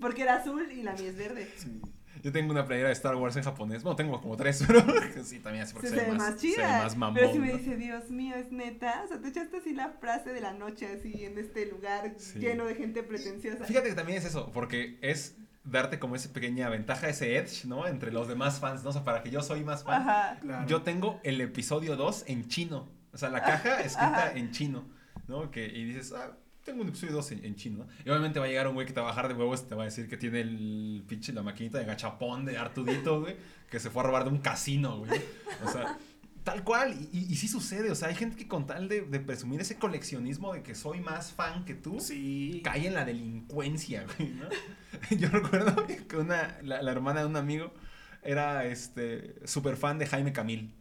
Porque 0.00 0.22
era 0.22 0.36
azul 0.36 0.70
y 0.72 0.82
la 0.82 0.92
mía 0.94 1.10
es 1.10 1.16
verde. 1.16 1.48
Sí. 1.56 1.80
Yo 2.22 2.32
tengo 2.32 2.50
una 2.50 2.66
playera 2.66 2.88
de 2.88 2.92
Star 2.94 3.14
Wars 3.16 3.36
en 3.36 3.44
japonés. 3.44 3.82
Bueno, 3.82 3.96
tengo 3.96 4.20
como 4.20 4.36
tres, 4.36 4.62
pero 4.66 4.82
sí, 5.24 5.38
también 5.38 5.64
así 5.64 5.72
porque 5.72 5.88
Se, 5.88 5.96
se, 5.96 6.04
ve 6.04 6.12
más 6.12 6.26
se 6.40 6.48
ve 6.48 6.54
chida. 6.54 6.82
más 6.82 6.96
mamón. 6.96 7.14
Pero 7.14 7.32
si 7.32 7.38
me 7.38 7.52
dice, 7.52 7.76
Dios 7.76 8.10
mío, 8.10 8.34
es 8.36 8.50
neta. 8.52 9.02
O 9.04 9.08
sea, 9.08 9.20
te 9.20 9.28
echaste 9.28 9.58
así 9.58 9.72
la 9.72 9.90
frase 10.00 10.30
de 10.32 10.40
la 10.40 10.52
noche, 10.52 10.86
así 10.86 11.24
en 11.24 11.38
este 11.38 11.66
lugar 11.66 12.14
Sí. 12.18 12.38
lleno 12.40 12.66
de 12.66 12.74
gente 12.74 13.02
pretenciosa. 13.02 13.64
Fíjate 13.64 13.90
que 13.90 13.94
también 13.94 14.18
es 14.18 14.24
eso, 14.26 14.50
porque 14.52 14.98
es 15.00 15.36
darte 15.64 15.98
como 15.98 16.16
esa 16.16 16.32
pequeña 16.32 16.68
ventaja, 16.68 17.08
ese 17.08 17.36
edge, 17.36 17.66
¿no? 17.66 17.86
Entre 17.86 18.12
los 18.12 18.28
demás 18.28 18.60
fans, 18.60 18.82
¿no? 18.82 18.90
O 18.90 18.92
sea, 18.92 19.04
para 19.04 19.22
que 19.22 19.30
yo 19.30 19.42
soy 19.42 19.64
más 19.64 19.84
fan. 19.84 20.02
Ajá. 20.02 20.38
Claro. 20.40 20.66
Yo 20.66 20.82
tengo 20.82 21.20
el 21.22 21.40
episodio 21.40 21.96
2 21.96 22.24
en 22.28 22.48
chino. 22.48 22.88
O 23.12 23.18
sea, 23.18 23.28
la 23.28 23.42
caja 23.42 23.80
escrita 23.80 24.26
Ajá. 24.28 24.32
en 24.32 24.50
chino, 24.52 24.84
¿no? 25.28 25.50
Que, 25.50 25.66
y 25.66 25.84
dices, 25.84 26.12
ah, 26.12 26.36
tengo 26.64 26.82
un 26.82 26.88
episodio 26.88 27.14
2 27.14 27.32
en, 27.32 27.44
en 27.44 27.54
chino, 27.56 27.84
¿no? 27.84 27.86
Y 28.04 28.10
obviamente 28.10 28.38
va 28.38 28.46
a 28.46 28.48
llegar 28.48 28.68
un 28.68 28.74
güey 28.74 28.86
que 28.86 28.92
te 28.92 29.00
va 29.00 29.06
a 29.08 29.10
bajar 29.10 29.28
de 29.28 29.34
huevos 29.34 29.62
y 29.62 29.68
te 29.68 29.74
va 29.74 29.82
a 29.82 29.86
decir 29.86 30.08
que 30.08 30.16
tiene 30.16 30.40
el 30.40 31.04
pinche, 31.06 31.32
la 31.32 31.42
maquinita 31.42 31.78
de 31.78 31.84
gachapón 31.84 32.44
de 32.44 32.56
Artudito, 32.58 33.20
güey, 33.20 33.36
que 33.68 33.80
se 33.80 33.90
fue 33.90 34.02
a 34.02 34.06
robar 34.06 34.24
de 34.24 34.30
un 34.30 34.38
casino, 34.38 34.98
güey. 34.98 35.20
O 35.64 35.70
sea, 35.70 35.98
tal 36.44 36.64
cual. 36.64 36.94
Y, 36.94 37.08
y, 37.18 37.32
y 37.32 37.36
sí 37.36 37.48
sucede, 37.48 37.90
o 37.90 37.94
sea, 37.94 38.08
hay 38.08 38.14
gente 38.14 38.36
que 38.36 38.48
con 38.48 38.66
tal 38.66 38.88
de, 38.88 39.02
de 39.02 39.20
presumir 39.20 39.60
ese 39.60 39.76
coleccionismo 39.76 40.52
de 40.54 40.62
que 40.62 40.74
soy 40.74 41.00
más 41.00 41.32
fan 41.32 41.64
que 41.64 41.74
tú, 41.74 42.00
Sí. 42.00 42.60
cae 42.64 42.86
en 42.86 42.94
la 42.94 43.04
delincuencia, 43.04 44.04
güey, 44.18 44.30
¿no? 44.30 44.48
Yo 45.18 45.28
recuerdo 45.28 45.86
que 46.08 46.16
una, 46.16 46.56
la, 46.62 46.82
la 46.82 46.92
hermana 46.92 47.20
de 47.20 47.26
un 47.26 47.36
amigo 47.36 47.72
era 48.22 48.64
este 48.66 49.34
súper 49.46 49.76
fan 49.76 49.98
de 49.98 50.06
Jaime 50.06 50.32
Camil. 50.32 50.74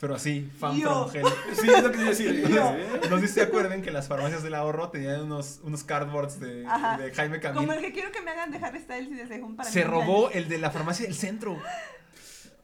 Pero 0.00 0.16
así, 0.16 0.50
fan 0.58 0.76
Yo. 0.78 1.08
from 1.08 1.24
hell. 1.24 1.32
Sí, 1.54 1.68
es 1.70 1.82
lo 1.82 1.92
que. 1.92 2.48
Yo. 2.52 2.74
¿eh? 2.74 3.00
No 3.10 3.18
sé 3.20 3.28
si 3.28 3.34
se 3.34 3.42
acuerdan 3.42 3.80
que 3.80 3.90
las 3.92 4.08
farmacias 4.08 4.42
del 4.42 4.54
ahorro 4.54 4.90
tenían 4.90 5.22
unos, 5.22 5.60
unos 5.62 5.84
cardboards 5.84 6.40
de, 6.40 6.66
Jaime 7.14 7.40
Como 7.40 7.54
Camil. 7.54 7.70
el 7.70 7.80
que 7.80 7.92
quiero 7.92 8.10
que 8.12 8.20
me 8.20 8.32
hagan 8.32 8.50
dejar 8.50 8.78
Styles 8.78 9.08
y 9.12 9.14
de 9.14 9.26
según 9.28 9.54
para 9.56 9.70
Se 9.70 9.84
robó 9.84 10.30
el 10.30 10.48
de 10.48 10.58
la 10.58 10.70
farmacia 10.72 11.06
del 11.06 11.14
centro. 11.14 11.56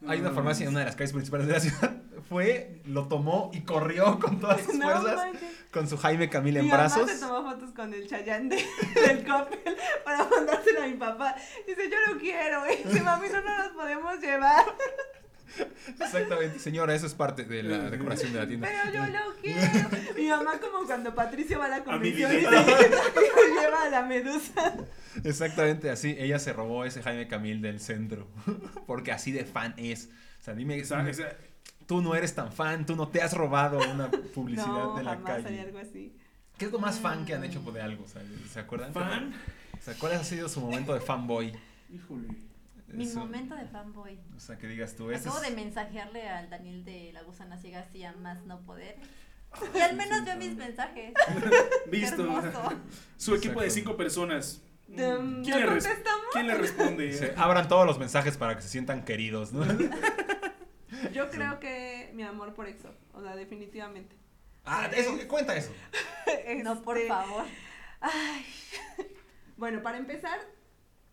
Hay 0.07 0.21
una 0.21 0.33
farmacia 0.33 0.65
en 0.65 0.71
una 0.71 0.81
de 0.81 0.87
las 0.87 0.97
calles 0.97 1.13
principales 1.13 1.47
de 1.47 1.53
la 1.53 1.61
ciudad. 1.61 2.00
Fue, 2.29 2.81
lo 2.85 3.09
tomó 3.09 3.51
y 3.53 3.61
corrió 3.61 4.19
con 4.19 4.41
todas 4.41 4.61
sus 4.63 4.75
No 4.75 4.89
fuerzas 4.91 5.29
con 5.71 5.89
su 5.89 5.97
Jaime 5.97 6.29
Camil 6.29 6.57
en 6.57 6.65
Mi 6.65 6.71
mamá 6.71 6.85
brazos. 6.85 7.11
se 7.11 7.19
tomó 7.21 7.49
fotos 7.49 7.71
con 7.71 7.95
el 7.95 8.09
Chayán 8.09 8.49
de, 8.49 8.57
del 8.95 9.25
Coppel 9.25 9.77
para 10.05 10.25
mandárselo 10.25 10.83
a 10.83 10.87
mi 10.87 10.95
papá. 10.95 11.37
Dice, 11.67 11.89
yo 11.89 12.13
lo 12.13 12.19
quiero. 12.19 12.63
Y 12.71 12.77
dice, 12.77 13.03
mami, 13.03 13.29
no 13.29 13.41
nos 13.41 13.59
los 13.59 13.69
podemos 13.75 14.21
llevar. 14.21 14.65
Exactamente, 15.99 16.59
señora, 16.61 16.95
eso 16.95 17.07
es 17.07 17.15
parte 17.15 17.45
de 17.45 17.63
la 17.63 17.91
decoración 17.91 18.33
de 18.33 18.39
la 18.39 18.47
tienda. 18.47 18.69
Pero 18.69 18.93
yo 18.93 19.13
lo 19.13 19.35
quiero. 19.41 19.89
Mi 20.17 20.29
mamá 20.29 20.59
como 20.61 20.87
cuando 20.87 21.15
Patricio 21.15 21.59
va 21.59 21.67
a 21.67 21.69
la 21.69 21.85
convención 21.85 22.33
y 22.33 22.41
se, 22.41 22.41
y 22.47 22.47
se 22.47 23.61
lleva 23.61 23.83
a 23.83 23.91
la 23.91 24.03
medusa. 24.03 24.75
Exactamente 25.25 25.91
así. 25.91 26.17
Ella 26.19 26.39
se 26.39 26.53
robó 26.53 26.85
ese 26.85 27.03
Jaime 27.03 27.27
Camil 27.27 27.63
del 27.63 27.81
centro. 27.81 28.29
Porque 28.87 29.13
así 29.13 29.33
de 29.33 29.45
fan 29.45 29.75
es. 29.77 30.09
O 30.41 30.45
sea, 30.45 30.55
dime, 30.55 30.77
dime, 30.77 31.15
tú 31.91 32.01
no 32.01 32.15
eres 32.15 32.37
tan 32.37 32.53
fan, 32.53 32.87
tú 32.87 32.95
no 32.95 33.09
te 33.09 33.21
has 33.21 33.33
robado 33.33 33.81
una 33.93 34.09
publicidad 34.33 34.69
No, 34.69 34.97
de 34.97 35.03
la 35.03 35.15
jamás 35.15 35.31
haría 35.31 35.43
calle. 35.45 35.61
algo 35.63 35.79
así. 35.81 36.17
¿Qué 36.57 36.67
es 36.67 36.71
lo 36.71 36.79
más 36.79 37.01
fan 37.01 37.25
que 37.25 37.35
han 37.35 37.43
hecho 37.43 37.61
de 37.63 37.83
algo? 37.83 38.05
O 38.05 38.07
sea, 38.07 38.23
¿Se 38.49 38.61
acuerdan? 38.61 38.93
¿Fan? 38.95 39.35
O 39.77 39.83
sea, 39.83 39.95
¿cuál 39.99 40.13
ha 40.13 40.23
sido 40.23 40.49
su 40.49 40.61
momento 40.61 40.95
de 40.95 41.01
fanboy? 41.01 41.53
Híjole. 41.93 42.29
Mi 42.87 43.07
Eso- 43.07 43.19
momento 43.19 43.57
de 43.57 43.65
fanboy. 43.67 44.21
O 44.37 44.39
sea, 44.39 44.57
que 44.57 44.69
digas 44.69 44.95
tú, 44.95 45.11
este 45.11 45.29
Acabo 45.29 45.43
es- 45.43 45.51
de 45.51 45.57
mensajearle 45.57 46.29
al 46.29 46.49
Daniel 46.49 46.85
de 46.85 47.11
La 47.13 47.23
Gusana 47.25 47.59
Ciega 47.59 47.81
así 47.81 48.05
a 48.05 48.13
más 48.13 48.41
no 48.45 48.61
poder. 48.61 48.95
Y 49.75 49.81
al 49.81 49.97
menos 49.97 50.25
vio 50.25 50.37
mis 50.37 50.55
mensajes. 50.55 51.13
Visto. 51.91 52.25
Su 53.17 53.35
equipo 53.35 53.59
de 53.61 53.67
Exacto. 53.67 53.75
cinco 53.75 53.97
personas. 53.97 54.63
Tum, 54.87 55.43
¿Quién 55.43 55.45
¿Ya 55.45 55.57
le? 55.67 55.81
¿Quién 56.33 56.47
le 56.47 56.55
responde? 56.57 57.07
Dice, 57.07 57.35
abran 57.37 57.67
todos 57.67 57.85
los 57.85 57.99
mensajes 57.99 58.37
para 58.37 58.55
que 58.55 58.63
se 58.63 58.69
sientan 58.69 59.05
queridos, 59.05 59.53
¿no? 59.53 59.65
Yo 61.13 61.31
creo 61.31 61.61
que 61.61 62.11
mi 62.15 62.23
amor 62.23 62.55
por 62.55 62.67
EXO. 62.69 62.95
O 63.13 63.23
sea, 63.23 63.37
definitivamente. 63.37 64.17
ah, 64.65 64.89
eso, 64.95 65.17
cuenta 65.29 65.57
eso. 65.57 65.73
No, 66.63 66.83
por 66.83 66.97
Este, 66.97 67.09
favor. 67.09 67.45
Ay. 68.01 68.47
Bueno, 69.57 69.83
para 69.83 69.99
empezar, 69.99 70.41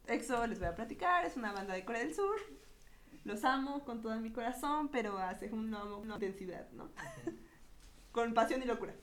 EXO 0.08 0.48
les 0.48 0.60
voy 0.60 0.70
a 0.70 0.76
platicar, 0.76 1.26
es 1.26 1.36
una 1.36 1.52
banda 1.52 1.74
de 1.74 1.84
Corea 1.84 2.02
del 2.02 2.16
Sur. 2.16 2.38
Los 3.26 3.44
amo 3.44 3.84
con 3.84 4.02
todo 4.02 4.16
mi 4.22 4.32
corazón, 4.32 4.88
pero 4.90 5.18
hace 5.18 5.52
un 5.52 5.74
amo 5.74 6.00
con 6.00 6.12
intensidad, 6.14 6.70
¿no? 6.72 6.90
con 8.14 8.34
pasión 8.34 8.64
y 8.64 8.66
locura. 8.66 8.94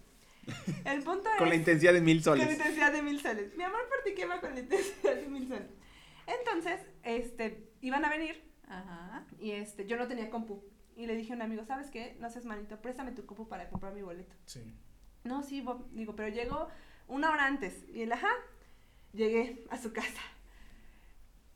El 0.87 1.03
punto 1.03 1.29
es 1.39 1.55
intensidad 1.55 1.93
de 1.93 2.01
mil 2.01 2.23
con 2.25 2.39
la 2.39 2.51
intensidad 2.51 2.93
de 2.93 3.03
mil 3.03 3.21
soles. 3.21 3.55
Mi 3.55 3.65
amor 3.65 3.87
por 3.89 4.03
ti 4.03 4.15
quema 4.15 4.41
con 4.41 4.55
la 4.55 4.61
intensidad 4.61 5.15
de 5.15 5.29
mil 5.29 5.47
soles. 5.47 5.69
Entonces, 6.27 6.81
este, 7.03 7.69
iban 7.83 8.03
a 8.05 8.09
venir 8.09 8.43
Ajá. 8.69 9.25
y 9.39 9.53
este, 9.53 9.87
yo 9.87 9.97
no 9.97 10.07
tenía 10.09 10.31
compu. 10.31 10.63
Y 10.97 11.07
le 11.07 11.17
dije 11.17 11.33
a 11.33 11.37
un 11.37 11.43
amigo, 11.43 11.65
¿sabes 11.65 11.91
qué? 11.91 12.17
No 12.21 12.31
seas 12.31 12.45
manito, 12.45 12.81
préstame 12.81 13.13
tu 13.13 13.27
compu 13.27 13.49
para 13.49 13.69
comprar 13.69 13.93
mi 13.95 14.03
boleto. 14.03 14.35
Sí. 14.47 14.63
No, 15.25 15.43
sí, 15.43 15.61
Bob. 15.61 15.89
Digo, 15.93 16.15
pero 16.15 16.29
llego 16.29 16.69
una 17.09 17.31
hora 17.31 17.47
antes. 17.47 17.85
Y 17.93 18.03
él, 18.03 18.13
ajá, 18.13 18.31
llegué 19.13 19.65
a 19.71 19.79
su 19.79 19.93
casa. 19.93 20.21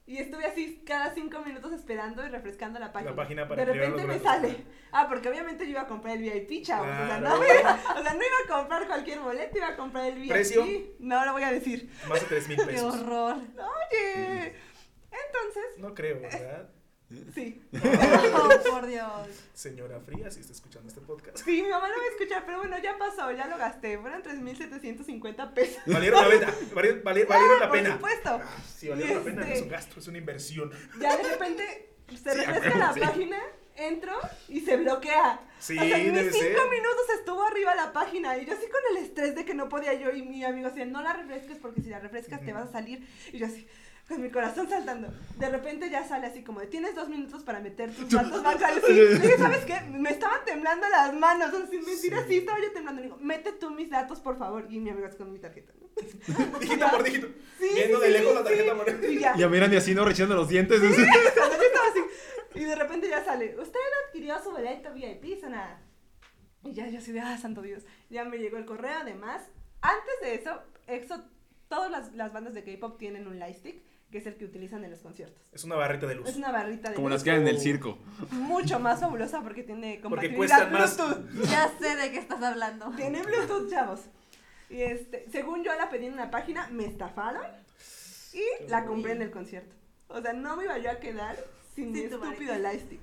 Y 0.07 0.17
estuve 0.17 0.47
así 0.47 0.83
cada 0.87 1.13
cinco 1.13 1.41
minutos 1.45 1.71
esperando 1.71 2.25
y 2.25 2.31
refrescando 2.31 2.79
la 2.81 2.93
página. 2.93 3.15
página 3.15 3.47
para 3.47 3.63
De 3.63 3.73
repente 3.75 4.07
me 4.07 4.19
sale. 4.19 4.65
Ah, 4.91 5.07
porque 5.07 5.29
obviamente 5.29 5.65
yo 5.67 5.73
iba 5.73 5.83
a 5.83 5.87
comprar 5.87 6.17
el 6.17 6.23
VIP, 6.23 6.65
chavos. 6.65 6.89
O, 6.89 7.07
sea, 7.07 7.21
no 7.21 7.39
me 7.39 7.47
iba, 7.47 7.75
o 7.99 8.03
sea, 8.03 8.15
no 8.15 8.21
iba 8.21 8.37
a 8.47 8.59
comprar 8.59 8.87
cualquier 8.87 9.21
boleto, 9.21 9.59
iba 9.59 9.69
a 9.69 9.77
comprar 9.77 10.07
el 10.07 10.19
VIP. 10.19 10.31
¿Precio? 10.31 10.65
No 10.99 11.27
lo 11.27 11.33
voy 11.33 11.43
a 11.43 11.53
decir. 11.53 11.93
Más 12.09 12.23
de 12.23 12.27
3 12.27 12.49
mil 12.49 12.57
Qué 12.61 12.65
pesos. 12.65 12.95
horror. 12.95 13.37
Oye. 13.37 14.55
Entonces, 15.11 15.65
No 15.77 15.95
creo, 15.95 16.23
¿verdad? 16.23 16.71
Sí. 17.35 17.63
Oh, 18.35 18.71
por 18.71 18.87
Dios. 18.87 19.29
Señora 19.55 19.99
Fría, 20.01 20.31
si 20.31 20.41
está 20.41 20.53
escuchando 20.53 20.89
este 20.89 21.01
podcast. 21.01 21.39
Sí, 21.45 21.63
mi 21.63 21.69
mamá 21.69 21.89
lo 21.89 21.97
va 21.97 22.03
a 22.03 22.09
escuchar, 22.13 22.45
pero 22.47 22.59
bueno, 22.59 22.77
ya 22.83 22.97
pasó, 22.99 23.31
ya 23.33 23.47
lo 23.47 23.57
gasté. 23.57 23.99
Fueron 23.99 24.23
3.750 24.23 25.55
pesos. 25.55 25.83
Valieron 25.87 26.23
la 26.23 26.29
pena. 26.29 26.55
Valieron, 26.75 27.03
vali- 27.05 27.25
valieron 27.25 27.61
la 27.61 27.69
por 27.69 27.77
pena. 27.79 27.93
supuesto. 27.95 28.31
Ah, 28.43 28.57
Sí, 28.77 28.89
valieron 28.89 29.17
la 29.17 29.23
pena. 29.25 29.41
No 29.41 29.47
es 29.47 29.53
Este- 29.53 29.63
un 29.65 29.69
gasto, 29.71 30.01
es 30.01 30.09
una 30.09 30.19
inversión. 30.19 30.71
Ya 31.01 31.17
de 31.17 31.23
repente 31.25 31.89
se 32.11 32.17
Sí, 32.35 32.41
refresca 32.45 32.79
la 32.79 32.93
sí. 32.95 33.01
página, 33.01 33.39
entro 33.77 34.15
y 34.49 34.61
se 34.61 34.77
bloquea. 34.77 35.41
Sí, 35.61 35.77
o 35.79 35.83
sea, 35.83 35.99
ni 35.99 36.05
debe 36.05 36.31
cinco 36.33 36.39
ser. 36.61 36.71
minutos 36.71 37.11
estuvo 37.19 37.43
arriba 37.43 37.75
la 37.75 37.93
página 37.93 38.37
y 38.39 38.45
yo 38.47 38.53
así 38.53 38.67
con 38.69 38.81
el 38.97 39.05
estrés 39.05 39.35
de 39.35 39.45
que 39.45 39.55
no 39.55 39.69
podía 39.69 39.95
yo 39.95 40.11
y 40.11 40.23
mi 40.23 40.45
amigo 40.45 40.69
así, 40.69 40.85
no 40.85 41.03
la 41.03 41.13
refresques 41.15 41.59
porque 41.61 41.81
si 41.83 41.89
la 41.91 41.99
refrescas 42.01 42.41
te 42.45 42.53
vas 42.53 42.69
a 42.69 42.73
salir. 42.73 43.07
Y 43.33 43.39
yo 43.39 43.47
así, 43.47 43.67
con 44.09 44.23
mi 44.23 44.31
corazón 44.31 44.69
saltando. 44.69 45.09
De 45.37 45.49
repente 45.51 45.91
ya 45.91 46.03
sale 46.07 46.27
así 46.27 46.43
como 46.43 46.61
de, 46.61 46.67
tienes 46.67 46.95
dos 46.95 47.09
minutos 47.09 47.43
para 47.45 47.61
meter 47.61 47.93
tus 47.95 48.09
datos 48.09 48.43
bancarios. 48.45 48.83
Y 48.89 48.93
le 48.95 49.09
dije, 49.19 49.37
¿sabes 49.39 49.65
qué? 49.67 49.81
Me 49.91 50.11
estaban 50.11 50.45
temblando 50.47 50.89
las 50.89 51.15
manos, 51.15 51.53
o 51.53 51.59
sea, 51.59 51.67
sin 51.67 51.85
mentira, 51.85 52.21
Sí. 52.23 52.29
sí, 52.29 52.37
estaba 52.39 52.59
yo 52.61 52.73
temblando. 52.73 53.01
Le 53.03 53.07
digo, 53.09 53.19
mete 53.21 53.53
tú 53.53 53.71
mis 53.71 53.91
datos, 53.91 54.21
por 54.21 54.39
favor. 54.39 54.67
Y 54.71 54.81
mi 54.81 54.91
amigo 54.91 55.07
así 55.07 55.17
con 55.19 55.33
mi 55.33 55.39
tarjeta, 55.39 55.73
¿no? 55.81 55.89
Dígito 56.61 56.91
por 56.91 57.03
dígito. 57.03 57.29
Sí, 57.59 57.69
Viendo 57.75 57.99
sí, 58.01 58.05
de 58.05 58.19
sí, 58.19 58.19
lejos 58.25 58.35
la 58.35 58.41
sí. 58.41 58.47
tarjeta 58.47 58.75
por 58.77 59.05
Y 59.11 59.19
ya. 59.19 59.35
Y 59.37 59.43
a 59.43 59.49
Miran 59.49 59.73
y 59.73 59.77
así, 59.77 59.95
¿no? 59.95 60.05
Rechazando 60.05 60.37
los 60.37 60.49
dientes. 60.49 60.81
Cuando 60.81 60.97
yo 60.99 61.63
estaba 61.63 61.89
así. 61.89 62.01
Y 62.55 62.65
de 62.65 62.75
repente 62.75 63.09
ya 63.09 63.23
sale, 63.25 63.57
usted 63.61 63.79
adquirió 64.07 64.43
su 64.43 64.51
boleto 64.51 64.93
VIP, 64.95 65.43
nada. 65.45 65.83
Y 66.65 66.73
ya 66.73 66.89
yo 66.89 66.99
así 66.99 67.13
de, 67.13 67.21
ah, 67.21 67.37
santo 67.39 67.63
Dios. 67.63 67.85
Ya 68.11 68.25
me 68.25 68.39
llegó 68.39 68.57
el 68.57 68.65
correo, 68.65 68.99
además. 69.01 69.43
Antes 69.81 70.15
de 70.23 70.35
eso, 70.35 70.61
EXO, 70.89 71.23
todas 71.69 71.91
las, 71.91 72.15
las 72.15 72.33
bandas 72.33 72.55
de 72.55 72.65
K-pop 72.65 72.99
tienen 72.99 73.29
un 73.29 73.39
lightstick, 73.39 73.81
que 74.11 74.19
es 74.19 74.27
el 74.27 74.37
que 74.37 74.45
utilizan 74.47 74.85
en 74.85 74.91
los 74.91 75.01
conciertos. 75.01 75.43
Es 75.53 75.65
una 75.65 75.77
barrita 75.77 76.07
de 76.07 76.15
luz. 76.15 76.29
Es 76.29 76.37
una 76.37 76.51
barrita 76.51 76.89
de 76.91 76.95
Como 76.95 77.09
luz 77.09 77.17
las 77.17 77.25
que 77.25 77.31
hay 77.31 77.41
en 77.41 77.49
el 77.49 77.59
circo. 77.61 77.99
mucho 78.31 78.79
más 78.81 79.01
fabulosa 79.01 79.43
porque 79.43 79.63
tiene 79.63 80.01
Porque 80.03 80.29
compatibilidad 80.31 80.71
más. 80.71 80.97
Bluetooth. 80.97 81.51
Ya 81.51 81.71
sé 81.79 81.97
de 81.97 82.11
qué 82.11 82.19
estás 82.19 82.43
hablando. 82.43 82.91
Tiene 82.97 83.23
Bluetooth, 83.23 83.69
chavos. 83.71 84.01
Y 84.71 84.81
este, 84.83 85.27
según 85.31 85.63
yo 85.65 85.75
la 85.77 85.91
pedí 85.91 86.07
en 86.07 86.15
una 86.15 86.31
página, 86.31 86.69
me 86.69 86.85
estafaron 86.87 87.43
y 88.33 88.69
la 88.69 88.85
compré 88.85 89.13
en 89.13 89.23
el 89.23 89.31
concierto. 89.31 89.75
O 90.09 90.21
sea, 90.23 90.33
no 90.33 90.57
me 90.57 90.65
iba 90.65 90.79
yo 90.79 90.91
a 90.91 90.99
quedar 91.01 91.37
sin 91.75 91.93
mi 91.93 92.01
Sin 92.01 92.11
tu 92.11 92.23
estúpido 92.23 92.55
lightstick. 92.57 93.01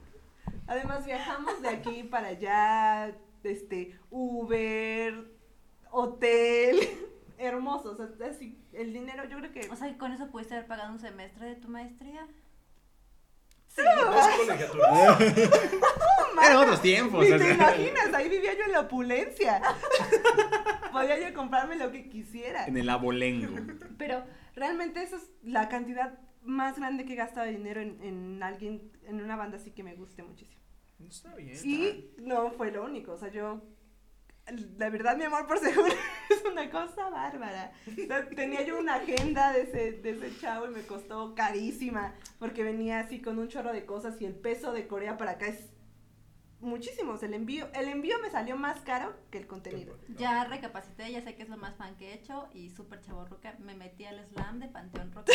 Además, 0.67 1.05
viajamos 1.05 1.61
de 1.61 1.69
aquí 1.69 2.03
para 2.03 2.27
allá, 2.29 3.15
este, 3.43 3.95
Uber, 4.09 5.25
hotel, 5.91 6.79
hermoso. 7.37 7.91
O 7.91 7.95
sea, 7.95 8.07
así, 8.29 8.57
el 8.73 8.93
dinero, 8.93 9.25
yo 9.25 9.37
creo 9.37 9.51
que... 9.51 9.69
O 9.69 9.75
sea, 9.75 9.87
que 9.87 9.97
con 9.97 10.11
eso 10.11 10.29
pudiste 10.31 10.55
haber 10.55 10.67
pagado 10.67 10.91
un 10.91 10.99
semestre 10.99 11.47
de 11.47 11.55
tu 11.55 11.67
maestría. 11.67 12.27
Sí, 13.67 13.81
Dos 13.99 14.27
colegiaturas. 14.37 15.21
Eran 16.45 16.57
otros 16.57 16.81
tiempos. 16.81 17.25
Ni 17.25 17.31
o 17.31 17.37
te 17.37 17.43
sea. 17.43 17.53
imaginas, 17.55 18.13
ahí 18.13 18.29
vivía 18.29 18.53
yo 18.53 18.65
en 18.65 18.71
la 18.71 18.81
opulencia. 18.81 19.61
Podía 20.91 21.19
yo 21.19 21.33
comprarme 21.33 21.75
lo 21.75 21.91
que 21.91 22.07
quisiera. 22.09 22.65
En 22.65 22.77
el 22.77 22.89
abolengo. 22.89 23.55
Pero 23.97 24.23
realmente 24.55 25.03
esa 25.03 25.17
es 25.17 25.29
la 25.43 25.67
cantidad 25.67 26.19
más 26.41 26.77
grande 26.77 27.05
que 27.05 27.13
he 27.13 27.17
gastado 27.17 27.45
de 27.47 27.53
dinero 27.53 27.81
en, 27.81 28.01
en 28.01 28.43
alguien, 28.43 28.91
en 29.03 29.21
una 29.21 29.35
banda 29.35 29.57
así 29.57 29.71
que 29.71 29.83
me 29.83 29.95
guste 29.95 30.23
muchísimo. 30.23 30.61
Está 31.05 31.35
bien. 31.35 31.57
Y 31.63 32.11
no 32.21 32.51
fue 32.51 32.71
lo 32.71 32.83
único, 32.83 33.13
o 33.13 33.17
sea, 33.17 33.29
yo, 33.29 33.61
la 34.77 34.89
verdad, 34.89 35.17
mi 35.17 35.23
amor 35.23 35.47
por 35.47 35.59
seguro 35.59 35.93
es 36.29 36.43
una 36.45 36.69
cosa 36.69 37.09
bárbara. 37.09 37.71
Tenía 38.35 38.63
yo 38.63 38.77
una 38.77 38.95
agenda 38.95 39.51
de 39.51 39.63
ese, 39.63 39.91
de 39.93 40.11
ese 40.11 40.37
chavo 40.39 40.67
y 40.67 40.69
me 40.69 40.81
costó 40.81 41.33
carísima, 41.35 42.13
porque 42.39 42.63
venía 42.63 42.99
así 42.99 43.21
con 43.21 43.39
un 43.39 43.47
chorro 43.47 43.73
de 43.73 43.85
cosas 43.85 44.21
y 44.21 44.25
el 44.25 44.35
peso 44.35 44.71
de 44.71 44.87
Corea 44.87 45.17
para 45.17 45.31
acá 45.31 45.47
es 45.47 45.74
muchísimo. 46.61 47.13
O 47.13 47.17
sea, 47.17 47.27
el 47.27 47.33
envío, 47.35 47.67
el 47.73 47.87
envío 47.89 48.17
me 48.21 48.29
salió 48.29 48.55
más 48.57 48.79
caro 48.81 49.13
que 49.31 49.37
el 49.37 49.47
contenido. 49.47 49.97
Ya 50.17 50.43
recapacité, 50.45 51.11
ya 51.11 51.21
sé 51.21 51.35
que 51.35 51.43
es 51.43 51.49
lo 51.49 51.57
más 51.57 51.75
fan 51.75 51.95
que 51.95 52.11
he 52.11 52.13
hecho 52.13 52.47
y 52.53 52.69
súper 52.69 53.01
chaborruca. 53.01 53.55
Me 53.59 53.75
metí 53.75 54.05
al 54.05 54.23
slam 54.25 54.59
de 54.59 54.67
Panteón 54.67 55.11
Rococó, 55.11 55.31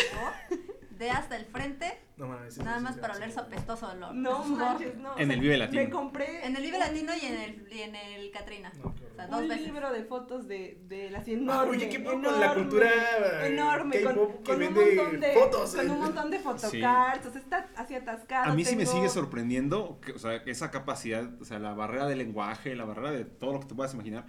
de 0.98 1.10
hasta 1.10 1.36
el 1.36 1.46
frente, 1.46 1.98
No 2.16 2.26
mames. 2.28 2.58
nada 2.58 2.78
sí, 2.78 2.84
más 2.84 2.94
sí, 2.94 3.00
para 3.00 3.14
sí. 3.14 3.18
oler 3.22 3.32
su 3.32 3.40
apestoso 3.40 3.88
olor. 3.90 4.14
No 4.14 4.44
manches, 4.44 4.96
no. 4.96 5.12
o 5.14 5.18
En 5.18 5.26
sea, 5.28 5.34
el 5.34 5.40
Vive 5.40 5.56
Latino. 5.56 5.82
Me 5.82 5.90
compré 5.90 6.44
En 6.46 6.56
el 6.56 6.62
Vive 6.62 6.78
Latino 6.78 7.12
y 7.20 7.24
en 7.26 7.34
el, 7.40 7.68
y 7.72 7.80
en 7.82 7.94
el 7.96 8.30
Catrina. 8.30 8.70
No, 8.82 8.88
O 8.88 9.14
sea, 9.14 9.26
dos 9.26 9.40
un 9.42 9.48
veces. 9.48 9.64
libro 9.66 9.92
de 9.92 10.04
fotos 10.04 10.46
de, 10.48 10.78
de 10.88 11.10
las 11.10 11.26
Ah, 11.26 11.30
enorme, 11.30 11.70
oye, 11.76 11.88
qué 11.88 12.00
poco 12.00 12.18
la 12.30 12.54
cultura 12.54 12.88
eh, 12.90 13.46
enorme, 13.52 14.02
con, 14.02 14.14
con 14.44 14.62
un 14.62 14.74
montón 14.74 15.20
de 15.20 15.32
fotos. 15.34 15.74
con 15.74 15.90
un 15.90 15.98
montón 16.00 16.30
de 16.30 16.38
fotocards, 16.38 17.26
o 17.26 17.30
sea, 17.30 17.40
está 17.40 17.68
así 17.76 17.94
atascado. 17.94 18.50
A 18.52 18.54
mí 18.54 18.64
sí 18.64 18.76
me 18.76 18.84
tengo- 18.84 18.96
sigue 18.96 19.08
sorprendiendo, 19.08 19.98
que, 20.04 20.12
o 20.12 20.18
sea, 20.18 20.34
esa 20.46 20.70
capacidad, 20.70 21.09
o 21.18 21.44
sea, 21.44 21.58
la 21.58 21.74
barrera 21.74 22.06
del 22.06 22.18
lenguaje, 22.18 22.74
la 22.74 22.84
barrera 22.84 23.11
de 23.12 23.24
todo 23.24 23.52
lo 23.54 23.61
que 23.61 23.66
te 23.66 23.74
puedas 23.74 23.94
imaginar, 23.94 24.26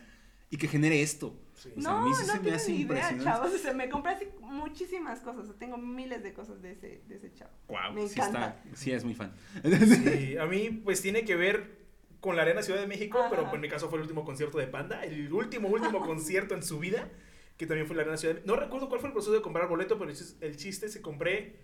y 0.49 0.57
que 0.57 0.67
genere 0.67 1.01
esto. 1.01 1.39
Sí. 1.55 1.69
O 1.77 1.81
sea, 1.81 1.91
a 1.91 2.01
No, 2.01 2.07
mí 2.07 2.13
sí 2.15 2.23
no 2.27 2.33
se 2.33 2.39
me 2.41 2.51
hace 2.51 2.71
ni 2.71 2.77
idea, 2.77 2.81
impresionante. 2.83 3.23
chavos. 3.23 3.53
O 3.53 3.57
sea, 3.57 3.73
me 3.73 3.89
compré 3.89 4.11
así 4.13 4.25
muchísimas 4.41 5.19
cosas. 5.21 5.43
O 5.43 5.45
sea, 5.47 5.55
tengo 5.57 5.77
miles 5.77 6.23
de 6.23 6.33
cosas 6.33 6.61
de 6.61 6.71
ese, 6.71 7.01
de 7.07 7.15
ese 7.15 7.31
chavo. 7.33 7.51
Wow, 7.69 7.93
Me 7.93 8.07
sí 8.07 8.19
encanta. 8.19 8.47
está, 8.65 8.75
sí 8.75 8.91
es 8.91 9.03
muy 9.05 9.13
fan. 9.15 9.31
Sí, 9.63 10.37
a 10.37 10.45
mí 10.45 10.69
pues 10.83 11.01
tiene 11.01 11.23
que 11.23 11.35
ver 11.35 11.79
con 12.19 12.35
la 12.35 12.41
Arena 12.43 12.61
Ciudad 12.61 12.79
de 12.81 12.87
México, 12.87 13.19
Ajá. 13.19 13.29
pero 13.29 13.53
en 13.55 13.61
mi 13.61 13.69
caso 13.69 13.89
fue 13.89 13.97
el 13.99 14.03
último 14.03 14.25
concierto 14.25 14.57
de 14.57 14.67
Panda, 14.67 15.03
el 15.03 15.31
último, 15.33 15.69
último 15.69 16.01
concierto 16.05 16.53
en 16.53 16.63
su 16.63 16.79
vida, 16.79 17.09
que 17.57 17.65
también 17.65 17.87
fue 17.87 17.93
en 17.93 17.97
la 17.97 18.01
Arena 18.03 18.17
Ciudad 18.17 18.35
de 18.35 18.41
No 18.45 18.55
recuerdo 18.55 18.89
cuál 18.89 18.99
fue 18.99 19.07
el 19.09 19.13
proceso 19.13 19.33
de 19.33 19.41
comprar 19.41 19.67
boleto, 19.69 19.97
pero 19.97 20.09
el 20.11 20.15
chis- 20.17 20.35
el 20.41 20.57
chiste 20.57 20.89
se 20.89 21.01
compré, 21.01 21.55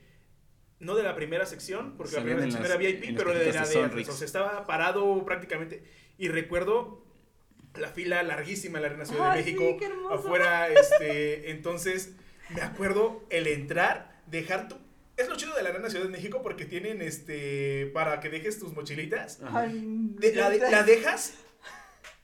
no 0.79 0.95
de 0.95 1.03
la 1.03 1.15
primera 1.15 1.45
sección, 1.45 1.95
porque 1.97 2.15
la 2.15 2.21
primera 2.21 2.41
sección 2.43 2.61
las- 2.63 2.71
era 2.71 2.77
VIP, 2.79 3.15
pero 3.17 3.31
de 3.31 3.51
la 3.51 3.65
de 3.65 3.89
de 3.89 4.01
o 4.09 4.11
sea, 4.13 4.25
estaba 4.25 4.65
parado 4.67 5.25
prácticamente, 5.25 5.83
y 6.17 6.27
recuerdo 6.29 7.03
la 7.75 7.89
fila 7.89 8.23
larguísima 8.23 8.77
en 8.77 8.81
la 8.83 8.87
Arena 8.89 9.05
Ciudad 9.05 9.31
Ay, 9.31 9.43
de 9.43 9.51
sí, 9.51 9.55
México, 9.55 9.77
qué 9.79 9.85
hermoso. 9.85 10.13
afuera, 10.15 10.67
este, 10.69 11.51
entonces, 11.51 12.13
me 12.55 12.61
acuerdo 12.61 13.23
el 13.29 13.47
entrar, 13.47 14.21
dejar 14.27 14.67
tu... 14.67 14.77
Es 15.15 15.27
lo 15.29 15.35
chido 15.35 15.55
de 15.55 15.63
la 15.63 15.69
Arena 15.69 15.89
Ciudad 15.89 16.05
de 16.05 16.11
México 16.11 16.41
porque 16.43 16.65
tienen, 16.65 17.01
este, 17.01 17.87
para 17.93 18.19
que 18.19 18.29
dejes 18.29 18.59
tus 18.59 18.73
mochilitas. 18.73 19.39
De- 19.39 20.33
la, 20.35 20.49
la 20.49 20.83
dejas 20.83 21.33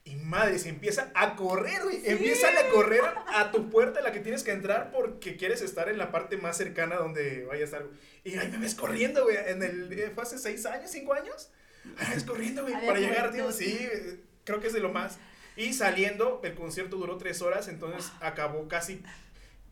y 0.06 0.16
madre, 0.16 0.58
se 0.58 0.68
empieza 0.68 1.10
a 1.14 1.34
correr, 1.34 1.82
güey. 1.82 2.02
Empiezan 2.04 2.54
a 2.58 2.68
correr 2.68 3.02
a 3.26 3.50
tu 3.50 3.70
puerta, 3.70 4.02
la 4.02 4.12
que 4.12 4.20
tienes 4.20 4.42
que 4.42 4.52
entrar 4.52 4.90
porque 4.92 5.36
quieres 5.36 5.62
estar 5.62 5.88
en 5.88 5.96
la 5.96 6.12
parte 6.12 6.36
más 6.36 6.58
cercana 6.58 6.96
donde 6.96 7.46
vaya 7.46 7.62
a 7.62 7.64
estar. 7.64 7.86
Y 8.22 8.36
ahí 8.36 8.50
me 8.50 8.58
ves 8.58 8.74
corriendo, 8.74 9.24
güey. 9.24 9.38
En 9.46 9.62
el, 9.62 9.90
eh, 9.92 10.10
¿Fue 10.14 10.22
hace 10.22 10.38
seis 10.38 10.66
años, 10.66 10.90
cinco 10.90 11.14
años? 11.14 11.50
Ahí 11.96 12.08
me 12.08 12.14
ves 12.16 12.24
corriendo, 12.24 12.62
güey, 12.62 12.74
para 12.86 12.98
llegar, 12.98 13.32
tío. 13.32 13.50
Sí, 13.50 13.78
eh, 13.80 14.20
creo 14.44 14.60
que 14.60 14.66
es 14.66 14.74
de 14.74 14.80
lo 14.80 14.92
más. 14.92 15.18
Y 15.56 15.72
saliendo, 15.72 16.42
el 16.44 16.54
concierto 16.54 16.96
duró 16.96 17.16
tres 17.16 17.40
horas, 17.40 17.68
entonces 17.68 18.12
acabó 18.20 18.68
casi 18.68 19.02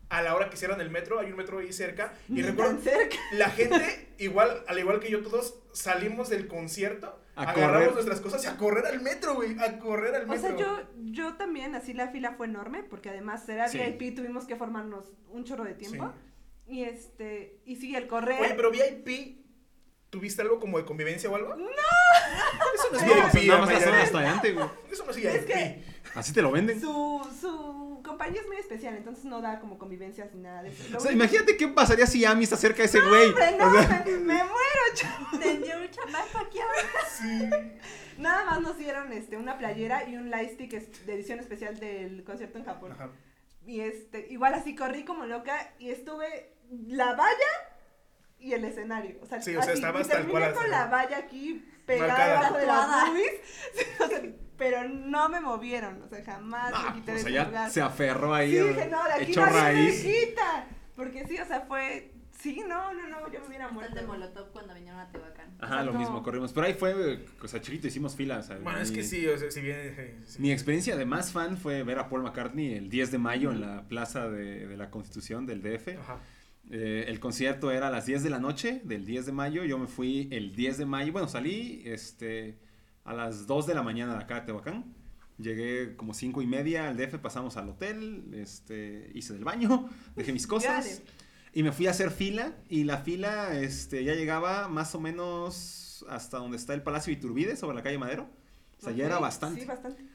a 0.09 0.23
la 0.23 0.35
hora 0.35 0.49
que 0.49 0.55
hicieran 0.55 0.81
el 0.81 0.89
metro. 0.89 1.19
Hay 1.19 1.29
un 1.29 1.37
metro 1.37 1.59
ahí 1.59 1.71
cerca. 1.71 2.11
Y 2.27 2.41
recuerdo, 2.41 2.81
cerca. 2.81 3.17
la 3.33 3.51
gente, 3.51 4.07
igual, 4.17 4.63
al 4.67 4.79
igual 4.79 4.99
que 4.99 5.11
yo, 5.11 5.21
todos 5.21 5.59
salimos 5.73 6.29
del 6.29 6.47
concierto, 6.47 7.19
A 7.35 7.41
agarramos 7.43 7.71
correr. 7.71 7.93
nuestras 7.93 8.19
cosas 8.21 8.43
y 8.43 8.47
a 8.47 8.57
correr 8.57 8.85
al 8.85 9.01
metro, 9.01 9.35
güey, 9.35 9.57
a 9.59 9.79
correr 9.79 10.13
al 10.15 10.23
O 10.23 10.27
metro. 10.27 10.47
sea, 10.49 10.55
yo, 10.57 10.77
yo 10.97 11.33
también, 11.33 11.73
así 11.75 11.93
la 11.93 12.09
fila 12.09 12.33
fue 12.37 12.45
enorme, 12.47 12.83
porque 12.83 13.09
además 13.09 13.47
era 13.49 13.67
Sí. 13.67 13.79
VIP, 13.79 14.15
tuvimos 14.15 14.45
que 14.45 14.55
formarnos 14.55 15.11
un 15.29 15.43
chorro 15.43 15.63
de 15.63 15.73
tiempo. 15.73 16.13
Y 16.67 16.83
este, 16.83 17.61
y 17.65 17.75
sí, 17.77 17.95
el 17.95 18.07
correr. 18.07 18.39
Oye, 18.39 18.53
pero 18.55 18.69
VIP, 18.71 19.43
¿tuviste 20.09 20.41
algo 20.43 20.59
como 20.59 20.77
de 20.77 20.85
convivencia 20.85 21.29
o 21.29 21.35
algo? 21.35 21.55
No. 21.55 21.65
Eso 21.65 22.87
no 22.91 22.97
es 23.27 23.33
VIP, 23.33 23.47
nada 23.47 23.61
más 23.61 23.73
la 23.73 23.79
zona 23.79 24.01
hasta 24.03 24.17
adelante, 24.19 24.51
güey. 24.53 24.65
Eso 24.91 25.03
no 25.05 25.11
es 25.11 25.17
VIP. 25.17 25.83
Así 26.15 26.33
te 26.33 26.41
lo 26.41 26.51
venden. 26.51 26.79
Su, 26.79 27.27
su 27.41 27.82
compañía 28.03 28.41
es 28.41 28.47
muy 28.47 28.57
especial, 28.57 28.95
entonces 28.95 29.25
no 29.25 29.41
da 29.41 29.59
como 29.59 29.77
convivencias 29.79 30.33
ni 30.33 30.41
nada 30.41 30.61
de 30.63 30.69
eso. 30.69 30.83
Lo 30.89 30.97
O 30.97 31.01
sea, 31.01 31.11
único- 31.11 31.23
imagínate 31.25 31.57
qué 31.57 31.67
pasaría 31.69 32.05
si 32.05 32.23
Ami 32.25 32.43
está 32.43 32.57
cerca 32.57 32.79
de 32.79 32.85
ese 32.85 32.99
güey. 33.01 33.29
Hombre, 33.29 33.55
no, 33.57 33.67
O 33.67 33.71
sea, 33.81 34.03
me, 34.05 34.11
me 34.11 34.17
muero, 34.43 34.83
chavo. 34.93 35.39
Tenía 35.41 35.77
un 35.77 35.89
chamaco 35.89 36.37
aquí 36.39 36.59
ahora. 36.59 37.07
Sí. 37.17 37.49
Nada 38.17 38.45
más 38.45 38.61
nos 38.61 38.77
dieron 38.77 39.11
este, 39.13 39.37
una 39.37 39.57
playera 39.57 40.07
y 40.07 40.17
un 40.17 40.29
lightstick 40.29 40.71
de 41.05 41.13
edición 41.15 41.39
especial 41.39 41.79
del 41.79 42.23
concierto 42.23 42.57
en 42.59 42.65
Japón. 42.65 42.91
Ajá. 42.91 43.09
Y 43.65 43.79
este, 43.79 44.27
igual 44.29 44.53
así 44.53 44.75
corrí 44.75 45.05
como 45.05 45.25
loca 45.25 45.73
y 45.79 45.89
estuve 45.89 46.53
la 46.69 47.13
valla 47.15 47.33
y 48.39 48.53
el 48.53 48.65
escenario. 48.65 49.17
O 49.21 49.25
sea, 49.25 49.41
Sí, 49.41 49.55
o 49.55 49.63
sea, 49.63 49.71
así, 49.73 49.81
y 49.81 50.03
terminé 50.07 50.31
cual, 50.31 50.53
con 50.53 50.69
la 50.69 50.87
valla 50.87 51.17
aquí 51.17 51.65
pegada 51.85 52.27
debajo 52.27 52.57
de 52.57 52.65
las 52.65 52.87
boobies. 53.07 53.31
Sí, 53.73 53.85
o 54.03 54.07
sea, 54.07 54.21
pero 54.57 54.87
no 54.87 55.29
me 55.29 55.39
movieron, 55.41 56.01
o 56.01 56.07
sea, 56.07 56.23
jamás 56.23 56.71
ah, 56.75 56.91
me 56.93 56.99
quité 57.01 57.11
o 57.11 57.15
de 57.15 57.19
sea, 57.21 57.29
ese 57.29 57.35
ya 57.35 57.45
lugar. 57.45 57.69
se 57.71 57.81
aferró 57.81 58.33
ahí. 58.33 58.51
Sí, 58.51 58.57
dije, 58.67 58.87
no, 58.89 59.03
de 59.05 59.13
aquí 59.13 59.33
me 59.37 59.45
raíz. 59.45 60.03
quita. 60.03 60.67
Porque 60.95 61.25
sí, 61.27 61.37
o 61.39 61.45
sea, 61.45 61.61
fue 61.61 62.09
Sí, 62.39 62.61
no, 62.67 62.93
no, 62.93 63.07
no, 63.07 63.31
yo 63.31 63.39
me 63.41 63.47
hubiera 63.47 63.69
muerto. 63.69 63.95
de 63.95 64.01
Molotov 64.01 64.51
cuando 64.51 64.73
vinieron 64.73 64.99
a 64.99 65.07
Tehuacán. 65.09 65.55
Ajá, 65.61 65.81
lo 65.83 65.93
No. 65.93 65.99
mismo, 65.99 66.21
corrimos. 66.23 66.51
Pero 66.51 66.67
ahí 66.67 66.73
fue, 66.73 67.23
o 67.41 67.47
sea, 67.47 67.61
chiquito, 67.61 67.87
hicimos 67.87 68.15
filas. 68.17 68.49
Bueno, 68.61 68.79
es 68.79 68.91
que 68.91 69.01
sí, 69.03 69.25
o 69.27 69.37
sea, 69.37 69.49
si 69.49 69.61
bien. 69.61 69.77
eh, 69.79 70.17
sí. 70.25 70.41
Mi 70.41 70.51
experiencia 70.51 70.97
de 70.97 71.05
más 71.05 71.31
fan 71.31 71.57
fue 71.57 71.83
ver 71.83 71.99
a 71.99 72.09
Paul 72.09 72.23
McCartney 72.23 72.73
el 72.73 72.89
10 72.89 73.11
de 73.11 73.17
mayo 73.17 73.51
en 73.51 73.61
la 73.61 73.83
plaza 73.87 74.29
de, 74.29 74.67
de 74.67 74.75
la 74.75 74.89
Constitución 74.89 75.45
del 75.45 75.61
DF. 75.61 75.99
Ajá. 75.99 76.17
Eh, 76.69 77.05
el 77.07 77.19
concierto 77.21 77.71
era 77.71 77.87
a 77.87 77.91
las 77.91 78.05
10 78.07 78.23
de 78.23 78.29
la 78.29 78.39
noche 78.39 78.81
del 78.83 79.05
10 79.05 79.27
de 79.27 79.31
mayo. 79.31 79.63
Yo 79.63 79.77
me 79.77 79.87
fui 79.87 80.27
el 80.31 80.53
10 80.55 80.79
de 80.79 80.85
mayo. 80.85 81.13
Bueno, 81.13 81.29
salí 81.29 81.83
este, 81.85 82.57
a 83.03 83.13
las 83.13 83.47
2 83.47 83.67
de 83.67 83.75
la 83.75 83.83
mañana 83.83 84.13
de 84.13 84.23
acá 84.23 84.35
de 84.35 84.41
Tehuacán. 84.41 84.93
Llegué 85.37 85.95
como 85.95 86.13
5 86.13 86.41
y 86.41 86.47
media 86.47 86.89
al 86.89 86.97
DF, 86.97 87.17
pasamos 87.17 87.57
al 87.57 87.69
hotel, 87.69 88.29
este, 88.33 89.11
hice 89.13 89.33
del 89.33 89.43
baño, 89.43 89.89
dejé 90.15 90.31
mis 90.31 90.47
cosas. 90.47 91.01
Y 91.53 91.63
me 91.63 91.71
fui 91.71 91.87
a 91.87 91.91
hacer 91.91 92.11
fila. 92.11 92.53
Y 92.69 92.83
la 92.83 92.99
fila 92.99 93.55
este, 93.59 94.03
ya 94.03 94.13
llegaba 94.13 94.67
más 94.67 94.95
o 94.95 94.99
menos 94.99 96.05
hasta 96.09 96.37
donde 96.37 96.57
está 96.57 96.73
el 96.73 96.83
Palacio 96.83 97.13
Iturbide, 97.13 97.55
sobre 97.55 97.75
la 97.75 97.83
calle 97.83 97.97
Madero. 97.97 98.29
O 98.79 98.81
sea, 98.81 98.91
ya 98.91 99.05
era 99.05 99.19
bastante. 99.19 99.61
Sí, 99.61 99.67
bastante. 99.67 100.05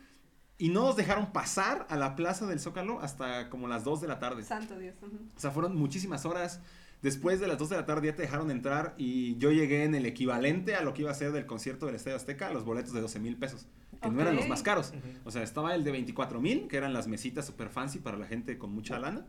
Y 0.58 0.70
no 0.70 0.86
nos 0.86 0.96
dejaron 0.96 1.32
pasar 1.32 1.86
a 1.88 1.96
la 1.96 2.16
plaza 2.16 2.46
del 2.46 2.58
Zócalo 2.58 3.00
hasta 3.00 3.48
como 3.48 3.68
las 3.68 3.84
2 3.84 4.00
de 4.00 4.08
la 4.08 4.18
tarde. 4.18 4.42
Santo 4.42 4.76
Dios. 4.76 4.96
O 5.36 5.40
sea, 5.40 5.52
fueron 5.52 5.76
muchísimas 5.76 6.26
horas. 6.26 6.60
Después 7.02 7.38
de 7.38 7.46
las 7.46 7.58
2 7.58 7.70
de 7.70 7.76
la 7.76 7.86
tarde 7.86 8.08
ya 8.08 8.16
te 8.16 8.22
dejaron 8.22 8.50
entrar 8.50 8.94
y 8.98 9.36
yo 9.36 9.52
llegué 9.52 9.84
en 9.84 9.94
el 9.94 10.04
equivalente 10.04 10.74
a 10.74 10.82
lo 10.82 10.94
que 10.94 11.02
iba 11.02 11.10
a 11.12 11.14
ser 11.14 11.30
del 11.30 11.46
concierto 11.46 11.86
del 11.86 11.94
Estadio 11.94 12.16
Azteca, 12.16 12.52
los 12.52 12.64
boletos 12.64 12.92
de 12.92 13.00
12 13.00 13.20
mil 13.20 13.36
pesos, 13.36 13.66
que 14.02 14.10
no 14.10 14.20
eran 14.20 14.34
los 14.34 14.48
más 14.48 14.62
caros. 14.62 14.92
O 15.24 15.30
sea, 15.30 15.42
estaba 15.42 15.74
el 15.76 15.84
de 15.84 15.92
24 15.92 16.40
mil, 16.40 16.66
que 16.66 16.76
eran 16.76 16.92
las 16.92 17.06
mesitas 17.06 17.46
super 17.46 17.68
fancy 17.68 18.00
para 18.00 18.18
la 18.18 18.26
gente 18.26 18.58
con 18.58 18.72
mucha 18.72 18.98
lana. 18.98 19.26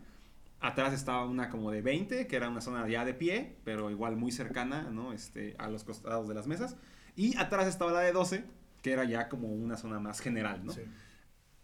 Atrás 0.58 0.92
estaba 0.92 1.24
una 1.24 1.48
como 1.48 1.70
de 1.70 1.80
20, 1.80 2.26
que 2.26 2.36
era 2.36 2.48
una 2.48 2.60
zona 2.60 2.86
ya 2.88 3.04
de 3.04 3.14
pie, 3.14 3.56
pero 3.64 3.90
igual 3.90 4.16
muy 4.16 4.32
cercana, 4.32 4.90
¿no? 4.90 5.12
Este, 5.12 5.54
a 5.58 5.68
los 5.68 5.84
costados 5.84 6.28
de 6.28 6.34
las 6.34 6.48
mesas. 6.48 6.76
Y 7.14 7.36
atrás 7.38 7.68
estaba 7.68 7.92
la 7.92 8.00
de 8.00 8.12
12, 8.12 8.44
que 8.82 8.92
era 8.92 9.04
ya 9.04 9.28
como 9.28 9.48
una 9.48 9.76
zona 9.76 10.00
más 10.00 10.20
general, 10.20 10.64
¿no? 10.64 10.72
Sí. 10.72 10.82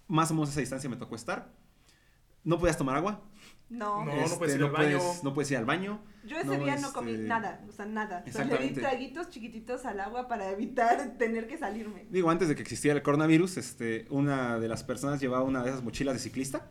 Más 0.07 0.31
o 0.31 0.35
menos 0.35 0.51
esa 0.51 0.61
distancia 0.61 0.89
me 0.89 0.97
tocó 0.97 1.17
estar. 1.17 1.51
No 2.45 2.59
podías 2.59 2.79
tomar 2.79 2.97
agua. 2.97 3.23
No. 3.69 4.05
No, 4.05 4.15
no 4.29 4.39
puedes 4.39 4.55
ir 4.55 4.61
no 4.61 4.67
al 4.67 4.73
baño. 4.73 4.99
puedes- 4.99 5.25
no 5.25 5.35
puedes 5.35 5.51
ir 5.51 5.57
al 5.59 5.65
baño. 5.65 6.01
Yo 6.27 6.37
ese 6.37 6.47
No, 6.59 6.65
día 6.65 6.77
no 6.77 6.93
comí 6.93 7.13
este, 7.13 7.25
nada, 7.25 7.65
o 7.69 7.73
sea, 7.73 7.87
nada. 7.87 8.25
O 8.27 8.31
sea, 8.33 8.45
le 8.45 8.59
di 8.59 8.71
traguitos 8.71 9.29
chiquititos 9.31 9.85
al 9.87 10.01
agua 10.01 10.29
para 10.29 10.51
evitar 10.51 11.15
tener 11.19 11.47
que 11.47 11.57
salirme. 11.59 12.07
Digo, 12.11 12.31
antes 12.31 12.49
de 12.49 12.55
que 12.55 12.63
existiera 12.63 12.97
el 12.97 13.03
coronavirus, 13.03 13.57
este, 13.57 14.07
una 14.11 14.59
de 14.59 14.69
las 14.69 14.83
personas 14.85 15.21
llevaba 15.21 15.45
una 15.45 15.63
de 15.63 15.71
esas 15.71 15.83
mochilas 15.83 16.15
de 16.15 16.21
ciclista. 16.21 16.71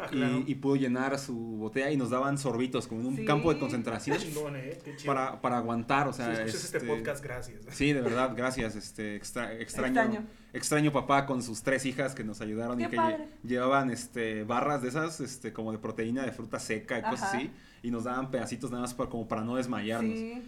Ah, 0.00 0.06
y, 0.12 0.16
claro. 0.16 0.44
y 0.46 0.54
pudo 0.54 0.76
llenar 0.76 1.18
su 1.18 1.34
botella 1.34 1.90
y 1.90 1.96
nos 1.96 2.10
daban 2.10 2.38
sorbitos 2.38 2.86
como 2.86 3.00
en 3.00 3.06
un 3.08 3.16
Sí. 3.16 3.24
campo 3.24 3.52
de 3.52 3.58
concentración 3.58 4.16
Qué 4.16 4.22
chingón, 4.26 4.54
eh. 4.54 4.78
Para, 5.04 5.40
para 5.40 5.56
aguantar, 5.58 6.06
o 6.06 6.12
Si 6.12 6.18
sea, 6.22 6.32
escuchas 6.32 6.64
este 6.66 6.76
este, 6.78 6.88
podcast, 6.88 7.24
gracias. 7.24 7.62
Sí, 7.70 7.92
de 7.92 8.00
verdad, 8.00 8.34
gracias, 8.36 8.76
este, 8.76 9.16
extra- 9.16 9.52
extraño, 9.54 10.00
Extraño. 10.00 10.26
extraño 10.52 10.92
papá 10.92 11.26
con 11.26 11.42
sus 11.42 11.62
tres 11.64 11.86
hijas 11.86 12.14
que 12.14 12.22
nos 12.22 12.40
ayudaron 12.40 12.80
y 12.80 12.86
que 12.86 12.96
lle- 12.96 13.26
llevaban, 13.42 13.90
este, 13.90 14.44
barras 14.44 14.80
de 14.82 14.90
esas, 14.90 15.20
este, 15.20 15.52
como 15.52 15.72
de 15.72 15.78
proteína 15.78 16.24
de 16.24 16.30
fruta 16.30 16.60
seca 16.60 17.00
y 17.00 17.02
cosas 17.02 17.34
así 17.34 17.50
y 17.82 17.90
nos 17.90 18.04
daban 18.04 18.30
pedacitos 18.30 18.70
nada 18.70 18.82
más 18.82 18.94
para, 18.94 19.10
como 19.10 19.28
para 19.28 19.42
no 19.42 19.56
desmayarnos. 19.56 20.18
Sí. 20.18 20.42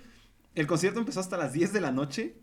El 0.55 0.67
concierto 0.67 0.99
empezó 0.99 1.21
hasta 1.21 1.37
las 1.37 1.53
10 1.53 1.73
de 1.73 1.81
la 1.81 1.93
noche. 1.93 2.35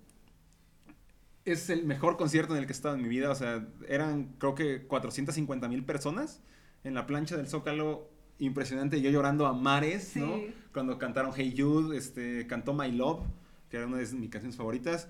Es 1.45 1.69
el 1.69 1.85
mejor 1.85 2.17
concierto 2.17 2.53
en 2.53 2.59
el 2.59 2.65
que 2.65 2.71
he 2.71 2.75
estado 2.75 2.95
en 2.95 3.01
mi 3.01 3.09
vida. 3.09 3.29
O 3.29 3.35
sea, 3.35 3.67
eran 3.88 4.35
creo 4.38 4.55
que 4.55 4.85
450 4.85 5.67
mil 5.67 5.83
personas 5.83 6.41
en 6.83 6.93
la 6.93 7.05
plancha 7.05 7.38
del 7.38 7.47
Zócalo. 7.47 8.09
Impresionante. 8.39 9.01
Yo 9.01 9.09
llorando 9.09 9.47
a 9.47 9.53
mares, 9.53 10.15
¿no? 10.15 10.35
Sí. 10.35 10.53
Cuando 10.71 10.99
cantaron 10.99 11.31
Hey 11.35 11.55
Jude, 11.57 11.97
este, 11.97 12.45
cantó 12.45 12.73
My 12.73 12.91
Love, 12.91 13.21
que 13.69 13.77
era 13.77 13.88
una 13.88 13.97
de 13.97 14.05
mis 14.13 14.29
canciones 14.29 14.55
favoritas. 14.55 15.09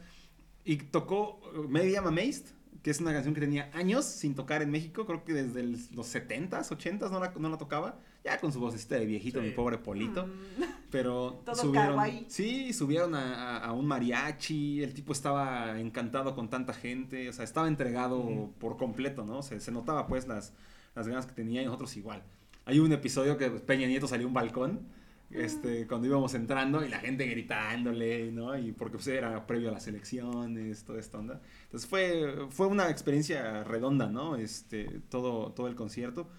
Y 0.63 0.77
tocó 0.77 1.41
uh, 1.53 1.77
I'm 1.77 2.07
Amazed, 2.07 2.45
que 2.83 2.89
es 2.89 3.01
una 3.01 3.11
canción 3.11 3.33
que 3.33 3.41
tenía 3.41 3.69
años 3.73 4.05
sin 4.05 4.33
tocar 4.33 4.61
en 4.61 4.71
México. 4.71 5.05
Creo 5.05 5.25
que 5.25 5.33
desde 5.33 5.63
los 5.63 6.15
70s, 6.15 6.69
80s 6.69 7.11
no 7.11 7.19
la, 7.19 7.33
no 7.37 7.49
la 7.49 7.57
tocaba. 7.57 7.99
Ya 8.27 8.39
con 8.39 8.51
su 8.51 8.59
vocecita 8.59 8.95
de 8.95 9.05
viejito, 9.05 9.39
Sí. 9.39 9.45
mi 9.47 9.51
pobre 9.53 9.77
Polito. 9.77 10.27
Mm. 10.27 10.31
Pero 10.91 11.41
Todo 11.45 11.55
subieron, 11.55 11.89
kawaii. 11.91 12.25
sí, 12.29 12.73
subieron 12.73 13.15
a, 13.15 13.57
a- 13.57 13.65
a 13.67 13.71
un 13.73 13.85
mariachi, 13.85 14.83
el 14.83 14.93
tipo 14.93 15.13
estaba 15.13 15.79
encantado 15.79 16.35
con 16.35 16.49
tanta 16.49 16.73
gente, 16.73 17.29
o 17.29 17.33
sea, 17.33 17.43
estaba 17.45 17.67
entregado 17.67 18.19
Ujú. 18.19 18.53
por 18.59 18.77
completo, 18.77 19.23
¿no? 19.25 19.41
Se, 19.43 19.59
se 19.61 19.71
notaba 19.71 20.07
pues 20.07 20.27
las, 20.27 20.53
las 20.95 21.07
ganas 21.07 21.25
que 21.25 21.33
tenía 21.33 21.61
y 21.61 21.65
nosotros 21.65 21.95
igual. 21.95 22.21
Hay 22.65 22.79
un 22.79 22.91
episodio 22.91 23.37
que 23.37 23.49
Peña 23.49 23.87
Nieto 23.87 24.07
salió 24.07 24.25
a 24.25 24.27
un 24.27 24.33
balcón, 24.33 24.81
este, 25.29 25.87
cuando 25.87 26.07
íbamos 26.07 26.33
entrando 26.35 26.85
y 26.85 26.89
la 26.89 26.99
gente 26.99 27.25
gritándole, 27.27 28.31
¿no? 28.31 28.57
Y 28.57 28.71
porque 28.71 28.95
pues, 28.95 29.07
era 29.07 29.45
previo 29.45 29.69
a 29.69 29.71
las 29.73 29.87
elecciones, 29.87 30.83
toda 30.85 30.99
esta 30.99 31.17
onda. 31.17 31.41
Entonces 31.63 31.89
fue, 31.89 32.47
fue 32.49 32.67
una 32.67 32.89
experiencia 32.89 33.63
redonda, 33.65 34.07
¿no? 34.07 34.35
Este, 34.37 35.01
todo, 35.09 35.51
todo 35.51 35.67
el 35.67 35.75
concierto. 35.75 36.29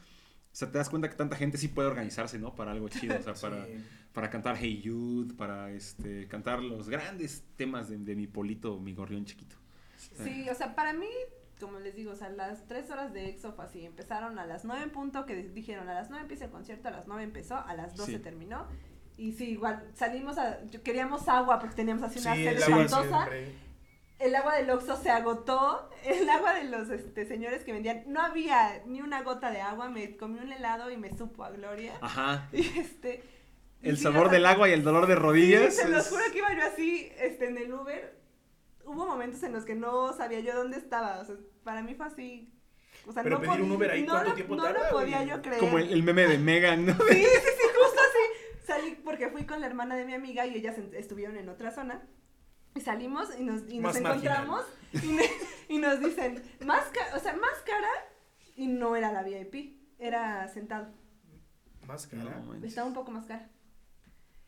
O 0.52 0.56
sea, 0.58 0.70
te 0.72 0.78
das 0.78 0.88
cuenta 0.90 1.08
que 1.08 1.16
tanta 1.16 1.36
gente 1.36 1.56
sí 1.58 1.68
puede 1.68 1.88
organizarse, 1.88 2.38
¿no? 2.38 2.54
Para 2.54 2.72
algo 2.72 2.88
chido, 2.88 3.16
o 3.18 3.22
sea, 3.22 3.34
para, 3.40 3.64
Sí. 3.66 3.84
para 4.12 4.30
cantar 4.30 4.56
Hey 4.58 4.82
Jude, 4.84 5.34
para 5.34 5.70
este, 5.70 6.26
cantar 6.28 6.60
los 6.62 6.88
grandes 6.88 7.44
temas 7.56 7.88
de, 7.88 7.98
de 7.98 8.16
mi 8.16 8.26
polito, 8.26 8.78
mi 8.80 8.92
gorrión 8.94 9.24
chiquito. 9.24 9.56
Sí, 9.96 10.48
o 10.50 10.54
sea, 10.54 10.74
para 10.74 10.92
mí, 10.92 11.06
como 11.60 11.78
les 11.80 11.94
digo, 11.94 12.12
o 12.12 12.16
sea, 12.16 12.28
las 12.30 12.66
tres 12.66 12.90
horas 12.90 13.12
de 13.12 13.28
EXO 13.28 13.52
fue 13.52 13.64
así, 13.66 13.84
empezaron 13.84 14.38
a 14.38 14.46
las 14.46 14.64
nueve 14.64 14.82
en 14.84 14.90
punto, 14.90 15.26
que 15.26 15.34
dijeron 15.36 15.88
a 15.88 15.94
las 15.94 16.08
nueve 16.08 16.22
empieza 16.22 16.46
el 16.46 16.50
concierto, 16.50 16.88
a 16.88 16.92
las 16.92 17.06
nueve 17.06 17.22
empezó, 17.24 17.56
a 17.56 17.74
las 17.74 17.96
doce 17.96 18.12
Sí. 18.12 18.18
terminó. 18.18 18.66
Y 19.16 19.32
sí, 19.32 19.50
igual 19.50 19.84
salimos 19.94 20.38
a, 20.38 20.64
yo- 20.66 20.82
queríamos 20.82 21.26
agua 21.28 21.58
porque 21.58 21.74
teníamos 21.74 22.04
así 22.04 22.20
una 22.20 22.34
Sí, 22.36 22.44
sed 22.44 22.56
espantosa. 22.58 23.02
siempre. 23.02 23.52
El 24.18 24.34
agua 24.34 24.56
del 24.56 24.68
Oxxo 24.70 24.96
se 24.96 25.10
agotó, 25.10 25.90
el 26.04 26.28
agua 26.28 26.54
de 26.54 26.64
los 26.64 26.90
este, 26.90 27.24
señores 27.26 27.62
que 27.64 27.72
vendían, 27.72 28.02
no 28.08 28.20
había 28.20 28.82
ni 28.86 29.00
una 29.00 29.22
gota 29.22 29.50
de 29.52 29.60
agua, 29.60 29.88
me 29.90 30.16
comí 30.16 30.40
un 30.40 30.52
helado 30.52 30.90
y 30.90 30.96
me 30.96 31.16
supo 31.16 31.44
a 31.44 31.50
gloria. 31.50 31.92
Ajá. 32.00 32.48
Y 32.52 32.62
este... 32.78 33.22
El 33.80 33.96
sabor 33.96 34.28
del 34.30 34.44
agua 34.44 34.68
y 34.68 34.72
el 34.72 34.82
dolor 34.82 35.06
de 35.06 35.14
rodillas. 35.14 35.72
Sí, 35.76 35.82
se 35.82 35.88
los 35.88 36.08
juro 36.08 36.24
que 36.32 36.38
iba 36.38 36.52
yo 36.52 36.64
así, 36.64 37.12
este, 37.20 37.46
en 37.48 37.58
el 37.58 37.72
Uber. 37.72 38.18
Hubo 38.84 39.06
momentos 39.06 39.40
en 39.44 39.52
los 39.52 39.64
que 39.64 39.76
no 39.76 40.12
sabía 40.14 40.40
yo 40.40 40.56
dónde 40.56 40.78
estaba. 40.78 41.20
O 41.20 41.24
sea, 41.24 41.36
para 41.62 41.80
mí 41.82 41.94
fue 41.94 42.06
así. 42.06 42.52
O 43.06 43.12
sea, 43.12 43.22
Pero 43.22 43.36
no 43.36 43.42
pedir 43.42 43.60
un 43.62 43.68
podía- 43.68 43.76
Uber 43.76 43.90
ahí, 43.92 44.02
no 44.02 44.08
¿cuánto 44.14 44.28
lo- 44.30 44.34
tiempo 44.34 44.56
no 44.56 44.62
tarda, 44.64 44.90
lo 44.90 44.98
podía 44.98 45.22
yo 45.22 45.40
creer. 45.42 45.60
Como 45.60 45.78
el, 45.78 45.92
el 45.92 46.02
meme 46.02 46.26
de 46.26 46.38
Megan, 46.38 46.86
¿no? 46.86 46.92
Sí, 46.94 47.14
sí, 47.14 47.22
sí, 47.22 47.66
justo 47.80 48.00
así. 48.00 48.66
Salí 48.66 49.00
porque 49.04 49.28
fui 49.28 49.46
con 49.46 49.60
la 49.60 49.68
hermana 49.68 49.94
de 49.94 50.04
mi 50.06 50.14
amiga 50.14 50.44
y 50.44 50.56
ellas 50.56 50.74
estuvieron 50.94 51.36
en 51.36 51.48
otra 51.48 51.70
zona. 51.70 52.02
Y 52.78 52.80
salimos 52.80 53.28
y 53.36 53.42
nos, 53.42 53.68
y 53.68 53.78
encontramos 53.78 54.64
y, 55.68 55.78
nos 55.78 55.98
dicen, 55.98 56.40
más 56.64 56.84
o 57.16 57.18
sea, 57.18 57.34
más 57.34 57.58
cara 57.66 57.88
y 58.54 58.68
no 58.68 58.94
era 58.94 59.10
la 59.12 59.24
VIP, 59.24 59.76
era 59.98 60.46
sentado. 60.46 60.86
Más 61.88 62.06
cara. 62.06 62.22
No. 62.22 62.54
Estaba 62.64 62.86
un 62.86 62.94
poco 62.94 63.10
más 63.10 63.26
cara. 63.26 63.50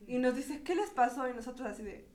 Y 0.07 0.18
nos 0.18 0.37
dice, 0.37 0.62
¿qué 0.62 0.76
les 0.76 0.91
pasó? 0.91 1.28
Y 1.28 1.35
nosotros 1.35 1.68
así 1.68 1.83
de... 1.83 2.09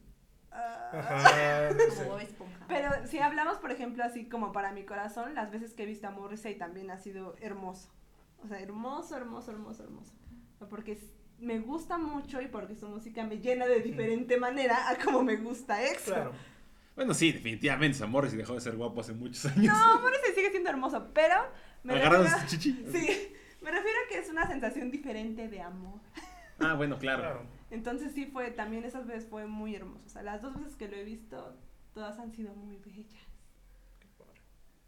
"Ah". 0.52 0.90
Ajá. 0.94 1.74
no 1.74 1.80
sé. 1.94 1.96
Como 1.98 2.12
Bob 2.12 2.20
Esponja. 2.22 2.66
Pero 2.70 2.90
si 3.08 3.20
hablamos, 3.20 3.58
por 3.58 3.72
ejemplo, 3.72 4.06
así 4.06 4.30
como 4.30 4.54
para 4.54 4.72
mi 4.72 4.86
corazón, 4.86 5.36
las 5.36 5.52
veces 5.52 5.74
que 5.74 5.84
he 5.84 5.86
visto 5.86 6.08
a 6.08 6.12
Morrissey 6.12 6.58
también 6.58 6.90
ha 6.92 6.98
sido 6.98 7.36
hermoso. 7.42 7.90
O 8.42 8.48
sea, 8.48 8.62
hermoso, 8.62 9.18
hermoso, 9.18 9.52
hermoso, 9.52 9.84
hermoso. 9.84 10.14
Porque 10.70 10.94
es- 10.94 11.12
me 11.46 11.60
gusta 11.60 11.98
mucho 11.98 12.42
y 12.42 12.48
porque 12.48 12.76
su 12.76 12.88
música 12.88 13.24
me 13.24 13.38
llena 13.40 13.66
de 13.68 13.80
diferente 13.82 14.38
manera 14.38 14.90
a 14.90 14.98
como 14.98 15.24
me 15.24 15.36
gusta 15.38 15.82
EXO. 15.84 16.14
Claro. 16.14 16.32
Bueno, 16.96 17.14
sí, 17.14 17.32
definitivamente. 17.32 17.98
San 17.98 18.10
Morris 18.10 18.36
dejó 18.36 18.54
de 18.56 18.62
ser 18.62 18.76
guapo 18.76 19.02
hace 19.02 19.14
muchos 19.14 19.46
años. 19.46 19.74
No, 19.74 20.02
Morrissey 20.02 20.34
sigue 20.34 20.50
siendo 20.52 20.70
hermoso, 20.70 21.10
pero 21.14 21.36
me 21.84 21.94
refiero, 21.96 22.26
su 22.28 22.48
chichi. 22.48 22.72
sí, 22.92 23.34
me 23.62 23.70
refiero 23.72 23.98
a 24.06 24.10
que 24.10 24.18
es 24.20 24.30
una 24.30 24.48
sensación 24.48 24.92
diferente 24.92 25.48
de 25.48 25.62
amor. 25.62 26.00
Ah, 26.60 26.74
bueno, 26.74 26.98
claro. 26.98 27.22
Claro. 27.22 27.46
Entonces 27.70 28.14
sí 28.14 28.26
fue, 28.28 28.50
también 28.52 28.86
esas 28.86 29.06
veces 29.06 29.28
fue 29.30 29.46
muy 29.46 29.76
hermoso. 29.76 30.04
O 30.06 30.10
sea, 30.10 30.22
las 30.24 30.42
dos 30.42 30.56
veces 30.56 30.76
que 30.78 30.88
lo 30.88 30.96
he 30.96 31.04
visto, 31.04 31.58
todas 31.94 32.18
han 32.18 32.32
sido 32.32 32.54
muy 32.56 32.78
bellas. 32.78 33.08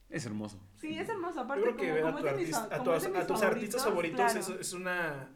Es 0.09 0.25
hermoso. 0.25 0.57
Sí, 0.77 0.97
es 0.97 1.09
hermoso. 1.09 1.35
Yo 1.35 1.41
Aparte, 1.41 1.63
creo 1.63 1.75
que 1.75 1.83
como, 1.83 1.93
ver 1.95 2.03
a, 2.05 2.11
como 2.11 2.19
tu 2.19 2.27
artista- 2.29 2.69
a, 2.71 2.83
tu- 2.83 2.91
a 2.91 3.27
tus 3.27 3.41
artistas 3.43 3.83
favoritos 3.83 4.19
claro. 4.31 4.39
es, 4.39 4.49
es 4.49 4.73
una 4.73 5.29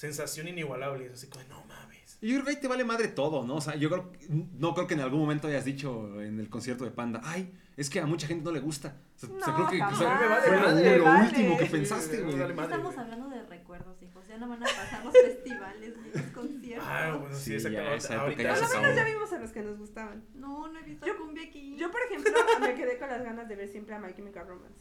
sensación 0.00 0.46
inigualable. 0.46 1.06
Es 1.06 1.12
así 1.14 1.26
como, 1.28 1.42
no 1.48 1.64
mames. 1.64 2.18
Y 2.20 2.28
yo 2.28 2.34
creo 2.34 2.44
que 2.44 2.50
ahí 2.52 2.60
te 2.60 2.68
vale 2.68 2.84
madre 2.84 3.08
todo, 3.08 3.44
¿no? 3.46 3.56
O 3.56 3.60
sea, 3.62 3.76
yo 3.76 3.88
creo, 3.88 4.12
no 4.58 4.74
creo 4.74 4.86
que 4.86 4.94
en 4.94 5.00
algún 5.00 5.20
momento 5.20 5.48
hayas 5.48 5.64
dicho 5.64 6.20
en 6.20 6.38
el 6.38 6.48
concierto 6.50 6.84
de 6.84 6.90
Panda, 6.90 7.20
ay, 7.24 7.52
es 7.78 7.88
que 7.90 8.00
a 8.00 8.06
mucha 8.06 8.26
gente 8.26 8.44
no 8.44 8.52
le 8.52 8.60
gusta. 8.60 8.94
O 9.16 9.18
sea, 9.18 9.28
o 9.30 9.38
sea, 9.40 9.48
No, 9.48 9.54
creo 9.54 9.68
que 9.70 9.82
o 9.94 9.96
sea, 9.96 10.18
me 10.20 10.26
vale 10.28 10.42
fue 10.46 10.56
lo- 10.56 10.62
madre, 10.66 10.98
lo, 10.98 11.04
vale. 11.04 11.26
último 11.28 11.56
que 11.58 11.66
pensaste, 11.66 12.20
güey. 12.22 12.38
vale 12.38 12.62
Estamos 12.62 12.96
hablando 12.98 13.28
de 13.30 13.42
recuerdos, 13.44 14.02
hijos. 14.02 14.26
Ya 14.28 14.36
no 14.38 14.48
van 14.50 14.62
a 14.62 14.66
pasar 14.66 15.02
los 15.04 15.14
festivales 15.14 15.94
ni 15.96 16.10
los 16.10 16.30
conciertos. 16.32 16.86
Ah, 16.90 17.16
bueno, 17.18 17.34
sí, 17.34 17.58
Sí, 17.60 17.70
ya, 17.70 17.94
esa 17.94 18.20
ahorita 18.20 18.42
ya 18.42 18.54
Por 18.54 18.74
lo 18.74 18.80
menos 18.82 18.96
ya 18.96 19.04
vimos 19.04 19.32
a 19.32 19.38
los 19.38 19.50
que 19.52 19.62
nos 19.62 19.78
gustaban. 19.78 20.24
No, 20.34 20.68
no 20.68 20.78
he 20.78 20.82
visto 20.82 21.06
Yo- 21.06 21.16
cumbia 21.16 21.44
aquí. 21.44 21.76
Yo, 21.78 21.90
por 21.90 22.00
ejemplo, 22.02 22.32
me 22.60 22.74
quedé 22.74 22.98
con 22.98 23.08
las 23.08 23.22
ganas 23.22 23.48
de 23.48 23.56
ver 23.56 23.68
siempre 23.68 23.94
a 23.94 23.98
My 23.98 24.12
Chemical 24.14 24.46
Romance. 24.46 24.78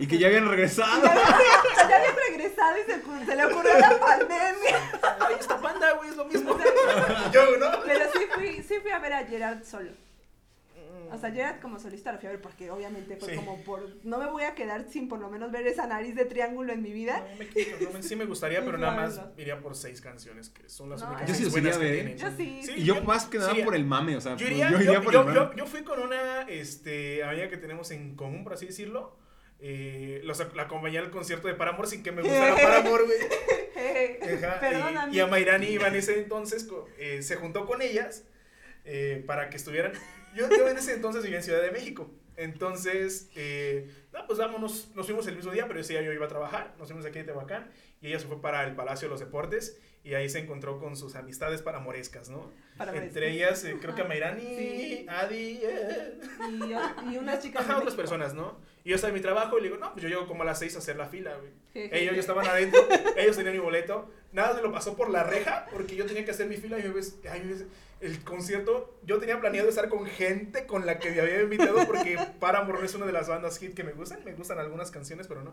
Y 0.00 0.06
que 0.08 0.18
ya 0.18 0.26
habían 0.28 0.48
regresado. 0.48 1.02
Ya 1.04 1.12
había, 1.12 1.88
ya 1.88 1.96
había 1.96 2.14
regresado 2.28 2.76
y 2.78 2.82
se, 2.90 3.26
se 3.26 3.36
le 3.36 3.44
ocurrió 3.44 3.78
la 3.78 3.98
pandemia. 3.98 4.90
Ahí 5.20 5.34
está 5.38 5.60
panda, 5.60 5.92
güey, 5.94 6.08
es 6.10 6.16
lo 6.16 6.24
mismo. 6.24 6.56
Yo, 7.32 7.56
¿no? 7.58 7.66
Pero 7.84 8.04
sí 8.12 8.18
fui, 8.34 8.62
sí 8.62 8.74
fui 8.82 8.90
a 8.90 8.98
ver 8.98 9.12
a 9.12 9.24
Gerard 9.26 9.62
solo. 9.64 9.90
O 11.12 11.18
sea, 11.18 11.30
Gerard 11.32 11.60
como 11.60 11.78
solista 11.80 12.12
lo 12.12 12.18
fui 12.18 12.28
a 12.28 12.32
ver 12.32 12.40
porque 12.40 12.70
obviamente 12.70 13.16
fue 13.16 13.30
Sí. 13.30 13.36
como 13.36 13.62
por... 13.64 13.84
No 14.04 14.18
me 14.18 14.26
voy 14.30 14.44
a 14.44 14.54
quedar 14.54 14.84
sin 14.88 15.08
por 15.08 15.18
lo 15.18 15.28
menos 15.28 15.50
ver 15.50 15.66
esa 15.66 15.86
nariz 15.88 16.14
de 16.14 16.24
triángulo 16.24 16.72
en 16.72 16.82
mi 16.82 16.92
vida. 16.92 17.26
No, 17.32 17.36
me 17.38 17.48
quito, 17.48 17.76
no, 17.80 17.90
me- 17.90 18.02
sí 18.02 18.14
me 18.14 18.26
gustaría, 18.26 18.60
pero 18.64 18.78
nada 18.78 18.94
más 18.94 19.20
iría 19.36 19.60
por 19.60 19.74
seis 19.74 20.00
canciones, 20.00 20.50
que 20.50 20.68
son 20.68 20.88
las 20.88 21.00
No, 21.02 21.08
únicas 21.08 21.28
yo 21.28 21.34
sí 21.34 21.50
buenas 21.50 21.76
que 21.78 21.84
ver. 21.84 21.94
tienen. 21.94 22.16
Yo 22.18 22.28
sí. 22.36 22.62
Sí, 22.64 22.72
Y 22.76 22.84
yo 22.84 23.02
más 23.02 23.24
que 23.26 23.38
nada 23.38 23.54
sí, 23.54 23.62
por 23.62 23.74
el 23.74 23.84
mame, 23.84 24.16
o 24.16 24.20
sea, 24.20 24.32
Yo 24.36 24.46
pues, 24.46 24.50
iría, 24.52 24.70
yo 24.70 24.80
iría 24.80 25.00
por 25.02 25.12
yo- 25.12 25.22
el 25.28 25.34
yo- 25.34 25.44
mame. 25.44 25.56
yo 25.56 25.66
fui 25.66 25.82
con 25.82 26.00
una 26.00 26.42
este, 26.42 27.24
amiga 27.24 27.48
que 27.50 27.56
tenemos 27.56 27.90
en 27.90 28.14
común, 28.14 28.44
por 28.44 28.52
así 28.54 28.66
decirlo. 28.66 29.18
Eh, 29.62 30.20
los, 30.24 30.38
la 30.54 30.62
acompañé 30.62 30.98
al 30.98 31.10
concierto 31.10 31.46
de 31.48 31.54
Paramore 31.54 31.88
sin 31.88 32.02
que 32.02 32.12
me 32.12 32.22
gustara 32.22 32.54
Paramore, 32.62 33.04
güey. 33.04 33.18
Y, 35.12 35.16
y 35.16 35.20
a 35.20 35.26
Mayrani 35.26 35.66
iba 35.66 35.88
en 35.88 35.96
ese 35.96 36.18
entonces, 36.18 36.66
eh, 36.98 37.22
se 37.22 37.36
juntó 37.36 37.66
con 37.66 37.82
ellas 37.82 38.24
eh, 38.84 39.22
para 39.26 39.50
que 39.50 39.56
estuvieran. 39.56 39.92
Yo, 40.34 40.48
yo 40.48 40.68
en 40.68 40.78
ese 40.78 40.94
entonces 40.94 41.22
vivía 41.22 41.38
en 41.38 41.44
Ciudad 41.44 41.60
de 41.62 41.70
México. 41.70 42.10
Entonces, 42.36 43.28
eh, 43.34 43.90
no, 44.12 44.26
pues 44.26 44.38
vámonos, 44.38 44.90
nos 44.94 45.04
fuimos 45.04 45.26
el 45.26 45.36
mismo 45.36 45.52
día, 45.52 45.66
pero 45.68 45.80
ese 45.80 45.92
día 45.92 46.02
yo 46.02 46.12
iba 46.12 46.24
a 46.24 46.28
trabajar. 46.28 46.74
Nos 46.78 46.88
fuimos 46.88 47.04
aquí 47.04 47.18
de 47.18 47.24
Tehuacán 47.24 47.70
y 48.00 48.08
ella 48.08 48.18
se 48.18 48.26
fue 48.26 48.40
para 48.40 48.64
el 48.64 48.74
Palacio 48.74 49.08
de 49.08 49.10
los 49.10 49.20
Deportes 49.20 49.78
y 50.02 50.14
ahí 50.14 50.28
se 50.30 50.38
encontró 50.38 50.78
con 50.78 50.96
sus 50.96 51.16
amistades 51.16 51.60
paramorescas, 51.60 52.30
¿no? 52.30 52.50
Paramorescas. 52.78 53.08
Entre 53.16 53.30
ellas, 53.32 53.64
eh, 53.64 53.76
creo 53.78 53.94
que 53.94 54.00
a 54.02 54.04
Mayrani, 54.06 54.40
Sí. 54.40 55.06
Adi, 55.08 55.60
Y, 56.48 57.12
y 57.12 57.18
unas 57.18 57.42
chicas. 57.42 57.62
Ajá, 57.62 57.78
otras 57.78 57.94
personas, 57.94 58.32
¿no? 58.32 58.58
Y 58.84 58.90
yo 58.90 58.94
estaba 58.96 59.10
en 59.10 59.14
mi 59.14 59.20
trabajo 59.20 59.58
y 59.58 59.62
le 59.62 59.68
digo, 59.68 59.78
no, 59.80 59.92
pues 59.92 60.02
yo 60.02 60.08
llego 60.08 60.26
como 60.26 60.42
a 60.42 60.46
las 60.46 60.58
seis 60.58 60.74
a 60.76 60.78
hacer 60.78 60.96
la 60.96 61.06
fila, 61.06 61.34
güey. 61.36 61.52
Ellos 61.92 62.14
ya 62.14 62.20
estaban 62.20 62.46
adentro, 62.46 62.80
ellos 63.16 63.36
tenían 63.36 63.54
mi 63.54 63.60
boleto. 63.60 64.10
Nada 64.32 64.54
me 64.54 64.62
lo 64.62 64.72
pasó 64.72 64.96
por 64.96 65.10
la 65.10 65.22
reja 65.22 65.66
porque 65.72 65.94
yo 65.96 66.06
tenía 66.06 66.24
que 66.24 66.30
hacer 66.30 66.46
mi 66.46 66.56
fila 66.56 66.78
y 66.78 66.82
me 66.84 66.88
ves, 66.90 67.18
ay, 67.30 67.40
me 67.42 67.52
ves, 67.54 67.64
el 68.00 68.24
concierto, 68.24 68.98
yo 69.04 69.18
tenía 69.18 69.38
planeado 69.40 69.68
estar 69.68 69.88
con 69.88 70.06
gente 70.06 70.66
con 70.66 70.86
la 70.86 70.98
que 70.98 71.10
me 71.10 71.20
había 71.20 71.42
invitado 71.42 71.86
porque 71.86 72.16
Paramore 72.40 72.84
es 72.86 72.94
una 72.94 73.06
de 73.06 73.12
las 73.12 73.28
bandas 73.28 73.58
hit 73.58 73.74
que 73.74 73.84
me 73.84 73.92
gustan, 73.92 74.24
me 74.24 74.32
gustan 74.32 74.58
algunas 74.58 74.90
canciones, 74.90 75.26
pero 75.28 75.42
no. 75.42 75.52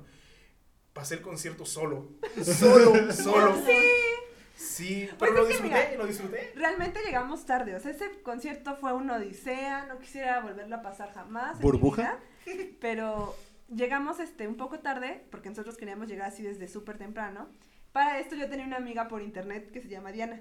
Pasé 0.93 1.15
el 1.15 1.21
concierto 1.21 1.65
solo, 1.65 2.09
solo, 2.43 3.11
solo. 3.13 3.55
Sí. 3.65 3.73
Sí, 4.55 5.09
Pues 5.19 5.29
pero 5.31 5.43
lo 5.43 5.47
disfruté, 5.47 5.75
mira, 5.89 5.97
lo 5.97 6.07
disfruté. 6.07 6.51
Realmente 6.55 6.99
llegamos 7.05 7.45
tarde, 7.45 7.75
o 7.75 7.79
sea, 7.79 7.91
ese 7.91 8.09
concierto 8.23 8.75
fue 8.77 8.91
una 8.93 9.17
odisea, 9.17 9.85
no 9.85 9.99
quisiera 9.99 10.39
volverlo 10.39 10.77
a 10.77 10.81
pasar 10.81 11.13
jamás. 11.13 11.51
en 11.51 11.57
mi 11.57 11.61
¿Burbuja? 11.63 12.01
vida, 12.01 12.19
pero 12.79 13.35
llegamos 13.69 14.19
este 14.19 14.47
un 14.47 14.55
poco 14.55 14.79
tarde, 14.79 15.25
porque 15.31 15.49
nosotros 15.49 15.77
queríamos 15.77 16.07
llegar 16.07 16.27
así 16.27 16.43
desde 16.43 16.67
súper 16.67 16.97
temprano. 16.97 17.47
Para 17.91 18.19
esto 18.19 18.35
yo 18.35 18.49
tenía 18.49 18.65
una 18.65 18.77
amiga 18.77 19.07
por 19.07 19.21
internet 19.21 19.71
que 19.71 19.81
se 19.81 19.87
llama 19.89 20.11
Diana. 20.11 20.39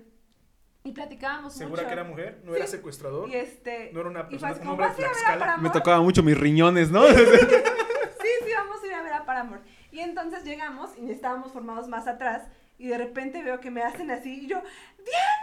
Y 0.84 0.92
platicábamos 0.92 1.54
¿Segura 1.54 1.82
mucho. 1.82 1.86
que 1.88 1.92
era 1.92 2.04
mujer? 2.04 2.40
¿No 2.44 2.52
Sí. 2.52 2.58
era 2.58 2.66
secuestrador? 2.68 3.28
Y 3.28 3.34
este. 3.34 3.90
¿No 3.92 4.00
era 4.00 4.08
una 4.10 4.28
persona, 4.28 4.52
así 4.52 4.60
un 4.60 4.66
como, 4.66 4.72
hombre 4.84 4.86
de 4.86 4.92
¿vas 4.92 4.98
a 4.98 5.00
ir 5.00 5.06
a 5.06 5.08
ver 5.08 5.16
a 5.16 5.20
Tlaxcala? 5.22 5.38
Paramore? 5.46 5.68
Me 5.68 5.72
tocaba 5.72 6.00
mucho 6.02 6.22
mis 6.22 6.38
riñones, 6.38 6.90
¿no? 6.90 7.02
Sí, 8.26 8.32
sí, 8.44 8.50
vamos 8.56 8.82
a 8.82 8.86
ir 8.86 8.94
a 8.94 9.02
ver 9.02 9.12
a 9.12 9.24
Paramore. 9.24 9.62
Y 9.92 10.00
entonces 10.00 10.44
llegamos 10.44 10.90
y 10.98 11.10
estábamos 11.10 11.52
formados 11.52 11.88
más 11.88 12.06
atrás. 12.06 12.42
Y 12.78 12.88
de 12.88 12.98
repente 12.98 13.42
veo 13.42 13.60
que 13.60 13.70
me 13.70 13.82
hacen 13.82 14.10
así. 14.10 14.44
Y 14.44 14.46
yo, 14.48 14.60
¡Diana! 14.98 15.35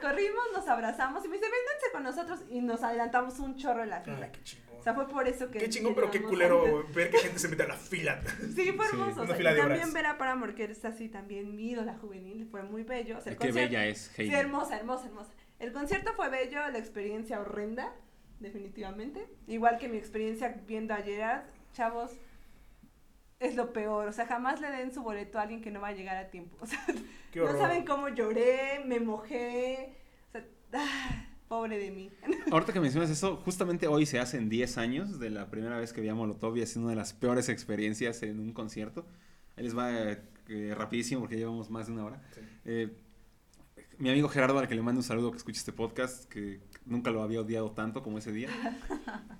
Corrimos, 0.00 0.44
nos 0.54 0.66
abrazamos. 0.68 1.24
Y 1.24 1.28
me 1.28 1.36
dice, 1.36 1.46
vénganse 1.46 1.86
con 1.92 2.02
nosotros. 2.02 2.40
Y 2.50 2.60
nos 2.60 2.82
adelantamos 2.82 3.38
un 3.38 3.56
chorro 3.56 3.82
en 3.82 3.90
la 3.90 4.00
fila. 4.02 4.20
Ay, 4.24 4.30
qué 4.32 4.42
chingón. 4.42 4.68
O 4.78 4.82
sea, 4.82 4.94
fue 4.94 5.08
por 5.08 5.26
eso 5.26 5.50
que. 5.50 5.58
Qué 5.58 5.68
chingón, 5.68 5.94
pero 5.94 6.10
qué 6.10 6.22
culero 6.22 6.64
antes. 6.80 6.94
ver 6.94 7.10
que 7.10 7.18
gente 7.18 7.38
se 7.38 7.48
mete 7.48 7.64
a 7.64 7.68
la 7.68 7.74
fila. 7.76 8.20
Sí, 8.54 8.72
fue 8.72 8.86
Sí, 8.86 8.92
hermoso. 8.92 9.12
una 9.14 9.22
o 9.22 9.26
sea, 9.26 9.34
fila 9.36 9.52
y 9.52 9.56
también 9.56 9.92
ver 9.92 10.06
a 10.06 10.18
Paramore, 10.18 10.54
que 10.54 10.64
es 10.64 10.84
así 10.84 11.08
también 11.08 11.56
mi 11.56 11.70
ídola 11.70 11.94
juvenil. 11.98 12.46
Fue 12.50 12.62
muy 12.62 12.84
bello. 12.84 13.18
O 13.18 13.20
sea, 13.20 13.32
el 13.32 13.38
Qué 13.38 13.48
concierto- 13.48 13.70
bella 13.72 13.86
es 13.86 14.12
Sí, 14.14 14.22
Heidi. 14.22 14.34
hermosa, 14.34 14.76
hermosa, 14.76 15.06
hermosa. 15.06 15.30
El 15.58 15.72
concierto 15.72 16.12
fue 16.14 16.28
bello, 16.28 16.60
la 16.68 16.78
experiencia 16.78 17.40
horrenda, 17.40 17.92
definitivamente. 18.38 19.26
Igual 19.46 19.78
que 19.78 19.88
mi 19.88 19.96
experiencia 19.98 20.54
viendo 20.66 20.94
a 20.94 20.98
Gerard, 20.98 21.42
chavos, 21.72 22.12
es 23.40 23.56
lo 23.56 23.72
peor. 23.72 24.08
O 24.08 24.12
sea, 24.12 24.26
jamás 24.26 24.60
le 24.60 24.70
den 24.70 24.92
su 24.92 25.02
boleto 25.02 25.38
a 25.38 25.42
alguien 25.42 25.60
que 25.60 25.70
no 25.70 25.80
va 25.80 25.88
a 25.88 25.92
llegar 25.92 26.16
a 26.16 26.30
tiempo. 26.30 26.56
O 26.62 26.66
sea, 26.66 26.84
Qué 27.32 27.40
no 27.40 27.58
saben 27.58 27.84
cómo 27.84 28.08
lloré, 28.08 28.82
me 28.86 29.00
mojé. 29.00 29.94
O 30.28 30.32
sea, 30.32 30.44
ah, 30.74 31.26
pobre 31.46 31.78
de 31.78 31.90
mí. 31.90 32.10
Ahorita 32.50 32.72
que 32.72 32.80
mencionas 32.80 33.10
eso, 33.10 33.36
justamente 33.36 33.86
hoy 33.86 34.06
se 34.06 34.18
hacen 34.18 34.48
10 34.48 34.78
años 34.78 35.18
de 35.18 35.30
la 35.30 35.50
primera 35.50 35.78
vez 35.78 35.92
que 35.92 36.00
vi 36.00 36.08
a 36.08 36.14
Molotov 36.14 36.56
y 36.56 36.62
ha 36.62 36.66
sido 36.66 36.82
una 36.82 36.90
de 36.90 36.96
las 36.96 37.12
peores 37.12 37.48
experiencias 37.48 38.22
en 38.22 38.40
un 38.40 38.52
concierto. 38.52 39.06
Ahí 39.56 39.64
les 39.64 39.76
va 39.76 39.92
eh, 39.92 40.22
eh, 40.48 40.74
rapidísimo 40.76 41.20
porque 41.20 41.36
llevamos 41.36 41.70
más 41.70 41.86
de 41.86 41.92
una 41.92 42.04
hora. 42.04 42.22
Sí. 42.32 42.40
Eh, 42.64 42.96
mi 43.98 44.10
amigo 44.10 44.28
Gerardo, 44.28 44.58
al 44.58 44.68
que 44.68 44.74
le 44.74 44.82
mando 44.82 45.00
un 45.00 45.04
saludo 45.04 45.32
que 45.32 45.38
escuche 45.38 45.58
este 45.58 45.72
podcast, 45.72 46.24
que 46.30 46.60
nunca 46.88 47.10
lo 47.10 47.22
había 47.22 47.40
odiado 47.40 47.70
tanto 47.72 48.02
como 48.02 48.18
ese 48.18 48.32
día. 48.32 48.48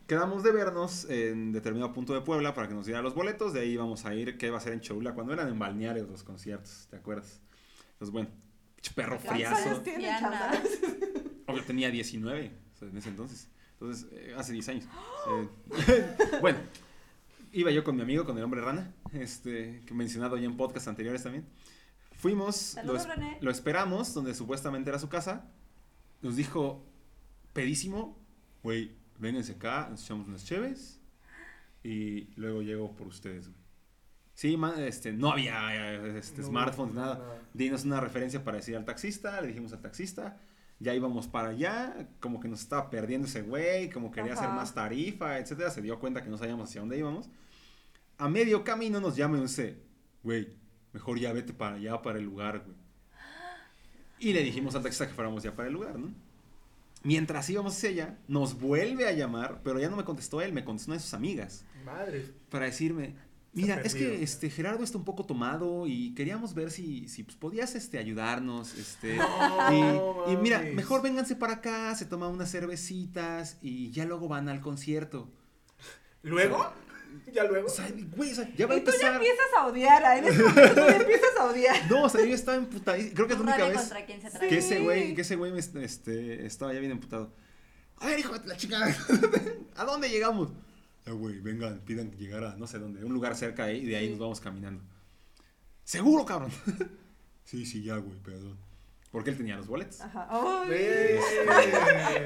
Quedamos 0.06 0.42
de 0.42 0.52
vernos 0.52 1.06
en 1.10 1.52
determinado 1.52 1.92
punto 1.92 2.14
de 2.14 2.20
Puebla 2.20 2.54
para 2.54 2.68
que 2.68 2.74
nos 2.74 2.86
diera 2.86 3.02
los 3.02 3.14
boletos. 3.14 3.52
De 3.52 3.60
ahí 3.60 3.70
íbamos 3.72 4.04
a 4.04 4.14
ir, 4.14 4.38
que 4.38 4.46
iba 4.46 4.56
a 4.56 4.60
ser 4.60 4.72
en 4.72 4.80
Cholula, 4.80 5.14
cuando 5.14 5.32
eran 5.32 5.48
en 5.48 5.58
balnearios 5.58 6.08
los 6.08 6.22
conciertos, 6.22 6.86
¿te 6.90 6.96
acuerdas? 6.96 7.40
Entonces, 7.92 8.12
bueno, 8.12 8.28
perro 8.94 9.18
¿Cuántos 9.24 9.48
¿Cuántos 9.48 9.82
friazo. 9.82 10.32
Obvio, 11.46 11.64
tenía 11.64 11.90
19 11.90 12.52
o 12.74 12.78
sea, 12.78 12.88
en 12.88 12.96
ese 12.96 13.08
entonces. 13.08 13.48
Entonces, 13.72 14.06
eh, 14.12 14.34
hace 14.36 14.52
10 14.52 14.68
años. 14.68 14.84
Eh, 15.28 16.16
bueno, 16.40 16.58
iba 17.52 17.70
yo 17.70 17.84
con 17.84 17.96
mi 17.96 18.02
amigo, 18.02 18.24
con 18.24 18.36
el 18.38 18.44
hombre 18.44 18.60
rana, 18.60 18.92
este, 19.12 19.82
que 19.86 19.94
he 19.94 19.96
mencionado 19.96 20.36
ya 20.36 20.44
en 20.46 20.56
podcast 20.56 20.88
anteriores 20.88 21.22
también. 21.22 21.46
Fuimos, 22.12 22.74
lo, 22.74 22.80
Saludos, 22.80 23.02
es- 23.02 23.08
René. 23.08 23.38
lo 23.40 23.50
esperamos, 23.50 24.12
donde 24.14 24.34
supuestamente 24.34 24.90
era 24.90 24.98
su 24.98 25.08
casa. 25.08 25.46
Nos 26.20 26.34
dijo, 26.34 26.84
pedísimo, 27.58 28.16
güey, 28.62 28.92
vénganse 29.18 29.52
acá, 29.52 29.88
nos 29.90 30.04
echamos 30.04 30.28
unas 30.28 30.44
cheves 30.44 31.00
y 31.82 32.28
luego 32.36 32.62
llego 32.62 32.94
por 32.94 33.08
ustedes. 33.08 33.48
güey". 33.48 33.58
Sí, 34.34 34.56
este, 34.76 35.12
no 35.12 35.32
había 35.32 35.74
eh, 35.74 36.18
este, 36.18 36.42
No, 36.42 36.48
smartphones, 36.48 36.94
nada. 36.94 37.18
nada. 37.18 37.42
Dinos 37.52 37.84
una 37.84 38.00
referencia 38.00 38.44
para 38.44 38.58
decir 38.58 38.76
al 38.76 38.84
taxista, 38.84 39.40
le 39.40 39.48
dijimos 39.48 39.72
al 39.72 39.80
taxista, 39.80 40.40
ya 40.78 40.94
íbamos 40.94 41.26
para 41.26 41.48
allá, 41.48 42.08
como 42.20 42.38
que 42.38 42.46
nos 42.46 42.60
estaba 42.60 42.90
perdiendo 42.90 43.26
ese 43.26 43.42
güey, 43.42 43.90
como 43.90 44.12
quería 44.12 44.34
hacer 44.34 44.50
más 44.50 44.72
tarifa, 44.72 45.38
etcétera, 45.38 45.70
se 45.70 45.82
dio 45.82 45.98
cuenta 45.98 46.22
que 46.22 46.30
no 46.30 46.38
sabíamos 46.38 46.68
hacia 46.68 46.80
dónde 46.82 46.96
íbamos. 46.96 47.28
A 48.18 48.28
medio 48.28 48.62
camino 48.62 49.00
nos 49.00 49.16
llama 49.16 49.36
y 49.38 49.40
nos 49.40 49.56
dice, 49.56 49.82
güey, 50.22 50.46
mejor 50.92 51.18
ya 51.18 51.32
vete 51.32 51.52
para 51.52 51.74
allá, 51.74 52.00
para 52.02 52.20
el 52.20 52.24
lugar, 52.24 52.62
güey. 52.64 52.76
Y 54.20 54.32
le 54.32 54.44
dijimos 54.44 54.76
al 54.76 54.82
taxista 54.82 55.08
que 55.08 55.14
fuéramos 55.14 55.42
ya 55.42 55.56
para 55.56 55.66
el 55.66 55.74
lugar, 55.74 55.98
¿no? 55.98 56.12
Mientras 57.02 57.48
íbamos 57.48 57.76
hacia 57.76 57.90
allá, 57.90 58.18
nos 58.28 58.58
vuelve 58.58 59.06
a 59.06 59.12
llamar, 59.12 59.60
pero 59.62 59.78
ya 59.78 59.88
no 59.88 59.96
me 59.96 60.04
contestó 60.04 60.40
él, 60.40 60.52
me 60.52 60.64
contestó 60.64 60.90
una 60.90 60.96
de 60.96 61.02
sus 61.02 61.14
amigas 61.14 61.64
Madre. 61.84 62.32
para 62.50 62.66
decirme, 62.66 63.14
mira, 63.52 63.80
es 63.80 63.94
que 63.94 64.22
este 64.22 64.50
Gerardo 64.50 64.82
está 64.82 64.98
un 64.98 65.04
poco 65.04 65.24
tomado 65.24 65.86
y 65.86 66.14
queríamos 66.14 66.54
ver 66.54 66.70
si, 66.70 67.08
si 67.08 67.22
pues, 67.22 67.36
podías 67.36 67.74
este, 67.74 67.98
ayudarnos, 67.98 68.76
este, 68.76 69.16
No, 69.16 70.24
y, 70.28 70.32
y 70.32 70.36
mira, 70.38 70.60
mejor 70.74 71.02
vénganse 71.02 71.36
para 71.36 71.54
acá, 71.54 71.94
se 71.94 72.04
toman 72.04 72.30
unas 72.30 72.50
cervecitas 72.50 73.58
y 73.62 73.90
ya 73.90 74.04
luego 74.04 74.28
van 74.28 74.48
al 74.48 74.60
concierto. 74.60 75.30
¿Luego? 76.22 76.72
¿Ya 77.32 77.44
luego? 77.44 77.66
O 77.66 77.70
sea, 77.70 77.88
güey, 78.16 78.32
o 78.32 78.34
sea, 78.34 78.50
ya 78.56 78.66
va 78.66 78.74
a 78.74 78.78
Y 78.78 78.80
tú 78.80 78.90
ya 78.90 78.96
empezar. 78.96 79.14
empiezas 79.16 79.46
a 79.58 79.66
odiar, 79.66 80.02
¿eh? 80.02 80.18
en 80.18 80.24
ese 80.26 80.42
momento 80.42 80.74
tú 80.74 80.80
ya 80.88 80.96
empiezas 81.00 81.36
a 81.38 81.44
odiar. 81.44 81.90
No, 81.90 82.02
o 82.04 82.08
sea, 82.08 82.24
yo 82.24 82.34
estaba 82.34 82.56
emputadísimo. 82.58 83.14
Creo 83.14 83.26
que 83.26 83.32
es 83.34 83.38
la 83.40 83.44
única 83.44 83.68
vez 83.68 83.78
contra 83.78 84.06
quien 84.06 84.22
se 84.22 84.30
trae. 84.30 84.48
que 84.48 84.58
ese 84.58 84.78
güey, 84.80 85.14
que 85.14 85.20
ese 85.22 85.36
güey 85.36 85.52
me, 85.52 85.58
este, 85.84 86.46
estaba 86.46 86.72
ya 86.72 86.80
bien 86.80 86.92
emputado. 86.92 87.32
A 87.98 88.06
ver, 88.06 88.18
hijo 88.18 88.38
de 88.38 88.46
la 88.46 88.56
chingada, 88.56 88.86
¿a 89.76 89.84
dónde 89.84 90.08
llegamos? 90.08 90.50
Ya, 91.04 91.12
güey, 91.12 91.40
vengan, 91.40 91.80
pidan 91.80 92.10
llegar 92.12 92.44
a 92.44 92.56
no 92.56 92.66
sé 92.66 92.78
dónde, 92.78 93.04
un 93.04 93.12
lugar 93.12 93.34
cerca 93.34 93.64
ahí 93.64 93.78
y 93.78 93.86
de 93.86 93.96
ahí 93.96 94.04
Sí. 94.06 94.10
nos 94.12 94.20
vamos 94.20 94.40
caminando. 94.40 94.82
¿Seguro, 95.84 96.24
cabrón? 96.24 96.50
sí, 97.44 97.64
sí, 97.66 97.82
ya, 97.82 97.96
güey, 97.96 98.18
perdón. 98.20 98.58
Porque 99.10 99.30
él 99.30 99.36
tenía 99.38 99.56
los 99.56 99.66
boletos. 99.66 100.00
Ajá. 100.02 100.28
Ay. 100.30 100.68
Eh, 100.70 101.18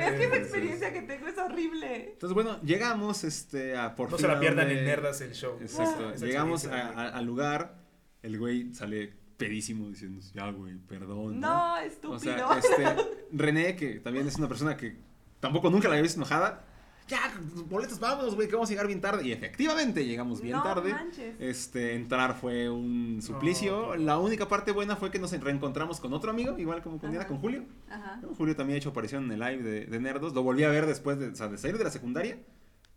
Es 0.01 0.13
que 0.15 0.25
esa 0.25 0.37
experiencia 0.37 0.93
que 0.93 1.03
tengo 1.03 1.29
es 1.29 1.39
horrible. 1.39 2.11
Entonces, 2.15 2.35
bueno, 2.35 2.61
llegamos 2.63 3.23
este, 3.25 3.77
a 3.77 3.95
por 3.95 4.11
No 4.11 4.17
fin 4.17 4.27
se 4.27 4.33
la 4.33 4.41
pierdan 4.41 4.67
donde- 4.67 4.81
en 4.81 4.87
Nerdas 4.87 5.21
el 5.21 5.33
show. 5.33 5.59
Exacto. 5.61 6.13
Llegamos 6.17 6.65
experiencia. 6.65 7.01
a- 7.01 7.09
a- 7.09 7.19
al 7.19 7.25
lugar, 7.25 7.77
el 8.23 8.39
güey 8.39 8.73
sale 8.75 9.13
pedísimo 9.37 9.89
diciendo, 9.89 10.21
ya, 10.35 10.51
güey, 10.51 10.77
perdón. 10.79 11.41
No, 11.41 11.75
O 11.75 11.79
estúpido. 11.79 12.19
sea, 12.21 12.59
este, 12.59 12.85
René, 13.33 13.77
que 13.77 14.01
también 14.01 14.27
es 14.27 14.37
una 14.37 14.49
persona 14.49 14.77
que 14.77 14.97
tampoco 15.41 15.71
nunca 15.71 15.89
la 15.89 15.95
había 15.95 16.03
visto 16.03 16.19
enojada. 16.19 16.65
Ya, 17.09 17.21
boletos, 17.69 17.99
vámonos, 18.01 18.35
güey, 18.35 18.49
que 18.49 18.55
vamos 18.55 18.69
a 18.71 18.73
llegar 18.73 18.87
bien 18.87 19.01
tarde. 19.01 19.27
Y 19.27 19.33
efectivamente 19.33 20.05
llegamos 20.07 20.41
bien 20.41 20.57
no 20.57 20.63
tarde. 20.63 20.93
manches. 20.93 21.35
Este, 21.41 21.95
entrar 21.95 22.35
fue 22.41 22.71
un 22.71 23.21
suplicio. 23.21 23.89
No. 23.89 23.97
La 23.97 24.19
única 24.19 24.49
parte 24.49 24.73
buena 24.73 24.97
fue 24.97 25.11
que 25.11 25.19
nos 25.19 25.33
reencontramos 25.33 26.01
con 26.01 26.13
otro 26.13 26.31
amigo, 26.31 26.59
igual 26.59 26.81
como 26.83 26.99
con, 26.99 27.11
Diana, 27.11 27.25
Ajá. 27.25 27.29
con 27.29 27.39
Julio. 27.41 27.65
Ajá. 27.91 28.17
¿no? 28.23 28.35
Julio 28.35 28.57
también 28.57 28.77
ha 28.77 28.79
hecho 28.79 28.91
aparición 28.91 29.25
en 29.25 29.33
el 29.33 29.41
live 29.41 29.63
de, 29.63 29.87
de 29.87 30.01
Nerdos. 30.01 30.33
Lo 30.33 30.43
volví 30.43 30.63
a 30.65 30.69
ver 30.69 30.87
después 30.87 31.19
de, 31.19 31.29
o 31.29 31.35
sea, 31.35 31.49
de 31.49 31.59
salir 31.59 31.77
de 31.77 31.85
la 31.85 31.91
secundaria. 31.91 32.39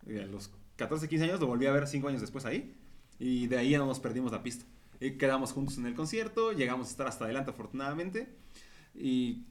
eh, 0.06 0.22
A 0.22 0.26
los 0.26 0.50
14, 0.76 1.08
15 1.08 1.24
años 1.26 1.40
lo 1.40 1.46
volví 1.48 1.66
a 1.66 1.72
ver 1.72 1.86
5 1.86 2.08
años 2.08 2.20
después 2.20 2.44
ahí. 2.46 2.74
Y 3.18 3.48
de 3.48 3.58
ahí 3.58 3.70
ya 3.70 3.78
no 3.78 3.86
nos 3.86 3.98
perdimos 4.00 4.30
la 4.32 4.42
pista. 4.42 4.64
Y 5.00 5.12
quedamos 5.18 5.52
juntos 5.52 5.76
en 5.78 5.86
el 5.86 5.94
concierto, 5.94 6.52
llegamos 6.52 6.86
a 6.86 6.90
estar 6.90 7.06
hasta 7.06 7.24
adelante 7.24 7.50
afortunadamente. 7.50 8.28
Y 8.94 9.44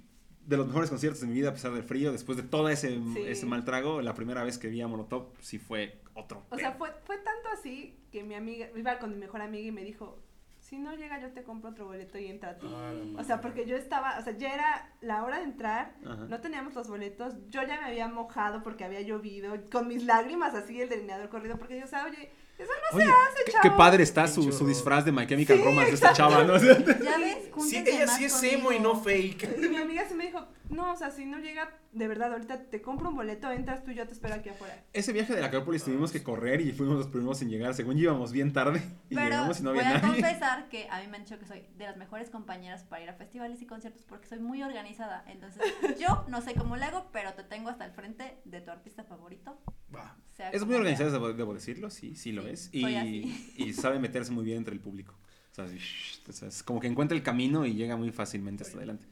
de 0.46 0.58
los 0.58 0.68
mejores 0.68 0.90
conciertos 0.90 1.22
de 1.22 1.28
mi 1.28 1.34
vida 1.34 1.50
a 1.50 1.54
pesar 1.54 1.72
del 1.74 1.84
frío, 1.84 2.12
después 2.12 2.38
de 2.38 2.44
todo 2.44 2.70
ese, 2.70 2.90
Sí. 3.14 3.22
ese 3.26 3.46
mal 3.46 3.66
trago, 3.66 4.02
la 4.02 4.14
primera 4.14 4.44
vez 4.44 4.58
que 4.58 4.68
vi 4.68 4.82
a 4.82 4.88
Molotov 4.88 5.30
sí 5.40 5.58
fue 5.60 6.00
otro. 6.14 6.46
O 6.50 6.58
sea, 6.58 6.74
fue, 6.74 6.92
fue 7.04 7.18
tanto 7.18 7.50
así 7.54 7.98
que 8.12 8.24
mi 8.24 8.36
amiga, 8.36 8.68
iba 8.76 8.98
con 9.00 9.10
mi 9.12 9.18
mejor 9.18 9.42
amiga 9.42 9.68
y 9.68 9.72
me 9.72 9.84
dijo, 9.84 10.20
si 10.60 10.78
no 10.80 10.96
llega 10.96 11.20
yo 11.22 11.32
te 11.32 11.44
compro 11.44 11.70
otro 11.72 11.86
boleto 11.86 12.18
y 12.18 12.28
entra 12.28 12.58
tú. 12.58 12.68
Ah, 12.76 12.92
la 12.94 13.22
O 13.22 13.24
sea, 13.24 13.42
porque 13.42 13.66
yo 13.66 13.76
estaba, 13.76 14.18
o 14.20 14.24
sea, 14.24 14.38
ya 14.38 14.54
era 14.54 14.94
la 15.02 15.24
hora 15.24 15.38
de 15.38 15.44
entrar, 15.44 15.96
Ajá. 16.06 16.26
no 16.28 16.40
teníamos 16.42 16.74
los 16.76 16.88
boletos, 16.88 17.34
yo 17.50 17.62
ya 17.64 17.80
me 17.80 17.86
había 17.88 18.08
mojado 18.08 18.64
porque 18.64 18.84
había 18.84 19.02
llovido, 19.02 19.56
con 19.72 19.88
mis 19.88 20.04
lágrimas 20.06 20.54
así 20.56 20.82
el 20.82 20.90
delineador 20.90 21.30
corrido, 21.30 21.58
porque 21.58 21.78
yo, 21.80 21.86
o 21.86 21.88
sea, 21.88 22.06
oye, 22.06 22.32
eso 22.58 22.72
no 22.92 22.98
Oye, 22.98 23.06
se 23.06 23.12
hace, 23.12 23.44
qué, 23.46 23.52
chavo. 23.52 23.62
qué 23.64 23.72
padre 23.72 24.04
está 24.04 24.28
su, 24.28 24.52
su 24.52 24.66
disfraz 24.68 25.04
de 25.06 25.12
My 25.12 25.28
Chemical 25.28 25.58
Sí, 25.58 25.64
Romance 25.64 25.90
de 25.92 25.96
esta 25.96 26.14
chava, 26.14 26.44
¿no? 26.44 26.58
Ya 27.04 27.18
ves, 27.18 27.38
Sí, 27.70 27.78
ella 27.86 28.08
sí 28.08 28.26
es 28.26 28.34
conmigo. 28.34 28.54
emo 28.60 28.72
y 28.74 28.80
no 28.80 28.96
fake. 29.02 29.58
Y 29.64 29.70
mi 29.70 29.78
amiga 29.78 30.06
sí 30.08 30.14
me 30.14 30.26
dijo, 30.26 30.46
no, 30.70 30.92
o 30.92 30.96
sea, 30.96 31.10
si 31.12 31.26
no 31.26 31.38
llega, 31.40 31.70
de 31.94 32.08
verdad, 32.08 32.32
ahorita 32.34 32.64
te 32.70 32.82
compro 32.82 33.10
un 33.10 33.16
boleto, 33.16 33.50
entras 33.52 33.84
tú 33.84 33.92
y 33.92 33.96
yo 33.96 34.06
te 34.08 34.14
espero 34.14 34.36
aquí 34.36 34.50
afuera. 34.50 34.84
Ese 34.94 35.14
viaje 35.14 35.34
de 35.34 35.42
la 35.42 35.48
Acrópolis 35.48 35.84
tuvimos 35.84 36.12
que 36.12 36.22
correr 36.24 36.60
y 36.62 36.72
fuimos 36.74 36.98
los 36.98 37.08
primeros 37.08 37.42
en 37.42 37.50
llegar. 37.50 37.74
Según 37.74 37.98
íbamos 37.98 38.32
bien 38.32 38.52
tarde 38.54 38.82
y 39.10 39.16
Pero 39.16 39.26
llegamos 39.30 39.60
y 39.60 39.64
no 39.64 39.70
voy 39.72 39.80
había 39.80 39.98
a 39.98 40.02
nadie. 40.02 40.22
confesar 40.22 40.68
que 40.70 40.88
a 40.90 41.00
mí 41.02 41.08
me 41.08 41.18
han 41.18 41.24
dicho 41.24 41.40
que 41.40 41.46
soy 41.46 41.66
de 41.78 41.86
las 41.86 41.96
mejores 41.98 42.30
compañeras 42.30 42.84
para 42.84 43.04
ir 43.04 43.10
a 43.10 43.14
festivales 43.14 43.62
y 43.62 43.66
conciertos 43.68 44.04
porque 44.04 44.28
soy 44.28 44.40
muy 44.40 44.64
organizada. 44.64 45.24
Entonces, 45.28 45.62
yo 46.00 46.26
no 46.28 46.42
sé 46.42 46.56
cómo 46.56 46.76
le 46.76 46.86
hago, 46.86 47.08
pero 47.14 47.34
te 47.34 47.44
tengo 47.44 47.70
hasta 47.70 47.86
el 47.86 47.92
frente 47.92 48.38
de 48.44 48.60
tu 48.62 48.72
artista 48.72 49.04
favorito. 49.04 49.58
Va. 49.96 50.18
Sea 50.36 50.50
Es 50.52 50.66
muy 50.66 50.76
organizada, 50.76 51.10
debo, 51.12 51.34
debo 51.34 51.54
decirlo, 51.54 51.90
sí, 51.90 52.16
sí 52.16 52.32
lo 52.32 52.44
Sí, 52.44 52.50
es. 52.50 52.70
Y, 52.74 53.54
y 53.58 53.74
sabe 53.74 54.00
meterse 54.00 54.32
muy 54.32 54.44
bien 54.46 54.58
entre 54.60 54.74
el 54.74 54.80
público. 54.80 55.14
O 55.52 55.56
sea, 55.56 55.66
shh, 55.68 56.20
o 56.28 56.32
sea, 56.34 56.48
es 56.50 56.64
como 56.64 56.80
que 56.80 56.88
encuentra 56.88 57.16
el 57.16 57.24
camino 57.24 57.66
y 57.66 57.74
llega 57.76 57.96
muy 57.96 58.12
fácilmente 58.12 58.64
hasta 58.64 58.78
adelante. 58.78 59.06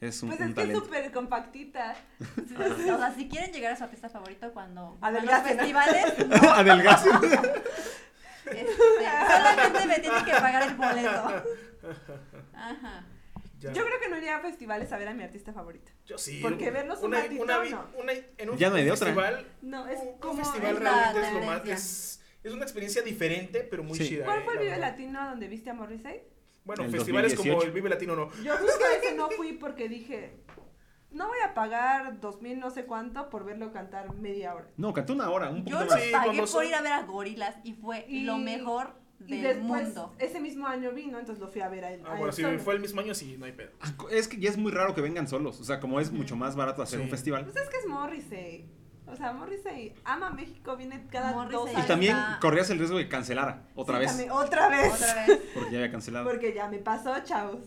Es 0.00 0.22
un, 0.22 0.28
Pues 0.28 0.40
un 0.40 0.46
es 0.50 0.54
que 0.54 0.60
es 0.60 0.66
talento. 0.66 0.84
súper 0.84 1.10
compactita. 1.12 1.96
O 2.94 2.98
sea, 2.98 3.12
si 3.16 3.28
quieren 3.28 3.52
llegar 3.52 3.72
a 3.72 3.76
su 3.76 3.82
artista 3.84 4.08
favorito 4.08 4.52
cuando 4.52 4.96
van 5.00 5.16
a 5.16 5.20
los 5.20 5.28
Adelgacen. 5.32 5.58
festivales, 5.58 6.04
Adelgazo. 6.54 7.10
este, 8.46 8.66
solamente 9.26 9.86
me 9.86 9.98
tienen 9.98 10.24
que 10.24 10.30
pagar 10.32 10.62
el 10.68 10.74
boleto. 10.76 11.42
Ajá. 12.54 13.04
Ya. 13.58 13.72
Yo 13.72 13.84
creo 13.84 13.98
que 14.00 14.08
no 14.08 14.16
iría 14.16 14.36
a 14.36 14.40
festivales 14.40 14.92
a 14.92 14.98
ver 14.98 15.08
a 15.08 15.14
mi 15.14 15.24
artista 15.24 15.52
favorito. 15.52 15.90
Yo 16.06 16.16
sí. 16.16 16.38
Porque 16.42 16.70
verlos 16.70 17.00
un 17.00 17.06
una, 17.06 17.22
ratito, 17.22 17.42
una, 17.42 17.58
vi- 17.58 17.70
no. 17.70 17.86
una- 17.98 18.12
en 18.12 18.50
un 18.50 18.56
Ya 18.56 18.70
no 18.70 18.76
hay 18.76 18.84
de 18.84 18.92
otra. 18.92 19.06
festival, 19.06 19.46
No, 19.62 19.88
es 19.88 20.00
un, 20.00 20.08
un 20.08 20.18
como... 20.18 20.44
festival 20.44 20.76
es 20.76 20.80
la 20.82 20.90
realmente 21.12 21.26
es 21.28 21.32
lo 21.34 21.40
más 21.42 21.64
es, 21.68 22.24
es 22.44 22.52
una 22.52 22.62
experiencia 22.62 23.02
diferente, 23.02 23.66
pero 23.68 23.82
muy 23.82 23.98
Sí. 23.98 24.08
chida. 24.08 24.24
¿Cuál 24.24 24.40
eh, 24.40 24.42
fue 24.44 24.52
el 24.54 24.58
Vive 24.60 24.70
verdad. 24.70 24.90
Latino 24.90 25.28
donde 25.30 25.48
viste 25.48 25.70
a 25.70 25.74
Morrissey? 25.74 26.22
Bueno, 26.64 26.84
El 26.84 26.90
festivales 26.92 27.34
como 27.34 27.54
2018. 27.54 27.66
el 27.66 27.72
Vive 27.72 27.88
Latino 27.88 28.14
no. 28.16 28.30
Yo 28.42 28.56
justo 28.58 28.84
ese 29.02 29.14
no 29.16 29.28
fui 29.30 29.52
porque 29.54 29.88
dije, 29.88 30.36
no 31.10 31.26
voy 31.26 31.38
a 31.44 31.54
pagar 31.54 32.20
dos 32.20 32.40
mil 32.42 32.60
no 32.60 32.70
sé 32.70 32.84
cuánto 32.84 33.28
por 33.30 33.44
verlo 33.44 33.72
cantar 33.72 34.14
media 34.14 34.54
hora. 34.54 34.68
No, 34.76 34.92
cantó 34.92 35.14
una 35.14 35.30
hora, 35.30 35.48
un 35.50 35.64
Yo 35.64 35.78
poquito 35.78 35.84
lo 35.84 35.90
más. 35.90 36.00
Sí, 36.02 36.12
pagué 36.12 36.42
por 36.46 36.64
ir 36.64 36.74
a 36.74 36.82
ver 36.82 36.92
a 36.92 37.02
gorilas 37.02 37.56
y 37.64 37.72
fue 37.72 38.04
Y- 38.08 38.22
lo 38.24 38.36
mejor 38.38 38.94
Y 39.26 39.40
del 39.40 39.58
después, 39.58 39.84
mundo. 39.86 40.14
ese 40.18 40.40
mismo 40.40 40.66
año 40.66 40.92
vino, 40.92 41.18
entonces 41.18 41.40
lo 41.42 41.48
fui 41.50 41.60
a 41.60 41.68
ver 41.68 41.84
a 41.84 41.92
él. 41.92 42.00
Ah, 42.04 42.08
a 42.08 42.10
bueno, 42.12 42.26
él 42.28 42.32
si 42.32 42.42
solo. 42.42 42.58
fue 42.60 42.74
el 42.74 42.80
mismo 42.80 43.00
año, 43.00 43.14
sí, 43.14 43.36
no 43.38 43.46
hay 43.46 43.52
pedo. 43.52 43.70
Ah, 43.80 43.92
Es 44.12 44.28
que 44.28 44.38
ya 44.38 44.48
es 44.48 44.56
muy 44.56 44.70
raro 44.72 44.94
que 44.94 45.00
vengan 45.00 45.26
solos. 45.26 45.60
O 45.60 45.64
sea, 45.64 45.80
como 45.80 45.98
es 46.00 46.12
mucho 46.12 46.36
más 46.36 46.54
barato 46.56 46.82
hacer 46.82 46.98
Sí. 47.00 47.04
un 47.04 47.10
festival. 47.10 47.44
Pues 47.44 47.56
es 47.56 47.68
que 47.68 47.76
es 47.78 47.86
Morrissey. 47.86 48.66
O 49.06 49.16
sea, 49.16 49.32
Morrissey 49.32 49.94
ama 50.04 50.30
México, 50.30 50.76
viene 50.76 51.06
cada 51.10 51.32
Morrissey 51.32 51.58
dos 51.58 51.70
Y 51.72 51.74
años. 51.76 51.86
también 51.86 52.16
está- 52.16 52.38
corrías 52.40 52.70
el 52.70 52.78
riesgo 52.78 52.96
de 52.98 53.04
que 53.04 53.08
cancelara 53.10 53.66
otra 53.74 53.96
Sí, 53.96 54.00
vez. 54.00 54.08
también- 54.10 54.30
otra 54.30 54.68
vez. 54.68 54.92
Otra 54.92 55.26
vez. 55.26 55.40
Porque 55.54 55.70
ya 55.72 55.78
había 55.78 55.90
cancelado. 55.90 56.24
Porque 56.28 56.54
ya 56.54 56.68
me 56.68 56.78
pasó, 56.78 57.14
chavos. 57.24 57.60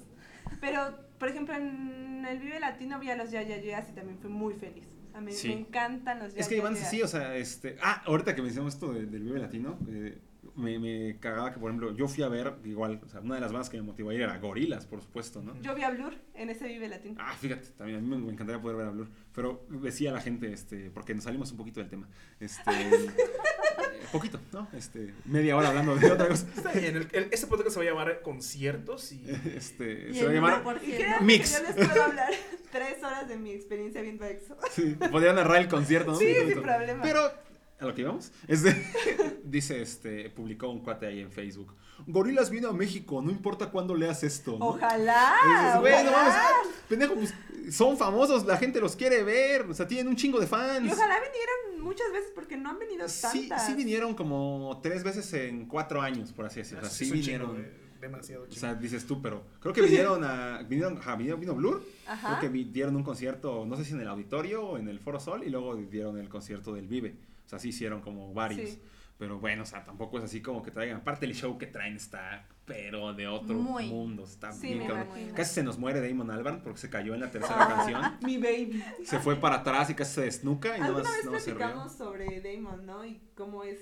Pero, 0.60 0.98
por 1.18 1.30
ejemplo, 1.30 1.56
en 1.56 2.26
el 2.28 2.40
Vive 2.40 2.60
Latino 2.60 3.00
vi 3.00 3.10
a 3.10 3.16
los 3.16 3.32
Ya 3.32 3.42
Ya 3.42 3.58
Yeahs 3.58 3.90
y 3.90 3.94
también 3.94 4.18
fui 4.20 4.30
muy 4.30 4.54
feliz. 4.54 4.88
O 5.10 5.12
sea, 5.12 5.22
me, 5.22 5.32
Sí. 5.32 5.50
me 5.50 5.54
encantan 5.62 6.20
los 6.20 6.34
Ya 6.34 6.40
Es 6.42 6.48
que 6.48 6.58
Iván, 6.58 6.78
sí, 6.78 7.02
o 7.02 7.08
sea, 7.08 7.36
este. 7.36 7.76
Ah, 7.82 8.04
ahorita 8.06 8.36
que 8.36 8.42
mencionamos 8.42 8.76
esto 8.76 8.94
de- 8.94 9.08
del 9.08 9.24
Vive 9.24 9.40
Latino, 9.40 9.78
eh, 9.90 10.18
me, 10.56 10.80
me 10.80 11.18
cagaba 11.20 11.52
que, 11.54 11.60
por 11.60 11.70
ejemplo, 11.70 11.96
yo 11.96 12.08
fui 12.08 12.24
a 12.24 12.28
ver, 12.30 12.54
igual, 12.66 13.00
o 13.06 13.10
sea, 13.10 13.20
una 13.22 13.36
de 13.36 13.42
las 13.42 13.52
bandas 13.52 13.70
que 13.70 13.78
me 13.78 13.84
motivó 13.84 14.10
a 14.10 14.14
ir 14.14 14.22
era 14.22 14.38
Gorilas, 14.38 14.86
por 14.86 15.02
supuesto, 15.02 15.42
¿no? 15.42 15.60
Yo 15.62 15.74
vi 15.76 15.84
a 15.84 15.90
Blur 15.92 16.14
en 16.36 16.50
ese 16.50 16.68
Vive 16.68 16.88
Latino. 16.88 17.16
Ah, 17.20 17.34
fíjate, 17.40 17.68
también 17.78 18.00
a 18.00 18.02
mí 18.02 18.08
me, 18.08 18.18
me 18.18 18.32
encantaría 18.32 18.62
poder 18.62 18.78
ver 18.78 18.88
a 18.88 18.92
Blur. 18.92 19.08
Pero 19.34 19.66
decía 19.70 20.12
la 20.12 20.22
gente, 20.22 20.52
este, 20.52 20.90
porque 20.92 21.14
nos 21.16 21.24
salimos 21.24 21.52
un 21.52 21.58
poquito 21.58 21.80
del 21.80 21.90
tema. 21.90 22.08
Este. 22.40 22.72
poquito, 24.12 24.40
¿no? 24.52 24.68
Este, 24.74 25.14
media 25.26 25.56
hora 25.56 25.70
hablando 25.70 25.96
de 25.96 26.12
otra 26.12 26.28
cosa. 26.28 26.46
Está 26.56 26.72
bien, 26.74 26.98
el- 26.98 27.08
el- 27.14 27.28
este 27.32 27.48
podcast 27.48 27.70
se 27.72 27.78
va 27.78 27.84
a 27.84 27.88
llamar 27.90 28.22
conciertos 28.22 29.12
y 29.14 29.24
Este, 29.56 30.10
Y 30.10 30.16
se 30.16 30.26
va 30.26 30.32
a 30.32 30.34
llamar. 30.34 30.64
1%. 30.64 30.80
Y 30.84 30.92
créanme 30.92 31.26
Mix. 31.26 31.58
yo 31.58 31.64
les 31.78 31.88
puedo 31.88 32.04
hablar 32.04 32.32
tres 32.72 32.98
horas 33.04 33.28
de 33.30 33.38
mi 33.38 33.52
experiencia 33.52 34.02
viendo 34.02 34.26
EXO. 34.26 34.58
Sí, 34.72 34.96
podría 35.12 35.34
narrar 35.34 35.62
el 35.62 35.68
concierto, 35.70 36.12
¿no? 36.12 36.18
Sí, 36.18 36.34
sin 36.48 36.62
problema. 36.62 37.02
Pero, 37.04 37.22
a 37.82 37.86
lo 37.86 37.94
que 37.96 38.02
íbamos, 38.02 38.32
este, 38.48 38.86
dice, 39.44 39.82
este, 39.82 40.30
publicó 40.30 40.70
un 40.70 40.80
cuate 40.80 41.08
ahí 41.08 41.20
en 41.20 41.32
Facebook. 41.32 41.74
Gorilas 42.08 42.50
vino 42.50 42.70
a 42.70 42.74
México, 42.74 43.22
no 43.22 43.30
importa 43.32 43.70
cuándo 43.72 43.96
leas 43.96 44.24
esto. 44.24 44.58
¿no? 44.58 44.68
Ojalá. 44.70 45.34
Dices, 45.44 45.80
güey, 45.82 46.04
no 46.04 46.12
ojalá. 46.12 46.28
mames, 46.34 46.76
pendejo, 46.88 47.14
pues, 47.16 47.34
son 47.76 47.98
famosos, 47.98 48.46
la 48.46 48.58
gente 48.58 48.80
los 48.80 48.96
quiere 48.96 49.24
ver, 49.24 49.64
o 49.64 49.74
sea, 49.74 49.88
tienen 49.88 50.08
un 50.08 50.16
chingo 50.16 50.40
de 50.40 50.48
fans. 50.48 50.88
Y 50.88 50.92
ojalá 50.92 51.16
vinieran 51.20 51.84
muchas 51.84 52.12
veces 52.12 52.32
porque 52.34 52.58
no 52.58 52.70
han 52.70 52.80
venido 52.80 53.08
Sí, 53.10 53.48
tantas. 53.50 53.66
sí 53.68 53.74
vinieron 53.74 54.14
como 54.16 54.80
tres 54.84 55.04
veces 55.04 55.32
en 55.34 55.66
cuatro 55.68 56.02
años, 56.02 56.32
por 56.34 56.46
así 56.46 56.60
decirlo. 56.60 56.84
O 56.84 56.90
sea, 56.90 56.92
sí 56.92 57.06
es 57.06 57.10
chingo, 57.26 57.48
vinieron. 57.54 57.62
eh, 57.62 57.72
demasiado 58.02 58.44
O 58.44 58.48
chido. 58.48 58.60
sea, 58.62 58.74
dices 58.76 59.06
tú, 59.06 59.22
pero 59.22 59.44
creo 59.60 59.74
que 59.74 59.82
vinieron 59.82 60.24
a. 60.24 60.64
Vinieron, 60.64 60.98
ajá, 60.98 61.16
vino, 61.16 61.38
vino 61.38 61.54
Blur. 61.54 61.84
Ajá. 62.08 62.40
Creo 62.40 62.52
que 62.52 62.58
dieron 62.72 62.96
un 62.96 63.04
concierto, 63.04 63.64
no 63.66 63.76
sé 63.78 63.86
si 63.86 63.94
en 63.94 64.02
el 64.02 64.08
auditorio 64.08 64.64
o 64.66 64.78
en 64.80 64.88
el 64.90 65.00
Foro 65.00 65.20
Sol, 65.20 65.44
y 65.46 65.50
luego 65.52 65.76
dieron 65.76 66.18
el 66.18 66.30
concierto 66.30 66.74
del 66.74 66.88
Vive. 66.88 67.16
O 67.46 67.50
sea, 67.50 67.60
sí 67.60 67.70
hicieron 67.70 68.02
como 68.02 68.34
varios. 68.34 68.70
Sí. 68.70 68.82
Pero 69.18 69.40
bueno, 69.40 69.62
o 69.64 69.66
sea, 69.68 69.84
tampoco 69.86 70.18
es 70.18 70.24
así 70.24 70.42
como 70.42 70.64
que 70.64 70.72
traigan. 70.72 70.98
Aparte, 70.98 71.28
el 71.28 71.36
show 71.36 71.56
que 71.60 71.68
traen 71.68 71.96
está, 71.96 72.48
pero 72.66 73.14
de 73.14 73.28
otro 73.28 73.54
Muy. 73.56 73.88
mundo. 73.88 74.24
Está 74.24 74.52
Sí, 74.52 74.74
bien 74.74 74.88
cabrón. 74.88 75.08
Casi 75.36 75.54
se 75.54 75.64
nos 75.64 75.78
muere 75.78 76.02
Damon 76.08 76.32
Albarn 76.32 76.62
porque 76.64 76.80
se 76.80 76.90
cayó 76.90 77.14
en 77.14 77.20
la 77.20 77.30
tercera 77.30 77.56
Ah, 77.60 77.76
canción. 77.76 78.02
Mi 78.26 78.38
baby. 78.38 78.84
Se 79.06 79.20
fue 79.20 79.36
para 79.36 79.58
atrás 79.58 79.92
y 79.92 79.94
casi 79.94 80.16
se 80.16 80.22
desnuca 80.22 80.76
y 80.76 80.80
más, 80.82 80.96
vez 80.96 81.26
más 81.30 81.44
se 81.44 81.54
rió. 81.54 81.88
sobre 81.90 82.42
Damon, 82.42 82.84
¿no? 82.86 83.06
Y 83.06 83.22
cómo 83.36 83.64
es 83.64 83.78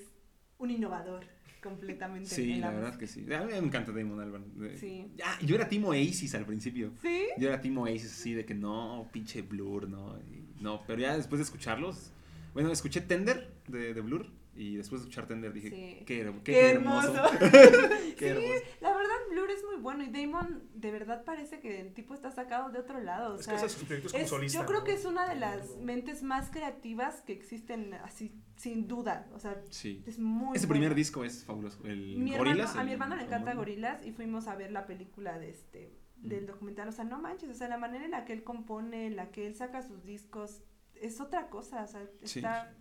un 0.58 0.72
innovador 0.72 1.26
completamente 1.64 2.30
Sí, 2.30 2.56
la 2.56 2.68
la 2.72 2.74
verdad 2.80 2.98
que 2.98 3.08
sí. 3.08 3.26
A 3.34 3.40
mí 3.42 3.52
me 3.52 3.58
encanta 3.60 3.94
Damon 3.94 4.20
Albarn. 4.20 4.78
Sí. 4.78 5.10
Ah, 5.24 5.38
yo 5.42 5.56
era 5.56 5.70
Timo 5.70 5.90
Oasis 5.90 6.36
al 6.36 6.46
principio. 6.46 6.92
¿Sí? 7.02 7.28
Yo 7.38 7.48
era 7.48 7.62
Timo 7.62 7.84
Oasis 7.84 8.12
así 8.12 8.34
de 8.34 8.46
que 8.46 8.56
no, 8.56 9.08
pinche 9.14 9.42
Blur, 9.42 9.88
no. 9.88 10.18
y 10.20 10.62
no, 10.62 10.84
pero 10.86 11.00
ya 11.02 11.16
después 11.16 11.40
de 11.40 11.44
escucharlos, 11.46 12.12
bueno, 12.54 12.72
escuché 12.72 13.02
Tender 13.02 13.54
de, 13.68 13.94
de 13.94 14.02
Blur 14.02 14.28
y 14.56 14.76
después 14.76 15.02
de 15.02 15.08
escuchar 15.08 15.28
Tender 15.28 15.54
dije, 15.54 15.70
Sí. 15.70 16.04
qué, 16.06 16.26
her- 16.26 16.42
qué 16.44 16.52
Qué 16.52 16.70
hermoso. 16.72 17.14
hermoso. 17.14 17.40
qué 18.18 18.20
Sí, 18.20 18.26
hermoso. 18.26 18.64
La 18.82 18.94
verdad, 18.96 19.14
Blur 19.32 19.50
es 19.52 19.64
muy 19.64 19.78
bueno 19.82 20.04
y 20.04 20.08
Damon 20.10 20.64
de 20.74 20.92
verdad 20.92 21.24
parece 21.24 21.60
que 21.62 21.80
el 21.80 21.94
tipo 21.94 22.14
está 22.14 22.32
sacado 22.32 22.70
de 22.70 22.80
otro 22.80 23.00
lado. 23.00 23.36
O 23.36 23.40
es 23.40 23.46
sea, 23.46 23.56
que 23.56 23.70
sus 23.70 23.84
proyectos 23.84 24.12
como 24.12 24.24
es- 24.24 24.30
solista. 24.30 24.60
yo 24.60 24.66
creo 24.66 24.80
¿no? 24.80 24.86
que 24.86 24.94
es 24.94 25.06
una 25.06 25.30
de 25.30 25.36
las 25.36 25.78
mentes 25.78 26.24
más 26.24 26.50
creativas 26.50 27.22
que 27.22 27.32
existen 27.34 27.94
así, 27.94 28.34
sin 28.58 28.88
duda. 28.88 29.30
O 29.34 29.40
sea, 29.40 29.62
Sí. 29.70 30.04
es 30.06 30.20
muy 30.20 30.58
Ese 30.58 30.66
bueno. 30.68 30.80
primer 30.82 30.96
disco 30.96 31.24
es 31.24 31.46
fabuloso. 31.46 31.82
El 31.86 32.18
Mi 32.18 32.36
Gorillaz, 32.36 32.72
hermano- 32.72 32.80
a 32.82 32.84
mi 32.84 32.92
hermano 32.92 33.16
le 33.16 33.24
encanta 33.24 33.54
Gorilas 33.54 34.06
y 34.06 34.12
fuimos 34.12 34.48
a 34.48 34.56
ver 34.56 34.72
la 34.72 34.86
película 34.88 35.40
de 35.40 35.50
este 35.52 35.94
del 36.18 36.44
Mm. 36.44 36.48
documental, 36.48 36.90
o 36.90 36.92
sea, 36.92 37.06
no 37.06 37.18
manches, 37.22 37.50
o 37.50 37.54
sea, 37.54 37.70
la 37.70 37.78
manera 37.78 38.04
en 38.04 38.12
la 38.12 38.26
que 38.26 38.34
él 38.34 38.44
compone, 38.44 39.06
en 39.08 39.16
la 39.16 39.32
que 39.32 39.48
él 39.48 39.56
saca 39.56 39.82
sus 39.82 40.04
discos 40.04 40.64
es 41.02 41.20
otra 41.22 41.50
cosa, 41.50 41.84
o 41.84 41.88
sea, 41.88 42.06
Sí. 42.24 42.40
está 42.40 42.76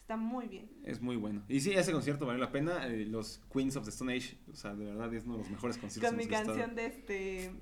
está 0.00 0.16
muy 0.16 0.48
bien. 0.48 0.68
Es 0.84 1.00
muy 1.00 1.16
bueno. 1.16 1.44
Y 1.48 1.60
sí, 1.60 1.72
ese 1.72 1.92
concierto 1.92 2.26
valió 2.26 2.40
la 2.42 2.50
pena. 2.50 2.86
eh, 2.88 3.06
los 3.06 3.40
Queens 3.52 3.76
of 3.76 3.84
the 3.84 3.90
Stone 3.90 4.12
Age, 4.14 4.36
o 4.50 4.54
sea, 4.56 4.74
de 4.74 4.84
verdad 4.84 5.12
es 5.14 5.24
uno 5.24 5.34
de 5.34 5.38
los 5.42 5.50
mejores 5.50 5.78
conciertos. 5.78 6.10
Con 6.10 6.18
mi 6.18 6.26
canción 6.26 6.74
de 6.74 6.86
este 6.86 7.52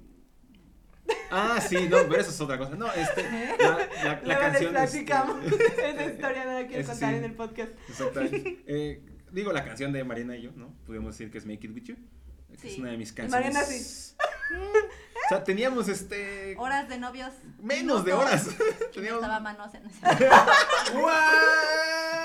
Ah, 1.30 1.60
sí, 1.60 1.88
no, 1.88 1.98
pero 2.08 2.20
eso 2.20 2.30
es 2.30 2.40
otra 2.40 2.56
cosa. 2.58 2.76
No, 2.76 2.92
este, 2.92 3.22
la, 3.58 3.88
la, 4.04 4.22
la 4.22 4.38
canción... 4.38 4.72
les 4.74 4.94
este, 4.94 5.04
platicamos 5.04 5.44
esa 5.78 6.06
historia, 6.06 6.44
no 6.44 6.52
la 6.60 6.66
quiero 6.66 6.86
contar 6.86 7.10
sí. 7.10 7.16
en 7.18 7.24
el 7.24 7.34
podcast. 7.34 7.72
Exactamente. 7.88 8.62
Eh, 8.66 9.02
digo, 9.32 9.52
la 9.52 9.64
canción 9.64 9.92
de 9.92 10.02
Mariana 10.04 10.36
y 10.36 10.42
yo, 10.42 10.52
¿no? 10.52 10.74
Podemos 10.86 11.14
decir 11.16 11.30
que 11.30 11.38
es 11.38 11.46
Make 11.46 11.66
It 11.66 11.74
With 11.74 11.82
You. 11.84 11.96
Que 12.60 12.72
Es 12.72 12.78
una 12.78 12.90
de 12.90 12.96
mis 12.96 13.12
canciones. 13.12 13.54
Mariana 13.54 13.64
sí. 13.66 14.14
O 14.52 15.28
sea, 15.28 15.44
teníamos 15.44 15.88
este. 15.88 16.54
Horas 16.58 16.88
de 16.88 16.98
novios. 16.98 17.30
Menos 17.62 18.04
de 18.04 18.12
horas. 18.12 18.48
Teníamos. 18.92 19.22
Estaba 19.22 19.40
manos 19.40 19.72
en 19.74 19.82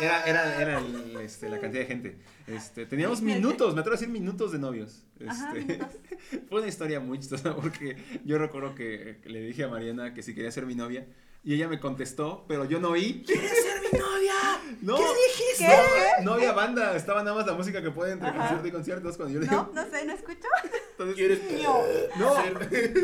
Era, 0.02 0.26
era, 0.26 0.62
era 0.62 0.80
el, 0.80 1.16
este, 1.22 1.48
la 1.48 1.60
cantidad 1.60 1.84
de 1.84 1.88
gente. 1.88 2.18
Este, 2.48 2.86
teníamos 2.86 3.22
minutos, 3.22 3.74
me 3.74 3.80
atrevo 3.80 3.96
a 3.96 4.00
decir 4.00 4.12
minutos 4.12 4.52
de 4.52 4.60
novios. 4.60 5.06
Este, 5.20 5.80
fue 6.50 6.60
una 6.60 6.68
historia 6.68 7.00
muy 7.00 7.18
chistosa 7.20 7.56
porque 7.56 7.96
yo 8.26 8.38
recuerdo 8.38 8.76
que, 8.76 9.20
que 9.24 9.30
le 9.30 9.40
dije 9.40 9.64
a 9.64 9.70
Mariana 9.70 10.14
que 10.14 10.22
si 10.22 10.36
quería 10.36 10.52
ser 10.52 10.66
mi 10.66 10.76
novia 10.76 11.08
y 11.46 11.54
ella 11.54 11.70
me 11.70 11.80
contestó, 11.80 12.44
pero 12.48 12.66
yo 12.66 12.80
no 12.80 12.90
oí. 12.90 13.24
¿Quieres 13.26 13.52
ser 13.52 13.75
mi 13.96 14.00
novia! 14.00 14.34
No, 14.82 14.98
¿Qué 14.98 15.04
dijiste? 15.28 15.68
No, 16.20 16.24
no 16.24 16.34
había 16.34 16.52
banda, 16.52 16.96
estaba 16.96 17.24
nada 17.24 17.36
más 17.36 17.46
la 17.48 17.54
música 17.54 17.82
que 17.82 17.92
puede 17.92 18.14
entre 18.14 18.30
Ajá. 18.30 18.38
concierto 18.40 18.68
y 18.68 18.72
concierto. 18.72 19.14
Cuando 19.18 19.34
yo 19.34 19.40
le 19.40 19.48
No, 19.48 19.72
no 19.74 19.86
sé, 19.90 20.06
no 20.06 20.14
escucho. 20.14 20.48
entonces, 20.92 21.16
¿Quieres? 21.16 21.42
No, 22.18 22.34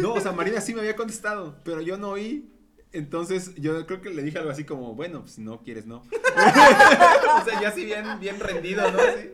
no, 0.02 0.14
o 0.14 0.22
sea, 0.22 0.32
Marina 0.32 0.62
sí 0.62 0.74
me 0.74 0.82
había 0.82 0.96
contestado, 0.96 1.56
pero 1.64 1.82
yo 1.82 1.98
no 1.98 2.10
oí. 2.10 2.48
Entonces, 2.94 3.56
yo 3.56 3.86
creo 3.88 4.02
que 4.02 4.10
le 4.10 4.22
dije 4.22 4.38
algo 4.38 4.52
así 4.52 4.66
como, 4.66 4.94
bueno, 4.96 5.22
pues 5.22 5.40
no 5.40 5.62
quieres, 5.62 5.86
no. 5.86 5.98
o 6.02 7.46
sea, 7.46 7.62
ya 7.62 7.70
así 7.70 7.86
bien, 7.86 8.20
bien 8.20 8.38
rendido, 8.40 8.90
¿no? 8.92 9.00
Así, 9.00 9.32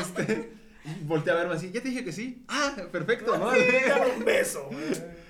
este, 0.00 0.52
y 0.84 1.04
volteé 1.04 1.32
a 1.32 1.36
verme 1.36 1.54
así, 1.54 1.70
ya 1.72 1.80
te 1.82 1.88
dije 1.88 2.04
que 2.04 2.12
sí. 2.12 2.44
Ah, 2.48 2.74
perfecto, 2.92 3.36
¿no? 3.38 3.46
Dame 3.46 4.12
un 4.18 4.24
beso. 4.24 4.68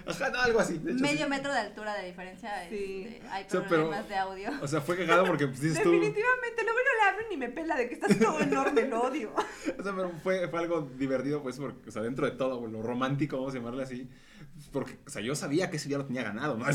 Ajá, 0.07 0.29
no, 0.29 0.39
algo 0.39 0.61
así. 0.61 0.77
de 0.79 0.93
hecho, 0.93 1.01
Medio 1.01 1.25
sí. 1.25 1.31
metro 1.31 1.51
de 1.51 1.59
altura 1.61 1.95
de 1.95 2.05
diferencia. 2.07 2.51
Sí. 2.69 3.07
este, 3.09 3.27
hay 3.31 3.45
O 3.45 3.49
sea, 3.51 3.61
pero- 3.61 3.69
problemas 3.85 4.07
de 4.09 4.17
audio. 4.17 4.51
O 4.61 4.69
sea, 4.69 4.81
fue 4.83 4.99
cagado 4.99 5.25
porque 5.25 5.47
pues, 5.47 5.61
dices 5.63 5.83
tú. 5.83 5.93
Definitivamente, 5.93 6.63
luego 6.63 6.79
yo 6.79 6.99
le 6.99 7.03
hablo 7.11 7.23
y 7.27 7.31
ni 7.31 7.37
me 7.39 7.49
pela 7.49 7.75
de 7.77 7.89
que 7.89 7.95
estás 7.95 8.19
todo 8.19 8.39
enorme, 8.41 8.83
lo 8.87 9.03
odio. 9.03 9.33
O 9.79 9.83
sea, 9.83 9.95
pero 9.97 10.13
fue, 10.23 10.47
fue 10.49 10.59
algo 10.59 10.83
divertido, 10.99 11.43
pues, 11.43 11.57
porque, 11.57 11.89
o 11.89 11.93
sea, 11.93 12.03
dentro 12.03 12.27
de 12.27 12.33
todo, 12.33 12.67
lo 12.67 12.83
romántico, 12.83 13.39
vamos 13.39 13.55
a 13.55 13.59
llamarle 13.59 13.83
así. 13.85 14.09
Porque, 14.73 14.99
o 15.07 15.11
sea, 15.11 15.23
yo 15.23 15.35
sabía 15.35 15.71
que 15.71 15.77
ese 15.79 15.89
día 15.89 15.97
lo 15.99 16.05
tenía 16.07 16.23
ganado, 16.23 16.57
¿no? 16.59 16.67
o 16.69 16.73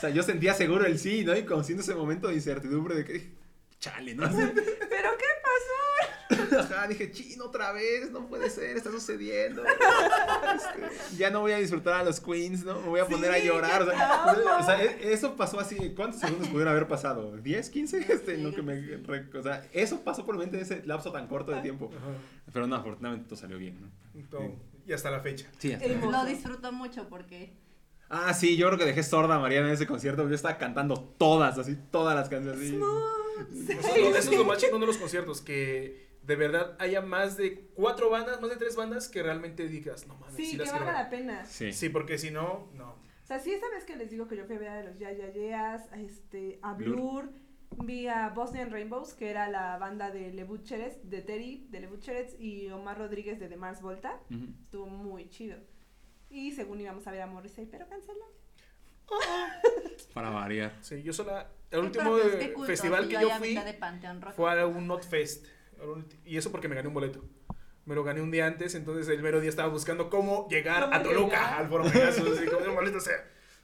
sea, 0.00 0.10
yo 0.10 0.22
sentía 0.22 0.54
seguro 0.54 0.84
el 0.86 0.98
sí, 0.98 1.24
¿no? 1.24 1.36
Y 1.36 1.44
conociendo 1.44 1.82
ese 1.82 1.94
momento 1.94 2.28
de 2.28 2.34
incertidumbre 2.34 2.94
de 2.96 3.04
que, 3.04 3.30
chale, 3.78 4.14
¿no? 4.14 4.28
¿Pero 4.28 5.10
qué? 5.18 5.24
Ajá, 6.58 6.86
dije, 6.88 7.10
chino, 7.12 7.46
otra 7.46 7.72
vez, 7.72 8.10
no 8.10 8.26
puede 8.26 8.50
ser, 8.50 8.76
está 8.76 8.90
sucediendo. 8.90 9.62
Este, 9.64 11.16
ya 11.16 11.30
no 11.30 11.40
voy 11.40 11.52
a 11.52 11.58
disfrutar 11.58 11.94
a 11.94 12.04
los 12.04 12.20
queens, 12.20 12.64
¿no? 12.64 12.80
Me 12.80 12.88
voy 12.88 13.00
a 13.00 13.06
poner 13.06 13.30
a 13.30 13.38
Sí, 13.38 13.46
llorar. 13.46 13.82
O 13.82 13.86
sea, 13.86 14.22
trauma. 14.34 14.56
o 14.58 14.62
sea, 14.64 14.82
e- 14.82 15.12
eso 15.12 15.36
pasó 15.36 15.60
así, 15.60 15.92
¿cuántos 15.94 16.20
segundos 16.20 16.48
pudieron 16.48 16.72
haber 16.72 16.88
pasado? 16.88 17.36
¿10, 17.36 17.70
15? 17.70 18.12
Este, 18.12 18.34
en 18.34 18.44
lo 18.44 18.54
que 18.54 18.62
me, 18.62 18.74
o 19.38 19.42
sea, 19.42 19.66
eso 19.72 20.00
pasó 20.00 20.24
por 20.26 20.34
mi 20.36 20.40
mente 20.42 20.56
en 20.56 20.62
ese 20.62 20.82
lapso 20.86 21.12
tan 21.12 21.26
corto 21.28 21.52
de 21.52 21.60
tiempo. 21.62 21.90
Pero 22.52 22.66
no, 22.66 22.76
afortunadamente 22.76 23.28
todo 23.28 23.38
salió 23.38 23.58
bien, 23.58 23.78
¿no? 23.80 24.28
Todo. 24.28 24.56
Y 24.86 24.92
hasta 24.92 25.10
la 25.10 25.20
fecha. 25.20 25.46
Sí, 25.58 25.72
hasta-. 25.72 25.86
Lo 25.88 26.24
disfruto 26.24 26.72
mucho 26.72 27.08
porque. 27.08 27.52
Ah, 28.12 28.34
sí, 28.34 28.56
yo 28.56 28.66
creo 28.66 28.78
que 28.78 28.86
dejé 28.86 29.04
sorda 29.04 29.36
a 29.36 29.38
Mariana 29.38 29.68
en 29.68 29.74
ese 29.74 29.86
concierto. 29.86 30.28
Yo 30.28 30.34
estaba 30.34 30.58
cantando 30.58 30.98
todas, 31.16 31.56
así, 31.58 31.76
todas 31.92 32.16
las 32.16 32.28
canciones. 32.28 32.58
Así. 32.60 32.76
Eso, 33.72 34.16
eso 34.16 34.30
es 34.32 34.36
lo 34.36 34.44
más 34.44 34.58
chingón 34.58 34.80
de 34.80 34.86
los 34.88 34.96
conciertos, 34.96 35.40
que 35.40 36.09
de 36.30 36.36
verdad 36.36 36.76
haya 36.78 37.00
más 37.00 37.36
de 37.36 37.68
cuatro 37.74 38.08
bandas, 38.08 38.40
más 38.40 38.50
de 38.50 38.56
tres 38.56 38.76
bandas 38.76 39.08
que 39.08 39.20
realmente 39.20 39.66
digas, 39.66 40.06
no 40.06 40.14
mames, 40.14 40.36
sí, 40.36 40.46
Sí, 40.46 40.56
las 40.56 40.68
que 40.70 40.78
valga 40.78 40.92
ver". 40.92 41.02
la 41.02 41.10
pena. 41.10 41.44
Sí. 41.44 41.72
Sí, 41.72 41.88
porque 41.88 42.18
si 42.18 42.30
no, 42.30 42.68
no. 42.74 42.90
O 42.90 43.26
sea, 43.26 43.40
sí, 43.40 43.52
esa 43.52 43.68
vez 43.70 43.84
que 43.84 43.96
les 43.96 44.10
digo 44.10 44.28
que 44.28 44.36
yo 44.36 44.44
fui 44.44 44.54
a 44.54 44.58
ver 44.60 44.68
a 44.68 44.84
los 44.84 44.96
Ya 44.96 45.10
Ya 45.10 45.28
Yeahs, 45.28 45.90
a, 45.90 45.98
este, 45.98 46.60
a 46.62 46.74
Blur. 46.74 46.94
Blur, 46.94 47.32
vi 47.84 48.06
a 48.06 48.28
Bosnian 48.28 48.70
Rainbows, 48.70 49.14
que 49.14 49.28
era 49.28 49.48
la 49.48 49.76
banda 49.78 50.12
de 50.12 50.32
Le 50.32 50.44
Butcheres, 50.44 51.10
de 51.10 51.20
Terry, 51.20 51.66
de 51.68 51.80
Le 51.80 51.88
Butcheres, 51.88 52.36
y 52.38 52.70
Omar 52.70 52.98
Rodríguez 52.98 53.40
de 53.40 53.48
The 53.48 53.56
Mars 53.56 53.82
Volta. 53.82 54.20
Estuvo 54.62 54.86
muy 54.86 55.28
chido. 55.30 55.56
Y 56.28 56.52
según 56.52 56.80
íbamos 56.80 57.08
a 57.08 57.10
ver 57.10 57.22
a 57.22 57.26
Morrissey, 57.26 57.66
pero 57.66 57.88
canceló. 57.88 58.24
Para 60.14 60.30
variar. 60.30 60.76
Sí, 60.80 61.02
yo 61.02 61.12
sola, 61.12 61.50
el 61.72 61.80
último 61.80 62.10
pues, 62.54 62.66
festival 62.68 63.08
que 63.08 63.14
yo 63.14 63.30
fui 63.30 63.58
fue 64.36 64.60
a 64.60 64.66
un 64.66 64.86
Not 64.86 65.04
Fest. 65.04 65.44
Y 66.24 66.36
eso 66.36 66.50
porque 66.50 66.68
me 66.68 66.74
gané 66.74 66.88
un 66.88 66.94
boleto. 66.94 67.24
Me 67.86 67.94
lo 67.94 68.04
gané 68.04 68.20
un 68.20 68.30
día 68.30 68.46
antes, 68.46 68.74
entonces 68.74 69.08
el 69.08 69.22
mero 69.22 69.40
día 69.40 69.48
estaba 69.50 69.68
buscando 69.68 70.10
cómo 70.10 70.46
llegar 70.48 70.84
¿Cómo 70.84 70.94
a 70.94 71.02
Toluca, 71.02 71.36
llegar? 71.36 71.54
al 71.54 71.68
Foro 71.68 71.84
Pegasus, 71.84 72.38
así 72.38 72.46
como 72.46 72.74
maldito 72.74 73.00
sea. 73.00 73.16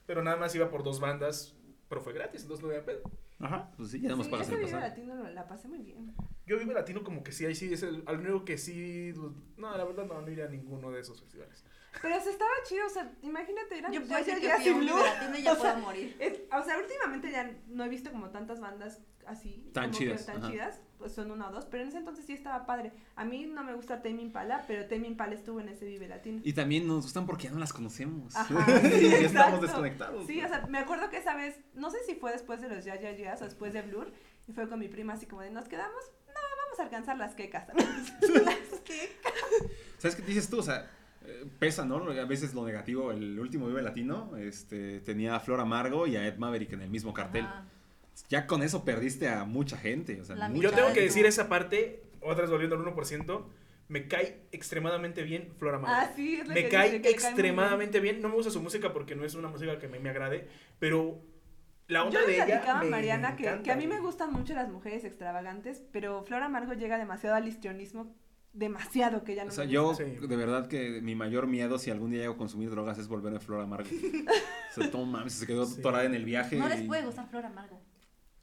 Pero 0.07 0.23
nada 0.23 0.37
más 0.37 0.55
iba 0.55 0.71
por 0.71 0.83
dos 0.83 1.01
bandas, 1.01 1.55
pero 1.89 2.01
fue 2.01 2.13
gratis, 2.13 2.43
entonces 2.43 2.63
no 2.65 2.71
había 2.71 2.85
pedo. 2.85 3.03
Ajá, 3.39 3.71
pues 3.77 3.91
sí, 3.91 4.01
ya 4.01 4.09
nos 4.17 4.27
sí, 4.27 4.33
el 4.33 4.41
video 4.49 4.63
pasado. 4.63 4.81
latino 4.81 5.29
la 5.29 5.47
pasé 5.47 5.69
muy 5.69 5.79
bien. 5.83 6.15
Yo 6.47 6.59
vivo 6.59 6.73
latino 6.73 7.05
como 7.05 7.23
que 7.23 7.33
sí, 7.33 7.45
ahí 7.45 7.55
sí 7.55 7.73
es 7.73 7.83
el, 7.83 8.03
al 8.07 8.19
único 8.21 8.45
que 8.45 8.57
sí. 8.57 9.13
No, 9.59 9.77
la 9.77 9.85
verdad 9.85 10.07
no, 10.07 10.21
no 10.21 10.31
iría 10.31 10.47
a 10.47 10.49
ninguno 10.49 10.91
de 10.91 11.01
esos 11.01 11.21
festivales. 11.21 11.65
Pero 12.01 12.21
se 12.23 12.31
estaba 12.31 12.51
chido, 12.65 12.87
o 12.87 12.91
sea, 12.91 13.13
imagínate, 13.23 13.79
eran 13.79 13.93
Yo 13.93 14.01
los 14.01 14.09
puedo 14.09 14.25
decir 14.25 14.41
que 14.41 14.49
latino 14.49 15.37
y 15.39 15.43
ya 15.43 15.53
O 15.53 15.57
sea, 15.57 15.75
puedo 15.75 15.87
morir. 15.87 16.17
Es- 16.19 16.41
o 16.53 16.65
sea, 16.65 16.79
últimamente 16.79 17.31
ya 17.31 17.55
no 17.69 17.85
he 17.85 17.89
visto 17.89 18.11
como 18.11 18.31
tantas 18.31 18.61
bandas 18.61 19.03
así. 19.27 19.69
Tan 19.73 19.87
como 19.91 19.99
chidas, 19.99 20.21
Que 20.21 20.33
tan 20.33 20.43
ajá. 20.43 20.51
chidas. 20.51 20.81
Pues 20.99 21.13
son 21.13 21.31
una 21.31 21.49
o 21.49 21.53
dos. 21.53 21.67
Pero 21.67 21.83
en 21.83 21.91
ese 21.91 21.99
entonces 21.99 22.25
sí 22.25 22.33
estaba 22.33 22.65
padre. 22.65 22.93
A 23.17 23.25
mí 23.25 23.47
no 23.47 23.63
me 23.63 23.75
gusta 23.75 24.03
Tame 24.03 24.23
Impala, 24.23 24.65
pero 24.67 24.87
Tame 24.87 25.07
Impala 25.07 25.35
estuvo 25.35 25.61
en 25.61 25.69
ese 25.69 25.85
Vive 25.85 26.09
Latino. 26.09 26.41
Y 26.43 26.53
también 26.55 26.87
nos 26.87 27.05
gustan 27.05 27.27
porque 27.27 27.45
ya 27.45 27.51
no 27.51 27.59
las 27.59 27.73
conocemos. 27.73 28.35
Ajá, 28.35 28.65
Sí, 28.81 28.91
sí, 28.91 29.11
ya 29.11 29.27
estamos 29.27 29.61
desconectados. 29.61 30.27
Sí, 30.27 30.43
o 30.43 30.49
sea, 30.49 30.67
me 30.69 30.79
acuerdo 30.79 31.11
que 31.11 31.19
esa 31.19 31.35
vez, 31.35 31.59
no 31.75 31.91
sé 31.91 31.99
si 32.07 32.15
fue 32.15 32.33
después 32.33 32.61
de 32.63 32.69
los 32.69 32.85
Ya 32.85 32.99
Ya 32.99 33.35
o 33.35 33.45
después 33.45 33.73
de 33.73 33.83
Blur, 33.83 34.13
y 34.49 34.53
fue 34.53 34.69
con 34.69 34.79
mi 34.79 34.89
prima 34.89 35.13
así 35.15 35.27
como 35.27 35.43
de, 35.43 35.51
¿nos 35.51 35.69
quedamos? 35.69 36.03
No, 36.29 36.35
vamos 36.65 36.79
a 36.79 36.83
alcanzar 36.85 37.19
las 37.19 37.35
quecas. 37.35 37.69
las 37.75 38.81
quecas. 38.81 39.33
¿Sabes 39.99 40.17
qué 40.17 40.23
dices 40.23 40.49
tú? 40.49 40.61
O 40.61 40.63
sea, 40.63 40.91
eh, 41.27 41.45
pesa, 41.59 41.85
¿no? 41.85 41.97
A 41.97 42.25
veces 42.25 42.55
lo 42.55 42.65
negativo. 42.65 43.11
El 43.11 43.39
último 43.39 43.67
Vive 43.67 43.83
Latino 43.83 44.37
este, 44.37 45.01
tenía 45.01 45.37
a 45.37 45.41
Flor 45.41 45.61
Amargo 45.61 46.07
y 46.07 46.17
a 46.17 46.27
Ed 46.27 46.39
Maverick 46.39 46.73
en 46.73 46.83
el 46.83 46.91
mismo 46.91 47.13
cartel. 47.13 47.45
Ajá. 47.45 47.65
Ya 48.29 48.47
con 48.47 48.63
eso 48.63 48.85
perdiste 48.85 49.29
a 49.29 49.45
mucha 49.45 49.77
gente. 49.77 50.21
O 50.21 50.25
sea, 50.25 50.37
mucha 50.49 50.61
Yo 50.63 50.73
tengo 50.73 50.93
que 50.93 51.01
decir 51.03 51.27
esa 51.27 51.49
parte, 51.49 52.03
otras 52.21 52.51
volviendo 52.51 52.77
al 52.77 52.83
1%, 52.85 53.45
me 53.89 54.09
cae 54.09 54.43
extremadamente 54.53 55.23
bien 55.23 55.53
Flora 55.59 55.77
Amargo. 55.77 55.97
Ah, 55.97 56.11
sí, 56.17 56.37
es 56.41 56.49
lo 56.49 56.55
me 56.55 56.65
que 56.65 56.69
cae 56.71 56.85
dice, 56.91 56.97
que 56.97 57.03
cae 57.03 57.13
bien. 57.13 57.25
extremadamente 57.29 58.01
bien. 58.01 58.21
No 58.23 58.29
me 58.29 58.35
gusta 58.35 58.51
su 58.51 58.61
música 58.61 58.93
porque 58.93 59.15
no 59.15 59.25
es 59.25 59.35
una 59.35 59.49
música 59.49 59.79
que 59.79 59.87
a 59.87 59.89
mí 59.89 59.99
me 60.01 60.11
agrade, 60.11 60.49
pero 60.79 61.21
la 61.89 62.03
onda 62.05 62.21
Yo 62.21 62.27
de 62.27 62.35
ella 62.43 62.65
a 62.79 62.83
me 62.83 62.91
Mariana 62.91 63.37
que, 63.37 63.45
encanta, 63.45 63.63
que 63.63 63.71
a 63.71 63.77
mí 63.77 63.87
me 63.87 64.01
gustan 64.01 64.33
mucho 64.33 64.55
las 64.55 64.69
mujeres 64.69 65.05
extravagantes, 65.05 65.85
pero 65.93 66.25
Flor 66.25 66.43
Amargo 66.43 66.73
llega 66.73 66.99
demasiado 66.99 67.37
al 67.37 67.47
histrionismo, 67.47 68.13
demasiado 68.53 69.23
que 69.23 69.37
ya 69.37 69.45
no 69.45 69.51
O 69.51 69.55
sea, 69.55 69.67
me 69.67 69.71
yo. 69.71 69.95
Sí. 69.95 70.03
de 70.05 70.37
verdad 70.37 70.67
que 70.67 71.01
mi 71.01 71.15
mayor 71.15 71.47
miedo 71.47 71.79
si 71.79 71.91
algún 71.93 72.11
día 72.11 72.23
llego 72.23 72.35
a 72.35 72.39
consumir 72.39 72.71
drogas 72.71 72.99
es 72.99 73.07
volverme 73.07 73.39
Flor 73.39 73.61
Amargo. 73.61 73.89
o 74.77 74.91
sea, 74.91 75.05
mames, 75.05 75.35
se 75.35 75.47
quedó 75.47 75.65
Sí. 75.65 75.79
atorada 75.79 76.05
en 76.05 76.15
el 76.15 76.25
viaje. 76.25 76.57
No 76.57 76.69
les 76.69 76.81
y- 76.81 76.87
puede 76.89 77.05
gustar 77.05 77.29
Flor 77.29 77.45
Amargo. 77.47 77.81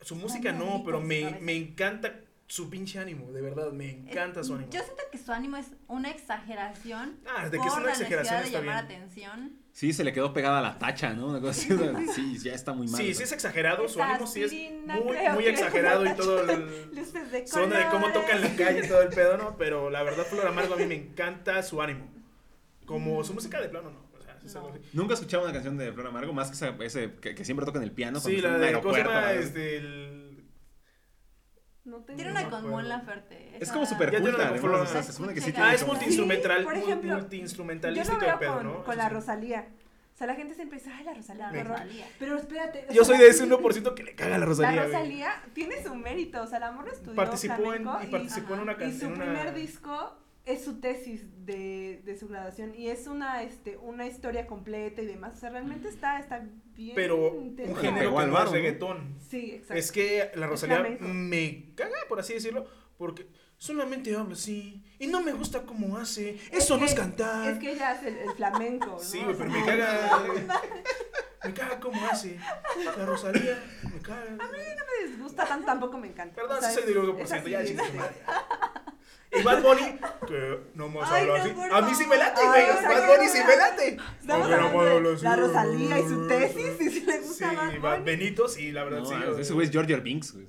Su 0.03 0.15
música 0.15 0.51
no, 0.51 0.83
pero 0.85 1.01
me, 1.01 1.37
me 1.41 1.55
encanta 1.55 2.19
su 2.45 2.69
pinche 2.69 2.99
ánimo, 2.99 3.31
de 3.31 3.41
verdad, 3.41 3.71
me 3.71 3.89
encanta 3.89 4.43
su 4.43 4.53
ánimo. 4.53 4.69
Yo 4.71 4.81
siento 4.81 5.01
que 5.11 5.17
su 5.17 5.31
ánimo 5.31 5.57
es 5.57 5.67
una 5.87 6.11
exageración. 6.11 7.17
Ah, 7.25 7.49
de 7.49 7.57
que 7.59 7.65
es 7.67 7.73
una 7.73 7.89
exageración 7.89 8.41
de 8.41 8.45
está 8.47 8.59
llamar 8.59 8.87
bien. 8.87 9.01
atención. 9.01 9.53
Sí, 9.71 9.91
se 9.91 10.03
le 10.03 10.13
quedó 10.13 10.33
pegada 10.33 10.61
la 10.61 10.77
tacha, 10.77 11.13
¿no? 11.13 11.27
Una 11.29 11.41
cosa 11.41 11.61
así, 11.61 12.07
sí, 12.13 12.37
ya 12.43 12.53
está 12.53 12.73
muy 12.73 12.87
mal. 12.87 13.01
Sí, 13.01 13.13
sí 13.15 13.23
es 13.23 13.31
exagerado, 13.31 13.87
su 13.89 14.03
ánimo 14.03 14.27
sí 14.27 14.43
es 14.43 14.51
muy, 14.53 15.17
muy 15.33 15.47
exagerado 15.47 16.05
y 16.05 16.13
todo 16.15 16.41
el... 16.47 16.93
Luces 16.93 17.31
de 17.31 17.47
Son 17.47 17.71
de 17.71 17.77
cómo 17.89 18.11
colores. 18.11 18.13
toca 18.13 18.35
en 18.35 18.41
la 18.41 18.55
calle 18.55 18.85
y 18.85 18.87
todo 18.87 19.01
el 19.01 19.09
pedo, 19.09 19.37
¿no? 19.37 19.57
Pero 19.57 19.89
la 19.89 20.03
verdad, 20.03 20.25
Flor 20.25 20.45
Amargo 20.45 20.75
a 20.75 20.77
mí 20.77 20.85
me 20.85 20.95
encanta 20.95 21.63
su 21.63 21.81
ánimo. 21.81 22.05
Como 22.85 23.23
su 23.23 23.33
música 23.33 23.59
de 23.61 23.69
plano, 23.69 23.89
no. 23.89 24.12
Es 24.45 24.55
No. 24.55 24.71
Nunca 24.93 25.13
escuchaba 25.13 25.43
una 25.43 25.53
canción 25.53 25.77
de 25.77 25.91
Flor 25.93 26.07
Amargo 26.07 26.33
más 26.33 26.49
que 26.49 26.55
esa- 26.55 26.75
ese 26.83 27.13
que, 27.21 27.33
que 27.35 27.45
siempre 27.45 27.65
toca 27.65 27.77
en 27.79 27.83
el 27.83 27.91
piano. 27.91 28.19
Sí, 28.19 28.37
la 28.41 28.57
de. 28.57 28.71
¿no? 28.73 29.29
Este, 29.31 29.77
el. 29.77 30.43
No 31.85 31.97
tengo 31.97 32.15
Tiene 32.17 32.31
No 32.33 32.39
una 32.39 32.49
con. 32.49 32.69
Mon 32.69 32.87
Laferte. 32.87 33.57
Es 33.59 33.71
como 33.71 33.85
súper 33.85 34.17
culta, 34.19 35.01
se 35.03 35.11
supone 35.13 35.33
que 35.33 35.41
sí 35.41 35.49
Ah, 35.49 35.53
tiene 35.53 35.69
Ah, 35.69 35.73
es 35.73 35.85
multiinstrumental. 35.85 36.59
Sí, 36.59 36.65
por 36.65 36.77
ejemplo, 36.77 37.17
el 37.17 38.39
pedo, 38.39 38.53
con, 38.55 38.63
¿no? 38.87 38.93
la. 38.95 39.09
Rosalía. 39.09 39.67
O 40.13 40.15
sea, 40.15 40.27
la 40.27 40.35
gente 40.35 40.53
siempre 40.53 40.77
dice, 40.77 40.91
ay, 40.95 41.03
la 41.05 41.13
Rosalía. 41.15 41.47
La 41.47 41.51
qué 41.51 41.59
horror". 41.61 41.71
Rosalía. 41.71 42.05
Pero 42.19 42.37
espérate. 42.37 42.85
Yo 42.93 43.03
soy 43.03 43.17
de 43.17 43.27
ese 43.27 43.43
1% 43.45 43.93
que 43.95 44.03
le 44.03 44.15
caga 44.15 44.35
a 44.35 44.37
la 44.39 44.45
Rosalía. 44.45 44.81
La. 44.81 44.85
Rosalía 44.85 45.43
tiene 45.53 45.83
su 45.83 45.95
mérito, 45.95 46.43
o 46.43 46.47
sea, 46.47 46.59
la 46.59 46.71
morra 46.71 46.91
estudió 46.91 47.15
Participó 47.15 47.73
en, 47.73 47.81
y 47.81 48.07
participó 48.11 48.53
en 48.53 48.59
una 48.61 48.71
y 48.73 48.75
su 48.75 48.79
canción. 48.81 49.13
primer 49.15 49.53
disco 49.55 50.15
es 50.45 50.63
su 50.65 50.79
tesis 50.81 51.23
de, 51.45 52.01
de 52.03 52.17
su 52.17 52.27
graduación 52.27 52.75
y 52.75 52.89
es 52.89 53.07
una 53.07 53.43
este 53.43 53.77
una 53.77 54.05
historia 54.07 54.45
completa 54.45 55.01
y 55.01 55.05
demás. 55.05 55.35
O 55.35 55.39
sea, 55.39 55.49
realmente 55.51 55.87
está, 55.87 56.19
está 56.19 56.45
bien. 56.75 56.95
Pero 56.95 57.31
un 57.31 57.55
género 57.77 58.15
que 58.15 58.25
no 58.27 58.45
reggaetón. 58.45 59.17
Sí, 59.29 59.51
exacto. 59.51 59.75
Es 59.75 59.91
que 59.91 60.31
la 60.35 60.47
Rosalía 60.47 60.79
me 60.99 61.71
caga, 61.75 61.95
por 62.09 62.19
así 62.19 62.33
decirlo, 62.33 62.67
porque 62.97 63.27
solamente 63.57 64.13
habla 64.15 64.33
así 64.33 64.83
y 64.99 65.07
no 65.07 65.21
me 65.21 65.31
gusta 65.31 65.65
cómo 65.65 65.97
hace. 65.97 66.31
Es 66.51 66.65
Eso 66.65 66.73
no 66.75 66.81
que- 66.81 66.91
es 66.91 66.95
cantar. 66.95 67.49
Es 67.53 67.59
que 67.59 67.71
ella 67.71 67.91
hace 67.91 68.09
el, 68.09 68.17
el 68.17 68.31
flamenco, 68.31 68.87
¿no? 68.87 68.99
Sí, 68.99 69.21
pero 69.25 69.49
me 69.49 69.65
caga. 69.65 70.23
me 71.45 71.53
caga 71.53 71.79
cómo 71.79 72.05
hace. 72.07 72.37
La 72.97 73.05
Rosalía, 73.05 73.63
me 73.93 73.99
caga. 74.01 74.31
no 74.31 74.49
me 74.49 75.07
disgusta 75.09 75.45
tanto, 75.45 75.65
tampoco 75.65 75.97
me 75.97 76.07
encanta. 76.07 76.35
Perdón, 76.35 76.57
O 76.57 76.61
sea, 76.61 76.71
soy 76.71 76.83
es 76.83 76.97
1%, 76.97 77.47
ya 77.49 77.59
así, 77.59 77.77
Y 79.39 79.43
Bad 79.43 79.61
Bunny, 79.63 79.99
que 80.27 80.59
no 80.75 80.89
más 80.89 81.09
Ay, 81.11 81.21
habla 81.29 81.37
no, 81.53 81.61
así. 81.63 81.71
A 81.73 81.81
mí 81.81 81.95
sí 81.95 82.05
me 82.05 82.17
late, 82.17 82.41
güey. 82.45 82.69
O 82.69 82.77
sea, 82.79 82.89
Bad 82.89 83.07
Bunny 83.07 83.25
no 83.25 83.31
sí 83.31 83.39
me- 83.47 83.55
late. 83.55 83.97
Estamos 84.21 84.47
Pero 84.47 84.55
hablando 84.67 84.79
habla 84.97 85.13
así. 85.13 85.23
la 85.23 85.35
Rosalía 85.35 85.99
y 85.99 86.03
su 86.07 86.27
tesis 86.27 86.81
y 86.81 86.89
si 86.89 87.01
le 87.05 87.13
Sí, 87.13 87.27
gusta 87.27 87.51
Bad 87.53 87.79
Bad 87.81 87.91
Bunny. 87.99 88.03
Benito, 88.05 88.47
sí, 88.47 88.71
la 88.71 88.83
verdad, 88.83 88.99
No, 88.99 89.05
sí. 89.05 89.15
güey. 89.15 89.41
ese 89.41 89.53
güey 89.53 89.65
es 89.67 89.71
George 89.73 89.95
Binks. 89.97 90.33
güey. 90.33 90.47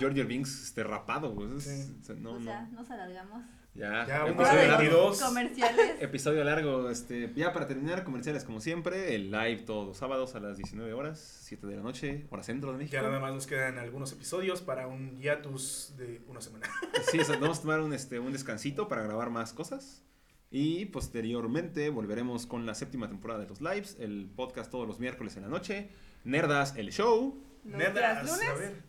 George 0.00 0.24
Binks 0.24 0.62
este, 0.64 0.82
rapado. 0.84 1.30
güey. 1.32 1.48
Sí. 1.60 1.96
o 2.00 2.04
sea, 2.04 2.14
no, 2.16 2.32
o 2.32 2.38
no. 2.38 2.44
sea, 2.44 2.62
nos 2.72 2.90
alargamos. 2.90 3.42
Ya, 3.74 4.06
Ya, 4.06 4.26
episodio 4.28 4.68
largo. 4.68 4.78
22. 4.78 5.20
Comerciales. 5.20 5.96
Episodio 6.02 6.44
largo, 6.44 6.90
este, 6.90 7.32
ya 7.34 7.52
para 7.52 7.66
terminar, 7.66 8.04
comerciales 8.04 8.44
como 8.44 8.60
siempre, 8.60 9.16
el 9.16 9.32
live 9.32 9.62
todos 9.66 9.86
los 9.88 9.96
sábados 9.96 10.36
a 10.36 10.40
las 10.40 10.56
19 10.56 10.92
horas, 10.92 11.18
7 11.42 11.66
de 11.66 11.76
la 11.76 11.82
noche, 11.82 12.26
hora 12.30 12.44
centro 12.44 12.70
de 12.70 12.78
México. 12.78 12.92
Ya 12.94 13.02
nada 13.02 13.18
más 13.18 13.32
nos 13.34 13.48
quedan 13.48 13.78
algunos 13.78 14.12
episodios 14.12 14.62
para 14.62 14.86
un 14.86 15.18
hiatus 15.18 15.94
de 15.96 16.22
una 16.28 16.40
semana. 16.40 16.68
Sí, 17.10 17.18
o 17.18 17.24
sea, 17.24 17.36
vamos 17.38 17.58
a 17.58 17.62
tomar 17.62 17.80
un, 17.80 17.92
este, 17.92 18.20
un 18.20 18.32
descansito 18.32 18.86
para 18.86 19.02
grabar 19.02 19.30
más 19.30 19.52
cosas. 19.52 20.04
Y 20.52 20.84
posteriormente 20.86 21.90
volveremos 21.90 22.46
con 22.46 22.66
la 22.66 22.74
séptima 22.76 23.08
temporada 23.08 23.40
de 23.40 23.48
los 23.48 23.60
lives, 23.60 23.96
el 23.98 24.30
podcast 24.36 24.70
todos 24.70 24.86
los 24.86 25.00
miércoles 25.00 25.36
en 25.36 25.42
la 25.42 25.48
noche, 25.48 25.88
Nerdas, 26.22 26.76
el 26.76 26.92
show. 26.92 27.42
Nerdas, 27.64 28.22
días 28.22 28.40
a 28.40 28.46
lunes. 28.52 28.58
ver, 28.60 28.82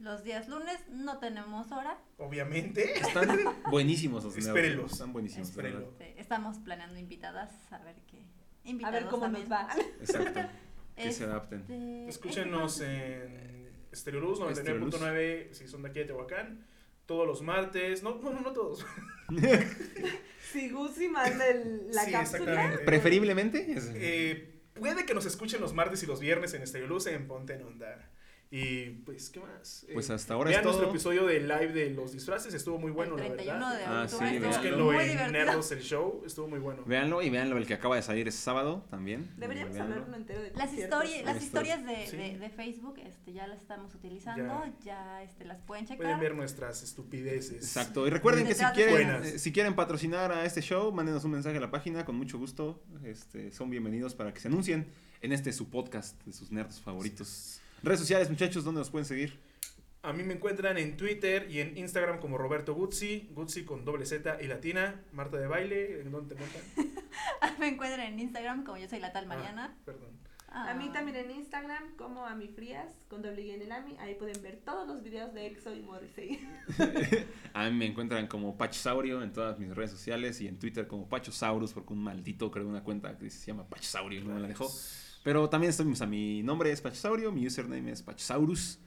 Los 0.00 0.24
días 0.24 0.48
lunes 0.48 0.78
no 0.90 1.18
tenemos 1.18 1.70
hora. 1.72 1.98
obviamente. 2.18 2.98
Están 3.00 3.38
buenísimos 3.70 4.24
los. 4.24 4.36
Espérenlos. 4.36 4.92
Están 4.92 5.12
buenísimos. 5.12 5.48
Espérenlo. 5.50 5.88
Este, 5.98 6.20
estamos 6.20 6.58
planeando 6.58 6.98
invitadas 6.98 7.50
a 7.70 7.78
ver 7.78 7.96
qué. 8.10 8.18
A 8.64 8.68
Invitados 8.68 8.94
ver 9.00 9.06
cómo 9.10 9.22
también. 9.24 9.48
nos 9.48 9.52
va. 9.58 9.68
Exacto. 10.00 10.40
Que 10.96 11.08
Este, 11.08 11.24
se 11.24 11.30
adapten. 11.30 11.64
Escúchenos 12.08 12.80
este- 12.80 13.24
en 13.64 13.70
Stereoluz 13.94 14.38
99.9 14.40 14.50
Estereoluz. 14.52 15.56
si 15.56 15.66
son 15.68 15.82
de 15.82 15.88
aquí 15.88 15.98
de 16.00 16.04
Tehuacán. 16.06 16.66
Todos 17.06 17.26
los 17.26 17.40
martes. 17.42 18.02
No, 18.02 18.16
no, 18.16 18.30
no, 18.32 18.40
no 18.40 18.52
todos. 18.52 18.84
Si 20.52 20.68
Gucci 20.70 21.08
manda 21.08 21.46
el- 21.46 21.90
la 21.92 22.04
Sí, 22.04 22.12
cápsula. 22.12 22.80
Preferiblemente. 22.84 23.66
Eh, 23.94 24.60
puede 24.74 25.06
que 25.06 25.14
nos 25.14 25.24
escuchen 25.26 25.60
los 25.60 25.72
martes 25.74 26.02
y 26.02 26.06
los 26.06 26.20
viernes 26.20 26.52
en 26.54 26.66
Stereoluz 26.66 27.06
en 27.06 27.26
Ponte 27.28 27.54
en 27.54 27.62
Onda. 27.62 28.10
Y 28.52 28.90
pues, 29.06 29.30
¿qué 29.30 29.38
más? 29.38 29.84
Eh, 29.88 29.92
Pues 29.94 30.10
hasta 30.10 30.34
ahora 30.34 30.50
vean 30.50 30.58
es 30.58 30.64
nuestro 30.64 30.86
todo. 30.86 30.92
episodio 30.92 31.24
de 31.26 31.38
live 31.38 31.68
de 31.68 31.90
los 31.90 32.12
disfraces, 32.12 32.52
estuvo 32.52 32.78
muy 32.78 32.90
bueno, 32.90 33.14
el 33.16 33.20
la 33.22 33.26
31 33.34 33.58
verdad. 33.68 33.78
de 33.78 33.84
Ah, 33.84 34.02
octubre. 34.02 34.28
sí, 34.28 34.34
estuvo 34.34 34.40
véanlo. 34.40 34.48
Búsquenlo 34.48 34.84
muy 34.92 35.04
en. 35.26 35.32
Nerdos 35.32 35.70
el 35.72 35.80
Show, 35.82 36.22
estuvo 36.26 36.48
muy 36.48 36.58
bueno. 36.58 36.82
Véanlo 36.84 37.22
y 37.22 37.30
véanlo 37.30 37.58
el 37.58 37.66
que 37.68 37.74
acaba 37.74 37.94
de 37.94 38.02
salir 38.02 38.26
ese 38.26 38.38
sábado 38.38 38.84
también. 38.90 39.30
Deberíamos 39.36 39.76
hablar 39.76 40.02
uno 40.04 40.16
entero 40.16 40.42
de 40.42 40.50
Las, 40.56 40.72
historias 40.72 41.24
las 41.24 41.40
historias 41.40 41.86
de, 41.86 42.06
Sí. 42.08 42.16
de, 42.16 42.38
de 42.38 42.50
Facebook 42.50 42.98
este, 42.98 43.32
ya 43.32 43.46
las 43.46 43.60
estamos 43.60 43.94
utilizando, 43.94 44.64
ya, 44.82 45.22
este, 45.22 45.44
las 45.44 45.60
pueden 45.60 45.84
checar. 45.84 45.98
Pueden 45.98 46.18
ver 46.18 46.34
nuestras 46.34 46.82
estupideces. 46.82 47.52
Exacto. 47.64 48.04
Y 48.08 48.10
recuerden 48.10 48.48
que 48.48 48.54
si 48.56 48.64
quieren, 48.74 49.10
eh, 49.26 49.38
si 49.38 49.52
quieren 49.52 49.76
patrocinar 49.76 50.32
a 50.32 50.44
este 50.44 50.60
show, 50.60 50.90
mándenos 50.90 51.22
un 51.22 51.30
mensaje 51.30 51.56
a 51.58 51.60
la 51.60 51.70
página 51.70 52.04
con 52.04 52.16
mucho 52.16 52.36
gusto. 52.36 52.82
Este, 53.04 53.52
son 53.52 53.70
bienvenidos 53.70 54.16
para 54.16 54.34
que 54.34 54.40
se 54.40 54.48
anuncien 54.48 54.88
en 55.22 55.30
este 55.32 55.52
su 55.52 55.70
podcast 55.70 56.20
de 56.24 56.32
sus 56.32 56.50
nerds 56.50 56.80
favoritos. 56.80 57.60
Redes 57.82 58.00
sociales, 58.00 58.28
muchachos, 58.30 58.64
¿dónde 58.64 58.80
nos 58.80 58.90
pueden 58.90 59.06
seguir? 59.06 59.38
A 60.02 60.12
mí 60.12 60.22
me 60.22 60.34
encuentran 60.34 60.78
en 60.78 60.96
Twitter 60.96 61.46
y 61.50 61.60
en 61.60 61.76
Instagram 61.76 62.20
como 62.20 62.38
Roberto 62.38 62.74
Guzzi, 62.74 63.28
Guzzi 63.32 63.64
con 63.64 63.84
doble 63.84 64.06
Z 64.06 64.38
y 64.42 64.46
latina, 64.46 65.02
Marta 65.12 65.36
de 65.36 65.46
Baile, 65.46 66.00
¿en 66.00 66.10
dónde 66.10 66.34
te 66.34 66.42
encuentran? 66.42 67.00
Me 67.58 67.68
encuentran 67.68 68.06
en 68.06 68.18
Instagram 68.18 68.64
como 68.64 68.78
yo 68.78 68.88
soy 68.88 69.00
la 69.00 69.12
tal 69.12 69.26
Mariana. 69.26 69.74
Ah, 69.76 69.82
perdón. 69.84 70.08
A 70.52 70.74
mí 70.74 70.86
Ah. 70.88 70.92
también 70.94 71.16
en 71.18 71.30
Instagram, 71.32 71.96
como 71.96 72.26
a 72.26 72.34
mi 72.34 72.48
frías, 72.48 72.92
con 73.08 73.20
doble 73.22 73.42
I 73.42 73.50
en 73.52 73.62
el 73.62 73.70
AMI. 73.72 73.96
Ahí 73.98 74.14
pueden 74.14 74.40
ver 74.42 74.56
todos 74.64 74.86
los 74.88 75.02
videos 75.02 75.32
de 75.34 75.46
EXO 75.46 75.74
y 75.76 75.80
Morrissey. 75.82 76.40
A 77.54 77.68
mí 77.68 77.76
me 77.76 77.86
encuentran 77.86 78.26
como 78.26 78.56
Pachosaurio 78.56 79.22
en 79.22 79.32
todas 79.32 79.58
mis 79.58 79.74
redes 79.74 79.90
sociales 79.92 80.40
y 80.40 80.48
en 80.48 80.58
Twitter 80.58 80.86
como 80.88 81.08
Pachosaurus, 81.08 81.72
porque 81.72 81.92
un 81.92 82.02
maldito 82.02 82.50
creó 82.50 82.66
una 82.66 82.82
cuenta 82.82 83.16
que 83.18 83.28
se 83.30 83.46
llama 83.46 83.68
Pachosaurio 83.68 84.20
y 84.20 84.24
no 84.24 84.34
me 84.34 84.40
la 84.40 84.48
dejó. 84.48 84.68
Pero 85.22 85.48
también 85.48 85.70
estoy, 85.70 85.90
o 85.90 85.94
sea, 85.94 86.06
mi 86.06 86.42
nombre 86.42 86.72
es 86.72 86.80
Pachosaurio, 86.80 87.30
mi 87.32 87.46
username 87.46 87.92
es 87.92 88.02
Pachosaurus. 88.02 88.78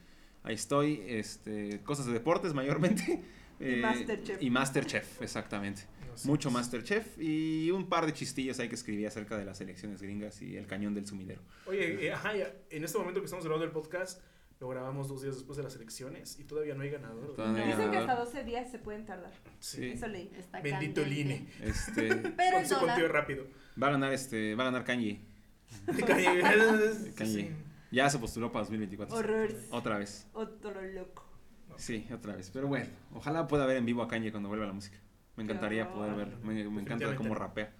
Ahí 0.43 0.55
estoy, 0.55 1.01
este, 1.07 1.81
cosas 1.84 2.05
de 2.05 2.14
deportes 2.14 2.53
mayormente. 2.53 3.23
Y 3.60 3.76
Masterchef. 3.77 4.41
Y 4.41 4.49
Masterchef, 4.49 5.22
exactamente. 5.22 5.84
Sé. 6.15 6.27
Mucho 6.27 6.51
Masterchef 6.51 7.18
y 7.19 7.72
un 7.72 7.88
par 7.88 8.05
de 8.05 8.11
chistillos 8.11 8.60
ahí 8.60 8.68
que 8.68 8.76
escribí 8.76 9.05
acerca 9.05 9.38
de 9.38 9.45
las 9.45 9.61
elecciones 9.61 10.01
gringas 10.01 10.41
y 10.41 10.57
el 10.57 10.68
cañón 10.68 10.93
del 10.93 11.07
sumidero. 11.07 11.41
Oye, 11.65 12.07
eh, 12.07 12.11
ajá, 12.11 12.35
ya, 12.35 12.51
en 12.72 12.84
este 12.84 12.97
momento 12.97 13.22
que 13.22 13.26
estamos 13.26 13.45
grabando 13.45 13.65
el 13.65 13.72
podcast, 13.72 14.22
lo 14.60 14.68
grabamos 14.69 15.07
dos 15.07 15.22
días 15.22 15.35
después 15.35 15.55
de 15.57 15.64
las 15.64 15.76
elecciones 15.76 16.39
y 16.39 16.43
todavía 16.43 16.76
no 16.76 16.81
hay 16.84 16.89
ganador. 16.89 17.38
No 17.38 17.45
hay 17.45 17.68
Dicen 17.68 17.89
que 17.91 17.97
ganador. 17.97 18.10
hasta 18.11 18.15
12 18.15 18.43
días 18.43 18.69
se 18.72 18.80
pueden 18.80 19.05
tardar. 19.05 19.31
Sí. 19.60 19.85
Eso 19.88 20.07
leí. 20.07 20.30
Está 20.38 20.61
Bendito 20.61 21.01
el 21.01 21.07
candente. 21.07 21.35
INE. 21.35 21.47
Este, 21.61 22.15
Pero 22.38 22.57
el 22.57 22.64
Con 22.64 22.65
su 22.69 22.76
conteo 22.76 22.95
dólar, 22.95 23.11
rápido. 23.11 23.47
va 23.81 23.88
a 23.88 23.91
ganar 23.91 24.14
este, 24.14 24.55
va 24.55 24.64
a 24.64 24.65
ganar 24.65 24.84
Kanye. 24.84 25.22
Kanye. 26.07 27.13
Kanye. 27.15 27.55
Ya 27.91 28.09
se 28.09 28.17
postuló 28.17 28.51
para 28.51 28.63
2024. 28.63 29.15
Horrores. 29.15 29.67
Otra 29.71 29.97
vez. 29.97 30.27
Otro 30.33 30.81
loco. 30.81 31.25
Sí, 31.77 32.07
otra 32.13 32.35
vez. 32.35 32.49
Pero 32.51 32.67
bueno, 32.67 32.87
ojalá 33.13 33.47
pueda 33.47 33.65
ver 33.65 33.77
en 33.77 33.85
vivo 33.85 34.01
a 34.01 34.07
Kanye 34.07 34.31
cuando 34.31 34.49
vuelva 34.49 34.65
la 34.65 34.73
música. 34.73 34.97
Me 35.35 35.43
encantaría 35.43 35.91
poder 35.91 36.15
verlo. 36.15 36.37
Me, 36.43 36.63
me 36.69 36.81
encanta 36.81 37.15
cómo 37.15 37.33
rapea. 37.35 37.73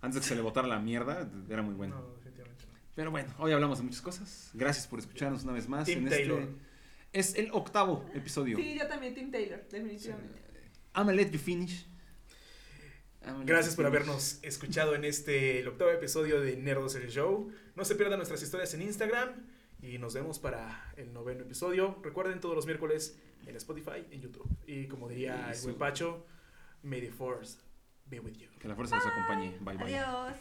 Antes 0.00 0.16
de 0.16 0.20
que 0.20 0.26
se 0.28 0.34
le 0.36 0.42
botara 0.42 0.68
la 0.68 0.78
mierda, 0.78 1.28
era 1.48 1.62
muy 1.62 1.74
bueno. 1.74 1.96
No, 1.96 2.14
definitivamente 2.14 2.64
no. 2.66 2.78
Pero 2.94 3.10
bueno, 3.10 3.32
hoy 3.38 3.52
hablamos 3.52 3.78
de 3.78 3.84
muchas 3.84 4.02
cosas. 4.02 4.50
Gracias 4.54 4.86
por 4.86 4.98
escucharnos 4.98 5.42
una 5.44 5.52
vez 5.52 5.68
más. 5.68 5.86
Tim 5.86 5.98
en 6.00 6.08
Taylor. 6.08 6.40
Este, 6.40 6.58
es 7.12 7.34
el 7.34 7.50
octavo 7.52 8.04
episodio. 8.14 8.56
Sí, 8.56 8.76
yo 8.78 8.86
también, 8.86 9.14
Tim 9.14 9.30
Taylor, 9.30 9.66
definitivamente. 9.70 10.40
I'm 10.94 11.06
gonna 11.06 11.12
let 11.12 11.30
you 11.30 11.38
finish. 11.38 11.86
Gracias 13.44 13.74
you 13.74 13.76
por 13.76 13.86
habernos 13.86 14.38
escuchado 14.42 14.94
en 14.94 15.04
este 15.04 15.60
el 15.60 15.68
octavo 15.68 15.90
episodio 15.90 16.40
de 16.40 16.56
Nerdos 16.56 16.94
el 16.94 17.08
Show. 17.08 17.50
No 17.74 17.84
se 17.84 17.94
pierdan 17.94 18.18
nuestras 18.18 18.42
historias 18.42 18.72
en 18.74 18.82
Instagram 18.82 19.30
y 19.82 19.98
nos 19.98 20.14
vemos 20.14 20.38
para 20.38 20.92
el 20.96 21.12
noveno 21.12 21.42
episodio. 21.42 21.98
Recuerden 22.02 22.40
todos 22.40 22.54
los 22.54 22.66
miércoles 22.66 23.18
en 23.46 23.56
Spotify, 23.56 24.06
en 24.10 24.20
YouTube. 24.20 24.48
Y 24.66 24.86
como 24.86 25.08
diría 25.08 25.52
el 25.52 25.60
buen 25.62 25.76
Pacho, 25.76 26.24
may 26.82 27.00
the 27.00 27.10
force 27.10 27.58
be 28.06 28.20
with 28.20 28.34
you. 28.34 28.48
Que 28.58 28.68
la 28.68 28.74
fuerza 28.74 28.96
los 28.96 29.06
acompañe. 29.06 29.56
Bye 29.60 29.76
bye. 29.76 29.98
Adiós. 29.98 30.34